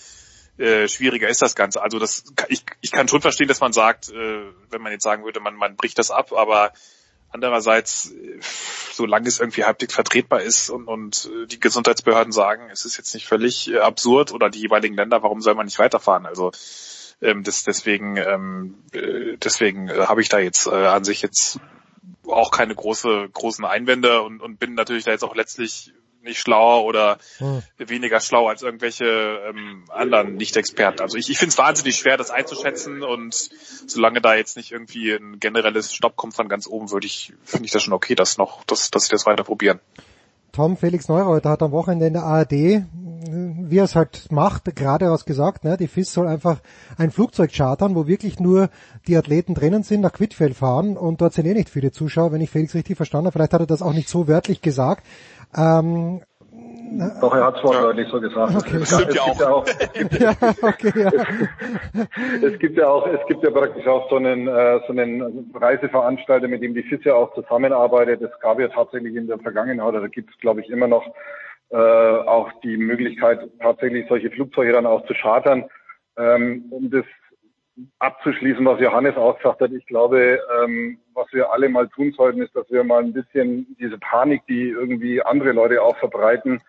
[0.57, 1.81] äh, schwieriger ist das Ganze.
[1.81, 5.39] Also das, ich, ich kann schon verstehen, dass man sagt, wenn man jetzt sagen würde,
[5.39, 6.73] man, man bricht das ab, aber
[7.31, 8.39] andererseits, äh,
[8.93, 13.13] solange es irgendwie halbwegs vertretbar ist und, und äh, die Gesundheitsbehörden sagen, es ist jetzt
[13.13, 16.25] nicht völlig absurd oder die jeweiligen Länder, warum soll man nicht weiterfahren?
[16.25, 16.51] Also
[17.21, 21.59] ähm, das, deswegen ähm, äh, deswegen äh, habe ich da jetzt äh, an sich jetzt
[22.27, 25.93] auch keine große großen Einwände und, und bin natürlich da jetzt auch letztlich
[26.23, 27.61] nicht schlauer oder hm.
[27.77, 31.01] weniger schlau als irgendwelche ähm, anderen Nicht-Experten.
[31.01, 33.33] Also ich, ich finde es wahnsinnig schwer, das einzuschätzen und
[33.87, 37.65] solange da jetzt nicht irgendwie ein generelles Stopp kommt von ganz oben, würde ich, finde
[37.65, 39.79] ich das schon okay, dass noch, dass, dass sie das weiter probieren.
[40.51, 42.83] Tom Felix Neureuter hat am Wochenende in der ARD
[43.23, 46.59] wie er es halt macht, gerade was gesagt, ne, die FIS soll einfach
[46.97, 48.69] ein Flugzeug chartern, wo wirklich nur
[49.07, 52.41] die Athleten drinnen sind, nach Quidfeld fahren und dort sind eh nicht viele Zuschauer, wenn
[52.41, 53.33] ich Felix richtig verstanden habe.
[53.33, 55.05] Vielleicht hat er das auch nicht so wörtlich gesagt.
[55.55, 56.21] Ähm,
[57.21, 58.53] doch, er hat es wortwörtlich so gesagt.
[58.55, 58.77] Okay.
[58.81, 59.65] Es, es, ja gibt ja auch,
[60.19, 61.11] ja, okay, ja.
[62.41, 66.47] es gibt ja auch, es gibt ja praktisch auch so einen, äh, so einen Reiseveranstalter,
[66.47, 68.21] mit dem die FIS ja auch zusammenarbeitet.
[68.21, 71.05] Es gab ja tatsächlich in der Vergangenheit, oder da gibt es glaube ich immer noch
[71.69, 75.65] äh, auch die Möglichkeit, tatsächlich solche Flugzeuge dann auch zu chartern.
[76.17, 77.05] Ähm, um das
[77.99, 82.41] abzuschließen, was Johannes auch gesagt hat, ich glaube, ähm, was wir alle mal tun sollten,
[82.41, 86.61] ist, dass wir mal ein bisschen diese Panik, die irgendwie andere Leute auch verbreiten,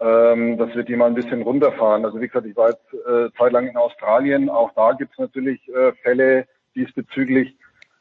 [0.00, 2.04] ähm, dass wir die mal ein bisschen runterfahren.
[2.04, 5.60] Also wie gesagt, ich war jetzt äh, zeitlang in Australien, auch da gibt es natürlich
[5.68, 7.56] äh, Fälle diesbezüglich.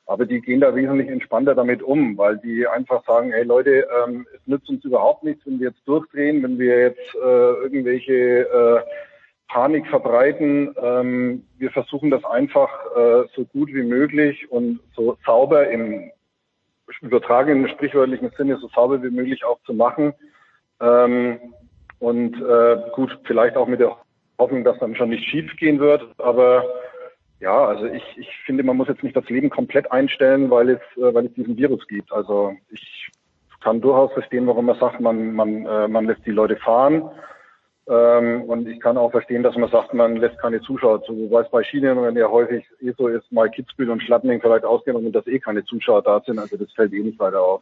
[0.08, 4.28] Aber die gehen da wesentlich entspannter damit um, weil die einfach sagen, hey Leute, ähm,
[4.36, 8.82] es nützt uns überhaupt nichts, wenn wir jetzt durchdrehen, wenn wir jetzt äh, irgendwelche äh,
[9.48, 10.76] Panik verbreiten.
[10.82, 16.12] Ähm, wir versuchen das einfach äh, so gut wie möglich und so sauber im
[17.02, 20.14] übertragenen, sprichwörtlichen Sinne, so sauber wie möglich auch zu machen.
[20.82, 21.40] Ähm,
[22.00, 23.98] und äh, gut, vielleicht auch mit der
[24.38, 26.66] Hoffnung, dass dann schon nicht schief gehen wird, aber
[27.40, 30.82] ja, also ich, ich finde, man muss jetzt nicht das Leben komplett einstellen, weil es,
[30.98, 32.12] äh, weil es diesen Virus gibt.
[32.12, 33.10] Also ich
[33.62, 37.10] kann durchaus verstehen, warum man sagt, man, man, äh, man lässt die Leute fahren.
[37.88, 41.16] Ähm, und ich kann auch verstehen, dass man sagt, man lässt keine Zuschauer zu.
[41.16, 45.12] Wobei es bei Schienen ja häufig eh so ist, mal Kitzbühel und Schladming vielleicht ausgenommen,
[45.12, 46.40] dass eh keine Zuschauer da sind.
[46.40, 47.62] Also das fällt eh nicht weiter auf.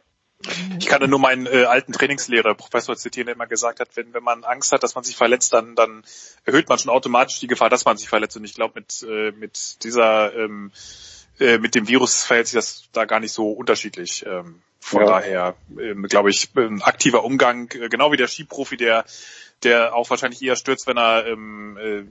[0.78, 4.22] Ich kann nur meinen äh, alten Trainingslehrer, Professor zitieren, der immer gesagt hat, wenn, wenn
[4.22, 6.02] man Angst hat, dass man sich verletzt, dann, dann
[6.44, 8.36] erhöht man schon automatisch die Gefahr, dass man sich verletzt.
[8.36, 10.70] Und ich glaube, mit, äh, mit dieser, ähm,
[11.40, 14.24] äh, mit dem Virus verhält sich das da gar nicht so unterschiedlich.
[14.26, 15.08] Ähm, von ja.
[15.08, 19.04] daher, ähm, glaube ich, ein aktiver Umgang, äh, genau wie der Skiprofi, der
[19.62, 22.04] der auch wahrscheinlich eher stürzt, wenn er ähm, äh,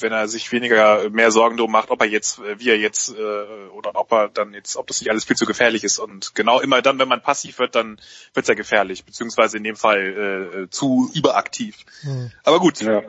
[0.00, 3.10] wenn er sich weniger mehr Sorgen darum macht, ob er jetzt, äh, wie er jetzt
[3.10, 5.98] äh, oder ob er dann jetzt, ob das nicht alles viel zu gefährlich ist.
[5.98, 8.00] Und genau immer dann, wenn man passiv wird, dann
[8.34, 11.76] wird es ja gefährlich, beziehungsweise in dem Fall äh, zu überaktiv.
[12.02, 12.30] Mhm.
[12.44, 12.80] Aber gut.
[12.80, 13.02] Ja.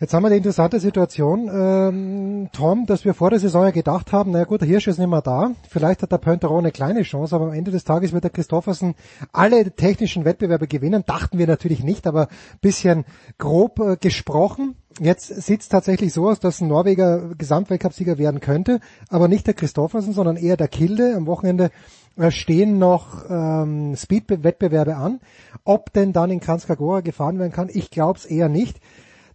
[0.00, 4.12] Jetzt haben wir die interessante Situation, ähm, Tom, dass wir vor der Saison ja gedacht
[4.12, 7.02] haben, naja gut, der Hirsch ist nicht mehr da, vielleicht hat der Pönteron eine kleine
[7.02, 8.96] Chance, aber am Ende des Tages wird der Christoffersen
[9.30, 12.26] alle technischen Wettbewerbe gewinnen, dachten wir natürlich nicht, aber
[12.60, 13.04] bisschen
[13.38, 14.74] grob äh, gesprochen.
[14.98, 19.54] Jetzt sieht es tatsächlich so aus, dass ein Norweger Gesamtweltcupsieger werden könnte, aber nicht der
[19.54, 21.14] Christoffersen, sondern eher der Kilde.
[21.16, 21.70] Am Wochenende
[22.16, 25.20] äh, stehen noch ähm, Speed-Wettbewerbe an.
[25.62, 28.80] Ob denn dann in Kranjskagora gefahren werden kann, ich glaube es eher nicht.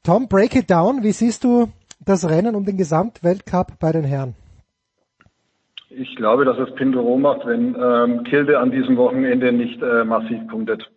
[0.09, 1.03] Tom, break it down.
[1.03, 1.67] Wie siehst du
[2.03, 4.33] das Rennen um den Gesamtweltcup bei den Herren?
[5.91, 10.47] Ich glaube, dass es Pindoro macht, wenn ähm, Kilde an diesem Wochenende nicht äh, massiv
[10.47, 10.89] punktet.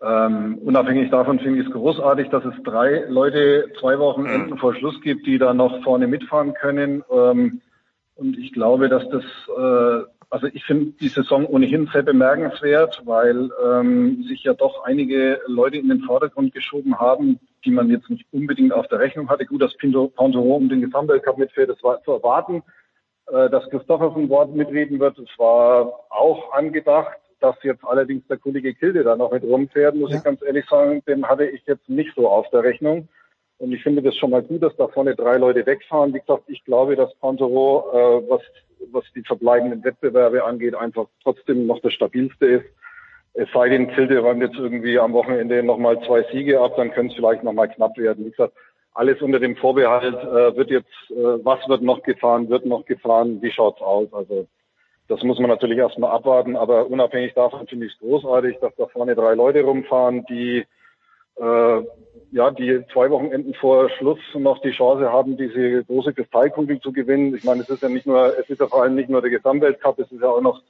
[0.00, 5.00] Ähm, unabhängig davon finde ich es großartig, dass es drei Leute zwei Wochenenden vor Schluss
[5.00, 7.02] gibt, die da noch vorne mitfahren können.
[7.12, 7.60] Ähm,
[8.14, 13.50] und ich glaube, dass das äh, Also ich finde die Saison ohnehin sehr bemerkenswert, weil
[13.62, 18.24] ähm, sich ja doch einige Leute in den Vordergrund geschoben haben, die man jetzt nicht
[18.32, 19.44] unbedingt auf der Rechnung hatte.
[19.44, 22.62] Gut, dass Pinto Panteron um den Gesamtweltcup mitfährt, das war zu erwarten.
[23.30, 27.18] Äh, dass Christophersen Wort mitreden wird, das war auch angedacht.
[27.40, 30.16] Dass jetzt allerdings der Kollege Kilde da noch mit rumfährt, muss ja.
[30.16, 33.06] ich ganz ehrlich sagen, den hatte ich jetzt nicht so auf der Rechnung.
[33.62, 36.12] Und ich finde das schon mal gut, dass da vorne drei Leute wegfahren.
[36.12, 38.40] Wie gesagt, ich glaube, dass Pantero, äh, was,
[38.90, 42.64] was die verbleibenden Wettbewerbe angeht, einfach trotzdem noch das stabilste ist.
[43.34, 47.12] Es sei denn, Kilde räumt jetzt irgendwie am Wochenende nochmal zwei Siege ab, dann könnte
[47.12, 48.24] es vielleicht nochmal knapp werden.
[48.24, 48.52] Wie gesagt,
[48.94, 53.40] alles unter dem Vorbehalt, äh, wird jetzt, äh, was wird noch gefahren, wird noch gefahren,
[53.42, 54.12] wie schaut's aus?
[54.12, 54.48] Also
[55.06, 58.86] das muss man natürlich erstmal abwarten, aber unabhängig davon finde ich es großartig, dass da
[58.86, 60.66] vorne drei Leute rumfahren, die
[61.36, 61.82] äh,
[62.32, 67.34] ja, die zwei Wochenenden vor Schluss noch die Chance haben, diese große Kristallkugel zu gewinnen.
[67.34, 69.30] Ich meine, es ist ja nicht nur, es ist ja vor allem nicht nur der
[69.30, 70.62] Gesamtweltcup, es ist ja auch noch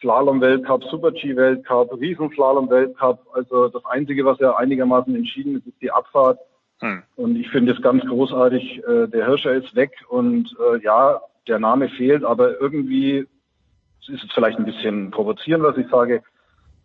[0.00, 3.20] Slalom-Weltcup, Super-G-Weltcup, Riesenslalom-Weltcup.
[3.32, 6.38] Also das Einzige, was ja einigermaßen entschieden ist, ist die Abfahrt.
[6.80, 7.02] Hm.
[7.16, 11.58] Und ich finde es ganz großartig, äh, der Hirscher ist weg und äh, ja, der
[11.58, 13.26] Name fehlt, aber irgendwie
[14.08, 16.22] ist es vielleicht ein bisschen provozierend, was ich sage,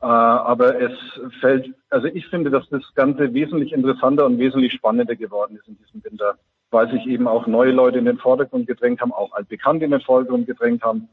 [0.04, 0.92] aber es
[1.40, 5.78] fällt, also ich finde, dass das Ganze wesentlich interessanter und wesentlich spannender geworden ist in
[5.78, 6.38] diesem Winter,
[6.72, 10.02] weil sich eben auch neue Leute in den Vordergrund gedrängt haben, auch altbekannte in den
[10.02, 11.08] Vordergrund gedrängt haben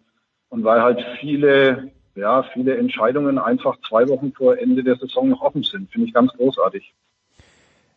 [0.49, 5.43] und weil halt viele, ja, viele Entscheidungen einfach zwei Wochen vor Ende der Saison noch
[5.43, 5.91] offen sind.
[5.93, 6.93] Finde ich ganz großartig.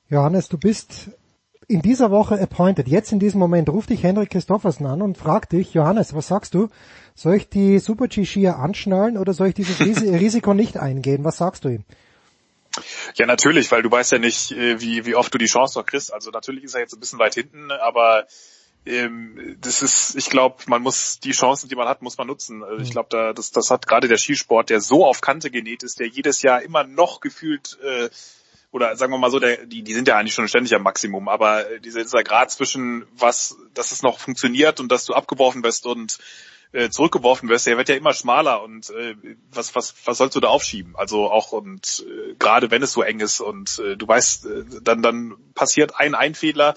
[0.09, 1.17] Johannes, du bist
[1.67, 2.87] in dieser Woche appointed.
[2.87, 6.53] Jetzt in diesem Moment ruft dich Henrik Christoffersen an und fragt dich, Johannes, was sagst
[6.53, 6.69] du?
[7.15, 11.23] Soll ich die Super G-Skier anschnallen oder soll ich dieses Risiko nicht eingehen?
[11.23, 11.85] Was sagst du ihm?
[13.15, 15.85] Ja, natürlich, weil du weißt ja nicht, äh, wie, wie oft du die Chance noch
[15.85, 16.13] kriegst.
[16.13, 18.25] Also natürlich ist er jetzt ein bisschen weit hinten, aber
[18.85, 22.63] ähm, das ist, ich glaube, man muss die Chancen, die man hat, muss man nutzen.
[22.63, 25.83] Also ich glaube, da, das, das hat gerade der Skisport, der so auf Kante genäht
[25.83, 28.09] ist, der jedes Jahr immer noch gefühlt äh,
[28.73, 31.29] oder sagen wir mal so, der, die, die sind ja eigentlich schon ständig am Maximum,
[31.29, 35.85] aber dieser, dieser Grad zwischen was, dass es noch funktioniert und dass du abgeworfen wirst
[35.85, 36.17] und
[36.71, 39.15] äh, zurückgeworfen wirst, der wird ja immer schmaler und äh,
[39.51, 40.95] was, was, was sollst du da aufschieben?
[40.95, 44.63] Also auch und äh, gerade wenn es so eng ist und äh, du weißt, äh,
[44.81, 46.73] dann, dann passiert ein Einfehler,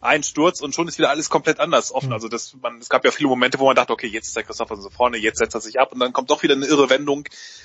[0.00, 2.08] ein Sturz und schon ist wieder alles komplett anders offen.
[2.08, 2.14] Mhm.
[2.14, 4.44] Also das, man, es gab ja viele Momente, wo man dachte, okay, jetzt ist der
[4.44, 6.88] Christopher so vorne, jetzt setzt er sich ab und dann kommt doch wieder eine irre
[6.88, 7.24] Wendung.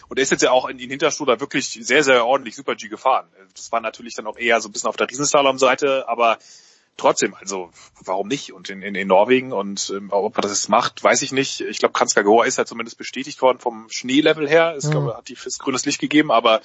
[0.09, 2.89] Und er ist jetzt ja auch in den Hinterstuder wirklich sehr, sehr ordentlich Super G
[2.89, 3.27] gefahren.
[3.55, 6.37] Das war natürlich dann auch eher so ein bisschen auf der Riesenslalom-Seite, aber
[6.97, 7.71] trotzdem, also
[8.03, 8.53] warum nicht?
[8.53, 11.61] Und in, in, in Norwegen und ähm, ob er das jetzt macht, weiß ich nicht.
[11.61, 14.75] Ich glaube, Kranzka ist halt zumindest bestätigt worden vom Schneelevel her.
[14.77, 14.91] Ich mhm.
[14.91, 16.61] glaube, hat die fürs grünes Licht gegeben, aber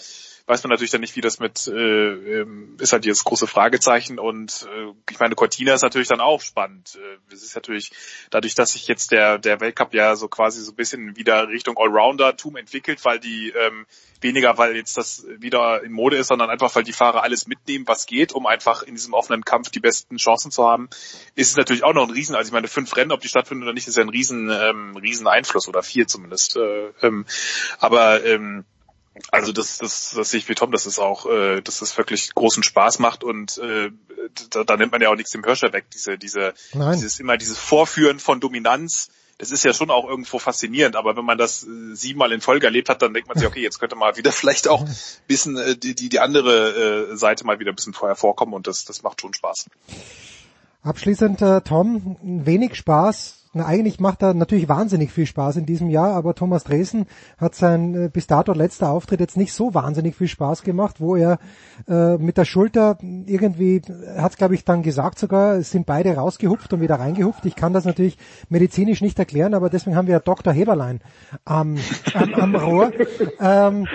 [0.51, 4.19] weiß man natürlich dann nicht, wie das mit äh, ähm, ist halt jetzt große Fragezeichen
[4.19, 6.99] und äh, ich meine Cortina ist natürlich dann auch spannend.
[7.01, 7.93] Äh, es ist natürlich
[8.31, 11.79] dadurch, dass sich jetzt der der Weltcup ja so quasi so ein bisschen wieder Richtung
[11.79, 13.87] Allrounder-Tum entwickelt, weil die ähm,
[14.20, 17.87] weniger, weil jetzt das wieder in Mode ist, sondern einfach, weil die Fahrer alles mitnehmen,
[17.87, 20.91] was geht, um einfach in diesem offenen Kampf die besten Chancen zu haben,
[21.37, 23.62] ist es natürlich auch noch ein Riesen, also ich meine, fünf Rennen, ob die stattfinden
[23.62, 26.57] oder nicht, ist ja ein Riesen, ähm, Riesen Einfluss oder vier zumindest.
[26.57, 27.25] Äh, ähm,
[27.79, 28.65] aber ähm,
[29.31, 32.34] also das, das, das sehe ich wie Tom, dass es auch, äh, dass es wirklich
[32.34, 33.90] großen Spaß macht und äh,
[34.50, 35.86] da, da nimmt man ja auch nichts dem Hirscher weg.
[35.92, 36.92] Diese, diese, Nein.
[36.92, 39.08] dieses immer dieses Vorführen von Dominanz,
[39.39, 42.66] das ist ja schon auch irgendwo faszinierend, aber wenn man das äh, siebenmal in Folge
[42.66, 45.57] erlebt hat, dann denkt man sich, okay, jetzt könnte mal wieder vielleicht auch ein bisschen
[45.57, 48.84] äh, die, die, die andere äh, Seite mal wieder ein bisschen vorher vorkommen und das,
[48.84, 49.66] das macht schon Spaß.
[50.82, 55.91] Abschließend, äh, Tom, wenig Spaß na, eigentlich macht er natürlich wahnsinnig viel Spaß in diesem
[55.91, 57.07] Jahr, aber Thomas Dresen
[57.37, 61.17] hat sein äh, bis dato letzter Auftritt jetzt nicht so wahnsinnig viel Spaß gemacht, wo
[61.17, 61.39] er
[61.89, 63.83] äh, mit der Schulter irgendwie,
[64.17, 67.45] hat es glaube ich dann gesagt sogar, es sind beide rausgehupft und wieder reingehupft.
[67.45, 70.53] Ich kann das natürlich medizinisch nicht erklären, aber deswegen haben wir Dr.
[70.53, 71.01] Heberlein
[71.45, 71.77] am,
[72.15, 72.93] am, am Rohr.
[73.41, 73.87] Ähm,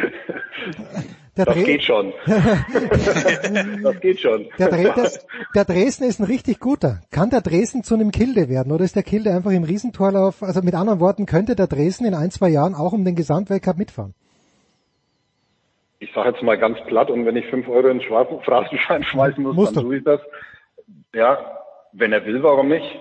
[1.37, 2.13] der das geht schon.
[2.25, 4.47] das geht schon.
[4.57, 5.11] Der, der,
[5.53, 7.01] der, Dresden ist ein richtig guter.
[7.11, 10.41] Kann der Dresden zu einem Kilde werden oder ist der Kilde einfach im Riesentorlauf?
[10.41, 13.77] Also mit anderen Worten, könnte der Dresden in ein, zwei Jahren auch um den Gesamtweltcup
[13.77, 14.13] mitfahren?
[15.99, 18.07] Ich sage jetzt mal ganz platt und wenn ich fünf Euro in den
[18.45, 20.21] Phrasenschein schmeißen muss, Musst dann tue ich das.
[21.13, 21.37] Ja,
[21.91, 22.99] wenn er will, warum nicht?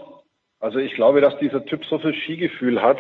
[0.60, 2.98] Also ich glaube, dass dieser Typ so viel Skigefühl hat,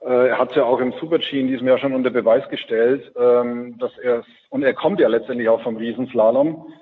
[0.00, 3.96] er hat ja auch im Super-G in diesem Jahr schon unter Beweis gestellt, ähm, dass
[3.98, 6.72] er und er kommt ja letztendlich auch vom Riesenslalom,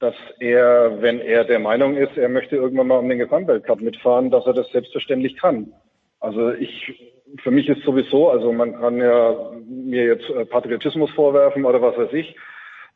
[0.00, 4.30] dass er, wenn er der Meinung ist, er möchte irgendwann mal um den Gesamtweltcup mitfahren,
[4.30, 5.72] dass er das selbstverständlich kann.
[6.20, 11.64] Also ich, für mich ist sowieso, also man kann ja mir jetzt äh, Patriotismus vorwerfen
[11.64, 12.36] oder was weiß ich.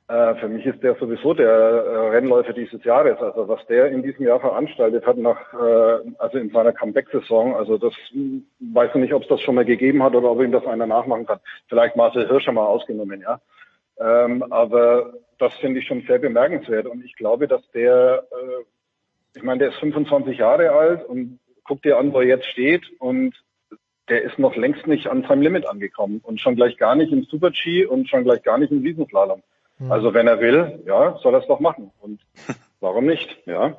[0.09, 3.19] Äh, für mich ist der sowieso der äh, Rennläufer dieses Jahres.
[3.21, 7.77] Also was der in diesem Jahr veranstaltet hat nach, äh, also in seiner Comeback-Saison, also
[7.77, 10.51] das hm, weiß ich nicht, ob es das schon mal gegeben hat oder ob ihm
[10.51, 11.41] das einer nachmachen kann.
[11.69, 13.39] Vielleicht Marcel Hirscher mal ausgenommen, ja.
[14.01, 19.43] Ähm, aber das finde ich schon sehr bemerkenswert und ich glaube, dass der, äh, ich
[19.43, 23.35] meine, der ist 25 Jahre alt und guck dir an, wo er jetzt steht und
[24.09, 27.25] der ist noch längst nicht an seinem Limit angekommen und schon gleich gar nicht im
[27.25, 29.43] Super-G und schon gleich gar nicht im Riesenslalom.
[29.89, 31.93] Also wenn er will, ja, soll er es doch machen.
[32.01, 32.21] Und
[32.81, 33.29] warum nicht?
[33.47, 33.77] Ja.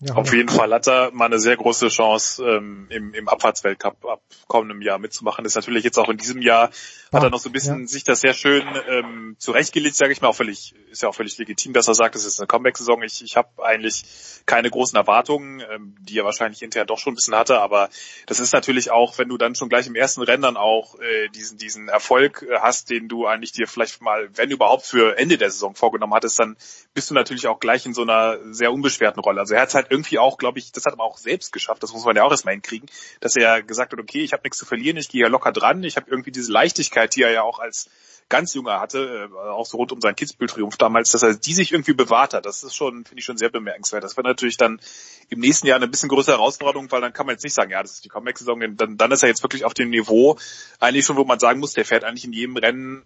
[0.00, 4.04] Ja, Auf jeden Fall hat er mal eine sehr große Chance, ähm, im, im Abfahrtsweltcup
[4.04, 5.44] ab kommendem Jahr mitzumachen.
[5.44, 6.70] Ist natürlich jetzt auch in diesem Jahr,
[7.12, 7.86] hat er noch so ein bisschen ja.
[7.86, 11.38] sich das sehr schön ähm, zurechtgelegt, sage ich mal, auch völlig, ist ja auch völlig
[11.38, 13.02] legitim, dass er sagt, es ist eine Comeback-Saison.
[13.02, 14.04] Ich, ich habe eigentlich
[14.46, 17.88] keine großen Erwartungen, ähm, die er wahrscheinlich hinterher doch schon ein bisschen hatte, aber
[18.26, 21.28] das ist natürlich auch, wenn du dann schon gleich im ersten Rennen dann auch äh,
[21.28, 25.38] diesen, diesen Erfolg äh, hast, den du eigentlich dir vielleicht mal, wenn überhaupt für Ende
[25.38, 26.56] der Saison vorgenommen hattest, dann
[26.94, 29.40] bist du natürlich auch gleich in so einer sehr unbeschwerten Rolle.
[29.40, 31.92] Also er hat halt irgendwie auch, glaube ich, das hat er auch selbst geschafft, das
[31.92, 32.88] muss man ja auch erstmal hinkriegen,
[33.20, 35.82] dass er gesagt hat, okay, ich habe nichts zu verlieren, ich gehe ja locker dran,
[35.82, 37.90] ich habe irgendwie diese Leichtigkeit, die er ja auch als
[38.28, 41.72] ganz junger hatte, äh, auch so rund um seinen Kitzbühel-Triumph damals, dass er die sich
[41.72, 42.46] irgendwie bewahrt hat.
[42.46, 44.02] Das ist schon, finde ich schon sehr bemerkenswert.
[44.02, 44.80] Das wäre natürlich dann
[45.28, 47.82] im nächsten Jahr eine bisschen größere Herausforderung, weil dann kann man jetzt nicht sagen, ja,
[47.82, 50.38] das ist die Comeback-Saison, dann, dann ist er jetzt wirklich auf dem Niveau
[50.80, 53.04] eigentlich schon, wo man sagen muss, der fährt eigentlich in jedem Rennen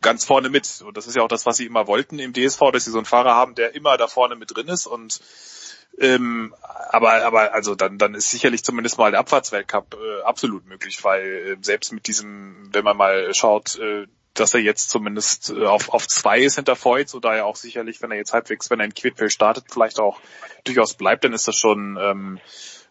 [0.00, 0.82] ganz vorne mit.
[0.86, 2.98] Und das ist ja auch das, was sie immer wollten im DSV, dass sie so
[2.98, 5.20] einen Fahrer haben, der immer da vorne mit drin ist und
[5.98, 6.54] ähm,
[6.90, 11.22] aber aber also dann dann ist sicherlich zumindest mal der Abfahrtsweltcup äh, absolut möglich, weil
[11.24, 15.90] äh, selbst mit diesem, wenn man mal schaut, äh, dass er jetzt zumindest äh, auf,
[15.90, 18.86] auf zwei ist hinter Voigt, oder er auch sicherlich, wenn er jetzt halbwegs, wenn er
[18.86, 20.20] in Quidfeld startet, vielleicht auch
[20.64, 22.40] durchaus bleibt, dann ist das schon ähm,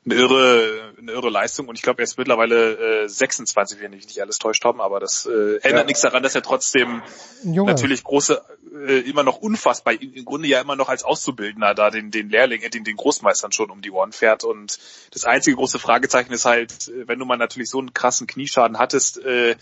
[0.05, 1.67] eine irre, eine irre Leistung.
[1.67, 4.99] Und ich glaube, er ist mittlerweile äh, 26, wenn ich nicht alles täuscht haben, aber
[4.99, 5.83] das äh, ändert ja.
[5.85, 7.01] nichts daran, dass er trotzdem
[7.43, 8.41] natürlich große,
[8.87, 12.61] äh, immer noch unfassbar, im Grunde ja immer noch als Auszubildender da den, den Lehrling,
[12.61, 14.43] äh, den, den Großmeistern schon um die Ohren fährt.
[14.43, 14.79] Und
[15.11, 18.79] das einzige große Fragezeichen ist halt, äh, wenn du mal natürlich so einen krassen Knieschaden
[18.79, 19.55] hattest, äh,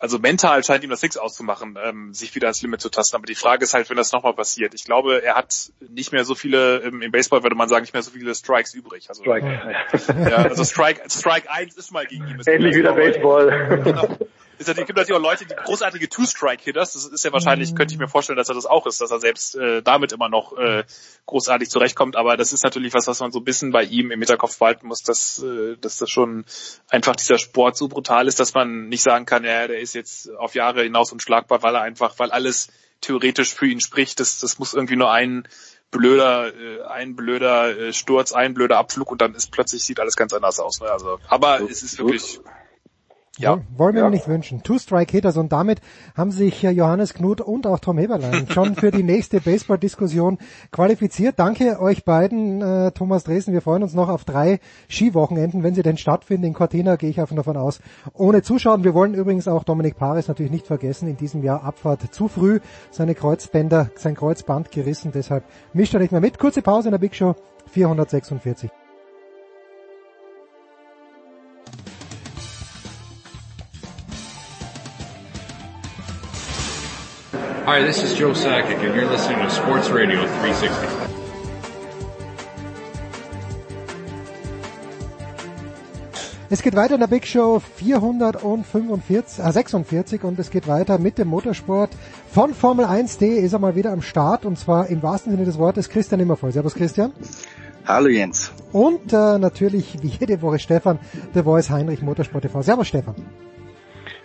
[0.00, 3.16] also mental scheint ihm das nichts auszumachen, ähm, sich wieder ans Limit zu tasten.
[3.16, 4.74] Aber die Frage ist halt, wenn das nochmal passiert.
[4.74, 7.92] Ich glaube, er hat nicht mehr so viele, im, im Baseball würde man sagen, nicht
[7.92, 9.08] mehr so viele Strikes übrig.
[9.10, 9.46] Also, Strike.
[10.30, 12.40] Ja, also Strike, Strike 1 ist mal gegen ihn.
[12.46, 13.82] Ähnlich wie der Baseball.
[13.84, 14.18] Genau
[14.60, 16.92] es gibt natürlich auch Leute, die großartige Two-Strike-Hitters.
[16.92, 19.18] Das ist ja wahrscheinlich, könnte ich mir vorstellen, dass er das auch ist, dass er
[19.18, 20.84] selbst äh, damit immer noch äh,
[21.26, 22.16] großartig zurechtkommt.
[22.16, 24.86] Aber das ist natürlich was, was man so ein bisschen bei ihm im Hinterkopf behalten
[24.86, 26.44] muss, dass, äh, dass das schon
[26.90, 30.30] einfach dieser Sport so brutal ist, dass man nicht sagen kann, ja, der ist jetzt
[30.36, 32.68] auf Jahre hinaus unschlagbar, weil er einfach, weil alles
[33.00, 34.20] theoretisch für ihn spricht.
[34.20, 35.48] Das, das muss irgendwie nur ein
[35.90, 40.16] blöder, äh, ein blöder äh, Sturz, ein blöder Abflug und dann ist plötzlich sieht alles
[40.16, 40.80] ganz anders aus.
[40.80, 40.90] Ne?
[40.90, 42.40] Also, aber es ist wirklich
[43.40, 43.58] ja.
[43.76, 44.10] Wollen wir ja.
[44.10, 44.62] nicht wünschen.
[44.62, 45.80] Two-Strike-Hitters und damit
[46.16, 50.38] haben sich Johannes Knut und auch Tom Heberlein schon für die nächste Baseball-Diskussion
[50.70, 51.38] qualifiziert.
[51.38, 53.52] Danke euch beiden, äh, Thomas Dresden.
[53.52, 56.44] Wir freuen uns noch auf drei Skiwochenenden, wenn sie denn stattfinden.
[56.44, 57.80] In Cortina gehe ich einfach davon aus,
[58.14, 58.84] ohne Zuschauen.
[58.84, 61.08] Wir wollen übrigens auch Dominik Paris natürlich nicht vergessen.
[61.08, 62.60] In diesem Jahr Abfahrt zu früh.
[62.90, 65.12] Seine Kreuzbänder, sein Kreuzband gerissen.
[65.12, 66.38] Deshalb mischt er nicht mehr mit.
[66.38, 67.34] Kurze Pause in der Big Show
[67.72, 68.79] 446.
[77.72, 80.76] Hi, this is Joe Sakic, and you're listening to Sports Radio 360.
[86.50, 91.16] Es geht weiter in der Big Show 445, äh 46 und es geht weiter mit
[91.18, 91.90] dem Motorsport
[92.32, 95.56] von Formel 1D ist er mal wieder am Start und zwar im wahrsten Sinne des
[95.56, 96.50] Wortes Christian Immervoll.
[96.50, 97.12] Servus Christian.
[97.86, 98.52] Hallo Jens.
[98.72, 100.98] Und äh, natürlich wie jede Woche Stefan,
[101.36, 102.62] der Voice Heinrich Motorsport TV.
[102.62, 103.14] Servus Stefan.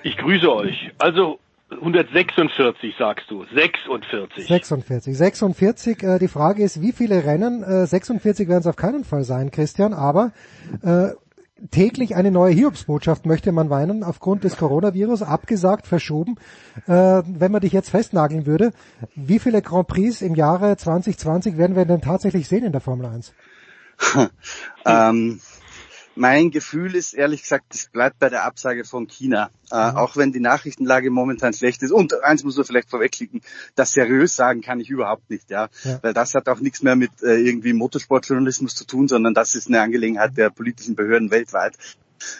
[0.01, 0.91] Ich grüße euch.
[0.98, 1.38] Also
[1.72, 3.44] 146 sagst du.
[3.53, 4.48] 46.
[4.48, 5.18] 46.
[5.18, 6.03] 46.
[6.03, 7.64] Äh, die Frage ist, wie viele Rennen?
[7.64, 10.32] Äh, 46 werden es auf keinen Fall sein, Christian, aber
[10.84, 11.10] äh,
[11.72, 16.35] täglich eine neue Hiobsbotschaft möchte man weinen aufgrund des Coronavirus, abgesagt, verschoben.
[16.88, 18.72] Äh, wenn man dich jetzt festnageln würde,
[19.16, 23.08] wie viele Grand Prix im Jahre 2020 werden wir denn tatsächlich sehen in der Formel
[23.08, 23.34] 1?
[24.85, 25.40] ähm,
[26.16, 29.50] mein Gefühl ist ehrlich gesagt, es bleibt bei der Absage von China.
[29.72, 29.98] Äh, mhm.
[29.98, 31.92] Auch wenn die Nachrichtenlage momentan schlecht ist.
[31.92, 33.42] Und eins muss man vielleicht vorwegklicken,
[33.76, 35.69] das seriös sagen kann ich überhaupt nicht, ja.
[35.84, 36.00] ja.
[36.02, 39.68] Weil das hat auch nichts mehr mit äh, irgendwie Motorsportjournalismus zu tun, sondern das ist
[39.68, 41.76] eine Angelegenheit der politischen Behörden weltweit.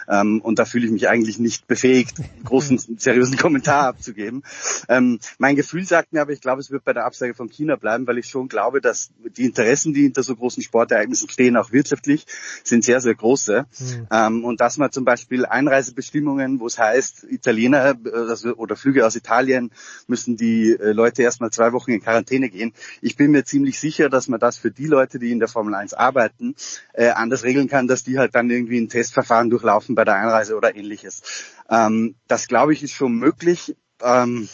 [0.08, 4.44] Ähm, und da fühle ich mich eigentlich nicht befähigt, großen, seriösen Kommentar abzugeben.
[4.90, 7.76] Ähm, mein Gefühl sagt mir aber, ich glaube, es wird bei der Absage von China
[7.76, 11.72] bleiben, weil ich schon glaube, dass die Interessen, die hinter so großen Sportereignissen stehen, auch
[11.72, 12.26] wirtschaftlich,
[12.64, 13.66] sind sehr, sehr große.
[13.80, 14.08] Mhm.
[14.12, 19.16] Ähm, und dass man zum Beispiel Einreisebestimmungen, wo es heißt, Italiener also, oder Flüge aus
[19.16, 19.72] Italien
[20.08, 22.74] müssen die äh, Leute erstmal zwei Wochen in Quarantäne gehen.
[23.02, 25.74] Ich bin mir ziemlich sicher, dass man das für die Leute, die in der Formel
[25.76, 26.56] 1 arbeiten,
[26.94, 30.56] äh, anders regeln kann, dass die halt dann irgendwie ein Testverfahren durchlaufen bei der Einreise
[30.56, 31.24] oder ähnliches.
[31.70, 33.76] Ähm, das glaube ich ist schon möglich.
[34.02, 34.48] Ähm,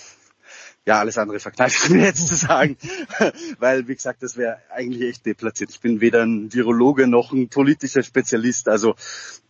[0.85, 2.77] ja, alles andere verkneife ich mir jetzt zu sagen,
[3.59, 5.71] weil, wie gesagt, das wäre eigentlich echt deplatziert.
[5.71, 8.95] Ich bin weder ein Virologe noch ein politischer Spezialist, also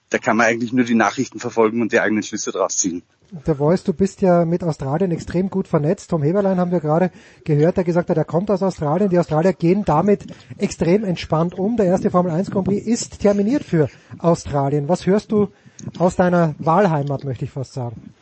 [0.09, 3.03] da kann man eigentlich nur die Nachrichten verfolgen und die eigenen Schlüsse draus ziehen.
[3.33, 6.09] Der Voice, du bist ja mit Australien extrem gut vernetzt.
[6.09, 7.11] Tom Heberlein haben wir gerade
[7.45, 9.09] gehört, der gesagt hat, er kommt aus Australien.
[9.09, 10.25] Die Australier gehen damit
[10.57, 11.77] extrem entspannt um.
[11.77, 13.87] Der erste Formel 1 Grand Prix ist terminiert für
[14.19, 14.89] Australien.
[14.89, 15.47] Was hörst du
[15.97, 18.13] aus deiner Wahlheimat, möchte ich fast sagen?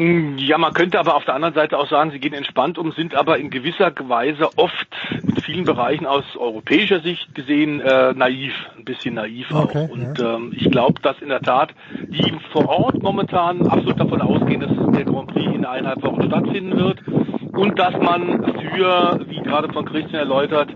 [0.00, 3.14] Ja, man könnte aber auf der anderen Seite auch sagen, sie gehen entspannt um, sind
[3.14, 4.86] aber in gewisser Weise oft
[5.22, 9.64] in vielen Bereichen aus europäischer Sicht gesehen äh, naiv, ein bisschen naiv auch.
[9.64, 10.36] Okay, und ja.
[10.36, 11.74] ähm, ich glaube, dass in der Tat
[12.08, 16.78] die vor Ort momentan absolut davon ausgehen, dass der Grand Prix in eineinhalb Wochen stattfinden
[16.78, 17.06] wird
[17.52, 20.70] und dass man für, wie gerade von Christian erläutert,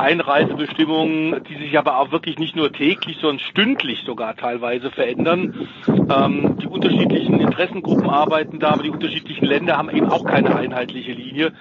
[0.00, 5.68] Einreisebestimmungen, die sich aber auch wirklich nicht nur täglich, sondern stündlich sogar teilweise verändern.
[5.88, 11.12] Ähm, die unterschiedlichen Interessengruppen arbeiten da, aber die unterschiedlichen Länder haben eben auch keine einheitliche
[11.12, 11.52] Linie.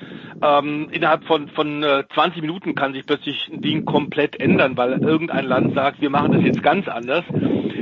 [0.41, 4.93] Ähm, innerhalb von, von äh, 20 Minuten kann sich plötzlich ein Ding komplett ändern, weil
[5.01, 7.23] irgendein Land sagt, wir machen das jetzt ganz anders.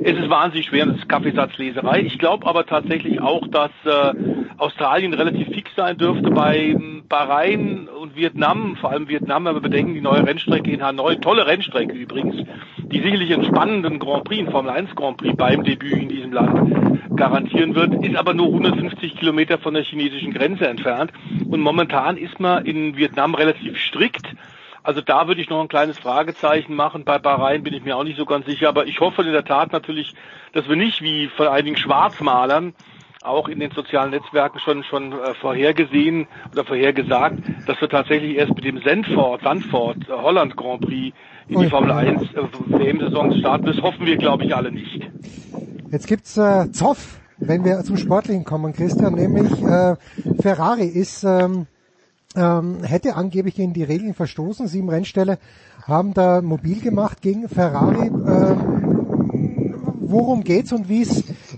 [0.04, 2.02] Es ist wahnsinnig schwer, das ist Kaffeesatzleserei.
[2.02, 4.14] Ich glaube aber tatsächlich auch, dass äh,
[4.58, 6.76] Australien relativ fix sein dürfte bei
[7.08, 11.46] Bahrain und Vietnam, vor allem Vietnam, wenn wir bedenken, die neue Rennstrecke in Hanoi, tolle
[11.46, 12.36] Rennstrecke übrigens,
[12.78, 16.34] die sicherlich einen spannenden Grand Prix, einen Formel 1 Grand Prix beim Debüt in diesem
[16.34, 21.12] Land garantieren wird, ist aber nur 150 Kilometer von der chinesischen Grenze entfernt.
[21.50, 24.28] Und momentan ist man in Vietnam relativ strikt.
[24.84, 27.04] Also da würde ich noch ein kleines Fragezeichen machen.
[27.04, 28.70] Bei Bahrain bin ich mir auch nicht so ganz sicher.
[28.70, 30.14] Aber ich hoffe in der Tat natürlich,
[30.54, 32.74] dass wir nicht wie von einigen Schwarzmalern
[33.22, 38.56] auch in den sozialen Netzwerken schon schon äh, vorhergesehen oder vorhergesagt, dass wir tatsächlich erst
[38.56, 41.16] mit dem Sandford, Sandford äh, Holland Grand Prix
[41.50, 42.26] in die Formel 1 äh,
[42.68, 43.66] WM-Saison starten.
[43.66, 45.02] Das hoffen wir, glaube ich, alle nicht.
[45.92, 49.96] Jetzt gibt's äh, Zoff, wenn wir zum Sportlichen kommen, Christian, nämlich äh,
[50.42, 51.68] Ferrari ist ähm,
[52.36, 54.68] ähm, hätte angeblich in die Regeln verstoßen.
[54.68, 55.40] Sieben Rennställe
[55.84, 58.08] haben da mobil gemacht gegen Ferrari.
[58.08, 61.08] Ähm, worum geht's und wie,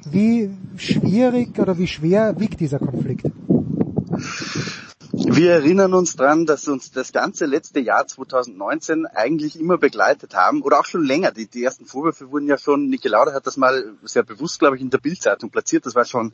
[0.09, 3.25] wie schwierig oder wie schwer wiegt dieser Konflikt?
[5.11, 10.61] Wir erinnern uns dran, dass uns das ganze letzte Jahr 2019 eigentlich immer begleitet haben
[10.61, 11.31] oder auch schon länger.
[11.31, 14.75] Die, die ersten Vorwürfe wurden ja schon, Niki Lauda hat das mal sehr bewusst, glaube
[14.75, 15.85] ich, in der Bildzeitung platziert.
[15.85, 16.33] Das war schon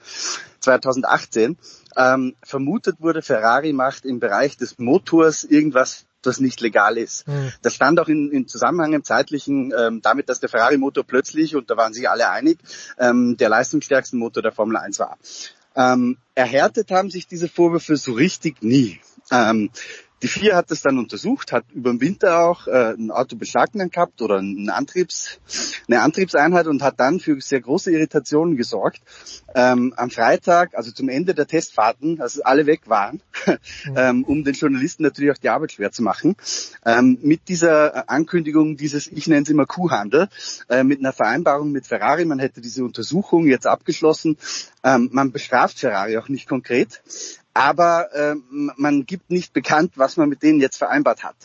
[0.59, 1.57] 2018.
[1.95, 7.27] Ähm, vermutet wurde, Ferrari macht im Bereich des Motors irgendwas das nicht legal ist.
[7.27, 7.53] Mhm.
[7.61, 11.69] Das stand auch in, in Zusammenhang im zeitlichen ähm, damit, dass der Ferrari-Motor plötzlich, und
[11.69, 12.59] da waren sich alle einig,
[12.97, 15.17] ähm, der leistungsstärkste Motor der Formel 1 war.
[15.75, 18.99] Ähm, erhärtet haben sich diese Vorwürfe so richtig nie.
[19.31, 19.69] Ähm,
[20.25, 23.93] die vier hat es dann untersucht, hat über den Winter auch äh, ein Auto beschlagnahmt
[23.93, 25.39] gehabt oder ein Antriebs,
[25.87, 29.01] eine Antriebseinheit und hat dann für sehr große Irritationen gesorgt.
[29.53, 33.21] Ähm, am Freitag, also zum Ende der Testfahrten, als alle weg waren,
[33.95, 36.35] ähm, um den Journalisten natürlich auch die Arbeit schwer zu machen,
[36.87, 40.27] ähm, mit dieser Ankündigung dieses, ich nenne es immer Kuhhandel,
[40.69, 44.37] äh, mit einer Vereinbarung mit Ferrari, man hätte diese Untersuchung jetzt abgeschlossen,
[44.83, 47.03] ähm, man bestraft Ferrari auch nicht konkret,
[47.55, 51.37] aber äh, man gibt nicht bekannt, was man mit denen jetzt vereinbart hat.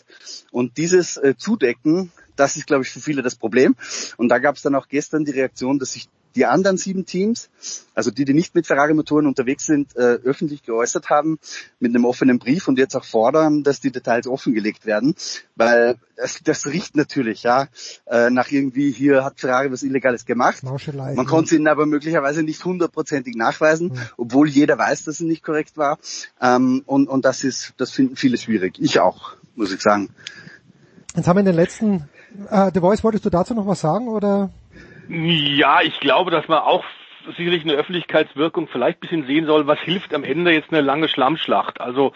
[0.51, 3.77] Und dieses äh, Zudecken, das ist, glaube ich, für viele das Problem.
[4.17, 7.51] Und da gab es dann auch gestern die Reaktion, dass sich die anderen sieben Teams,
[7.95, 11.39] also die, die nicht mit Ferrari-Motoren unterwegs sind, äh, öffentlich geäußert haben
[11.79, 15.15] mit einem offenen Brief und jetzt auch fordern, dass die Details offengelegt werden,
[15.57, 17.69] weil das, das riecht natürlich ja
[18.07, 20.63] äh, nach irgendwie hier hat Ferrari was Illegales gemacht.
[20.63, 23.99] Man konnte es ihnen aber möglicherweise nicht hundertprozentig nachweisen, mhm.
[24.17, 25.99] obwohl jeder weiß, dass es nicht korrekt war.
[26.41, 28.77] Ähm, und, und das ist, das finden viele schwierig.
[28.79, 30.11] Ich auch, muss ich sagen.
[31.17, 32.09] Jetzt haben wir in den letzten,
[32.51, 34.51] äh, The Voice, wolltest du dazu noch was sagen oder?
[35.11, 36.85] Ja, ich glaube, dass man auch
[37.37, 41.09] sicherlich eine Öffentlichkeitswirkung vielleicht ein bisschen sehen soll, was hilft am Ende jetzt eine lange
[41.09, 41.81] Schlammschlacht.
[41.81, 42.13] Also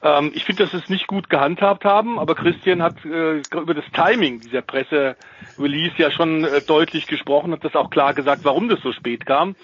[0.00, 3.74] ähm, ich finde, dass sie es nicht gut gehandhabt haben, aber Christian hat äh, über
[3.74, 8.68] das Timing dieser Presse-Release ja schon äh, deutlich gesprochen, hat das auch klar gesagt, warum
[8.68, 9.56] das so spät kam.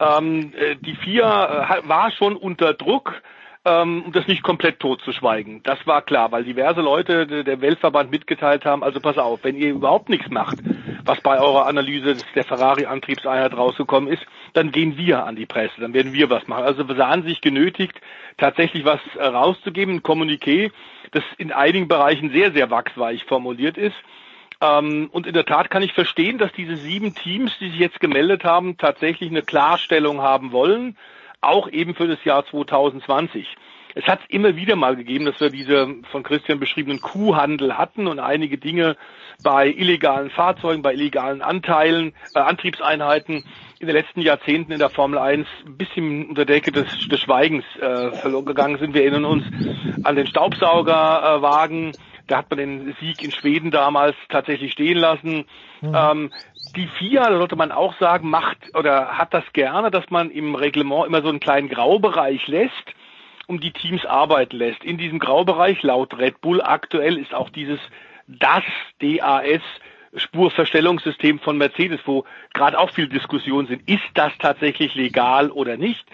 [0.00, 3.22] Ähm, äh, die FIA äh, war schon unter Druck,
[3.64, 5.62] ähm, um das nicht komplett totzuschweigen.
[5.62, 9.70] Das war klar, weil diverse Leute der Weltverband mitgeteilt haben, also pass auf, wenn ihr
[9.70, 10.58] überhaupt nichts macht,
[11.04, 14.24] was bei eurer Analyse der Ferrari-Antriebseinheit rausgekommen ist,
[14.54, 16.64] dann gehen wir an die Presse, dann werden wir was machen.
[16.64, 18.00] Also sahen sich genötigt,
[18.36, 20.72] tatsächlich was äh, rauszugeben, ein Kommuniqué,
[21.12, 23.96] das in einigen Bereichen sehr, sehr wachsweich formuliert ist.
[24.60, 28.00] Ähm, und in der Tat kann ich verstehen, dass diese sieben Teams, die sich jetzt
[28.00, 30.96] gemeldet haben, tatsächlich eine Klarstellung haben wollen
[31.42, 33.46] auch eben für das Jahr 2020.
[33.94, 38.20] Es hat immer wieder mal gegeben, dass wir diese von Christian beschriebenen Kuhhandel hatten und
[38.20, 38.96] einige Dinge
[39.42, 43.44] bei illegalen Fahrzeugen, bei illegalen Anteilen, äh, Antriebseinheiten
[43.80, 47.20] in den letzten Jahrzehnten in der Formel 1 ein bisschen unter der Decke des, des
[47.20, 48.94] Schweigens äh, verloren gegangen sind.
[48.94, 49.44] Wir erinnern uns
[50.04, 51.92] an den Staubsaugerwagen, äh,
[52.26, 55.44] da hat man den Sieg in Schweden damals tatsächlich stehen lassen.
[55.80, 55.94] Mhm.
[55.94, 56.32] Ähm,
[56.76, 60.54] die FIA, da sollte man auch sagen, macht oder hat das gerne, dass man im
[60.54, 62.94] Reglement immer so einen kleinen Graubereich lässt,
[63.46, 64.82] um die Teams arbeiten lässt.
[64.84, 67.80] In diesem Graubereich, laut Red Bull aktuell, ist auch dieses
[68.26, 68.62] das
[69.00, 69.60] DAS
[70.14, 73.88] Spurverstellungssystem von Mercedes, wo gerade auch viel Diskussionen sind.
[73.88, 76.04] Ist das tatsächlich legal oder nicht?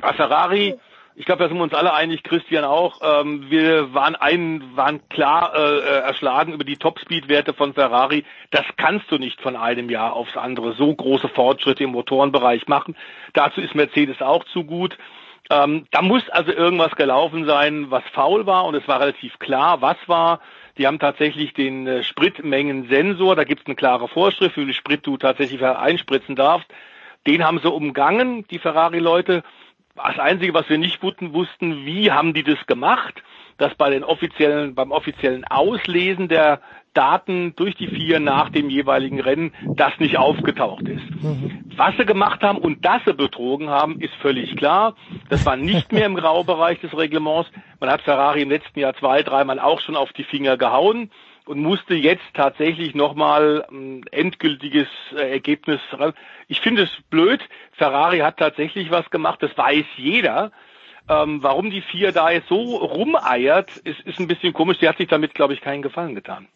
[0.00, 0.74] Bei Ferrari
[1.16, 3.00] ich glaube, da sind wir uns alle einig, Christian auch.
[3.02, 8.24] Ähm, wir waren ein, waren klar äh, äh, erschlagen über die Topspeed-Werte von Ferrari.
[8.50, 12.96] Das kannst du nicht von einem Jahr aufs andere so große Fortschritte im Motorenbereich machen.
[13.32, 14.98] Dazu ist Mercedes auch zu gut.
[15.50, 19.80] Ähm, da muss also irgendwas gelaufen sein, was faul war und es war relativ klar,
[19.82, 20.40] was war.
[20.78, 25.06] Die haben tatsächlich den äh, Spritmengensensor, da gibt es eine klare Vorschrift, wie viel Sprit
[25.06, 26.66] du tatsächlich einspritzen darfst.
[27.26, 29.44] Den haben sie umgangen, die Ferrari-Leute.
[29.96, 33.22] Das Einzige, was wir nicht wussten, wie haben die das gemacht,
[33.58, 36.60] dass bei den offiziellen, beim offiziellen Auslesen der
[36.94, 41.22] Daten durch die vier nach dem jeweiligen Rennen das nicht aufgetaucht ist.
[41.22, 41.64] Mhm.
[41.76, 44.94] Was sie gemacht haben und dass sie betrogen haben, ist völlig klar.
[45.28, 47.50] Das war nicht mehr im Graubereich des Reglements.
[47.80, 51.10] Man hat Ferrari im letzten Jahr zwei, dreimal auch schon auf die Finger gehauen
[51.46, 55.80] und musste jetzt tatsächlich nochmal ein endgültiges äh, Ergebnis.
[56.48, 57.40] Ich finde es blöd.
[57.72, 60.52] Ferrari hat tatsächlich was gemacht, das weiß jeder.
[61.08, 64.78] Ähm, warum die vier da jetzt so rumeiert, ist, ist ein bisschen komisch.
[64.80, 66.48] Sie hat sich damit, glaube ich, keinen Gefallen getan.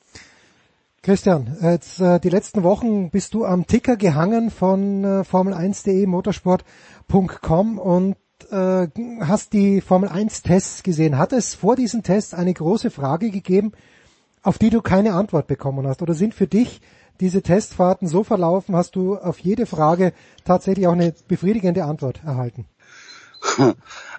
[1.03, 7.79] Christian, jetzt äh, die letzten Wochen bist du am Ticker gehangen von äh, Formel1.de, motorsport.com
[7.79, 8.17] und
[8.51, 8.89] äh,
[9.21, 11.19] hast die Formel 1 Tests gesehen.
[11.19, 13.73] Hat es vor diesen Tests eine große Frage gegeben,
[14.43, 16.03] auf die du keine Antwort bekommen hast?
[16.03, 16.81] Oder sind für dich
[17.21, 20.13] diese Testfahrten so verlaufen, hast du auf jede Frage
[20.45, 22.67] tatsächlich auch eine befriedigende Antwort erhalten?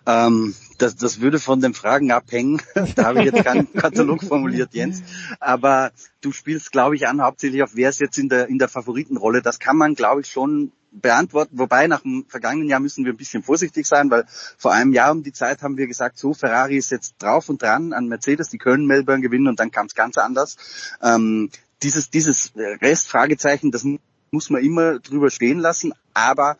[0.05, 2.61] ähm, das, das würde von den Fragen abhängen.
[2.95, 5.03] da habe ich jetzt keinen Katalog formuliert, Jens.
[5.39, 5.91] Aber
[6.21, 9.41] du spielst, glaube ich, an hauptsächlich auf, wer ist jetzt in der, in der Favoritenrolle.
[9.41, 11.57] Das kann man, glaube ich, schon beantworten.
[11.57, 14.25] Wobei nach dem vergangenen Jahr müssen wir ein bisschen vorsichtig sein, weil
[14.57, 17.61] vor einem Jahr um die Zeit haben wir gesagt, so Ferrari ist jetzt drauf und
[17.61, 20.57] dran an Mercedes, die können Melbourne gewinnen und dann kam es ganz anders.
[21.01, 21.49] Ähm,
[21.83, 23.85] dieses, dieses Restfragezeichen, das
[24.31, 26.57] muss man immer drüber stehen lassen, aber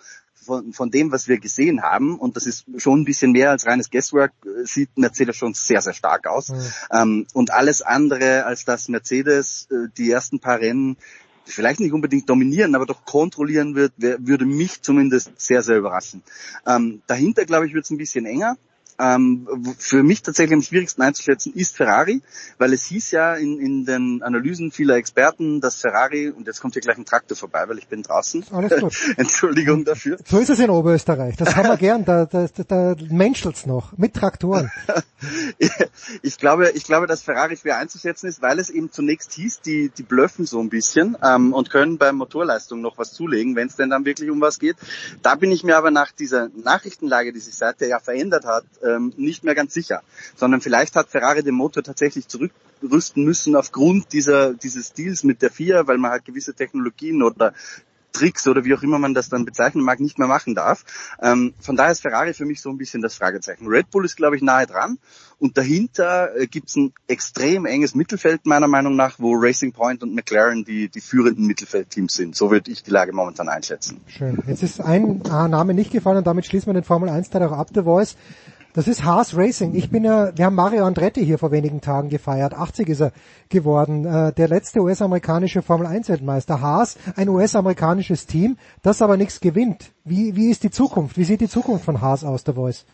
[0.50, 3.68] von, von dem, was wir gesehen haben, und das ist schon ein bisschen mehr als
[3.68, 4.32] reines Guesswork,
[4.64, 6.50] sieht Mercedes schon sehr, sehr stark aus.
[6.50, 6.72] Mhm.
[6.92, 10.98] Ähm, und alles andere, als dass Mercedes äh, die ersten paar Rennen
[11.46, 16.24] vielleicht nicht unbedingt dominieren, aber doch kontrollieren wird, würde mich zumindest sehr, sehr überraschen.
[16.66, 18.58] Ähm, dahinter, glaube ich, wird es ein bisschen enger.
[19.00, 19.48] Ähm,
[19.78, 22.22] für mich tatsächlich am schwierigsten einzuschätzen ist Ferrari,
[22.58, 26.74] weil es hieß ja in, in den Analysen vieler Experten, dass Ferrari, und jetzt kommt
[26.74, 28.46] hier gleich ein Traktor vorbei, weil ich bin draußen.
[28.52, 28.94] Alles gut.
[29.18, 30.18] Entschuldigung dafür.
[30.26, 31.38] So ist es in Oberösterreich.
[31.38, 32.04] Das haben wir gern.
[32.04, 33.98] Da, da, da menschelt's noch.
[33.98, 34.72] Mit Traktoren.
[36.22, 39.90] ich glaube, ich glaube, dass Ferrari schwer einzuschätzen ist, weil es eben zunächst hieß, die,
[39.90, 43.76] die blöffen so ein bisschen ähm, und können bei Motorleistung noch was zulegen, wenn es
[43.76, 44.76] denn dann wirklich um was geht.
[45.22, 48.66] Da bin ich mir aber nach dieser Nachrichtenlage, die sich seither ja verändert hat,
[48.96, 50.02] ähm, nicht mehr ganz sicher,
[50.36, 55.52] sondern vielleicht hat Ferrari den Motor tatsächlich zurückrüsten müssen aufgrund dieser, dieses Deals mit der
[55.52, 57.54] FIA, weil man halt gewisse Technologien oder
[58.12, 60.84] Tricks oder wie auch immer man das dann bezeichnen mag, nicht mehr machen darf.
[61.22, 63.68] Ähm, von daher ist Ferrari für mich so ein bisschen das Fragezeichen.
[63.68, 64.98] Red Bull ist, glaube ich, nahe dran
[65.38, 70.04] und dahinter äh, gibt es ein extrem enges Mittelfeld meiner Meinung nach, wo Racing Point
[70.04, 72.36] und McLaren die, die führenden Mittelfeldteams sind.
[72.36, 74.02] So würde ich die Lage momentan einschätzen.
[74.08, 74.42] Schön.
[74.48, 77.52] Jetzt ist ein Name nicht gefallen und damit schließen wir den Formel 1 Teil auch
[77.52, 78.16] ab, The Voice.
[78.74, 79.74] Das ist Haas Racing.
[79.74, 82.54] Ich bin ja, wir haben Mario Andretti hier vor wenigen Tagen gefeiert.
[82.54, 83.12] 80 ist er
[83.50, 84.06] geworden.
[84.06, 86.62] Äh, der letzte US-amerikanische Formel 1 Weltmeister.
[86.62, 89.92] Haas, ein US-amerikanisches Team, das aber nichts gewinnt.
[90.04, 91.18] Wie, wie ist die Zukunft?
[91.18, 92.86] Wie sieht die Zukunft von Haas aus, der Voice?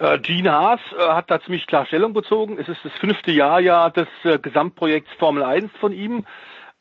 [0.00, 2.58] Äh, Gene Haas äh, hat da ziemlich klar Stellung bezogen.
[2.58, 4.08] Es ist das fünfte Jahr ja des
[4.42, 6.26] Gesamtprojekts Formel 1 von ihm.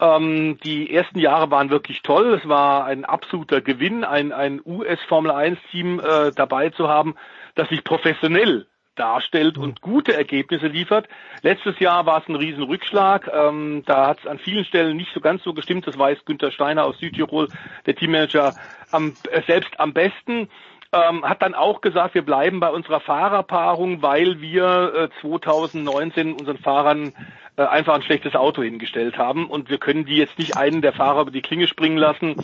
[0.01, 2.33] Ähm, die ersten Jahre waren wirklich toll.
[2.33, 7.15] Es war ein absoluter Gewinn, ein, ein US-Formel-1-Team äh, dabei zu haben,
[7.55, 11.07] das sich professionell darstellt und gute Ergebnisse liefert.
[11.41, 13.29] Letztes Jahr war es ein Riesenrückschlag.
[13.33, 15.87] Ähm, da hat es an vielen Stellen nicht so ganz so gestimmt.
[15.87, 17.47] Das weiß Günther Steiner aus Südtirol,
[17.85, 18.53] der Teammanager,
[18.91, 20.49] am, äh, selbst am besten.
[20.93, 26.59] Ähm, hat dann auch gesagt, wir bleiben bei unserer Fahrerpaarung, weil wir äh, 2019 unseren
[26.59, 27.13] Fahrern
[27.55, 30.93] äh, einfach ein schlechtes Auto hingestellt haben und wir können die jetzt nicht einen der
[30.93, 32.35] Fahrer über die Klinge springen lassen,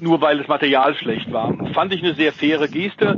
[0.00, 1.52] nur weil das Material schlecht war.
[1.72, 3.16] Fand ich eine sehr faire Geste.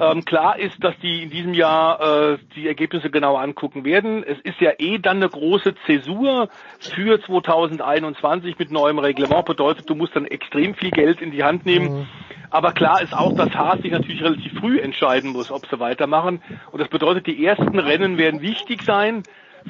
[0.00, 2.00] Ähm, klar ist, dass die in diesem Jahr
[2.32, 4.22] äh, die Ergebnisse genau angucken werden.
[4.22, 9.44] Es ist ja eh dann eine große Zäsur für 2021 mit neuem Reglement.
[9.44, 12.00] Bedeutet, du musst dann extrem viel Geld in die Hand nehmen.
[12.00, 12.06] Mhm.
[12.50, 16.42] Aber klar ist auch, dass Haas sich natürlich relativ früh entscheiden muss, ob sie weitermachen.
[16.70, 19.22] Und das bedeutet, die ersten Rennen werden wichtig sein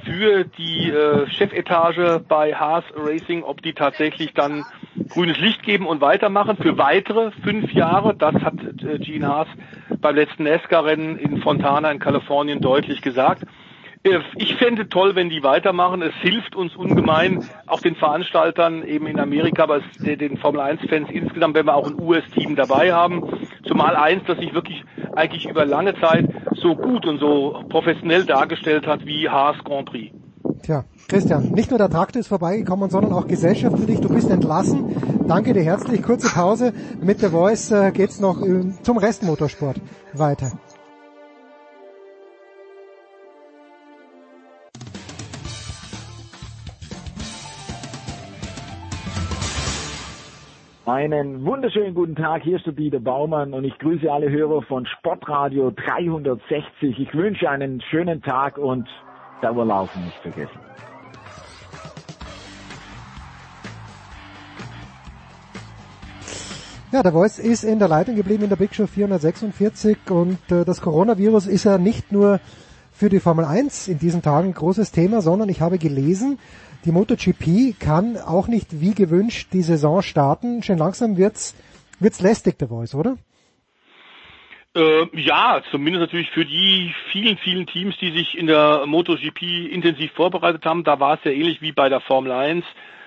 [0.05, 4.65] für die äh, Chefetage bei Haas Racing, ob die tatsächlich dann
[5.09, 8.15] grünes Licht geben und weitermachen für weitere fünf Jahre.
[8.15, 9.49] Das hat äh, Gene Haas
[10.01, 13.45] beim letzten NASCAR-Rennen in Fontana in Kalifornien deutlich gesagt.
[14.03, 16.03] Äh, ich fände toll, wenn die weitermachen.
[16.03, 21.09] Es hilft uns ungemein, auch den Veranstaltern eben in Amerika, aber es, den Formel 1-Fans
[21.11, 23.23] insgesamt, wenn wir auch ein US-Team dabei haben.
[23.67, 28.87] Zumal eins, das sich wirklich eigentlich über lange Zeit so gut und so professionell dargestellt
[28.87, 30.13] hat wie Haas Grand Prix.
[30.63, 34.01] Tja, Christian, nicht nur der Traktor ist vorbeigekommen, sondern auch Gesellschaft für dich.
[34.01, 35.25] Du bist entlassen.
[35.27, 36.03] Danke dir herzlich.
[36.03, 36.73] Kurze Pause.
[37.01, 39.81] Mit der Voice äh, geht's noch äh, zum Restmotorsport
[40.15, 40.53] weiter.
[50.89, 54.87] Einen wunderschönen guten Tag, hier ist der Dieter Baumann und ich grüße alle Hörer von
[54.87, 56.99] Sportradio 360.
[56.99, 58.89] Ich wünsche einen schönen Tag und
[59.43, 60.59] Dauerlaufen nicht vergessen.
[66.91, 70.65] Ja, der Voice ist in der Leitung geblieben in der Big Show 446 und äh,
[70.65, 72.41] das Coronavirus ist ja nicht nur
[72.93, 76.39] für die Formel 1 in diesen Tagen großes Thema, sondern ich habe gelesen,
[76.85, 80.63] die MotoGP kann auch nicht wie gewünscht die Saison starten.
[80.63, 81.55] Schon langsam wird's,
[81.99, 83.17] wird's lästig, der Voice, oder?
[84.77, 90.13] Äh, ja, zumindest natürlich für die vielen, vielen Teams, die sich in der MotoGP intensiv
[90.13, 90.85] vorbereitet haben.
[90.85, 92.65] Da war es ja ähnlich wie bei der Formel 1,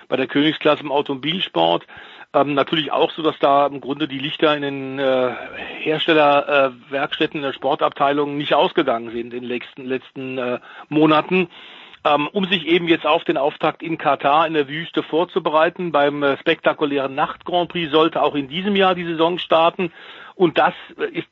[0.08, 1.86] bei der Königsklasse im Automobilsport.
[2.34, 5.34] Ähm, natürlich auch so, dass da im Grunde die Lichter in den äh,
[5.80, 11.48] Herstellerwerkstätten äh, in der Sportabteilung nicht ausgegangen sind in den letzten, letzten äh, Monaten
[12.04, 15.92] ähm, um sich eben jetzt auf den Auftakt in Katar in der Wüste vorzubereiten.
[15.92, 19.92] Beim äh, spektakulären Nacht Grand Prix sollte auch in diesem Jahr die Saison starten.
[20.34, 21.28] Und das äh, ist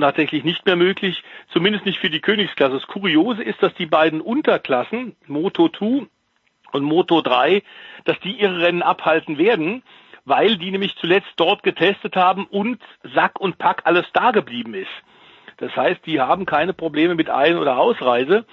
[0.00, 1.22] tatsächlich nicht mehr möglich,
[1.52, 2.74] zumindest nicht für die Königsklasse.
[2.74, 6.06] Das Kuriose ist, dass die beiden Unterklassen, Moto 2
[6.72, 7.62] und Moto 3,
[8.04, 9.82] dass die ihre Rennen abhalten werden,
[10.24, 12.80] weil die nämlich zuletzt dort getestet haben und
[13.14, 14.90] Sack und Pack alles da geblieben ist.
[15.58, 18.44] Das heißt, die haben keine Probleme mit Ein- oder Ausreise.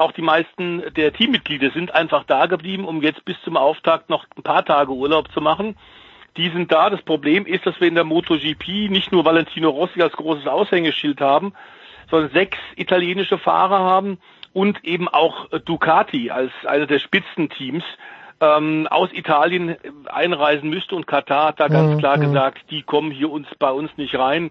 [0.00, 4.24] Auch die meisten der Teammitglieder sind einfach da geblieben, um jetzt bis zum Auftakt noch
[4.34, 5.76] ein paar Tage Urlaub zu machen.
[6.38, 6.88] Die sind da.
[6.88, 11.20] Das Problem ist, dass wir in der MotoGP nicht nur Valentino Rossi als großes Aushängeschild
[11.20, 11.52] haben,
[12.10, 14.16] sondern sechs italienische Fahrer haben
[14.54, 17.84] und eben auch Ducati als eine der Spitzenteams
[18.40, 23.30] ähm, aus Italien einreisen müsste und Katar hat da ganz klar gesagt, die kommen hier
[23.30, 24.50] uns bei uns nicht rein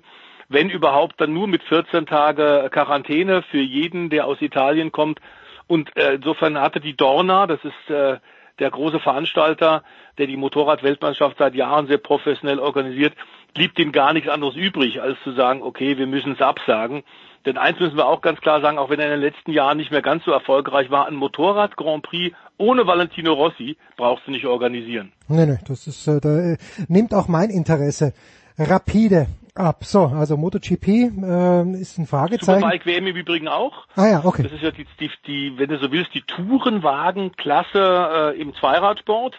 [0.50, 5.20] wenn überhaupt dann nur mit 14 Tage Quarantäne für jeden, der aus Italien kommt.
[5.68, 8.18] Und äh, insofern hatte die Dorna, das ist äh,
[8.58, 9.84] der große Veranstalter,
[10.18, 13.14] der die Motorradweltmeisterschaft seit Jahren sehr professionell organisiert,
[13.54, 17.04] blieb dem gar nichts anderes übrig, als zu sagen, okay, wir müssen es absagen.
[17.46, 19.78] Denn eins müssen wir auch ganz klar sagen, auch wenn er in den letzten Jahren
[19.78, 24.32] nicht mehr ganz so erfolgreich war, ein Motorrad Grand Prix ohne Valentino Rossi brauchst du
[24.32, 25.14] nicht organisieren.
[25.30, 26.58] Nee, nee, das ist, äh, da, äh,
[26.90, 28.14] nimmt auch mein Interesse
[28.58, 29.28] rapide
[29.60, 29.84] ab.
[29.84, 32.60] So, also MotoGP äh, ist ein Fragezeichen.
[32.60, 33.86] Superbike WM im Übrigen auch.
[33.96, 34.44] Ah ja, okay.
[34.44, 39.36] Das ist ja die, die, die wenn du so willst, die Tourenwagenklasse äh, im Zweiradsport.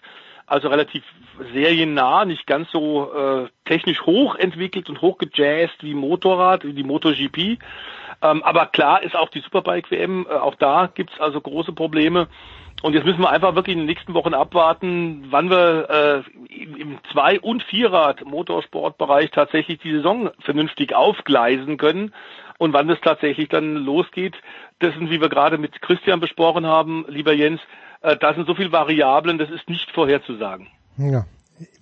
[0.46, 1.04] Also relativ
[1.52, 7.58] seriennah, nicht ganz so äh, technisch hochentwickelt und hochgejazzt wie Motorrad, wie die MotoGP.
[8.22, 12.26] Ähm, aber klar ist auch die Superbike WM, äh, auch da gibt's also große Probleme.
[12.82, 16.98] Und jetzt müssen wir einfach wirklich in den nächsten Wochen abwarten, wann wir äh, im
[17.12, 22.14] Zwei- und Vierrad-Motorsportbereich tatsächlich die Saison vernünftig aufgleisen können
[22.58, 24.34] und wann es tatsächlich dann losgeht.
[24.78, 27.60] Das sind, wie wir gerade mit Christian besprochen haben, lieber Jens,
[28.00, 30.68] äh, da sind so viele Variablen, das ist nicht vorherzusagen.
[30.96, 31.26] Ja.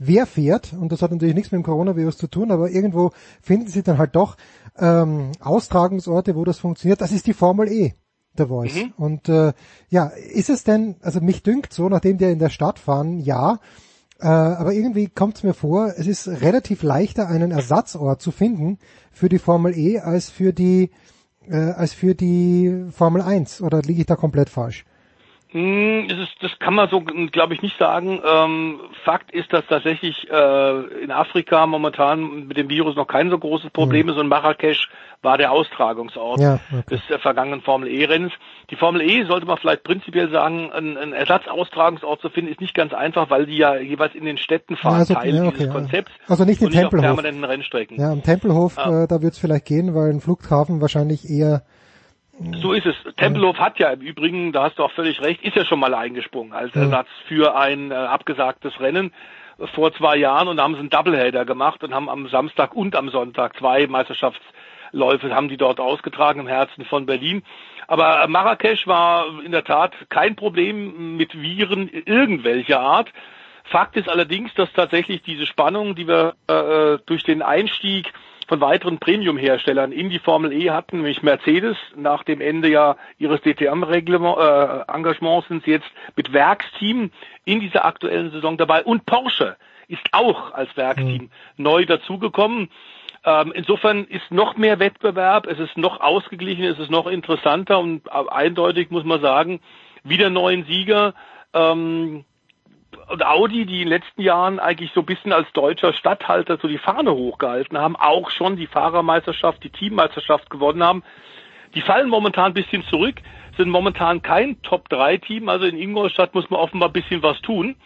[0.01, 3.69] Wer fährt, und das hat natürlich nichts mit dem Coronavirus zu tun, aber irgendwo finden
[3.69, 4.37] sie dann halt doch
[4.77, 7.01] ähm, Austragungsorte, wo das funktioniert.
[7.01, 7.95] Das ist die Formel E.
[8.39, 8.77] The Voice.
[8.77, 8.93] Mhm.
[8.97, 9.53] Und äh,
[9.91, 13.59] ja, ist es denn, also mich dünkt so, nachdem der in der Stadt fahren, ja,
[14.21, 18.79] Äh, aber irgendwie kommt es mir vor, es ist relativ leichter, einen Ersatzort zu finden
[19.13, 20.91] für die Formel E als für die
[21.49, 23.63] äh, als für die Formel 1.
[23.63, 24.85] Oder liege ich da komplett falsch?
[25.51, 28.21] Hm, das, ist, das kann man so, glaube ich, nicht sagen.
[28.23, 33.39] Ähm, Fakt ist, dass tatsächlich äh, in Afrika momentan mit dem Virus noch kein so
[33.39, 34.13] großes Problem mhm.
[34.13, 34.91] ist und Marrakesch
[35.23, 36.83] war der Austragungsort ja, okay.
[36.91, 38.33] des äh, vergangenen Formel E-Rennens.
[38.71, 42.75] Die Formel E sollte man vielleicht prinzipiell sagen, ein, ein Ersatzaustragungsort zu finden, ist nicht
[42.75, 45.73] ganz einfach, weil die ja jeweils in den Städten fahren, also, Teil ja, okay, dieses
[45.73, 46.13] Konzepts.
[46.29, 46.93] Also nicht in Tempelhof.
[46.93, 47.99] Nicht permanenten Rennstrecken.
[47.99, 51.63] Ja, im Tempelhof, äh, da wird es vielleicht gehen, weil ein Flughafen wahrscheinlich eher
[52.61, 52.97] so ist es.
[53.17, 55.95] Tempelhof hat ja im Übrigen, da hast du auch völlig recht, ist ja schon mal
[55.95, 59.13] eingesprungen als Ersatz für ein äh, abgesagtes Rennen
[59.75, 62.95] vor zwei Jahren und da haben sie einen Doubleheader gemacht und haben am Samstag und
[62.95, 67.43] am Sonntag zwei Meisterschaftsläufe haben die dort ausgetragen im Herzen von Berlin.
[67.89, 73.13] Aber Marrakesch war in der Tat kein Problem mit Viren irgendwelcher Art.
[73.65, 78.13] Fakt ist allerdings, dass tatsächlich diese Spannung, die wir äh, durch den Einstieg
[78.49, 81.77] von weiteren Premium-Herstellern in die Formel E hatten, nämlich Mercedes.
[81.95, 87.11] Nach dem Ende ja ihres DTM-Engagements äh, sind sie jetzt mit Werksteam
[87.45, 88.83] in dieser aktuellen Saison dabei.
[88.83, 91.31] Und Porsche ist auch als Werksteam mhm.
[91.57, 92.71] neu dazugekommen.
[93.25, 98.11] Ähm, insofern ist noch mehr Wettbewerb, es ist noch ausgeglichen, es ist noch interessanter und
[98.11, 99.61] eindeutig muss man sagen,
[100.05, 101.15] wieder neuen Sieger.
[101.53, 102.25] Ähm,
[103.09, 106.69] und Audi, die in den letzten Jahren eigentlich so ein bisschen als deutscher Stadthalter so
[106.69, 111.03] die Fahne hochgehalten haben, auch schon die Fahrermeisterschaft, die Teammeisterschaft gewonnen haben,
[111.75, 113.17] die fallen momentan ein bisschen zurück,
[113.57, 115.49] sind momentan kein Top-3-Team.
[115.49, 117.77] Also in Ingolstadt muss man offenbar ein bisschen was tun.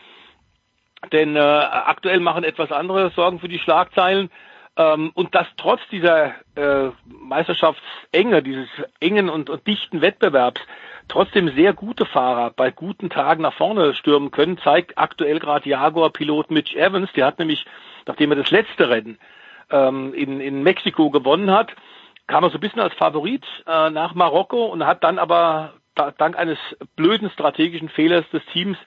[1.11, 4.31] Denn äh, aktuell machen etwas andere Sorgen für die Schlagzeilen.
[4.77, 8.69] Ähm, und das trotz dieser äh, Meisterschaftsenge, dieses
[9.01, 10.61] engen und, und dichten Wettbewerbs,
[11.09, 16.51] trotzdem sehr gute Fahrer bei guten Tagen nach vorne stürmen können, zeigt aktuell gerade Jaguar-Pilot
[16.51, 17.13] Mitch Evans.
[17.15, 17.65] Der hat nämlich,
[18.07, 19.19] nachdem er das letzte Rennen
[19.71, 21.73] ähm, in, in Mexiko gewonnen hat,
[22.27, 26.11] kam er so ein bisschen als Favorit äh, nach Marokko und hat dann aber da,
[26.11, 26.59] dank eines
[26.97, 28.79] blöden strategischen Fehlers des Teams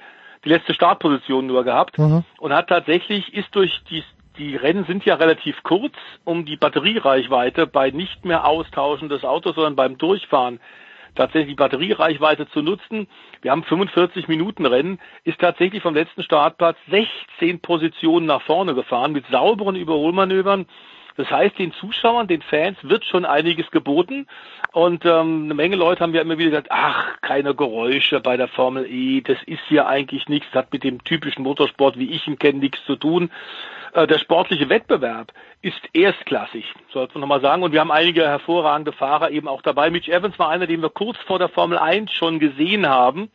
[0.43, 2.23] die letzte Startposition nur gehabt mhm.
[2.39, 4.03] und hat tatsächlich, ist durch die,
[4.37, 9.55] die Rennen sind ja relativ kurz, um die Batteriereichweite bei nicht mehr Austauschen des Autos,
[9.55, 10.59] sondern beim Durchfahren
[11.15, 13.07] tatsächlich die Batteriereichweite zu nutzen.
[13.41, 19.11] Wir haben 45 Minuten Rennen, ist tatsächlich vom letzten Startplatz 16 Positionen nach vorne gefahren
[19.11, 20.65] mit sauberen Überholmanövern.
[21.17, 24.27] Das heißt, den Zuschauern, den Fans wird schon einiges geboten.
[24.73, 28.49] Und ähm, eine Menge Leute haben ja immer wieder gesagt, ach, keine Geräusche bei der
[28.49, 32.37] Formel E, das ist ja eigentlich nichts, hat mit dem typischen Motorsport, wie ich ihn
[32.37, 33.31] kenne, nichts zu tun.
[33.93, 37.63] Äh, der sportliche Wettbewerb ist erstklassig, sollte man nochmal sagen.
[37.63, 39.89] Und wir haben einige hervorragende Fahrer eben auch dabei.
[39.89, 43.31] Mitch Evans war einer, den wir kurz vor der Formel 1 schon gesehen haben,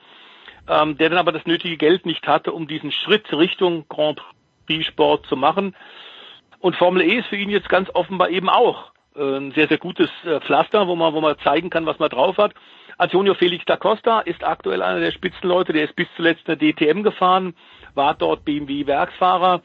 [0.68, 4.20] ähm, der dann aber das nötige Geld nicht hatte, um diesen Schritt Richtung Grand
[4.66, 5.74] Prix Sport zu machen.
[6.60, 9.78] Und Formel E ist für ihn jetzt ganz offenbar eben auch äh, ein sehr, sehr
[9.78, 12.54] gutes äh, Pflaster, wo man, wo man zeigen kann, was man drauf hat.
[12.98, 16.72] Antonio Felix da Costa ist aktuell einer der Spitzenleute, der ist bis zuletzt in der
[16.72, 17.54] DTM gefahren,
[17.94, 19.62] war dort BMW-Werksfahrer,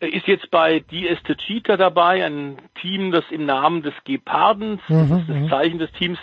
[0.00, 5.36] ist jetzt bei DS Cheetah dabei, ein Team, das im Namen des Gepardens, mhm, das
[5.36, 5.48] mhm.
[5.48, 6.18] Zeichen des Teams,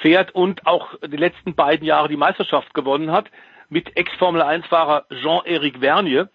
[0.00, 3.30] fährt und auch die letzten beiden Jahre die Meisterschaft gewonnen hat,
[3.68, 6.28] mit Ex-Formel-1-Fahrer Jean-Éric Vernier.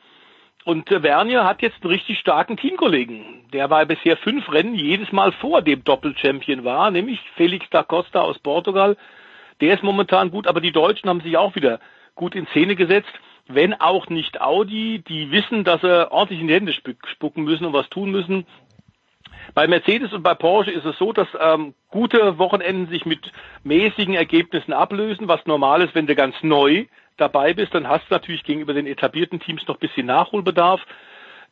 [0.64, 3.50] Und äh, Vernier hat jetzt einen richtig starken Teamkollegen.
[3.52, 8.22] Der war bisher fünf Rennen jedes Mal vor dem Doppelchampion war, nämlich Felix da Costa
[8.22, 8.98] aus Portugal.
[9.60, 11.80] Der ist momentan gut, aber die Deutschen haben sich auch wieder
[12.16, 13.12] gut in Szene gesetzt
[13.48, 17.74] wenn auch nicht Audi, die wissen, dass sie ordentlich in die Hände spucken müssen und
[17.74, 18.46] was tun müssen.
[19.54, 23.32] Bei Mercedes und bei Porsche ist es so, dass ähm, gute Wochenenden sich mit
[23.64, 26.86] mäßigen Ergebnissen ablösen, was normal ist, wenn du ganz neu
[27.18, 30.82] dabei bist, dann hast du natürlich gegenüber den etablierten Teams noch ein bisschen Nachholbedarf.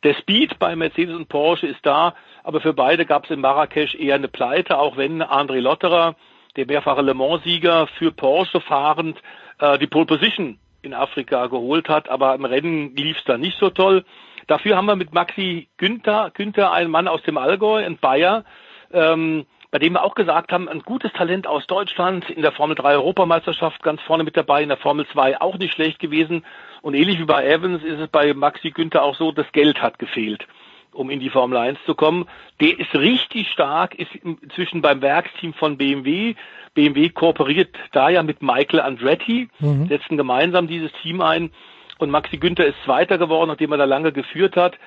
[0.04, 3.96] Der Speed bei Mercedes und Porsche ist da, aber für beide gab es in Marrakesch
[3.96, 6.16] eher eine Pleite, auch wenn André Lotterer,
[6.56, 9.22] der mehrfache Le Mans-Sieger für Porsche fahrend,
[9.60, 13.58] äh, die Pole Position in Afrika geholt hat, aber im Rennen lief es da nicht
[13.60, 14.06] so toll.
[14.48, 18.46] Dafür haben wir mit Maxi Günther, Günther einen Mann aus dem Allgäu, ein Bayer,
[18.92, 22.76] ähm, bei dem wir auch gesagt haben, ein gutes Talent aus Deutschland, in der Formel
[22.76, 26.46] 3 Europameisterschaft ganz vorne mit dabei, in der Formel 2 auch nicht schlecht gewesen.
[26.82, 30.00] Und ähnlich wie bei Evans ist es bei Maxi Günther auch so, das Geld hat
[30.00, 30.48] gefehlt
[30.92, 32.26] um in die Formel 1 zu kommen.
[32.60, 36.36] Der ist richtig stark, ist inzwischen beim Werksteam von BMW.
[36.74, 39.88] BMW kooperiert da ja mit Michael Andretti, mhm.
[39.88, 41.52] setzen gemeinsam dieses Team ein.
[42.00, 44.78] Und Maxi Günther ist Zweiter geworden, nachdem er da lange geführt hat.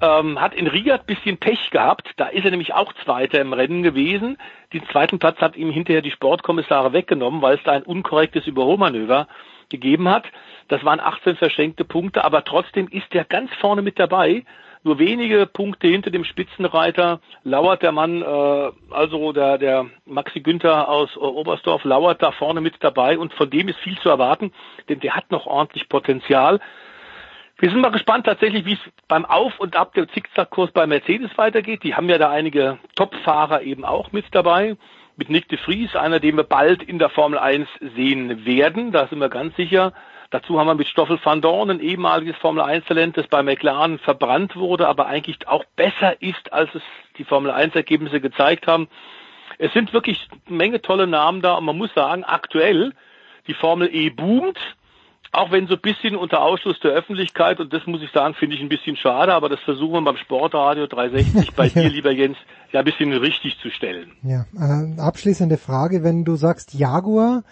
[0.00, 2.10] Ähm, hat in Riga ein bisschen Pech gehabt.
[2.16, 4.38] Da ist er nämlich auch Zweiter im Rennen gewesen.
[4.72, 9.28] Den zweiten Platz hat ihm hinterher die Sportkommissare weggenommen, weil es da ein unkorrektes Überholmanöver
[9.68, 10.24] gegeben hat.
[10.68, 14.44] Das waren 18 verschenkte Punkte, aber trotzdem ist er ganz vorne mit dabei.
[14.84, 20.88] Nur wenige Punkte hinter dem Spitzenreiter lauert der Mann, äh, also der, der Maxi Günther
[20.88, 24.52] aus Oberstdorf lauert da vorne mit dabei und von dem ist viel zu erwarten,
[24.88, 26.58] denn der hat noch ordentlich Potenzial.
[27.62, 31.30] Wir sind mal gespannt tatsächlich, wie es beim Auf und Ab der Zickzackkurs bei Mercedes
[31.38, 31.84] weitergeht.
[31.84, 34.76] Die haben ja da einige Top-Fahrer eben auch mit dabei.
[35.16, 38.90] Mit Nick de Vries, einer, den wir bald in der Formel 1 sehen werden.
[38.90, 39.92] Da sind wir ganz sicher.
[40.30, 44.00] Dazu haben wir mit Stoffel van Dorn ein ehemaliges Formel 1 Talent, das bei McLaren
[44.00, 46.82] verbrannt wurde, aber eigentlich auch besser ist, als es
[47.16, 48.88] die Formel 1 Ergebnisse gezeigt haben.
[49.58, 52.92] Es sind wirklich eine Menge tolle Namen da und man muss sagen, aktuell
[53.46, 54.58] die Formel E boomt,
[55.32, 58.54] auch wenn so ein bisschen unter Ausschluss der Öffentlichkeit, und das muss ich sagen, finde
[58.54, 62.36] ich ein bisschen schade, aber das versuchen wir beim Sportradio 360 bei dir, lieber Jens,
[62.70, 64.12] ja ein bisschen richtig zu stellen.
[64.22, 67.44] Ja, äh, abschließende Frage, wenn du sagst Jaguar,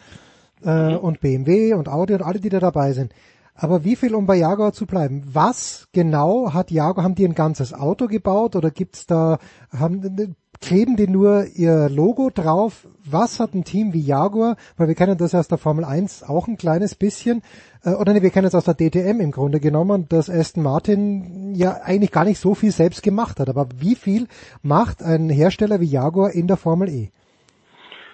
[0.62, 0.97] äh, mhm.
[0.99, 3.15] und BMW und Audi und alle, die da dabei sind.
[3.55, 5.23] Aber wie viel, um bei Jaguar zu bleiben?
[5.33, 9.39] Was genau hat Jaguar, haben die ein ganzes Auto gebaut oder gibt's da,
[9.70, 12.86] haben, kleben die nur ihr Logo drauf?
[13.05, 16.48] Was hat ein Team wie Jaguar, weil wir kennen das aus der Formel 1 auch
[16.48, 17.42] ein kleines bisschen,
[17.82, 21.55] äh, oder nee, wir kennen es aus der DTM im Grunde genommen, dass Aston Martin
[21.55, 23.48] ja eigentlich gar nicht so viel selbst gemacht hat.
[23.48, 24.28] Aber wie viel
[24.62, 27.10] macht ein Hersteller wie Jaguar in der Formel E?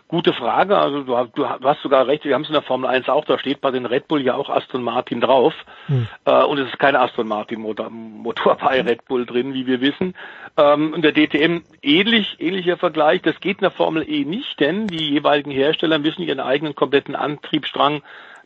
[0.08, 0.78] Gute Frage.
[0.78, 3.40] Also du, du, hast sogar recht, wir haben es in der Formel 1 auch, da
[3.40, 5.52] steht bei den Red Bull ja auch Aston Martin drauf.
[5.86, 6.06] Hm.
[6.24, 9.80] Äh, und es ist keine Aston Martin Motor, Motor bei Red Bull drin, wie wir
[9.80, 10.14] wissen.
[10.56, 13.22] Ähm, in der DTM ähnlich, ähnlicher Vergleich.
[13.22, 17.16] Das geht in der Formel E nicht, denn die jeweiligen Hersteller müssen ihren eigenen kompletten
[17.16, 18.02] Antriebsstrang,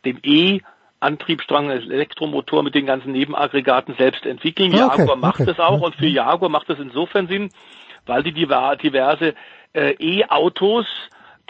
[0.07, 0.61] den E
[1.01, 4.75] Antriebsstrang, Elektromotor mit den ganzen Nebenaggregaten selbst entwickeln.
[4.75, 5.47] Ah, okay, Jaguar macht okay.
[5.47, 7.51] das auch und für Jaguar macht das insofern Sinn,
[8.07, 9.35] weil die diverse
[9.75, 10.87] äh, E-Autos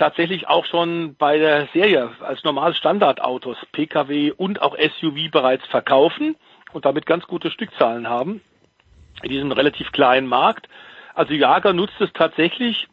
[0.01, 6.37] tatsächlich auch schon bei der Serie als normales Standardautos Pkw und auch SUV bereits verkaufen
[6.73, 8.41] und damit ganz gute Stückzahlen haben
[9.23, 10.69] in diesem relativ kleinen Markt.
[11.15, 12.89] Also Jager nutzt es tatsächlich,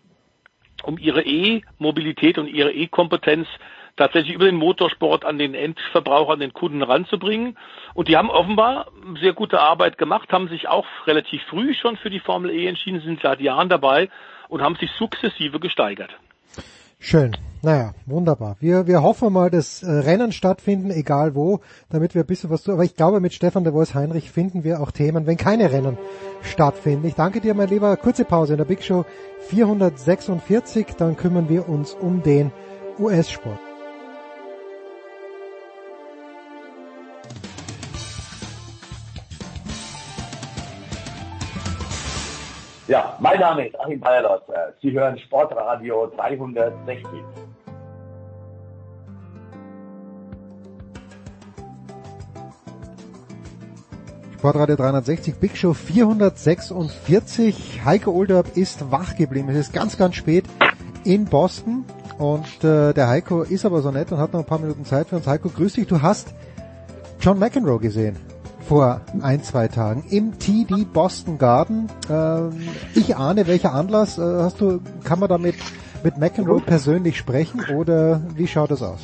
[0.84, 3.48] um ihre E-Mobilität und ihre E-Kompetenz
[3.96, 7.58] tatsächlich über den Motorsport an den Endverbraucher, an den Kunden ranzubringen.
[7.94, 8.88] Und die haben offenbar
[9.22, 13.00] sehr gute Arbeit gemacht, haben sich auch relativ früh schon für die Formel E entschieden,
[13.00, 14.10] sind seit Jahren dabei
[14.50, 16.12] und haben sich sukzessive gesteigert.
[17.00, 17.36] Schön.
[17.62, 18.56] Naja, wunderbar.
[18.60, 21.60] Wir, wir hoffen mal, dass äh, Rennen stattfinden, egal wo,
[21.90, 22.76] damit wir ein bisschen was tun.
[22.76, 25.98] Aber ich glaube, mit Stefan de Voice Heinrich finden wir auch Themen, wenn keine Rennen
[26.42, 27.08] stattfinden.
[27.08, 27.98] Ich danke dir, mein Lieber.
[27.98, 29.06] Kurze Pause in der Big Show
[29.50, 30.96] 446.
[30.98, 32.52] Dann kümmern wir uns um den
[33.00, 33.67] US-Sport.
[42.88, 44.44] Ja, mein Name ist Achim Bayerlotz.
[44.82, 47.06] Sie hören Sportradio 360.
[54.38, 57.82] Sportradio 360, Big Show 446.
[57.84, 59.50] Heiko Olderb ist wach geblieben.
[59.50, 60.46] Es ist ganz, ganz spät
[61.04, 61.84] in Boston
[62.20, 65.10] und äh, der Heiko ist aber so nett und hat noch ein paar Minuten Zeit
[65.10, 65.28] für uns.
[65.28, 65.88] Heiko, grüß dich.
[65.88, 66.34] Du hast
[67.20, 68.16] John McEnroe gesehen
[68.68, 71.88] vor ein, zwei Tagen im TD Boston Garden.
[72.10, 75.56] Ähm, ich ahne, welcher Anlass äh, hast du, kann man damit
[76.04, 79.00] mit McEnroe persönlich sprechen oder wie schaut das aus?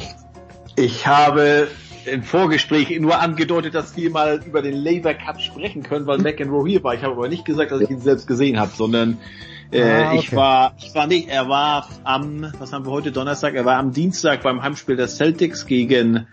[0.75, 1.67] Ich habe
[2.05, 6.67] im Vorgespräch nur angedeutet, dass wir mal über den Labour Cup sprechen können, weil McEnroe
[6.67, 6.93] hier war.
[6.93, 9.17] Ich habe aber nicht gesagt, dass ich ihn selbst gesehen habe, sondern
[9.71, 10.19] äh, ah, okay.
[10.19, 13.55] ich war, ich war nicht, er war am, was haben wir heute Donnerstag?
[13.55, 16.27] Er war am Dienstag beim Heimspiel der Celtics gegen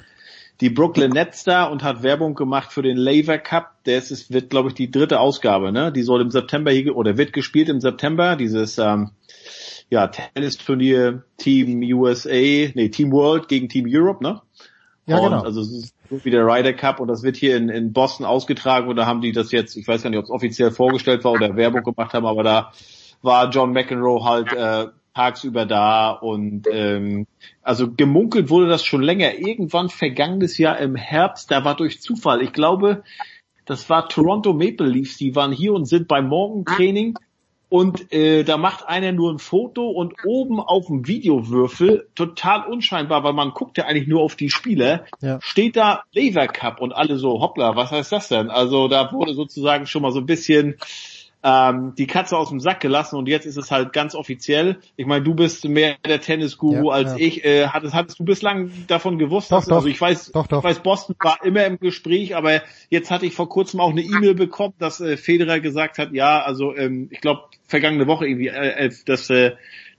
[0.61, 3.73] die Brooklyn Nets da und hat Werbung gemacht für den Laver Cup.
[3.85, 5.93] Das ist, wird, glaube ich, die dritte Ausgabe, ne?
[5.93, 9.11] Die soll im September hier, oder wird gespielt im September, dieses ähm,
[9.89, 14.43] ja, Tennisturnier Team USA, nee, Team World gegen Team Europe, ne?
[15.07, 15.43] Ja, und genau.
[15.43, 18.27] Also es ist so wie der Ryder Cup und das wird hier in, in Boston
[18.27, 21.25] ausgetragen und da haben die das jetzt, ich weiß gar nicht, ob es offiziell vorgestellt
[21.25, 22.73] war oder Werbung gemacht haben, aber da
[23.23, 24.89] war John McEnroe halt äh,
[25.21, 27.27] tagsüber da und ähm,
[27.63, 29.35] also gemunkelt wurde das schon länger.
[29.39, 33.03] Irgendwann vergangenes Jahr im Herbst, da war durch Zufall, ich glaube,
[33.67, 37.19] das war Toronto Maple Leafs, die waren hier und sind beim Morgentraining
[37.69, 43.23] und äh, da macht einer nur ein Foto und oben auf dem Videowürfel, total unscheinbar,
[43.23, 45.39] weil man guckt ja eigentlich nur auf die Spieler, ja.
[45.43, 48.51] steht da Lever Cup und alle so, hoppla, was heißt das denn?
[48.51, 50.79] Also da wurde sozusagen schon mal so ein bisschen
[51.43, 54.79] ähm, die Katze aus dem Sack gelassen und jetzt ist es halt ganz offiziell.
[54.97, 57.27] Ich meine, du bist mehr der Tennisguru Ja, als ja.
[57.27, 57.45] ich.
[57.45, 59.51] Äh, hattest, hattest du bislang davon gewusst?
[59.51, 59.77] Doch, dass, doch.
[59.77, 60.59] Also ich weiß, Doch, doch.
[60.59, 64.03] ich weiß, Boston war immer im Gespräch, aber jetzt hatte ich vor kurzem auch eine
[64.03, 68.49] E-Mail bekommen, dass äh, Federer gesagt hat, ja, also ähm, ich glaube vergangene Woche irgendwie,
[68.49, 69.53] äh, elf, dass, äh,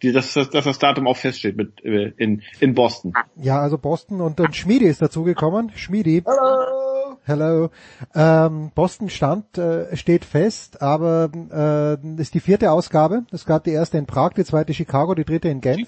[0.04, 3.14] die, dass, dass, dass das Datum auch feststeht mit äh, in, in Boston.
[3.42, 5.72] Ja, also Boston und dann Schmiedi ist dazugekommen.
[5.76, 6.24] Schmiedi.
[6.26, 6.91] Hello.
[7.24, 7.70] Hello.
[8.16, 13.26] Ähm, Boston stand, äh, steht fest, aber äh, ist die vierte Ausgabe.
[13.32, 15.88] Es gab die erste in Prag, die zweite Chicago, die dritte in Genf.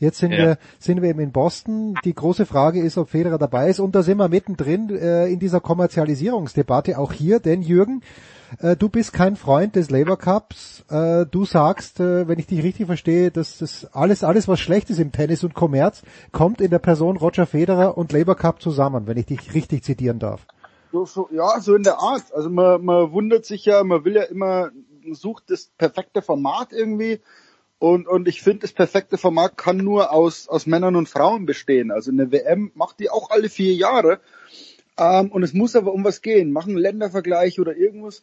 [0.00, 0.38] Jetzt sind Ja.
[0.38, 1.94] wir sind wir eben in Boston.
[2.04, 3.78] Die große Frage ist, ob Federer dabei ist.
[3.78, 8.02] Und da sind wir mittendrin äh, in dieser Kommerzialisierungsdebatte auch hier, denn Jürgen,
[8.58, 10.84] äh, du bist kein Freund des Labour Cups.
[10.90, 14.90] Äh, du sagst, äh, wenn ich dich richtig verstehe, dass das alles, alles was schlecht
[14.90, 16.02] ist im Tennis und Kommerz,
[16.32, 20.18] kommt in der Person Roger Federer und Labour Cup zusammen, wenn ich dich richtig zitieren
[20.18, 20.44] darf.
[20.92, 22.32] So, so, ja, so in der Art.
[22.34, 24.70] Also man, man wundert sich ja, man will ja immer,
[25.10, 27.20] sucht das perfekte Format irgendwie.
[27.78, 31.90] Und, und ich finde, das perfekte Format kann nur aus, aus Männern und Frauen bestehen.
[31.90, 34.20] Also eine WM macht die auch alle vier Jahre.
[34.98, 36.52] Ähm, und es muss aber um was gehen.
[36.52, 38.22] Machen Ländervergleich oder irgendwas.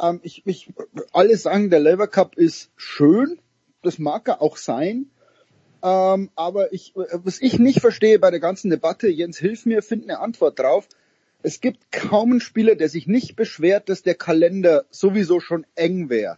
[0.00, 0.72] Ähm, ich, ich,
[1.12, 3.40] alle sagen, der Lever Cup ist schön.
[3.82, 5.10] Das mag er auch sein.
[5.82, 10.04] Ähm, aber ich, was ich nicht verstehe bei der ganzen Debatte, Jens, hilf mir, find
[10.04, 10.86] eine Antwort drauf.
[11.42, 16.10] Es gibt kaum einen Spieler, der sich nicht beschwert, dass der Kalender sowieso schon eng
[16.10, 16.36] wäre.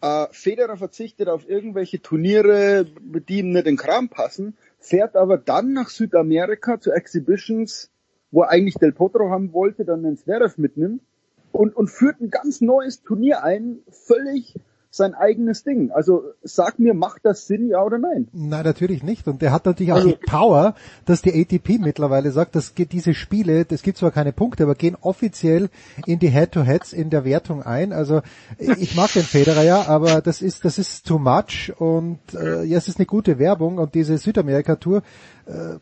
[0.00, 5.38] Äh, Federer verzichtet auf irgendwelche Turniere, die ihm nicht in den Kram passen, fährt aber
[5.38, 7.90] dann nach Südamerika zu Exhibitions,
[8.30, 11.02] wo er eigentlich Del Potro haben wollte, dann den Zverev mitnimmt
[11.50, 14.54] und, und führt ein ganz neues Turnier ein, völlig
[14.90, 15.90] sein eigenes Ding.
[15.90, 18.28] Also sag mir, macht das Sinn, ja oder nein?
[18.32, 19.28] Nein, natürlich nicht.
[19.28, 23.14] Und der hat natürlich auch die Power, dass die ATP mittlerweile sagt, dass geht diese
[23.14, 25.68] Spiele, das gibt zwar keine Punkte, aber gehen offiziell
[26.06, 27.92] in die Head-to-Heads in der Wertung ein.
[27.92, 28.22] Also
[28.58, 32.78] ich mag den Federer ja, aber das ist das ist too much und äh, ja,
[32.78, 35.02] es ist eine gute Werbung und diese Südamerika-Tour
[35.46, 35.76] äh,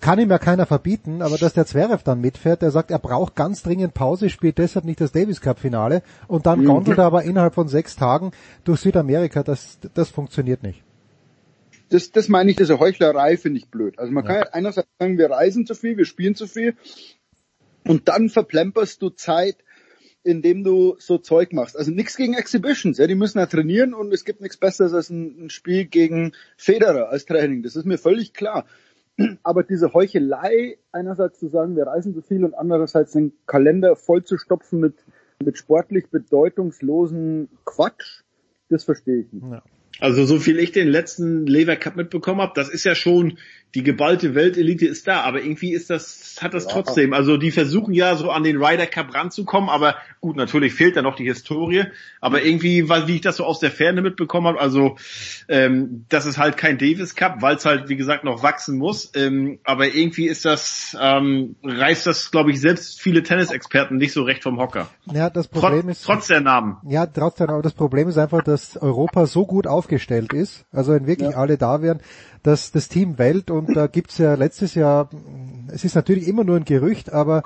[0.00, 3.34] kann ihm ja keiner verbieten, aber dass der Zverev dann mitfährt, der sagt, er braucht
[3.36, 6.66] ganz dringend Pause, spielt deshalb nicht das Davis Cup Finale und dann Mhm.
[6.66, 8.32] gondelt er aber innerhalb von sechs Tagen
[8.64, 10.82] durch Südamerika, das, das funktioniert nicht.
[11.90, 13.98] Das, das meine ich, diese Heuchlerei finde ich blöd.
[13.98, 16.74] Also man kann ja einerseits sagen, wir reisen zu viel, wir spielen zu viel
[17.86, 19.56] und dann verplemperst du Zeit,
[20.24, 21.76] indem du so Zeug machst.
[21.76, 25.10] Also nichts gegen Exhibitions, ja, die müssen ja trainieren und es gibt nichts Besseres als
[25.10, 27.62] ein, ein Spiel gegen Federer als Training.
[27.62, 28.64] Das ist mir völlig klar.
[29.42, 34.24] Aber diese Heuchelei, einerseits zu sagen, wir reisen zu viel und andererseits den Kalender voll
[34.24, 35.04] zu stopfen mit,
[35.42, 38.22] mit sportlich bedeutungslosen Quatsch,
[38.70, 39.44] das verstehe ich nicht.
[40.00, 43.38] Also so viel ich den letzten Lever Cup mitbekommen habe, das ist ja schon
[43.74, 46.70] die geballte Weltelite ist da, aber irgendwie ist das hat das Ja.
[46.70, 47.12] trotzdem.
[47.12, 51.02] Also die versuchen ja so an den Ryder Cup ranzukommen, aber gut, natürlich fehlt da
[51.02, 51.84] noch die Historie,
[52.20, 54.96] aber irgendwie, weil wie ich das so aus der Ferne mitbekommen habe, also
[55.48, 59.10] ähm, das ist halt kein Davis Cup, weil es halt wie gesagt noch wachsen muss,
[59.14, 64.22] ähm, aber irgendwie ist das ähm, reißt das, glaube ich, selbst viele Tennisexperten nicht so
[64.22, 64.88] recht vom Hocker.
[65.12, 66.76] Ja, das Problem Trotz, ist trotz der Namen.
[66.88, 71.06] Ja, trotzdem, aber das Problem ist einfach, dass Europa so gut aufgestellt ist, also wenn
[71.06, 72.00] wirklich alle da wären,
[72.42, 75.10] dass das Team Welt und da gibt's ja letztes Jahr,
[75.68, 77.42] es ist natürlich immer nur ein Gerücht, aber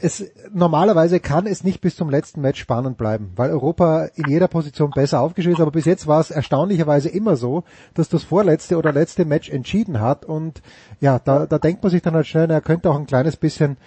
[0.00, 4.48] es normalerweise kann es nicht bis zum letzten Match spannend bleiben, weil Europa in jeder
[4.48, 8.76] Position besser aufgestellt ist, aber bis jetzt war es erstaunlicherweise immer so, dass das vorletzte
[8.76, 10.26] oder letzte Match entschieden hat.
[10.26, 10.60] Und
[11.00, 13.78] ja, da, da denkt man sich dann halt schnell, er könnte auch ein kleines bisschen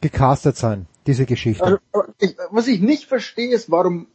[0.00, 1.64] gecastet sein, diese Geschichte.
[1.64, 1.78] Also,
[2.18, 4.06] ich, was ich nicht verstehe, ist, warum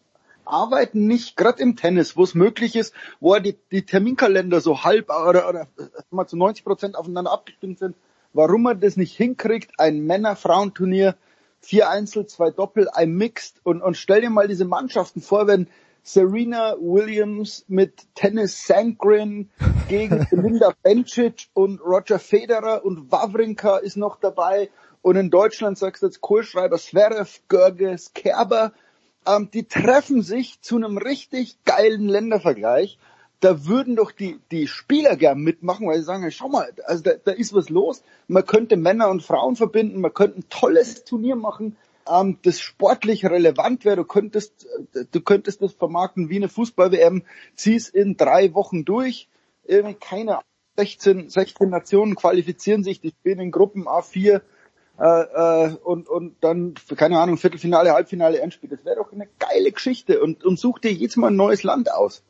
[0.45, 5.09] arbeiten nicht, gerade im Tennis, wo es möglich ist, wo die, die Terminkalender so halb
[5.09, 7.95] oder, oder äh, mal zu 90 Prozent aufeinander abgestimmt sind,
[8.33, 11.15] warum man das nicht hinkriegt, ein Männer-Frauen-Turnier,
[11.59, 13.61] vier Einzel, zwei Doppel, ein Mixed.
[13.63, 15.67] Und, und stell dir mal diese Mannschaften vor, wenn
[16.03, 19.49] Serena Williams mit Tennis Sangrin
[19.87, 24.69] gegen Linda Bencic und Roger Federer und Wawrinka ist noch dabei.
[25.01, 28.73] Und in Deutschland sagst du jetzt Kohlschreiber, Zverev, Görges, Kerber,
[29.25, 32.97] ähm, die treffen sich zu einem richtig geilen Ländervergleich.
[33.39, 37.11] Da würden doch die, die Spieler gern mitmachen, weil sie sagen, schau mal, also da,
[37.23, 38.01] da ist was los.
[38.27, 41.75] Man könnte Männer und Frauen verbinden, man könnte ein tolles Turnier machen,
[42.09, 43.97] ähm, das sportlich relevant wäre.
[43.97, 47.23] Du könntest, äh, du könntest das vermarkten wie eine Fußball-WM,
[47.55, 49.27] zieh's in drei Wochen durch.
[49.65, 50.39] Irgendwie keine
[50.77, 54.41] 16, 16 Nationen qualifizieren sich, die spielen in Gruppen A4
[55.03, 58.69] äh, äh, und, und dann, keine Ahnung, Viertelfinale, Halbfinale, Endspiel.
[58.69, 61.91] Das wäre doch eine geile Geschichte und, und such dir jetzt mal ein neues Land
[61.91, 62.23] aus.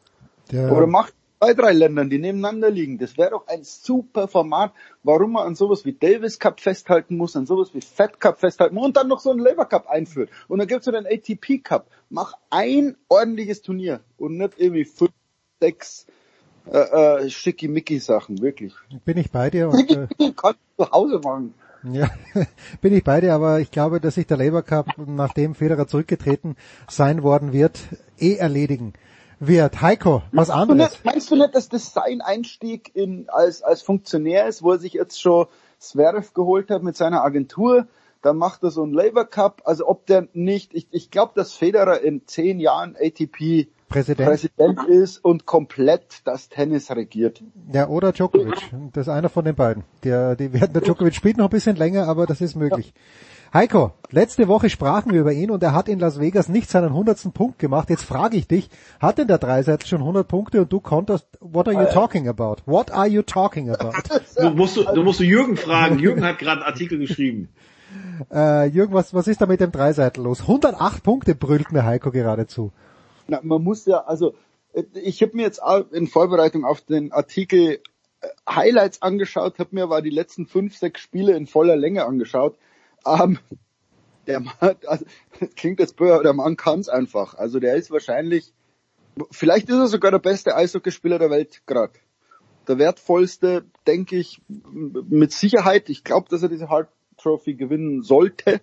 [0.52, 2.98] Der- Oder mach zwei, drei Ländern, die nebeneinander liegen.
[2.98, 7.35] Das wäre doch ein super Format, warum man an sowas wie Davis Cup festhalten muss,
[7.35, 10.30] an sowas wie Fed Cup festhalten muss und dann noch so einen Labour Cup einführt.
[10.48, 11.88] Und dann gibt's so den ATP Cup.
[12.10, 15.11] Mach ein ordentliches Turnier und nicht irgendwie fünf,
[15.60, 16.08] sechs
[16.72, 16.77] äh,
[17.26, 18.74] äh, schickimicki-Sachen, wirklich.
[19.06, 19.69] Bin ich bei dir.
[19.69, 21.53] Und, äh, Kannst du zu Hause machen.
[21.84, 22.10] Ja,
[22.82, 26.56] bin ich bei dir, aber ich glaube, dass sich der Labour Cup, nachdem Federer zurückgetreten
[26.90, 27.80] sein worden wird,
[28.18, 28.94] eh erledigen
[29.40, 29.82] wird.
[29.82, 30.78] Heiko, was anderes.
[30.78, 34.72] Du nicht, meinst du nicht, dass das sein Einstieg in, als, als Funktionär ist, wo
[34.72, 35.48] er sich jetzt schon
[35.78, 37.88] Zverev geholt hat mit seiner Agentur?
[38.22, 39.64] Dann macht er so einen Labour Cup.
[39.66, 44.30] Also ob der nicht, ich, ich glaube, dass Federer in zehn Jahren ATP Präsident.
[44.30, 47.44] Präsident ist und komplett das Tennis regiert.
[47.72, 48.72] Ja, oder Djokovic.
[48.92, 49.84] Das ist einer von den beiden.
[50.04, 52.94] Der, die werden der Djokovic spielt noch ein bisschen länger, aber das ist möglich.
[53.54, 56.92] Heiko, letzte Woche sprachen wir über ihn und er hat in Las Vegas nicht seinen
[56.92, 57.92] hundertsten Punkt gemacht.
[57.92, 58.68] Jetzt frage ich dich,
[59.00, 62.64] hat denn der Dreiseitel schon 100 Punkte und du konntest, what are you talking about?
[62.66, 63.94] What are you talking about?
[64.36, 66.00] Du musst du, du musst du Jürgen fragen.
[66.00, 67.50] Jürgen hat gerade einen Artikel geschrieben.
[68.34, 70.42] Äh, Jürgen, was, was ist da mit dem Dreiseitel los?
[70.42, 72.72] 108 Punkte brüllt mir Heiko geradezu.
[73.27, 74.35] Na, man muss ja, also
[74.93, 77.80] ich habe mir jetzt auch in Vorbereitung auf den Artikel
[78.22, 82.58] äh, Highlights angeschaut, habe mir aber die letzten fünf, sechs Spiele in voller Länge angeschaut.
[83.06, 83.40] Ähm,
[84.27, 85.06] der Mann, also,
[85.40, 87.35] das klingt jetzt böse, der Mann kann es einfach.
[87.35, 88.53] Also der ist wahrscheinlich,
[89.32, 91.93] vielleicht ist er sogar der beste Eishockeyspieler der Welt gerade.
[92.68, 95.90] Der wertvollste, denke ich, mit Sicherheit.
[95.90, 98.61] Ich glaube, dass er diese Hart Trophy gewinnen sollte.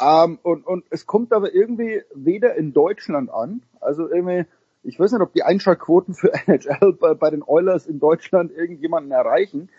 [0.00, 4.44] Ähm, und, und es kommt aber irgendwie weder in Deutschland an, also irgendwie,
[4.82, 9.12] ich weiß nicht, ob die Einschaltquoten für NHL bei, bei den Oilers in Deutschland irgendjemanden
[9.12, 9.70] erreichen.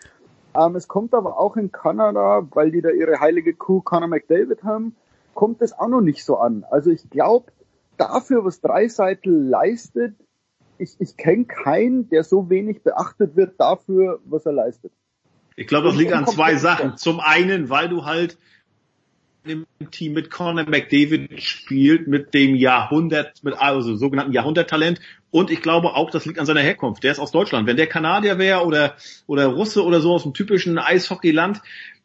[0.58, 4.64] Ähm, es kommt aber auch in Kanada, weil die da ihre heilige Kuh Conor McDavid
[4.64, 4.96] haben,
[5.34, 6.64] kommt es auch noch nicht so an.
[6.68, 7.52] Also ich glaube,
[7.96, 10.14] dafür, was Dreiseitel leistet,
[10.78, 14.92] ich, ich kenne keinen, der so wenig beachtet wird dafür, was er leistet.
[15.56, 16.96] Ich glaube, das liegt an zwei Sachen.
[16.96, 18.38] Zum einen, weil du halt
[19.48, 25.00] im Team mit Conor McDavid spielt, mit dem Jahrhundert, mit also sogenannten Jahrhunderttalent.
[25.30, 27.04] Und ich glaube auch, das liegt an seiner Herkunft.
[27.04, 27.66] Der ist aus Deutschland.
[27.66, 28.96] Wenn der Kanadier wäre oder,
[29.26, 31.60] oder Russe oder so aus dem typischen Eishockeyland,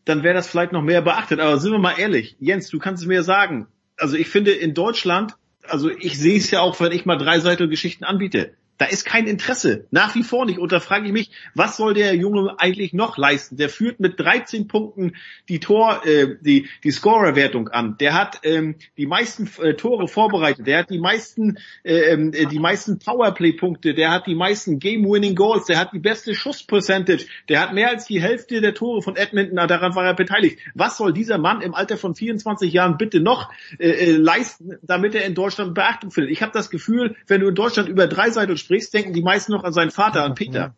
[0.06, 1.40] dann wäre das vielleicht noch mehr beachtet.
[1.40, 3.68] Aber sind wir mal ehrlich, Jens, du kannst es mir sagen.
[3.98, 7.40] Also ich finde in Deutschland, also ich sehe es ja auch, wenn ich mal drei
[7.40, 8.54] Seiten Geschichten anbiete.
[8.78, 9.86] Da ist kein Interesse.
[9.92, 10.58] Nach wie vor nicht.
[10.58, 13.56] Und da frage ich mich, was soll der Junge eigentlich noch leisten?
[13.58, 15.16] Der führt mit 13 Punkten
[15.48, 17.98] die Tor, äh, die, die Scorerwertung an.
[18.00, 20.66] Der hat ähm, die meisten äh, Tore vorbereitet.
[20.66, 23.94] Der hat die meisten, äh, äh, die meisten Powerplay-Punkte.
[23.94, 25.66] Der hat die meisten Game-Winning Goals.
[25.66, 27.26] Der hat die beste Schuss-Percentage.
[27.50, 29.56] Der hat mehr als die Hälfte der Tore von Edmonton.
[29.68, 30.60] Daran war er beteiligt.
[30.74, 35.14] Was soll dieser Mann im Alter von 24 Jahren bitte noch äh, äh, leisten, damit
[35.14, 36.32] er in Deutschland Beachtung findet?
[36.32, 39.52] Ich habe das Gefühl, wenn du in Deutschland über drei Seiten sprichst, denken die meisten
[39.52, 40.76] noch an seinen Vater, an Peter.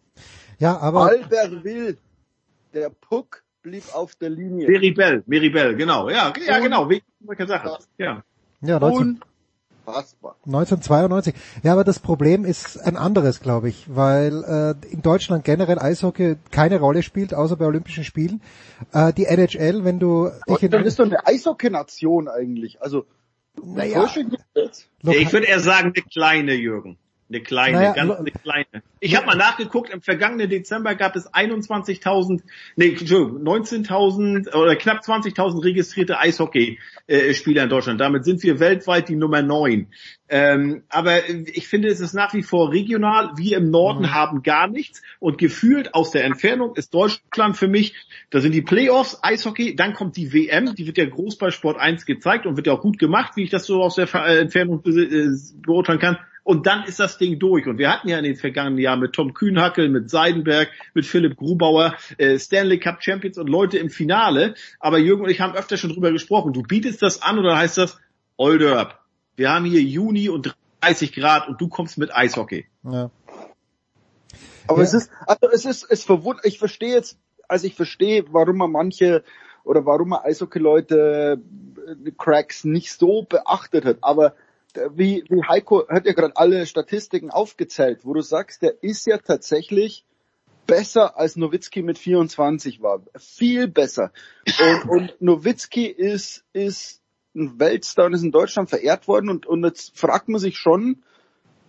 [0.59, 1.07] Ja, aber...
[1.07, 1.97] Albert Will,
[2.73, 4.69] der Puck blieb auf der Linie.
[4.69, 6.09] Meribel, Meribel, genau.
[6.09, 7.01] Ja, ja genau, wie
[7.47, 7.77] Sache.
[7.97, 8.23] Ja.
[8.61, 9.21] Ja, 19,
[9.85, 10.35] Unfassbar.
[10.45, 11.35] 1992.
[11.63, 16.37] Ja, aber das Problem ist ein anderes, glaube ich, weil äh, in Deutschland generell Eishockey
[16.51, 18.41] keine Rolle spielt, außer bei Olympischen Spielen.
[18.93, 22.81] Äh, die NHL, wenn du dich in, Dann ist doch eine Eishockey-Nation eigentlich.
[22.81, 23.05] Also,
[23.63, 24.09] Naja.
[25.03, 26.97] Ich würde eher sagen, eine kleine, Jürgen.
[27.27, 28.83] Eine kleine, Naja, ganz eine kleine.
[28.99, 32.41] Ich habe mal nachgeguckt, im vergangenen Dezember gab es 21.000,
[32.75, 37.99] nee, Entschuldigung, 19.000 oder knapp 20.000 registrierte Eishockey-Spieler in Deutschland.
[37.99, 39.87] Damit sind wir weltweit die Nummer 9.
[40.29, 43.31] Ähm, aber ich finde, es ist nach wie vor regional.
[43.37, 45.01] Wir im Norden haben gar nichts.
[45.19, 47.95] Und gefühlt aus der Entfernung ist Deutschland für mich,
[48.29, 51.79] da sind die Playoffs, Eishockey, dann kommt die WM, die wird ja groß bei Sport
[51.79, 54.41] 1 gezeigt und wird ja auch gut gemacht, wie ich das so aus der äh,
[54.41, 55.29] Entfernung äh,
[55.65, 56.17] beurteilen kann.
[56.45, 57.65] Und dann ist das Ding durch.
[57.65, 61.37] Und wir hatten ja in den vergangenen Jahren mit Tom Kühnhackel, mit Seidenberg, mit Philipp
[61.37, 64.53] Grubauer, äh, Stanley Cup Champions und Leute im Finale.
[64.79, 66.53] Aber Jürgen und ich haben öfter schon drüber gesprochen.
[66.53, 67.99] Du bietest das an oder heißt das,
[68.37, 68.99] Olderb,
[69.35, 72.67] wir haben hier Juni und 30 Grad und du kommst mit Eishockey.
[72.83, 73.09] Ja.
[74.67, 77.17] Aber es ist, also es ist, es verwundert, ich verstehe jetzt,
[77.47, 79.23] also ich verstehe, warum man manche
[79.63, 81.41] oder warum man Eishockey-Leute,
[81.87, 84.35] äh, Cracks nicht so beachtet hat, aber
[84.93, 89.17] wie, wie Heiko hat ja gerade alle Statistiken aufgezählt, wo du sagst, der ist ja
[89.17, 90.05] tatsächlich
[90.67, 93.01] besser als Nowitzki mit 24 war.
[93.17, 94.11] Viel besser.
[94.59, 97.01] Und, und Nowitzki ist, ist
[97.35, 101.03] ein Weltstar und ist in Deutschland verehrt worden und, und jetzt fragt man sich schon,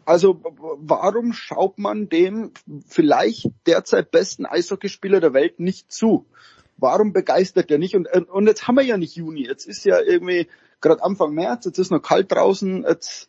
[0.05, 0.41] also
[0.79, 2.53] warum schaut man dem
[2.87, 6.27] vielleicht derzeit besten Eishockeyspieler der Welt nicht zu?
[6.77, 7.97] Warum begeistert er nicht?
[7.97, 9.45] Und, und jetzt haben wir ja nicht Juni.
[9.47, 10.47] Jetzt ist ja irgendwie
[10.81, 12.85] gerade Anfang März, jetzt ist noch kalt draußen.
[12.89, 13.29] Jetzt,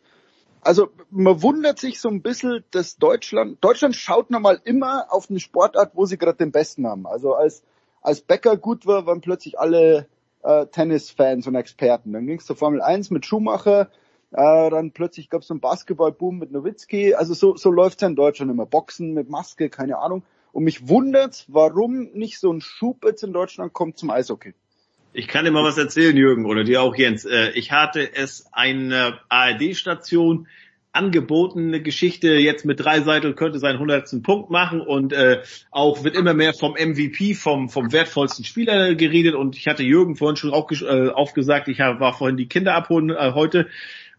[0.60, 5.40] also man wundert sich so ein bisschen, dass Deutschland, Deutschland schaut normal immer auf eine
[5.40, 7.06] Sportart, wo sie gerade den Besten haben.
[7.06, 7.62] Also als,
[8.02, 10.08] als Becker gut war, waren plötzlich alle
[10.42, 12.12] äh, Tennisfans und Experten.
[12.12, 13.90] Dann ging es zur Formel 1 mit Schumacher,
[14.32, 17.14] äh, dann plötzlich gab es einen Basketballboom mit Nowitzki.
[17.14, 18.66] Also so, so läuft's ja in Deutschland immer.
[18.66, 20.22] Boxen mit Maske, keine Ahnung.
[20.52, 24.54] Und mich wundert, warum nicht so ein Schub jetzt in Deutschland kommt zum Eishockey.
[25.14, 27.24] Ich kann dir mal was erzählen, Jürgen, oder dir auch, Jens.
[27.24, 30.46] Äh, ich hatte es eine ARD-Station
[30.92, 36.04] angeboten, eine Geschichte jetzt mit drei Seiten könnte seinen hundertsten Punkt machen und äh, auch
[36.04, 40.36] wird immer mehr vom MVP, vom, vom wertvollsten Spieler geredet und ich hatte Jürgen vorhin
[40.36, 43.68] schon auch äh, aufgesagt, ich war vorhin die Kinder abholen heute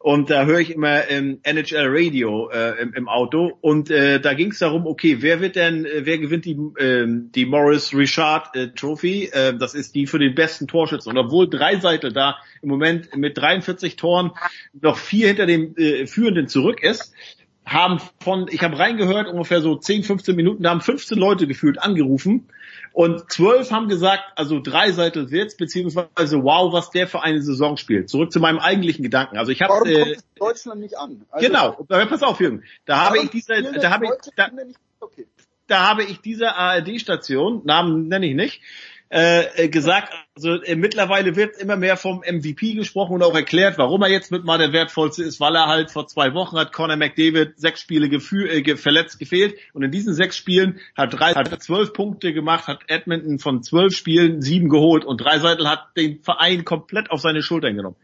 [0.01, 4.33] und da höre ich immer ähm, NHL Radio äh, im, im Auto und äh, da
[4.33, 8.55] ging es darum, okay, wer wird denn, äh, wer gewinnt die äh, die Morris Richard
[8.55, 9.29] äh, Trophy?
[9.33, 11.11] Äh, das ist die für den besten Torschützen.
[11.11, 14.31] Und obwohl drei Seiten da im Moment mit 43 Toren
[14.79, 17.13] noch vier hinter dem äh, Führenden zurück ist,
[17.71, 21.81] haben von, ich habe reingehört, ungefähr so 10, 15 Minuten, da haben 15 Leute gefühlt
[21.81, 22.49] angerufen
[22.93, 27.77] und zwölf haben gesagt, also drei Seiten wird's, beziehungsweise wow, was der für eine Saison
[27.77, 28.09] spielt.
[28.09, 29.37] Zurück zu meinem eigentlichen Gedanken.
[29.37, 31.25] Also ich habe Warum äh, Deutschland nicht an?
[31.29, 32.63] Also, genau, pass auf, Jürgen.
[32.85, 34.49] Da habe ich diese, da habe ich, da,
[34.99, 35.27] okay.
[35.67, 38.61] da habe ich diese ARD-Station, Namen nenne ich nicht,
[39.11, 43.79] äh, äh, gesagt, also äh, mittlerweile wird immer mehr vom MVP gesprochen und auch erklärt,
[43.79, 46.73] warum er jetzt mit mal der wertvollste ist, weil er halt vor zwei Wochen hat
[46.73, 51.33] Conor McDavid sechs Spiele gefühl, äh, verletzt gefehlt und in diesen sechs Spielen hat drei
[51.33, 56.21] hat zwölf Punkte gemacht, hat Edmonton von zwölf Spielen sieben geholt und Dreiseitel hat den
[56.21, 57.97] Verein komplett auf seine Schultern genommen.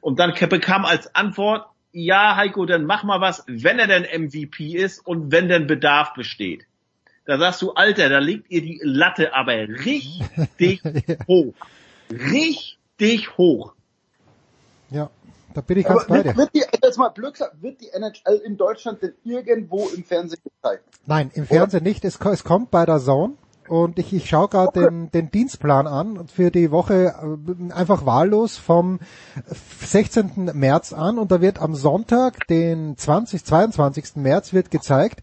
[0.00, 4.74] Und dann bekam als Antwort, ja Heiko, dann mach mal was, wenn er denn MVP
[4.74, 6.66] ist und wenn denn Bedarf besteht.
[7.24, 10.82] Da sagst du, Alter, da legt ihr die Latte aber richtig
[11.28, 11.54] hoch.
[12.10, 13.74] Richtig hoch.
[14.90, 15.10] Ja,
[15.54, 16.36] da bin ich ganz aber bei dir.
[16.36, 20.84] Wird die, jetzt mal Glück, wird die NHL in Deutschland denn irgendwo im Fernsehen gezeigt?
[21.06, 22.04] Nein, im Fernsehen nicht.
[22.04, 23.34] Es, es, kommt bei der Zone.
[23.68, 24.84] Und ich, ich schaue gerade okay.
[24.84, 28.98] den, den Dienstplan an für die Woche äh, einfach wahllos vom
[29.80, 30.50] 16.
[30.52, 34.16] März an und da wird am Sonntag, den 20, 22.
[34.16, 35.22] März wird gezeigt,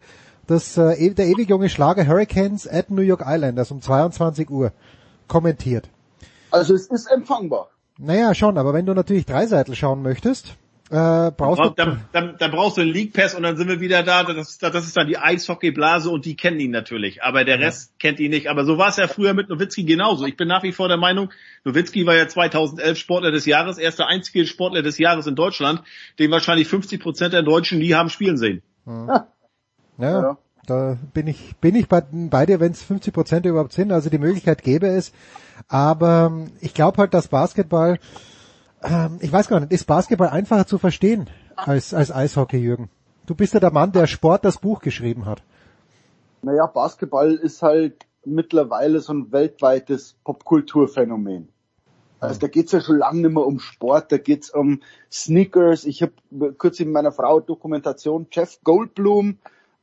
[0.50, 4.72] das, äh, der ewig junge Schlager Hurricanes at New York Islanders um 22 Uhr
[5.28, 5.90] kommentiert.
[6.52, 7.70] Also es ist empfangbar.
[7.98, 10.56] Naja, schon, aber wenn du natürlich Dreiseitel schauen möchtest,
[10.90, 11.70] äh, brauchst du...
[11.76, 14.24] Dann, dann, dann brauchst du einen League Pass und dann sind wir wieder da.
[14.24, 17.22] Das, das ist dann die Eishockeyblase und die kennen ihn natürlich.
[17.22, 17.96] Aber der Rest ja.
[18.00, 18.48] kennt ihn nicht.
[18.50, 20.26] Aber so war es ja früher mit Nowitzki genauso.
[20.26, 21.30] Ich bin nach wie vor der Meinung,
[21.64, 25.84] Nowitzki war ja 2011 Sportler des Jahres, erster einzige Sportler des Jahres in Deutschland,
[26.18, 28.64] den wahrscheinlich 50 Prozent der Deutschen nie haben spielen sehen.
[28.88, 29.28] Ja.
[30.00, 33.74] Ja, ja, da bin ich, bin ich bei, bei dir, wenn es 50 Prozent überhaupt
[33.74, 33.92] sind.
[33.92, 35.12] Also die Möglichkeit gäbe es.
[35.68, 38.00] Aber ähm, ich glaube halt, dass Basketball,
[38.84, 42.90] ähm, ich weiß gar nicht, ist Basketball einfacher zu verstehen als, als Eishockey, Jürgen?
[43.26, 45.44] Du bist ja der Mann, der Sport das Buch geschrieben hat.
[46.42, 51.50] Naja, Basketball ist halt mittlerweile so ein weltweites Popkulturphänomen.
[52.20, 55.86] Also da geht's ja schon lange nicht mehr um Sport, da geht's um Sneakers.
[55.86, 59.38] Ich habe kurz in meiner Frau Dokumentation Jeff Goldblum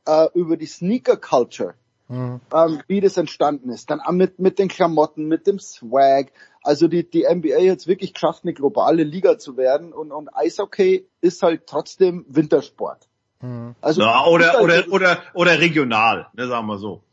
[0.07, 1.75] äh, über die Sneaker Culture,
[2.07, 2.41] mhm.
[2.53, 3.89] ähm, wie das entstanden ist.
[3.91, 6.31] Dann auch mit, mit den Klamotten, mit dem Swag.
[6.63, 11.07] Also die, die NBA jetzt wirklich geschafft, eine globale Liga zu werden und, und Eishockey
[11.21, 13.07] ist halt trotzdem Wintersport.
[13.41, 13.75] Mhm.
[13.81, 17.03] Also ja, oder, halt oder, oder, oder regional, ne, sagen wir so.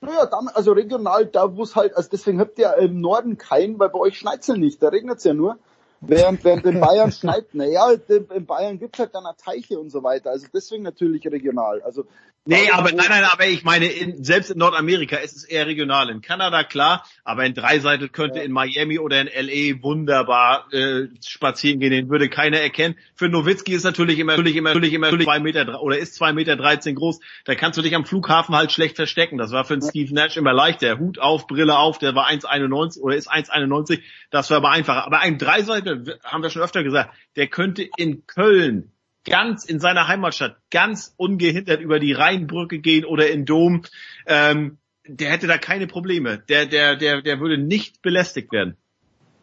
[0.00, 3.78] Naja, dann, also regional, da wo es halt, also deswegen habt ihr im Norden keinen,
[3.78, 5.58] weil bei euch schneit's ja nicht, da regnet's ja nur.
[6.00, 10.30] Während, während in Bayern schneit, naja, in Bayern gibt's halt dann Teiche und so weiter.
[10.30, 11.82] Also deswegen natürlich regional.
[11.82, 12.04] Also
[12.48, 16.08] Nee, aber nein, nein, aber ich meine, in, selbst in Nordamerika ist es eher regional.
[16.10, 18.44] In Kanada klar, aber in Dreiseitel könnte ja.
[18.44, 22.94] in Miami oder in LA wunderbar äh, spazieren gehen, den würde keiner erkennen.
[23.16, 26.54] Für Nowitzki ist natürlich immer, natürlich immer, natürlich immer zwei Meter oder ist zwei Meter
[26.54, 27.18] dreizehn groß.
[27.46, 29.38] Da kannst du dich am Flughafen halt schlecht verstecken.
[29.38, 29.82] Das war für den.
[29.82, 31.00] Steve Nash immer leichter.
[31.00, 34.02] Hut auf, Brille auf, der war 1,91 oder ist 1,91.
[34.30, 35.04] Das war aber einfacher.
[35.04, 35.85] Aber ein Dreiseitel,
[36.24, 38.92] haben wir schon öfter gesagt, der könnte in Köln
[39.24, 43.82] ganz in seiner Heimatstadt ganz ungehindert über die Rheinbrücke gehen oder in Dom,
[44.26, 46.38] ähm, der hätte da keine Probleme.
[46.48, 48.76] Der, der, der, der würde nicht belästigt werden.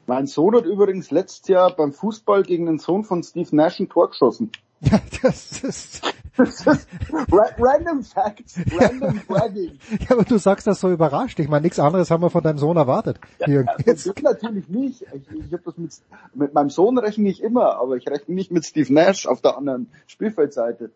[0.08, 3.90] Mein Sohn hat übrigens letztes Jahr beim Fußball gegen den Sohn von Steve Nash ein
[3.90, 4.52] Tor geschossen.
[4.86, 9.80] Ja, das ist, random Facts, random bragging.
[10.00, 11.40] ja, aber du sagst das so überrascht.
[11.40, 13.20] Ich meine, nichts anderes haben wir von deinem Sohn erwartet.
[13.46, 15.04] Ja, das natürlich nicht.
[15.14, 15.92] Ich, ich habe das mit,
[16.34, 19.58] mit meinem Sohn rechne ich immer, aber ich rechne nicht mit Steve Nash auf der
[19.58, 20.92] anderen Spielfeldseite.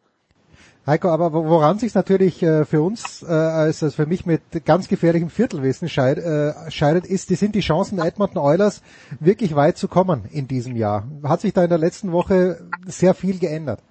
[0.88, 4.88] Heiko, aber woran sich natürlich äh, für uns, äh, als, als für mich mit ganz
[4.88, 8.82] gefährlichem Viertelwissen scheid, äh, scheidet, ist, die sind die Chancen der Edmonton Oilers
[9.20, 11.06] wirklich weit zu kommen in diesem Jahr.
[11.24, 13.82] Hat sich da in der letzten Woche sehr viel geändert?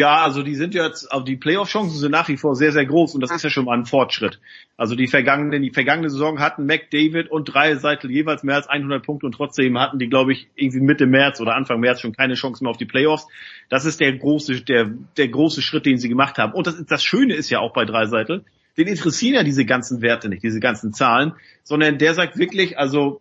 [0.00, 3.14] Ja, also die sind jetzt, also die Playoff-Chancen sind nach wie vor sehr, sehr groß
[3.14, 4.40] und das ist ja schon mal ein Fortschritt.
[4.78, 9.04] Also die vergangene, die vergangene Saison hatten McDavid und drei Seitel jeweils mehr als 100
[9.04, 12.32] Punkte und trotzdem hatten die, glaube ich, irgendwie Mitte März oder Anfang März schon keine
[12.32, 13.26] Chance mehr auf die Playoffs.
[13.68, 16.54] Das ist der große, der, der große Schritt, den sie gemacht haben.
[16.54, 18.46] Und das, das Schöne ist ja auch bei drei Seitel,
[18.78, 23.20] den interessieren ja diese ganzen Werte nicht, diese ganzen Zahlen, sondern der sagt wirklich, also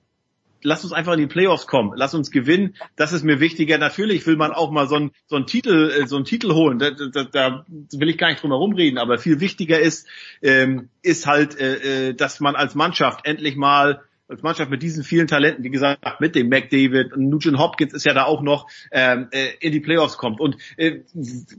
[0.61, 3.77] lass uns einfach in die Playoffs kommen, lass uns gewinnen, das ist mir wichtiger.
[3.77, 6.79] Natürlich will man auch mal so einen so einen Titel, äh, so einen Titel holen,
[6.79, 10.07] da, da, da will ich gar nicht drum herum reden, aber viel wichtiger ist,
[10.41, 15.03] ähm, ist halt, äh, äh, dass man als Mannschaft endlich mal als Mannschaft mit diesen
[15.03, 18.67] vielen Talenten, wie gesagt, mit dem McDavid und Nugent Hopkins ist ja da auch noch
[18.91, 20.39] ähm, äh, in die Playoffs kommt.
[20.39, 20.99] Und äh,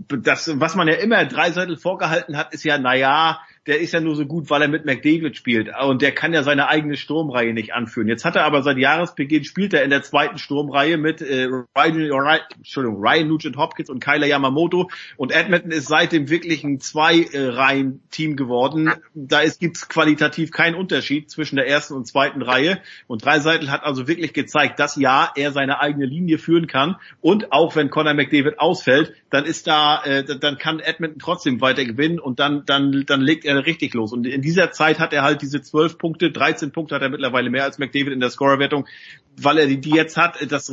[0.07, 4.01] das, was man ja immer drei Dreisettel vorgehalten hat, ist ja, naja, der ist ja
[4.01, 5.71] nur so gut, weil er mit McDavid spielt.
[5.83, 8.09] Und der kann ja seine eigene Sturmreihe nicht anführen.
[8.09, 12.11] Jetzt hat er aber seit Jahresbeginn spielt er in der zweiten Sturmreihe mit äh, Ryan,
[12.11, 14.91] Ryan, Entschuldigung, Ryan Nugent Hopkins und Kyler Yamamoto.
[15.19, 18.93] Und Edmonton ist seitdem wirklich ein Zwei-Reihen-Team geworden.
[19.15, 22.81] Da gibt es qualitativ keinen Unterschied zwischen der ersten und zweiten Reihe.
[23.09, 26.97] Und Dreiseitel hat also wirklich gezeigt, dass ja, er seine eigene Linie führen kann.
[27.21, 31.85] Und auch wenn Conor McDavid ausfällt, dann ist da, äh, dann kann Edmonton trotzdem weiter
[31.85, 34.13] gewinnen und dann, dann, dann legt er richtig los.
[34.13, 37.51] Und in dieser Zeit hat er halt diese 12 Punkte, 13 Punkte hat er mittlerweile
[37.51, 38.87] mehr als McDavid in der Scorerwertung,
[39.37, 40.73] weil er die jetzt hat, das,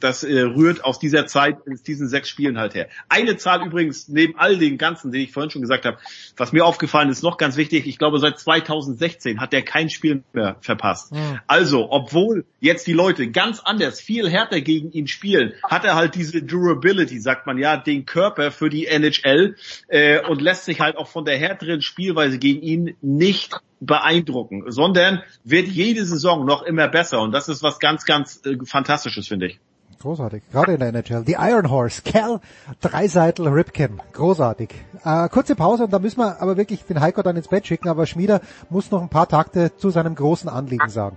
[0.00, 2.88] das äh, rührt aus dieser Zeit, aus diesen sechs Spielen halt her.
[3.08, 5.98] Eine Zahl übrigens, neben all den ganzen, den ich vorhin schon gesagt habe,
[6.36, 10.22] was mir aufgefallen ist, noch ganz wichtig, ich glaube seit 2016 hat er kein Spiel
[10.32, 11.12] mehr verpasst.
[11.12, 11.40] Mhm.
[11.46, 16.14] Also, obwohl jetzt die Leute ganz anders, viel härter gegen ihn spielen, hat er halt
[16.14, 19.56] diese Durability, sagt man ja, den Körper für die NHL
[19.88, 25.22] äh, und lässt sich halt auch von der härteren Spielweise gegen ihn nicht beeindrucken, sondern
[25.44, 29.46] wird jede Saison noch immer besser und das ist was ganz, ganz äh, Fantastisches, finde
[29.46, 29.60] ich.
[30.02, 31.24] Großartig, gerade in der NHL.
[31.24, 32.40] Die Iron Horse, Cal
[32.82, 34.68] Dreiseitel Ripken, großartig.
[35.04, 37.88] Äh, kurze Pause und da müssen wir aber wirklich den Heiko dann ins Bett schicken,
[37.88, 41.16] aber Schmieder muss noch ein paar Takte zu seinem großen Anliegen sagen.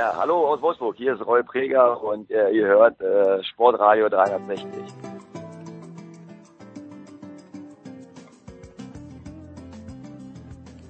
[0.00, 4.66] Ja, hallo aus Wolfsburg, hier ist Roy Preger und äh, ihr hört äh, Sportradio 360.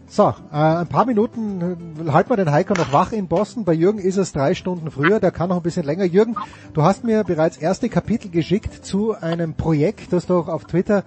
[0.07, 3.65] So, äh, ein paar Minuten äh, halten wir den Heiko noch wach in Boston.
[3.65, 6.05] Bei Jürgen ist es drei Stunden früher, der kann noch ein bisschen länger.
[6.05, 6.37] Jürgen,
[6.73, 11.03] du hast mir bereits erste Kapitel geschickt zu einem Projekt, das du auch auf Twitter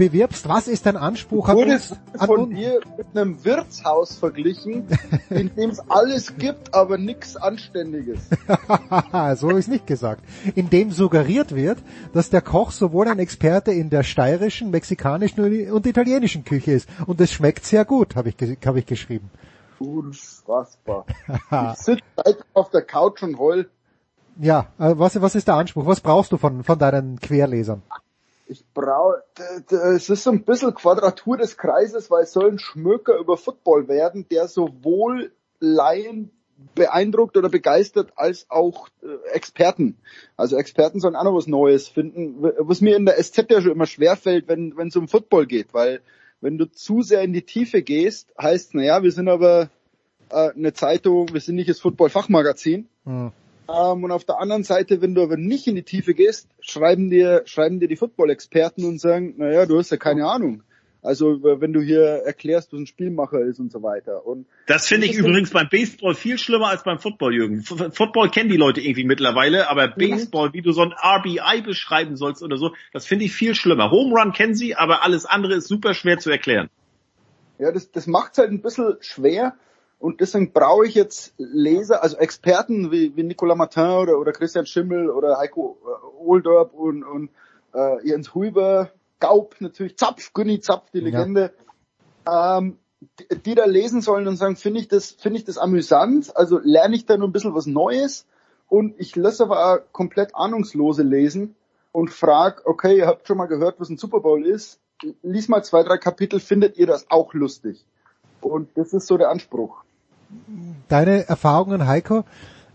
[0.00, 0.48] bewirbst.
[0.48, 1.92] Was ist dein Anspruch an uns?
[2.16, 2.54] An von uns?
[2.54, 4.88] dir mit einem Wirtshaus verglichen,
[5.30, 8.18] in dem es alles gibt, aber nichts Anständiges.
[8.48, 10.24] so habe ich es nicht gesagt.
[10.54, 11.78] In dem suggeriert wird,
[12.14, 16.88] dass der Koch sowohl ein Experte in der steirischen, mexikanischen und italienischen Küche ist.
[17.06, 19.30] Und es schmeckt sehr gut, habe ich, hab ich geschrieben.
[19.78, 21.04] Unfassbar.
[21.28, 22.02] ich sitze
[22.54, 23.68] auf der Couch und heul.
[24.40, 25.84] Ja, äh, was, was ist der Anspruch?
[25.84, 27.82] Was brauchst du von, von deinen Querlesern?
[28.50, 29.22] Ich brauche,
[29.94, 33.86] es ist so ein bisschen Quadratur des Kreises, weil es soll ein Schmöker über Football
[33.86, 36.32] werden, der sowohl Laien
[36.74, 39.96] beeindruckt oder begeistert als auch äh, Experten.
[40.36, 43.72] Also Experten sollen auch noch was Neues finden, was mir in der SZ ja schon
[43.72, 46.00] immer schwerfällt, wenn es um Football geht, weil
[46.40, 49.70] wenn du zu sehr in die Tiefe gehst, heißt, naja, wir sind aber
[50.30, 52.88] äh, eine Zeitung, wir sind nicht das Football-Fachmagazin.
[53.04, 53.32] Mhm.
[53.70, 57.10] Ähm, und auf der anderen Seite, wenn du aber nicht in die Tiefe gehst, schreiben
[57.10, 60.62] dir, schreiben dir die Football-Experten und sagen, naja, du hast ja keine Ahnung.
[61.02, 64.26] Also wenn du hier erklärst, was ein Spielmacher ist und so weiter.
[64.26, 67.62] Und das finde ich übrigens beim Baseball viel schlimmer als beim Football, Jürgen.
[67.62, 72.42] Football kennen die Leute irgendwie mittlerweile, aber Baseball, wie du so ein RBI beschreiben sollst
[72.42, 73.90] oder so, das finde ich viel schlimmer.
[73.90, 76.68] Home Run kennen sie, aber alles andere ist super schwer zu erklären.
[77.58, 79.54] Ja, das, das macht es halt ein bisschen schwer.
[80.00, 84.64] Und deswegen brauche ich jetzt Leser, also Experten wie, wie Nicolas Martin oder, oder Christian
[84.64, 87.28] Schimmel oder Heiko äh, Oldorp und, und
[87.74, 91.52] äh, Jens Huber, Gaub natürlich, Zapf, Günni Zapf, die Legende,
[92.26, 92.58] ja.
[92.58, 96.34] ähm, die, die, da lesen sollen und sagen, finde ich das, finde ich das amüsant,
[96.34, 98.26] also lerne ich da nur ein bisschen was Neues?
[98.68, 101.56] Und ich lasse aber auch komplett Ahnungslose lesen
[101.92, 104.80] und frag, okay, ihr habt schon mal gehört, was ein Super Bowl ist,
[105.22, 107.84] lies mal zwei, drei Kapitel, findet ihr das auch lustig?
[108.40, 109.82] Und das ist so der Anspruch
[110.88, 112.24] deine Erfahrungen, Heiko?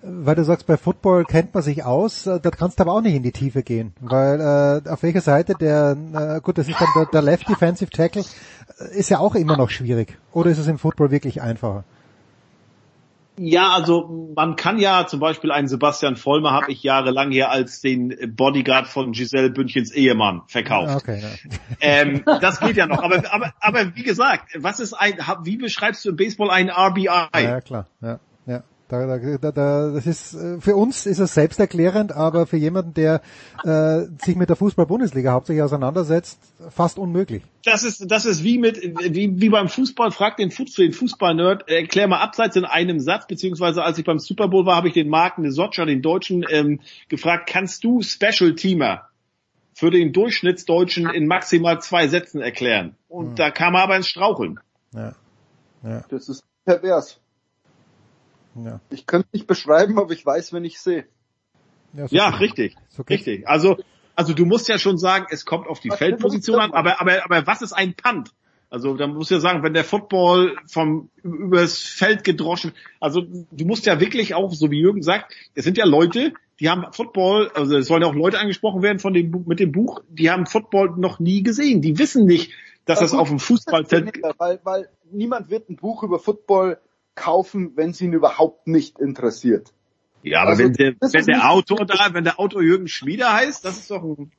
[0.01, 3.01] Weil du sagst, bei Football kennt man sich aus, äh, da kannst du aber auch
[3.01, 6.79] nicht in die Tiefe gehen, weil äh, auf welcher Seite der, äh, gut, das ist
[6.79, 8.23] dann der, der Left Defensive Tackle,
[8.79, 10.15] äh, ist ja auch immer noch schwierig.
[10.31, 11.85] Oder ist es im Football wirklich einfacher?
[13.37, 17.81] Ja, also man kann ja zum Beispiel einen Sebastian Vollmer habe ich jahrelang hier als
[17.81, 20.95] den Bodyguard von Giselle Bündchens Ehemann verkauft.
[20.95, 21.29] Okay, ja.
[21.81, 23.03] ähm, das geht ja noch.
[23.03, 27.05] Aber, aber, aber wie gesagt, was ist ein, wie beschreibst du im Baseball ein RBI?
[27.05, 27.87] Ja, klar.
[28.01, 28.19] Ja.
[28.87, 33.21] Da, da, da, das ist äh, für uns ist es selbsterklärend, aber für jemanden, der
[33.63, 36.39] äh, sich mit der Fußball-Bundesliga hauptsächlich auseinandersetzt,
[36.69, 37.41] fast unmöglich.
[37.63, 40.11] Das ist das ist wie mit wie, wie beim Fußball.
[40.11, 44.19] Fragt den, Fußball, den Fußball-Nerd, erklär mal abseits in einem Satz, beziehungsweise als ich beim
[44.19, 48.53] Super Bowl war, habe ich den Marken Sotscher, den Deutschen, ähm, gefragt: Kannst du Special
[48.53, 49.09] Teamer
[49.73, 52.95] für den Durchschnittsdeutschen in maximal zwei Sätzen erklären?
[53.07, 53.35] Und hm.
[53.35, 54.59] da kam er aber ins Straucheln.
[54.93, 55.15] Ja.
[55.83, 56.03] ja.
[56.09, 57.19] Das ist pervers.
[58.55, 58.79] Ja.
[58.89, 61.05] Ich könnte nicht beschreiben, aber ich weiß, wenn ich sehe.
[61.93, 62.75] Ja, so ja richtig.
[62.89, 63.47] So richtig.
[63.47, 63.77] Also,
[64.15, 67.23] also du musst ja schon sagen, es kommt auf die was Feldposition an, aber, aber,
[67.25, 68.31] aber was ist ein Punt?
[68.69, 73.65] Also da musst du ja sagen, wenn der Football vom übers Feld gedroschen, also du
[73.65, 77.51] musst ja wirklich auch, so wie Jürgen sagt, es sind ja Leute, die haben Football,
[77.53, 80.45] also es sollen ja auch Leute angesprochen werden von dem mit dem Buch, die haben
[80.45, 82.51] Football noch nie gesehen, die wissen nicht,
[82.85, 86.79] dass das, das auf dem Fußballfeld, weil, weil niemand wird ein Buch über Football
[87.15, 89.73] kaufen, wenn es ihn überhaupt nicht interessiert.
[90.25, 93.63] Ja, aber also, wenn der, wenn der Autor da, wenn der Autor Jürgen Schmieder heißt,
[93.63, 94.31] das ist doch ein...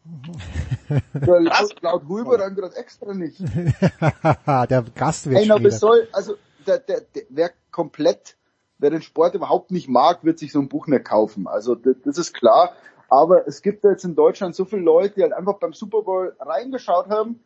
[1.14, 3.38] ja, laut, laut Huber dann gerade extra nicht.
[4.46, 6.34] der Gast wird Hey, soll, also
[6.66, 8.36] der, der, der, wer komplett,
[8.78, 11.46] wer den Sport überhaupt nicht mag, wird sich so ein Buch nicht kaufen.
[11.46, 12.72] Also das, das ist klar.
[13.08, 16.34] Aber es gibt jetzt in Deutschland so viele Leute, die halt einfach beim Super Bowl
[16.40, 17.38] reingeschaut haben,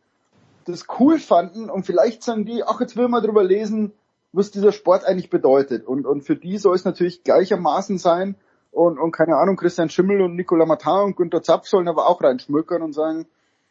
[0.65, 3.93] das cool fanden und vielleicht sagen die, ach, jetzt will man drüber lesen,
[4.33, 5.85] was dieser Sport eigentlich bedeutet.
[5.85, 8.35] Und, und für die soll es natürlich gleichermaßen sein.
[8.71, 12.21] Und, und keine Ahnung, Christian Schimmel und Nicolas Martin und Günter Zapf sollen aber auch
[12.23, 13.27] reinschmückern und sagen,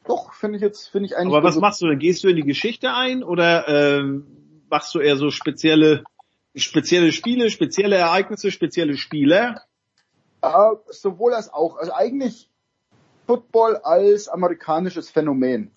[0.07, 1.35] doch, finde ich jetzt, finde ich eigentlich.
[1.35, 1.99] Aber was so machst du denn?
[1.99, 4.03] Gehst du in die Geschichte ein oder äh,
[4.69, 6.05] machst du eher so spezielle,
[6.55, 9.63] spezielle Spiele, spezielle Ereignisse, spezielle Spiele?
[10.43, 10.49] Äh,
[10.89, 11.77] sowohl als auch.
[11.77, 12.51] Also eigentlich
[13.27, 15.71] Football als amerikanisches Phänomen.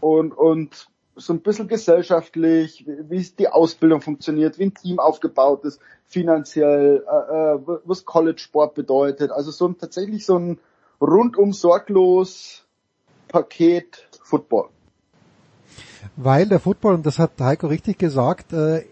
[0.00, 5.80] Und, und so ein bisschen gesellschaftlich, wie die Ausbildung funktioniert, wie ein Team aufgebaut ist,
[6.04, 9.30] finanziell, äh, äh, was College-Sport bedeutet.
[9.30, 10.58] Also so ein, tatsächlich so ein
[11.00, 12.64] rundum sorglos
[13.28, 14.68] Paket Football.
[16.16, 18.84] Weil der Football, und das hat Heiko richtig gesagt, äh,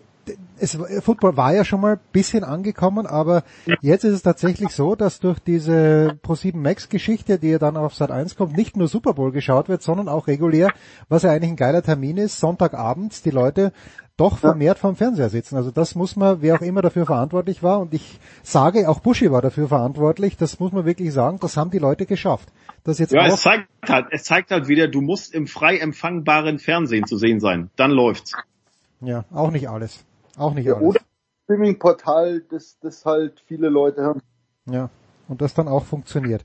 [0.59, 3.43] es, Football war ja schon mal bisschen angekommen, aber
[3.81, 7.94] jetzt ist es tatsächlich so, dass durch diese Pro7 Max Geschichte, die ja dann auf
[7.94, 10.73] Sat 1 kommt, nicht nur Super Bowl geschaut wird, sondern auch regulär,
[11.09, 13.73] was ja eigentlich ein geiler Termin ist, Sonntagabends die Leute
[14.17, 15.57] doch vermehrt vom Fernseher sitzen.
[15.57, 19.31] Also das muss man, wer auch immer dafür verantwortlich war, und ich sage, auch Buschi
[19.31, 22.49] war dafür verantwortlich, das muss man wirklich sagen, das haben die Leute geschafft.
[22.85, 26.59] Das jetzt ja, es zeigt halt, es zeigt halt wieder, du musst im frei empfangbaren
[26.59, 27.70] Fernsehen zu sehen sein.
[27.77, 28.35] Dann läuft's.
[29.01, 30.05] Ja, auch nicht alles.
[30.37, 30.83] Auch nicht alles.
[30.83, 31.01] Oder
[31.45, 34.21] Streaming-Portal, das, das halt viele Leute haben.
[34.67, 34.89] Ja,
[35.29, 36.45] und das dann auch funktioniert.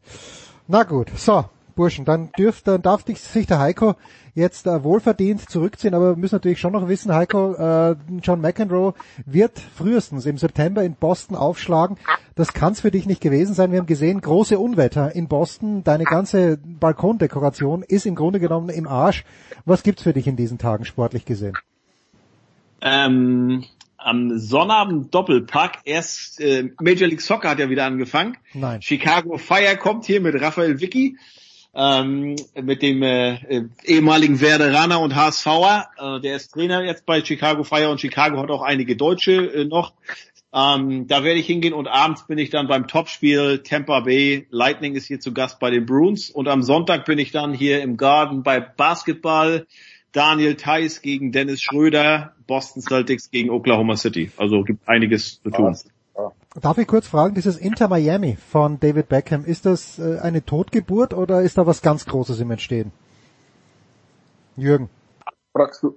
[0.68, 1.46] Na gut, so,
[1.76, 3.96] Burschen, dann dürft, dann darf sich der Heiko
[4.34, 8.94] jetzt äh, wohlverdient zurückziehen, aber wir müssen natürlich schon noch wissen, Heiko, äh, John McEnroe
[9.26, 11.98] wird frühestens im September in Boston aufschlagen.
[12.36, 13.72] Das kann es für dich nicht gewesen sein.
[13.72, 15.84] Wir haben gesehen, große Unwetter in Boston.
[15.86, 19.24] Deine ganze Balkondekoration ist im Grunde genommen im Arsch.
[19.66, 21.58] Was gibt's für dich in diesen Tagen sportlich gesehen?
[22.82, 23.64] Ähm,
[24.00, 25.80] am Sonnabend Doppelpack.
[25.86, 28.38] Erst äh, Major League Soccer hat ja wieder angefangen.
[28.54, 28.82] Nein.
[28.82, 31.18] Chicago Fire kommt hier mit Raphael Vicky,
[31.76, 35.90] ähm, mit dem äh, äh, ehemaligen Werderaner und HSVer.
[35.98, 39.66] Äh, der ist Trainer jetzt bei Chicago Fire und Chicago hat auch einige Deutsche äh,
[39.66, 39.94] noch.
[40.52, 44.48] Ähm, da werde ich hingehen und abends bin ich dann beim Topspiel Tampa Bay.
[44.50, 47.84] Lightning ist hier zu Gast bei den Bruins und am Sonntag bin ich dann hier
[47.84, 49.68] im Garden bei Basketball.
[50.12, 54.32] Daniel Theiss gegen Dennis Schröder, Boston Celtics gegen Oklahoma City.
[54.38, 55.78] Also gibt einiges zu tun.
[56.60, 61.14] Darf ich kurz fragen, dieses Inter Miami von David Beckham, ist das äh, eine Totgeburt
[61.14, 62.92] oder ist da was ganz Großes im Entstehen?
[64.58, 64.90] Jürgen.
[65.54, 65.96] Fragst du.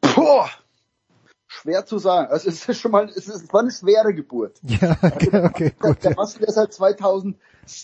[0.00, 0.48] Boah,
[1.46, 2.30] schwer zu sagen.
[2.30, 4.58] Also es ist schon mal, es, ist, es war eine schwere Geburt.
[4.62, 6.02] Ja, okay, okay gut.
[6.02, 7.36] Der, der Masken ist seit 2000,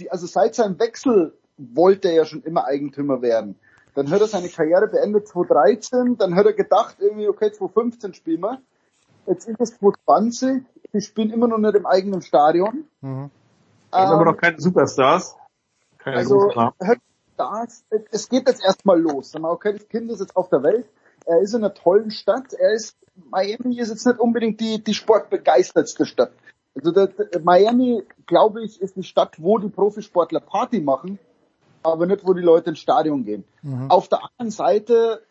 [0.09, 3.57] also seit seinem Wechsel wollte er ja schon immer Eigentümer werden.
[3.95, 8.41] Dann hat er seine Karriere beendet 2013, dann hat er gedacht, irgendwie, okay, 2015 spielen
[8.41, 8.63] wir.
[9.27, 12.85] Jetzt ist es 2020, die spielen immer noch nicht im eigenen Stadion.
[13.01, 13.31] Mhm.
[13.91, 15.37] Das ähm, aber noch keine Superstars.
[15.99, 19.33] Keine also, Stars, es geht jetzt erstmal los.
[19.35, 20.87] Okay, das Kind ist jetzt auf der Welt.
[21.27, 22.53] Er ist in einer tollen Stadt.
[22.55, 22.97] Er ist,
[23.31, 26.33] Miami ist jetzt nicht unbedingt die, die sportbegeistertste Stadt.
[26.75, 27.11] Also der,
[27.43, 31.19] Miami, glaube ich, ist die Stadt, wo die Profisportler Party machen
[31.83, 33.45] aber nicht, wo die Leute ins Stadion gehen.
[33.63, 33.91] Mhm.
[33.91, 35.23] Auf der anderen Seite,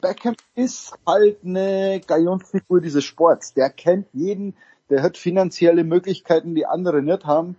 [0.00, 3.54] Beckham ist halt eine Galionsfigur dieses Sports.
[3.54, 4.56] Der kennt jeden,
[4.90, 7.56] der hat finanzielle Möglichkeiten, die andere nicht haben.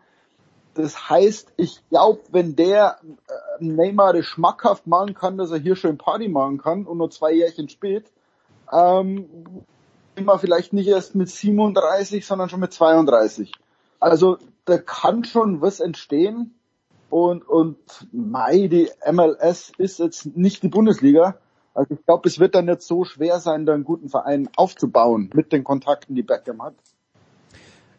[0.73, 5.75] Das heißt, ich glaube, wenn der äh, Neymar das schmackhaft machen kann, dass er hier
[5.75, 8.05] schön Party machen kann und nur zwei Jährchen spät,
[8.71, 9.27] ähm,
[10.15, 13.51] immer vielleicht nicht erst mit 37, sondern schon mit 32.
[13.99, 16.56] Also da kann schon was entstehen
[17.09, 17.77] und und
[18.11, 21.37] Mai, die MLS ist jetzt nicht die Bundesliga.
[21.73, 25.29] Also ich glaube, es wird dann nicht so schwer sein, da einen guten Verein aufzubauen
[25.33, 26.73] mit den Kontakten, die Beckham hat.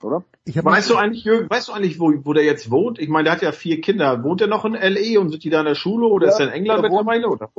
[0.03, 0.25] Oder?
[0.47, 2.99] weißt du eigentlich, Jürgen, weißt du eigentlich, wo, wo der jetzt wohnt?
[2.99, 4.23] Ich meine, der hat ja vier Kinder.
[4.25, 6.41] Wohnt er noch in LE und sind die da in der Schule oder ja, ist
[6.41, 7.28] er in England mittlerweile?
[7.28, 7.51] Oder?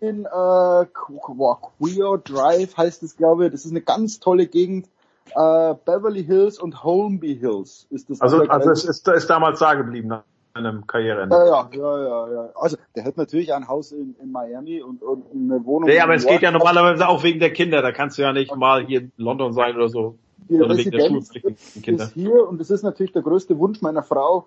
[0.00, 3.52] In äh, Queer Drive heißt es, glaube ich.
[3.52, 4.86] Das ist eine ganz tolle Gegend.
[5.30, 8.20] Äh, Beverly Hills und Holmby Hills ist das.
[8.20, 10.22] Also, also es ist, ist damals da geblieben nach
[10.64, 11.34] seinem Karriereende.
[11.34, 12.50] Ja, ja, ja, ja, ja.
[12.54, 15.88] Also der hat natürlich ein Haus in, in Miami und, und eine Wohnung.
[15.88, 17.82] Ja, aber es geht ja normalerweise auch wegen der Kinder.
[17.82, 20.16] Da kannst du ja nicht mal hier in London sein oder so.
[20.48, 24.46] Die Residenz ist hier und es ist natürlich der größte Wunsch meiner Frau,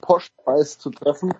[0.00, 1.32] Postpreis zu treffen.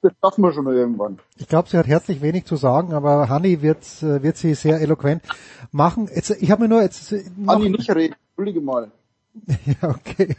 [0.00, 1.18] Das schaffen wir schon mal irgendwann.
[1.36, 4.80] Ich glaube, sie hat herzlich wenig zu sagen, aber Hanni wird, äh, wird sie sehr
[4.80, 5.22] eloquent
[5.70, 6.08] machen.
[6.12, 8.90] Jetzt, ich habe mir nur jetzt äh, Hanni nicht reden, entschuldige mal.
[9.46, 10.36] ja, okay.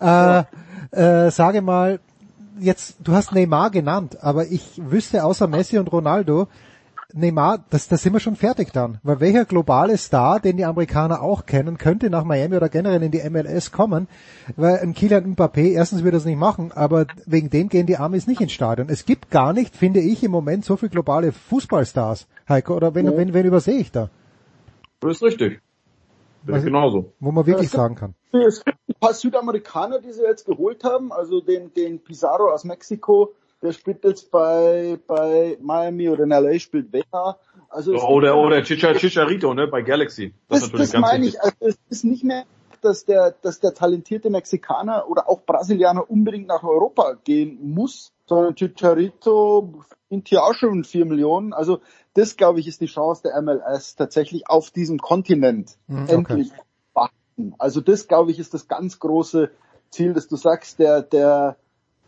[0.00, 0.44] Äh,
[0.90, 2.00] äh, sage mal,
[2.58, 6.48] jetzt, du hast Neymar genannt, aber ich wüsste außer Messi und Ronaldo,
[7.14, 8.98] Neymar, das, das sind wir schon fertig dann.
[9.02, 13.10] Weil welcher globale Star, den die Amerikaner auch kennen, könnte nach Miami oder generell in
[13.10, 14.08] die MLS kommen?
[14.56, 18.26] Weil ein Kylian Mbappé, erstens wird das nicht machen, aber wegen dem gehen die Amis
[18.26, 18.88] nicht ins Stadion.
[18.88, 23.06] Es gibt gar nicht, finde ich, im Moment so viele globale Fußballstars, Heiko, oder wenn,
[23.06, 23.16] ja.
[23.16, 24.08] wenn, wenn übersehe ich da?
[25.00, 25.60] Das ist richtig.
[26.44, 27.12] Bin also, genauso.
[27.20, 28.14] Wo man wirklich sagen kann.
[28.32, 32.64] Es gibt ein paar Südamerikaner, die sie jetzt geholt haben, also den, den Pizarro aus
[32.64, 37.38] Mexiko, der spielt jetzt bei, bei Miami oder in LA spielt Vega.
[37.68, 40.34] Also oder oder Chicharito, ne, bei Galaxy.
[40.48, 42.44] Das, das, das meine ich, also es ist nicht mehr,
[42.82, 48.56] dass der, dass der talentierte Mexikaner oder auch Brasilianer unbedingt nach Europa gehen muss, sondern
[48.56, 51.52] Chicharito verdient hier auch schon vier Millionen.
[51.52, 51.80] Also
[52.14, 56.50] das, glaube ich, ist die Chance der MLS tatsächlich auf diesem Kontinent mhm, okay.
[57.42, 57.54] Warten.
[57.58, 59.50] Also das, glaube ich, ist das ganz große
[59.90, 61.56] Ziel, dass du sagst, der, der,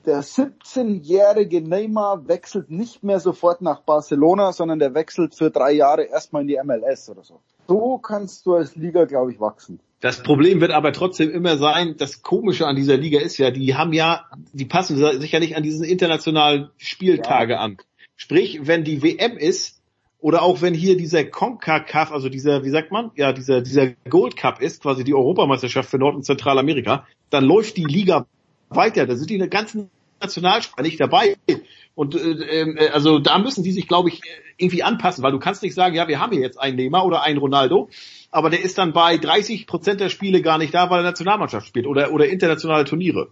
[0.06, 6.04] der 17-jährige Neymar wechselt nicht mehr sofort nach Barcelona, sondern der wechselt für drei Jahre
[6.04, 7.40] erstmal in die MLS oder so.
[7.66, 9.80] So kannst du als Liga, glaube ich, wachsen.
[10.00, 13.74] Das Problem wird aber trotzdem immer sein, das Komische an dieser Liga ist ja, die
[13.74, 17.60] haben ja, die passen sich ja nicht an diesen internationalen Spieltage ja.
[17.60, 17.78] an.
[18.16, 19.80] Sprich, wenn die WM ist,
[20.24, 24.38] oder auch wenn hier dieser CONCACAF, also dieser, wie sagt man, ja, dieser, dieser Gold
[24.38, 28.24] Cup ist, quasi die Europameisterschaft für Nord- und Zentralamerika, dann läuft die Liga
[28.70, 29.04] weiter.
[29.04, 29.90] Da sind die ganzen
[30.22, 31.36] Nationalspieler nicht dabei.
[31.94, 34.22] Und äh, äh, also da müssen die sich, glaube ich,
[34.56, 37.22] irgendwie anpassen, weil du kannst nicht sagen, ja, wir haben hier jetzt einen Neymar oder
[37.22, 37.90] einen Ronaldo,
[38.30, 41.66] aber der ist dann bei 30 Prozent der Spiele gar nicht da, weil er Nationalmannschaft
[41.66, 43.28] spielt oder, oder internationale Turniere.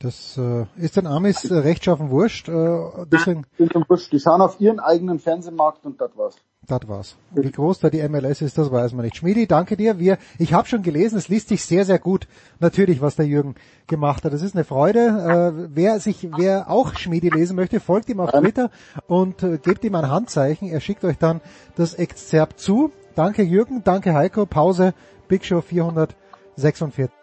[0.00, 2.48] Das äh, ist den Amis äh, rechtschaffen wurscht.
[2.48, 2.78] Äh,
[3.10, 6.36] deswegen, die schauen auf ihren eigenen Fernsehmarkt und das war's.
[6.68, 7.16] Das war's.
[7.32, 9.16] Wie groß da die MLS ist, das weiß man nicht.
[9.16, 9.98] Schmidi, danke dir.
[9.98, 12.28] Wir, ich habe schon gelesen, es liest sich sehr, sehr gut.
[12.60, 13.56] Natürlich, was der Jürgen
[13.88, 14.32] gemacht hat.
[14.32, 15.00] Das ist eine Freude.
[15.00, 18.70] Äh, wer sich, wer auch Schmidi lesen möchte, folgt ihm auf Twitter
[19.08, 20.68] und äh, gebt ihm ein Handzeichen.
[20.68, 21.40] Er schickt euch dann
[21.74, 22.92] das Exzerpt zu.
[23.16, 24.46] Danke Jürgen, danke Heiko.
[24.46, 24.94] Pause.
[25.26, 27.17] Big Show 446.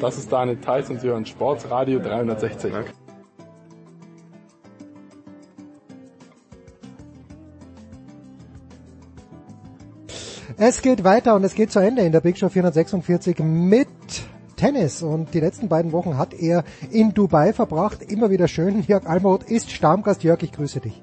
[0.00, 2.72] Das ist Daniel Theiss und Sie hören Sportsradio 360.
[10.58, 13.88] Es geht weiter und es geht zu Ende in der Big Show 446 mit
[14.56, 18.02] Tennis und die letzten beiden Wochen hat er in Dubai verbracht.
[18.02, 18.82] Immer wieder schön.
[18.86, 20.22] Jörg Almroth ist Stammgast.
[20.22, 21.00] Jörg, ich grüße dich.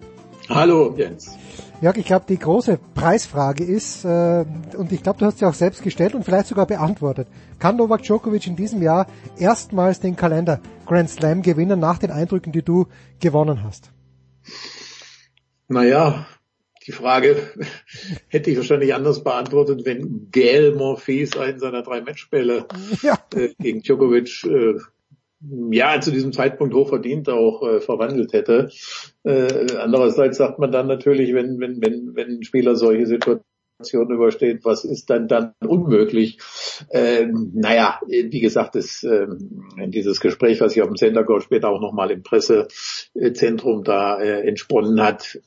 [0.48, 1.38] Hallo Jens.
[1.82, 4.46] Jörg, ich glaube, die große Preisfrage ist, äh,
[4.78, 7.28] und ich glaube, du hast sie auch selbst gestellt und vielleicht sogar beantwortet.
[7.58, 9.08] Kann Novak Djokovic in diesem Jahr
[9.38, 12.88] erstmals den Kalender Grand Slam gewinnen nach den Eindrücken, die du
[13.20, 13.92] gewonnen hast?
[15.68, 16.26] Naja,
[16.88, 17.38] die Frage
[18.28, 22.66] hätte ich wahrscheinlich anders beantwortet, wenn Gael Morphees einen seiner drei Matchbälle
[23.04, 23.18] ja.
[23.36, 24.80] äh, gegen Djokovic äh,
[25.42, 28.70] ja zu diesem Zeitpunkt hochverdient auch äh, verwandelt hätte.
[29.24, 34.66] Äh, andererseits sagt man dann natürlich, wenn, wenn, wenn, wenn ein Spieler solche Situationen übersteht,
[34.66, 36.40] was ist dann dann unmöglich?
[36.92, 41.70] Ähm, naja, wie gesagt, das, ähm, dieses Gespräch, was sich auf dem Center Court später
[41.70, 45.40] auch nochmal im Pressezentrum da äh, entsponnen hat,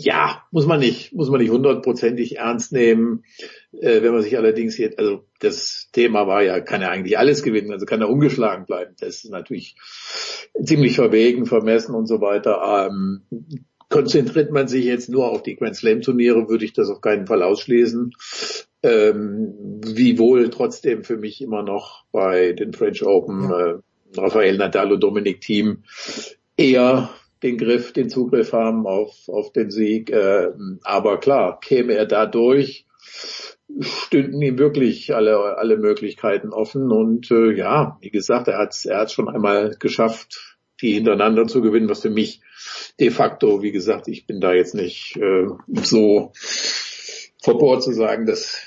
[0.00, 3.24] ja, muss man nicht, muss man nicht hundertprozentig ernst nehmen.
[3.72, 7.42] Äh, wenn man sich allerdings jetzt, also das Thema war ja, kann er eigentlich alles
[7.42, 8.94] gewinnen, also kann er ungeschlagen bleiben.
[9.00, 9.74] Das ist natürlich
[10.62, 12.88] ziemlich verwegen, vermessen und so weiter.
[12.88, 13.22] Ähm,
[13.88, 17.26] konzentriert man sich jetzt nur auf die Grand Slam Turniere, würde ich das auf keinen
[17.26, 18.12] Fall ausschließen.
[18.84, 23.66] Ähm, wiewohl trotzdem für mich immer noch bei den French Open ja.
[23.66, 23.78] äh,
[24.16, 25.82] Rafael Nadal und Dominik Thiem
[26.56, 27.10] eher
[27.42, 30.10] den Griff, den Zugriff haben auf, auf den Sieg.
[30.10, 30.48] Äh,
[30.82, 32.86] aber klar, käme er da durch,
[33.80, 36.90] stünden ihm wirklich alle, alle Möglichkeiten offen.
[36.90, 41.46] Und äh, ja, wie gesagt, er hat es er hat's schon einmal geschafft, die hintereinander
[41.46, 42.40] zu gewinnen, was für mich
[43.00, 45.46] de facto, wie gesagt, ich bin da jetzt nicht äh,
[45.82, 46.32] so
[47.40, 48.60] verbohrt zu sagen, dass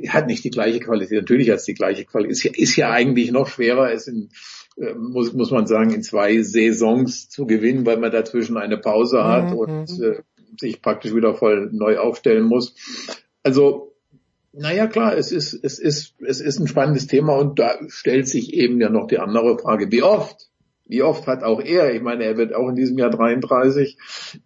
[0.00, 1.20] er hat nicht die gleiche Qualität.
[1.20, 2.32] Natürlich hat es die gleiche Qualität.
[2.32, 4.30] Ist ja, ist ja eigentlich noch schwerer, es in
[4.96, 9.50] muss, muss man sagen, in zwei Saisons zu gewinnen, weil man dazwischen eine Pause hat
[9.50, 9.56] mhm.
[9.56, 10.22] und äh,
[10.58, 12.74] sich praktisch wieder voll neu aufstellen muss.
[13.42, 13.94] Also,
[14.52, 18.52] naja, klar, es ist, es ist, es ist ein spannendes Thema und da stellt sich
[18.54, 20.48] eben ja noch die andere Frage, wie oft?
[20.86, 23.96] Wie oft hat auch er, ich meine, er wird auch in diesem Jahr 33,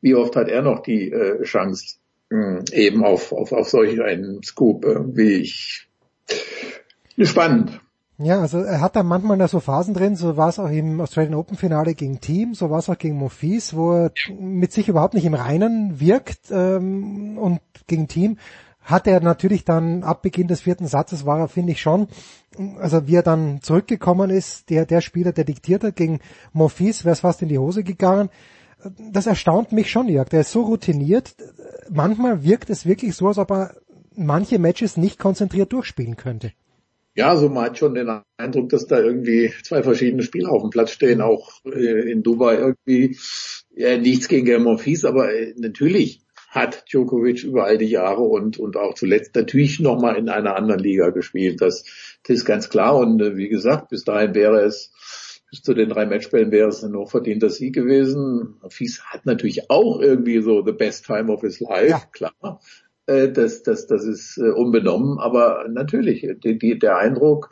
[0.02, 1.96] wie oft hat er noch die äh, Chance,
[2.28, 5.88] mh, hm, eben auf, auf, auf solch einen Scoop, äh, wie ich.
[7.18, 7.80] Spannend.
[8.18, 11.00] Ja, also er hat da manchmal da so Phasen drin, so war es auch im
[11.00, 14.88] Australian Open Finale gegen Team, so war es auch gegen Monfils, wo er mit sich
[14.88, 18.38] überhaupt nicht im Reinen wirkt ähm, und gegen Team
[18.84, 22.06] hat er natürlich dann ab Beginn des vierten Satzes war er, finde ich schon,
[22.78, 26.20] also wie er dann zurückgekommen ist, der, der Spieler, der diktiert hat, gegen
[26.52, 28.28] Monfils wäre es fast in die Hose gegangen.
[29.10, 30.28] Das erstaunt mich schon, Jörg.
[30.28, 31.34] Der ist so routiniert.
[31.90, 33.74] Manchmal wirkt es wirklich so, als ob er
[34.14, 36.52] manche Matches nicht konzentriert durchspielen könnte.
[37.16, 40.70] Ja, so man hat schon den Eindruck, dass da irgendwie zwei verschiedene Spieler auf dem
[40.70, 43.16] Platz stehen, auch äh, in Dubai irgendwie.
[43.76, 48.58] Ja, nichts gegen Germán Fies, aber äh, natürlich hat Djokovic über all die Jahre und,
[48.58, 51.60] und auch zuletzt natürlich nochmal in einer anderen Liga gespielt.
[51.60, 51.84] Das,
[52.22, 52.96] das ist ganz klar.
[52.96, 54.92] Und äh, wie gesagt, bis dahin wäre es,
[55.50, 58.54] bis zu den drei Matchspielen wäre es ein hochverdienter Sieg gewesen.
[58.68, 62.02] Fies hat natürlich auch irgendwie so the best time of his life, ja.
[62.12, 62.60] klar.
[63.06, 67.50] Äh, das, das, das ist äh, unbenommen, aber natürlich, die, die, der Eindruck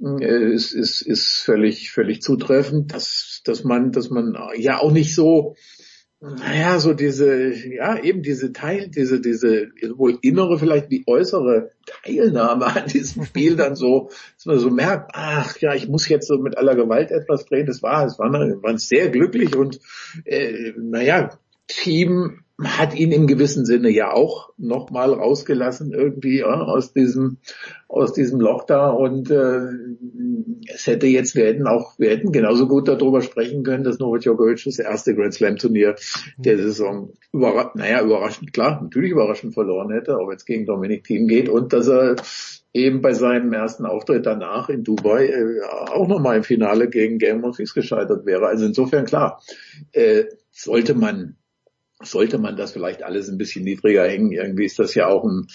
[0.00, 5.14] äh, ist, ist, ist völlig, völlig zutreffend, dass, dass man, dass man ja auch nicht
[5.14, 5.54] so,
[6.20, 12.66] naja, so diese, ja, eben diese Teil, diese, diese wohl innere, vielleicht wie äußere Teilnahme
[12.66, 16.38] an diesem Spiel dann so, dass man so merkt, ach ja, ich muss jetzt so
[16.38, 17.66] mit aller Gewalt etwas drehen.
[17.66, 19.80] Das war, es war, waren sehr glücklich und
[20.24, 26.92] äh, naja, Team hat ihn im gewissen Sinne ja auch nochmal rausgelassen irgendwie ja, aus
[26.92, 27.38] diesem
[27.88, 29.68] aus diesem Loch da und äh,
[30.72, 34.20] es hätte jetzt wir hätten auch wir hätten genauso gut darüber sprechen können, dass Novak
[34.20, 35.96] Djokovic das erste Grand Slam Turnier
[36.36, 41.26] der Saison überra naja überraschend klar natürlich überraschend verloren hätte, auch jetzt gegen Dominik Thiem
[41.26, 42.16] geht und dass er
[42.74, 47.40] eben bei seinem ersten Auftritt danach in Dubai äh, auch nochmal im Finale gegen Game
[47.40, 48.46] Monfils gescheitert wäre.
[48.46, 49.42] Also insofern klar,
[49.92, 51.36] äh, sollte man
[52.04, 54.32] sollte man das vielleicht alles ein bisschen niedriger hängen.
[54.32, 55.46] Irgendwie ist das ja auch ein,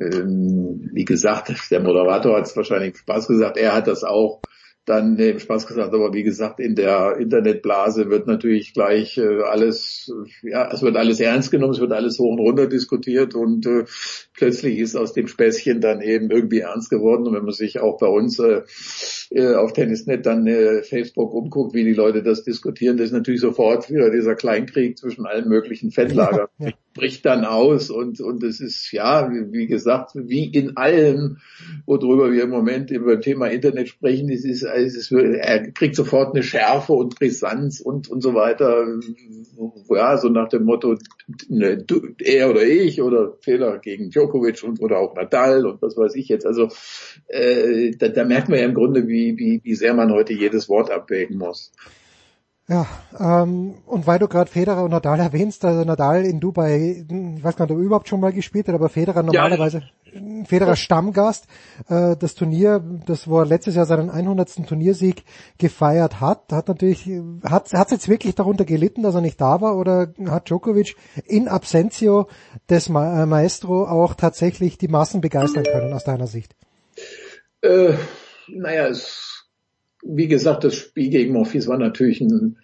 [0.00, 4.40] ähm, wie gesagt, der Moderator hat es wahrscheinlich Spaß gesagt, er hat das auch
[4.84, 10.12] dann nee, Spaß gesagt, aber wie gesagt, in der Internetblase wird natürlich gleich äh, alles,
[10.42, 13.84] ja, es wird alles ernst genommen, es wird alles hoch und runter diskutiert und äh,
[14.34, 17.28] plötzlich ist aus dem Späßchen dann eben irgendwie ernst geworden.
[17.28, 18.62] Und wenn man sich auch bei uns äh,
[19.30, 23.40] äh, auf Tennisnet dann äh, Facebook umguckt, wie die Leute das diskutieren, das ist natürlich
[23.40, 26.48] sofort wieder dieser Kleinkrieg zwischen allen möglichen Fettlagern.
[26.58, 26.72] Ja, ja.
[26.94, 31.38] Bricht dann aus und und es ist ja, wie gesagt, wie in allem,
[31.86, 35.96] worüber wir im Moment über das Thema Internet sprechen, es ist, es ist, er kriegt
[35.96, 38.86] sofort eine Schärfe und Brisanz und und so weiter.
[39.88, 40.96] Ja, so nach dem Motto,
[41.48, 45.96] ne, du, er oder ich oder Fehler gegen Djokovic und oder auch Nadal und was
[45.96, 46.46] weiß ich jetzt.
[46.46, 46.68] Also
[47.28, 50.68] äh, da, da merkt man ja im Grunde, wie, wie, wie sehr man heute jedes
[50.68, 51.72] Wort abwägen muss.
[52.72, 52.86] Ja,
[53.18, 57.56] ähm, und weil du gerade Federer und Nadal erwähnst, also Nadal in Dubai, ich weiß
[57.56, 59.82] gar nicht, ob er überhaupt schon mal gespielt hat, aber Federer normalerweise,
[60.14, 60.44] ja.
[60.46, 61.48] Federer Stammgast,
[61.90, 64.66] äh, das Turnier, das wo er letztes Jahr seinen 100.
[64.66, 65.24] Turniersieg
[65.58, 67.10] gefeiert hat, hat natürlich,
[67.44, 71.48] hat hat jetzt wirklich darunter gelitten, dass er nicht da war, oder hat Djokovic in
[71.48, 72.28] Absentio
[72.70, 76.56] des Ma äh, Maestro auch tatsächlich die Massen begeistern können aus deiner Sicht?
[77.60, 77.92] Äh,
[78.48, 79.31] naja, es
[80.02, 82.58] wie gesagt, das Spiel gegen Monfils war natürlich ein,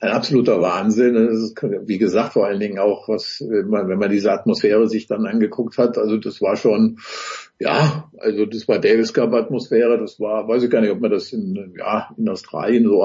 [0.00, 1.14] ein absoluter Wahnsinn.
[1.16, 5.06] Ist, wie gesagt, vor allen Dingen auch, was, wenn man, wenn man diese Atmosphäre sich
[5.06, 6.98] dann angeguckt hat, also das war schon,
[7.58, 11.12] Ja, also das war Davis Cup Atmosphäre, das war, weiß ich gar nicht, ob man
[11.12, 13.00] das in, ja, in Australien so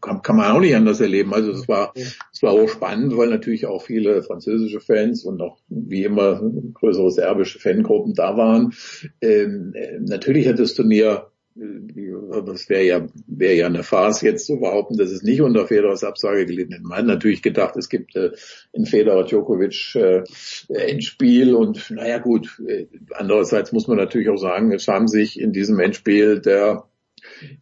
[0.00, 1.34] kann, kann man auch nicht anders erleben.
[1.34, 5.58] Also es war, es war auch spannend, weil natürlich auch viele französische Fans und auch
[5.68, 6.40] wie immer
[6.74, 8.72] größere serbische Fangruppen da waren.
[9.20, 11.26] Ähm, natürlich hat das Turnier
[11.56, 16.04] das wäre ja, wäre ja eine Farce jetzt zu behaupten, dass es nicht unter Federers
[16.04, 16.84] Absage gelitten hätte.
[16.84, 18.32] Man hat natürlich gedacht, es gibt äh,
[18.72, 20.24] in Federer Djokovic äh,
[20.68, 25.52] Endspiel und naja gut, äh, andererseits muss man natürlich auch sagen, es haben sich in
[25.52, 26.84] diesem Endspiel der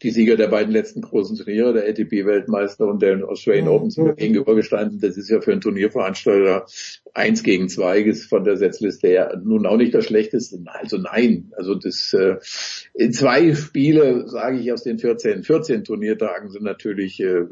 [0.02, 5.01] die Sieger der beiden letzten großen Turniere, der ATP-Weltmeister und der Australian Open sind gegenübergestanden.
[5.01, 6.67] Das ist ja für einen Turnierveranstalter
[7.12, 10.59] eins gegen zwei ist von der Setzliste her nun auch nicht das Schlechteste.
[10.67, 16.65] Also nein, also das äh, zwei Spiele, sage ich aus den 14, 14 Turniertagen sind
[16.65, 17.44] natürlich äh,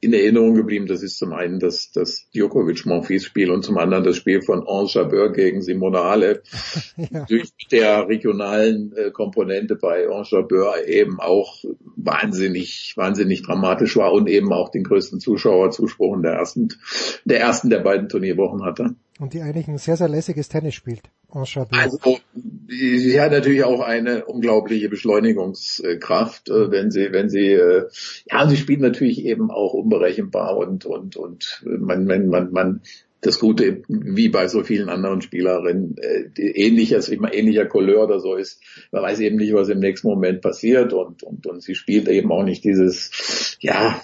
[0.00, 0.86] in Erinnerung geblieben.
[0.86, 5.32] Das ist zum einen das, das Djokovic-Monfils-Spiel und zum anderen das Spiel von Ange Jabeur
[5.32, 6.42] gegen Simona Halep.
[6.96, 7.24] ja.
[7.26, 11.64] Durch der regionalen äh, Komponente bei Ange Jabeur eben auch
[11.96, 16.68] wahnsinnig, wahnsinnig dramatisch war und eben auch den größten Zuschauerzuspruch in der ersten,
[17.24, 18.94] der ersten der beiden Turnierwochen hatte.
[19.18, 21.02] Und die eigentlich ein sehr, sehr lässiges Tennis spielt.
[21.72, 22.18] Also,
[22.68, 27.88] sie hat natürlich auch eine unglaubliche Beschleunigungskraft, äh, wenn sie, wenn sie, äh,
[28.30, 32.80] ja, sie spielt natürlich eben auch unberechenbar und, und, und man, man, man, man,
[33.20, 38.20] das Gute, wie bei so vielen anderen Spielerinnen, äh, ähnliches, ich meine, ähnlicher Couleur oder
[38.20, 41.74] so ist, man weiß eben nicht, was im nächsten Moment passiert und, und, und sie
[41.74, 44.00] spielt eben auch nicht dieses, ja,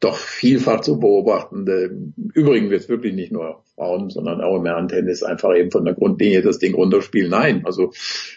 [0.00, 1.96] doch vielfach zu beobachtende,
[2.34, 6.42] übrigens jetzt wirklich nicht nur Frauen, sondern auch im Herren-Tennis einfach eben von der Grundlinie
[6.42, 7.30] das Ding runterspielen.
[7.30, 7.92] Nein, also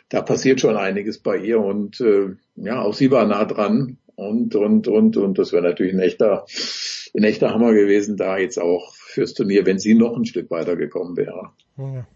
[0.09, 4.55] da passiert schon einiges bei ihr und äh, ja, auch sie war nah dran und
[4.55, 6.45] und und und das wäre natürlich ein echter,
[7.15, 10.75] ein echter Hammer gewesen, da jetzt auch fürs Turnier, wenn sie noch ein Stück weiter
[10.75, 11.51] gekommen wäre.
[11.77, 12.07] Ja.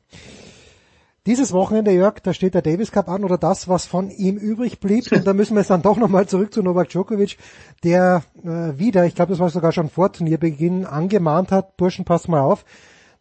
[1.29, 4.79] Dieses Wochenende, Jörg, da steht der Davis Cup an oder das, was von ihm übrig
[4.79, 5.11] blieb.
[5.11, 7.37] Und da müssen wir es dann doch nochmal zurück zu Novak Djokovic,
[7.83, 12.29] der äh, wieder, ich glaube, das war sogar schon vor Turnierbeginn, angemahnt hat, Burschen, passt
[12.29, 12.65] mal auf,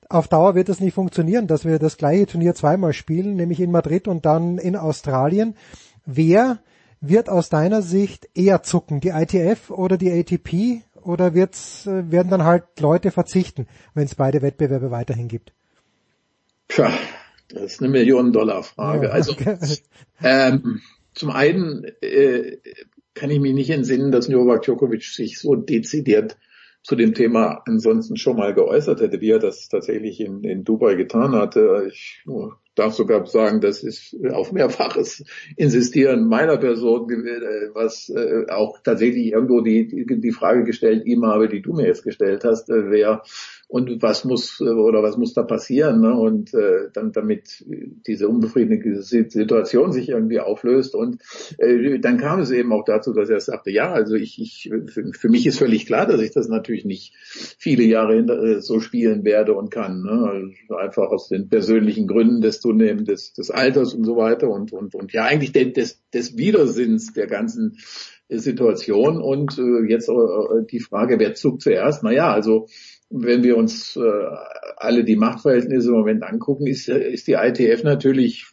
[0.09, 3.70] auf Dauer wird es nicht funktionieren, dass wir das gleiche Turnier zweimal spielen, nämlich in
[3.70, 5.55] Madrid und dann in Australien.
[6.07, 6.61] Wer
[7.03, 10.83] wird aus deiner Sicht eher zucken, die ITF oder die ATP?
[11.03, 15.53] Oder wird's, äh, werden dann halt Leute verzichten, wenn es beide Wettbewerbe weiterhin gibt?
[16.69, 16.91] Tja,
[17.49, 19.07] das ist eine Millionen-Dollar-Frage.
[19.07, 19.35] Ja, also
[20.23, 20.81] ähm,
[21.15, 22.59] zum einen äh,
[23.15, 26.36] kann ich mich nicht entsinnen, dass Novak Djokovic sich so dezidiert
[26.83, 30.94] zu dem Thema ansonsten schon mal geäußert hätte, wie er das tatsächlich in, in Dubai
[30.94, 31.89] getan hatte.
[31.91, 32.25] Ich
[32.75, 35.25] darf sogar sagen, das ist auf mehrfaches
[35.57, 41.49] Insistieren meiner Person, äh, was äh, auch tatsächlich irgendwo die, die Frage gestellt ihm habe,
[41.49, 43.23] die du mir jetzt gestellt hast, äh, wer
[43.68, 46.18] und was muss oder was muss da passieren ne?
[46.18, 47.64] und äh, dann damit
[48.06, 51.20] diese unbefriedigende Situation sich irgendwie auflöst und
[51.58, 55.12] äh, dann kam es eben auch dazu, dass er sagte, ja, also ich, ich für,
[55.12, 57.14] für mich ist völlig klar, dass ich das natürlich nicht
[57.58, 60.30] viele Jahre äh, so spielen werde und kann, ne?
[60.30, 64.72] also einfach aus den persönlichen Gründen des Zunehmen des, des Alters und so weiter und
[64.72, 67.76] und und ja eigentlich des, des Widersinns der ganzen
[68.30, 72.02] Situation und äh, jetzt äh, die Frage, wer zuckt zuerst?
[72.02, 72.66] Naja, also
[73.11, 74.01] wenn wir uns äh,
[74.77, 78.47] alle die Machtverhältnisse im Moment angucken, ist, ist die ITF natürlich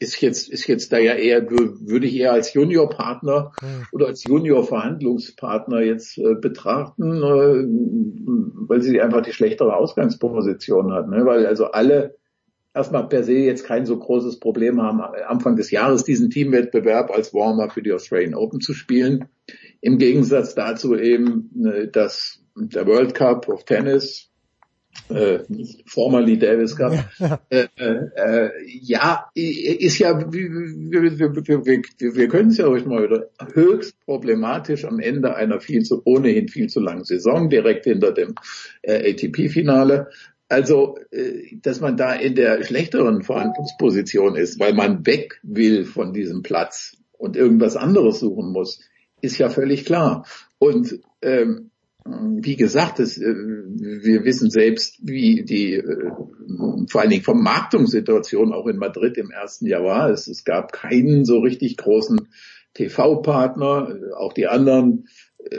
[0.00, 3.86] ist jetzt ist jetzt da ja eher würde ich eher als Juniorpartner hm.
[3.90, 11.26] oder als Junior-Verhandlungspartner jetzt äh, betrachten, äh, weil sie einfach die schlechtere Ausgangsposition hat, ne?
[11.26, 12.14] weil also alle
[12.74, 17.34] erstmal per se jetzt kein so großes Problem haben, Anfang des Jahres diesen Teamwettbewerb als
[17.34, 19.24] Warmer für die Australian Open zu spielen.
[19.80, 24.28] Im Gegensatz dazu eben, äh, dass der World Cup of Tennis,
[25.08, 25.38] äh,
[25.86, 28.50] formerly Davis Cup, ja, äh, äh,
[28.82, 31.82] ja ist ja, wir, wir, wir, wir,
[32.14, 36.48] wir können es ja ruhig mal wieder, höchst problematisch am Ende einer viel zu, ohnehin
[36.48, 38.34] viel zu langen Saison, direkt hinter dem
[38.82, 40.08] äh, ATP-Finale.
[40.48, 46.12] Also, äh, dass man da in der schlechteren Verhandlungsposition ist, weil man weg will von
[46.12, 48.80] diesem Platz und irgendwas anderes suchen muss,
[49.20, 50.26] ist ja völlig klar.
[50.58, 51.70] Und ähm,
[52.40, 56.10] wie gesagt, das, äh, wir wissen selbst, wie die äh,
[56.88, 60.10] vor allen Dingen Vermarktungssituation auch in Madrid im ersten Jahr war.
[60.10, 62.28] Es, es gab keinen so richtig großen
[62.74, 65.56] TV-Partner, auch die anderen äh,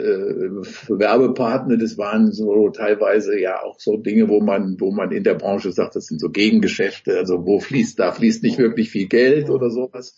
[0.88, 5.34] Werbepartner, das waren so teilweise ja auch so Dinge, wo man, wo man in der
[5.34, 9.50] Branche sagt, das sind so Gegengeschäfte, also wo fließt, da fließt nicht wirklich viel Geld
[9.50, 10.16] oder sowas.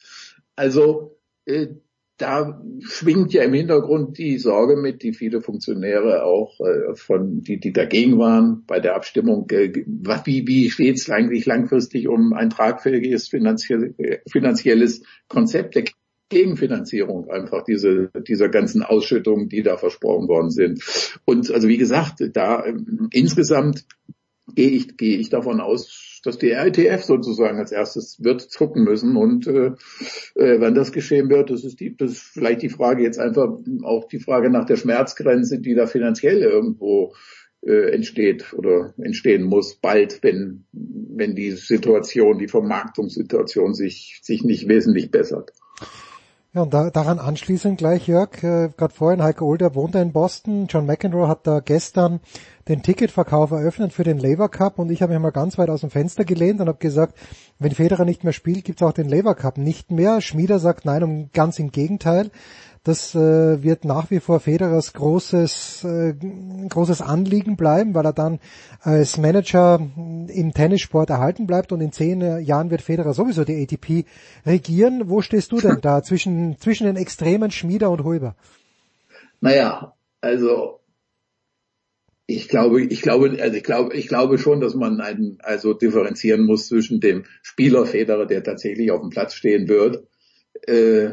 [0.57, 1.17] Also
[2.19, 7.59] da schwingt ja im Hintergrund die Sorge mit, die viele Funktionäre auch äh, von, die,
[7.59, 9.73] die dagegen waren bei der Abstimmung, äh,
[10.25, 13.95] wie, wie steht es eigentlich langfristig um ein tragfähiges finanziell,
[14.31, 15.85] finanzielles Konzept der
[16.29, 20.83] Gegenfinanzierung einfach diese, dieser ganzen Ausschüttungen, die da versprochen worden sind.
[21.27, 22.75] Und also wie gesagt, da äh,
[23.11, 23.85] insgesamt
[24.55, 29.17] gehe ich, gehe ich davon aus, dass die RITF sozusagen als erstes wird zucken müssen
[29.17, 29.73] und äh,
[30.35, 33.49] äh, wenn das geschehen wird, das ist die, das ist vielleicht die Frage jetzt einfach
[33.83, 37.15] auch die Frage nach der Schmerzgrenze, die da finanziell irgendwo
[37.65, 44.69] äh, entsteht oder entstehen muss bald, wenn wenn die Situation, die Vermarktungssituation sich sich nicht
[44.69, 45.53] wesentlich bessert.
[46.55, 50.67] Ja, und da, daran anschließend gleich, Jörg, äh, gerade vorhin, Heiko Older wohnt in Boston,
[50.69, 52.21] John McEnroe hat da gestern
[52.69, 55.81] den Ticketverkauf eröffnet für den Labour Cup und ich habe mich mal ganz weit aus
[55.81, 57.17] dem Fenster gelehnt und habe gesagt,
[57.59, 60.21] wenn Federer nicht mehr spielt, gibt's auch den Labour Cup nicht mehr.
[60.21, 62.31] Schmieder sagt nein, um ganz im Gegenteil.
[62.85, 66.15] Das äh, wird nach wie vor Federers großes, äh,
[66.69, 68.41] großes Anliegen bleiben, weil er dann
[68.81, 74.05] als Manager im Tennissport erhalten bleibt und in zehn Jahren wird Federer sowieso die ATP
[74.45, 75.09] regieren.
[75.09, 78.35] Wo stehst du denn da zwischen, zwischen den Extremen Schmieder und Huber?
[79.41, 80.81] Naja, also
[82.27, 86.45] ich glaube, ich glaube, also ich glaube, ich glaube schon, dass man einen, also differenzieren
[86.45, 90.05] muss zwischen dem Spieler Federer, der tatsächlich auf dem Platz stehen wird,
[90.67, 91.11] äh,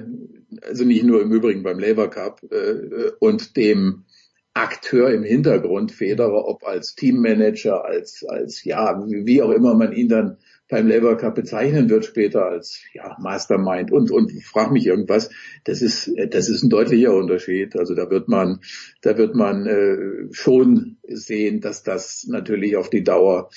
[0.61, 4.05] also nicht nur im Übrigen beim Labour Cup äh, und dem
[4.53, 10.09] Akteur im Hintergrund Federer, ob als Teammanager, als als ja wie auch immer man ihn
[10.09, 10.37] dann
[10.69, 15.29] beim Labour Cup bezeichnen wird später als ja Mastermind und und frag mich irgendwas.
[15.63, 17.75] Das ist das ist ein deutlicher Unterschied.
[17.75, 18.59] Also da wird man
[19.01, 23.49] da wird man äh, schon sehen, dass das natürlich auf die Dauer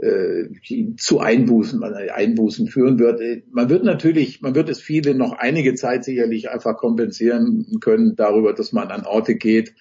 [0.00, 0.48] äh,
[0.96, 3.20] zu Einbußen, Einbußen führen wird.
[3.52, 8.54] Man wird natürlich, man wird es viele noch einige Zeit sicherlich einfach kompensieren können darüber,
[8.54, 9.74] dass man an Orte geht,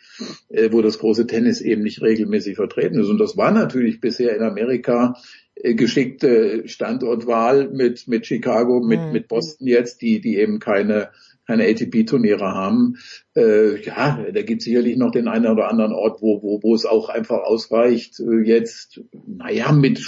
[0.50, 3.08] äh, wo das große Tennis eben nicht regelmäßig vertreten ist.
[3.08, 9.12] Und das war natürlich bisher in Amerika äh, geschickte Standortwahl mit, mit Chicago, mit, mhm.
[9.12, 11.10] mit Boston jetzt, die, die eben keine
[11.46, 12.98] keine ATP-Turniere haben.
[13.36, 16.74] Äh, ja, da gibt es sicherlich noch den einen oder anderen Ort, wo, wo, wo
[16.74, 20.00] es auch einfach ausreicht, äh, jetzt, naja, mit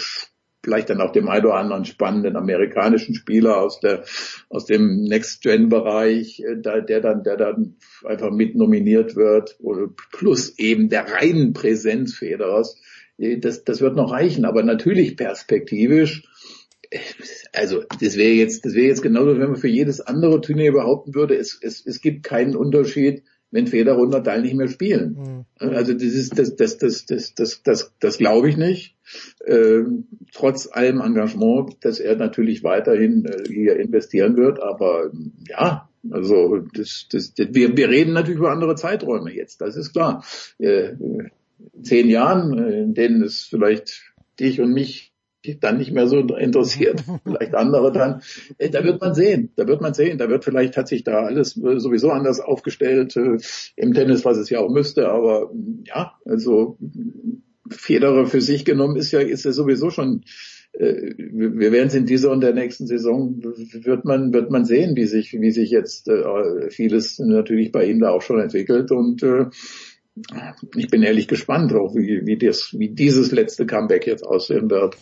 [0.63, 4.03] vielleicht dann auch dem einen oder anderen spannenden amerikanischen Spieler aus der
[4.49, 9.59] aus dem Next-Gen-Bereich, äh, der, der dann der dann einfach mit nominiert wird,
[10.11, 12.81] plus eben der reinen Präsenz Federers.
[13.17, 16.23] Äh, das, das wird noch reichen, aber natürlich perspektivisch
[17.53, 21.15] also das wäre jetzt, das wäre jetzt genauso, wenn man für jedes andere Turnier behaupten
[21.15, 25.45] würde, es, es, es gibt keinen Unterschied, wenn Federer und Nadal nicht mehr spielen.
[25.59, 25.67] Mhm.
[25.75, 28.95] Also das ist das das das das das das, das glaube ich nicht.
[29.45, 35.11] Ähm, trotz allem Engagement, dass er natürlich weiterhin äh, hier investieren wird, aber
[35.47, 39.93] ja, also das, das, das wir, wir reden natürlich über andere Zeiträume jetzt, das ist
[39.93, 40.23] klar.
[40.57, 40.93] Äh,
[41.81, 45.15] zehn Jahren, in denen es vielleicht dich und mich
[45.53, 48.21] dann nicht mehr so interessiert, vielleicht andere dann.
[48.57, 51.23] Äh, da wird man sehen, da wird man sehen, da wird vielleicht hat sich da
[51.25, 53.37] alles äh, sowieso anders aufgestellt äh,
[53.75, 55.51] im Tennis, was es ja auch müsste, aber
[55.85, 56.77] ja, also
[57.69, 60.23] Federer für sich genommen ist ja ist ja sowieso schon
[60.77, 65.05] wir werden es in dieser und der nächsten Saison wird man wird man sehen, wie
[65.05, 66.11] sich wie sich jetzt
[66.69, 69.23] vieles natürlich bei ihm da auch schon entwickelt und
[70.75, 74.95] ich bin ehrlich gespannt auch wie wie das wie dieses letzte Comeback jetzt aussehen wird.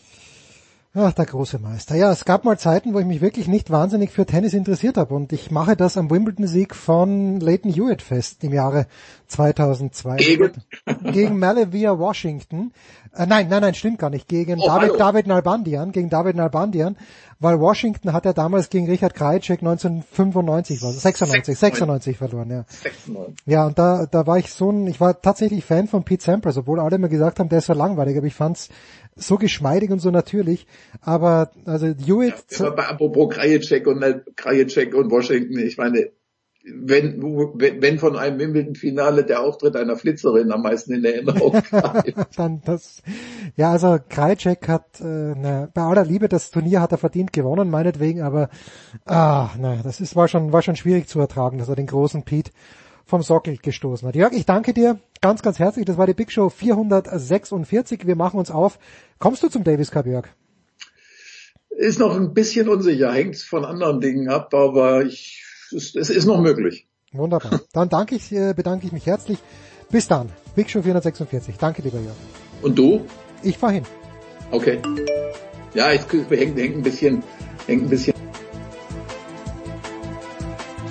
[0.95, 1.95] Ach, der große Meister.
[1.95, 5.15] Ja, es gab mal Zeiten, wo ich mich wirklich nicht wahnsinnig für Tennis interessiert habe
[5.15, 8.85] und ich mache das am Wimbledon-Sieg von Leighton Hewitt fest im Jahre
[9.25, 10.17] 2002.
[10.17, 10.51] Gegen,
[11.11, 12.73] gegen Malavia Washington.
[13.15, 14.27] Äh, nein, nein, nein, stimmt gar nicht.
[14.27, 16.95] Gegen oh, David, David Nalbandian, gegen David Nalbandian,
[17.39, 22.65] weil Washington hat ja damals gegen Richard Krajicek 1995, was, 96, 96 verloren, ja.
[22.67, 23.45] 96.
[23.47, 26.57] Ja, und da, da war ich so ein, ich war tatsächlich Fan von Pete Sampras,
[26.57, 28.69] obwohl alle immer gesagt haben, der ist so langweilig, aber ich fand's
[29.15, 30.67] so geschmeidig und so natürlich.
[31.01, 32.35] Aber also Hewitt.
[32.51, 34.03] Ja, aber apropos Krajicek und
[34.35, 36.11] Krajicek und Washington, ich meine,
[36.65, 42.15] wenn, wenn von einem Wimbledon-Finale der Auftritt einer Flitzerin am meisten in Erinnerung bleibt.
[42.37, 43.01] Dann das,
[43.57, 47.69] ja, also Krajcek hat, äh, na, bei aller Liebe, das Turnier hat er verdient gewonnen,
[47.69, 48.49] meinetwegen, aber,
[49.05, 52.23] ah, na, das ist, war schon, war schon schwierig zu ertragen, dass er den großen
[52.23, 52.51] Pete
[53.05, 54.15] vom Sockel gestoßen hat.
[54.15, 55.85] Jörg, ich danke dir ganz, ganz herzlich.
[55.85, 58.07] Das war die Big Show 446.
[58.07, 58.79] Wir machen uns auf.
[59.19, 60.27] Kommst du zum Davis Cup, Jörg?
[61.69, 65.43] Ist noch ein bisschen unsicher, hängt von anderen Dingen ab, aber ich,
[65.75, 66.87] es, es ist noch möglich.
[67.11, 67.61] Wunderbar.
[67.73, 69.39] Dann danke ich, äh, bedanke ich mich herzlich.
[69.89, 70.29] Bis dann.
[70.55, 71.57] Big Show 446.
[71.57, 72.15] Danke, lieber Jörg.
[72.61, 73.05] Und du?
[73.41, 73.83] Ich fahr hin.
[74.51, 74.79] Okay.
[75.73, 77.23] Ja, es hängt, hängt ein bisschen,
[77.65, 78.13] hängt ein bisschen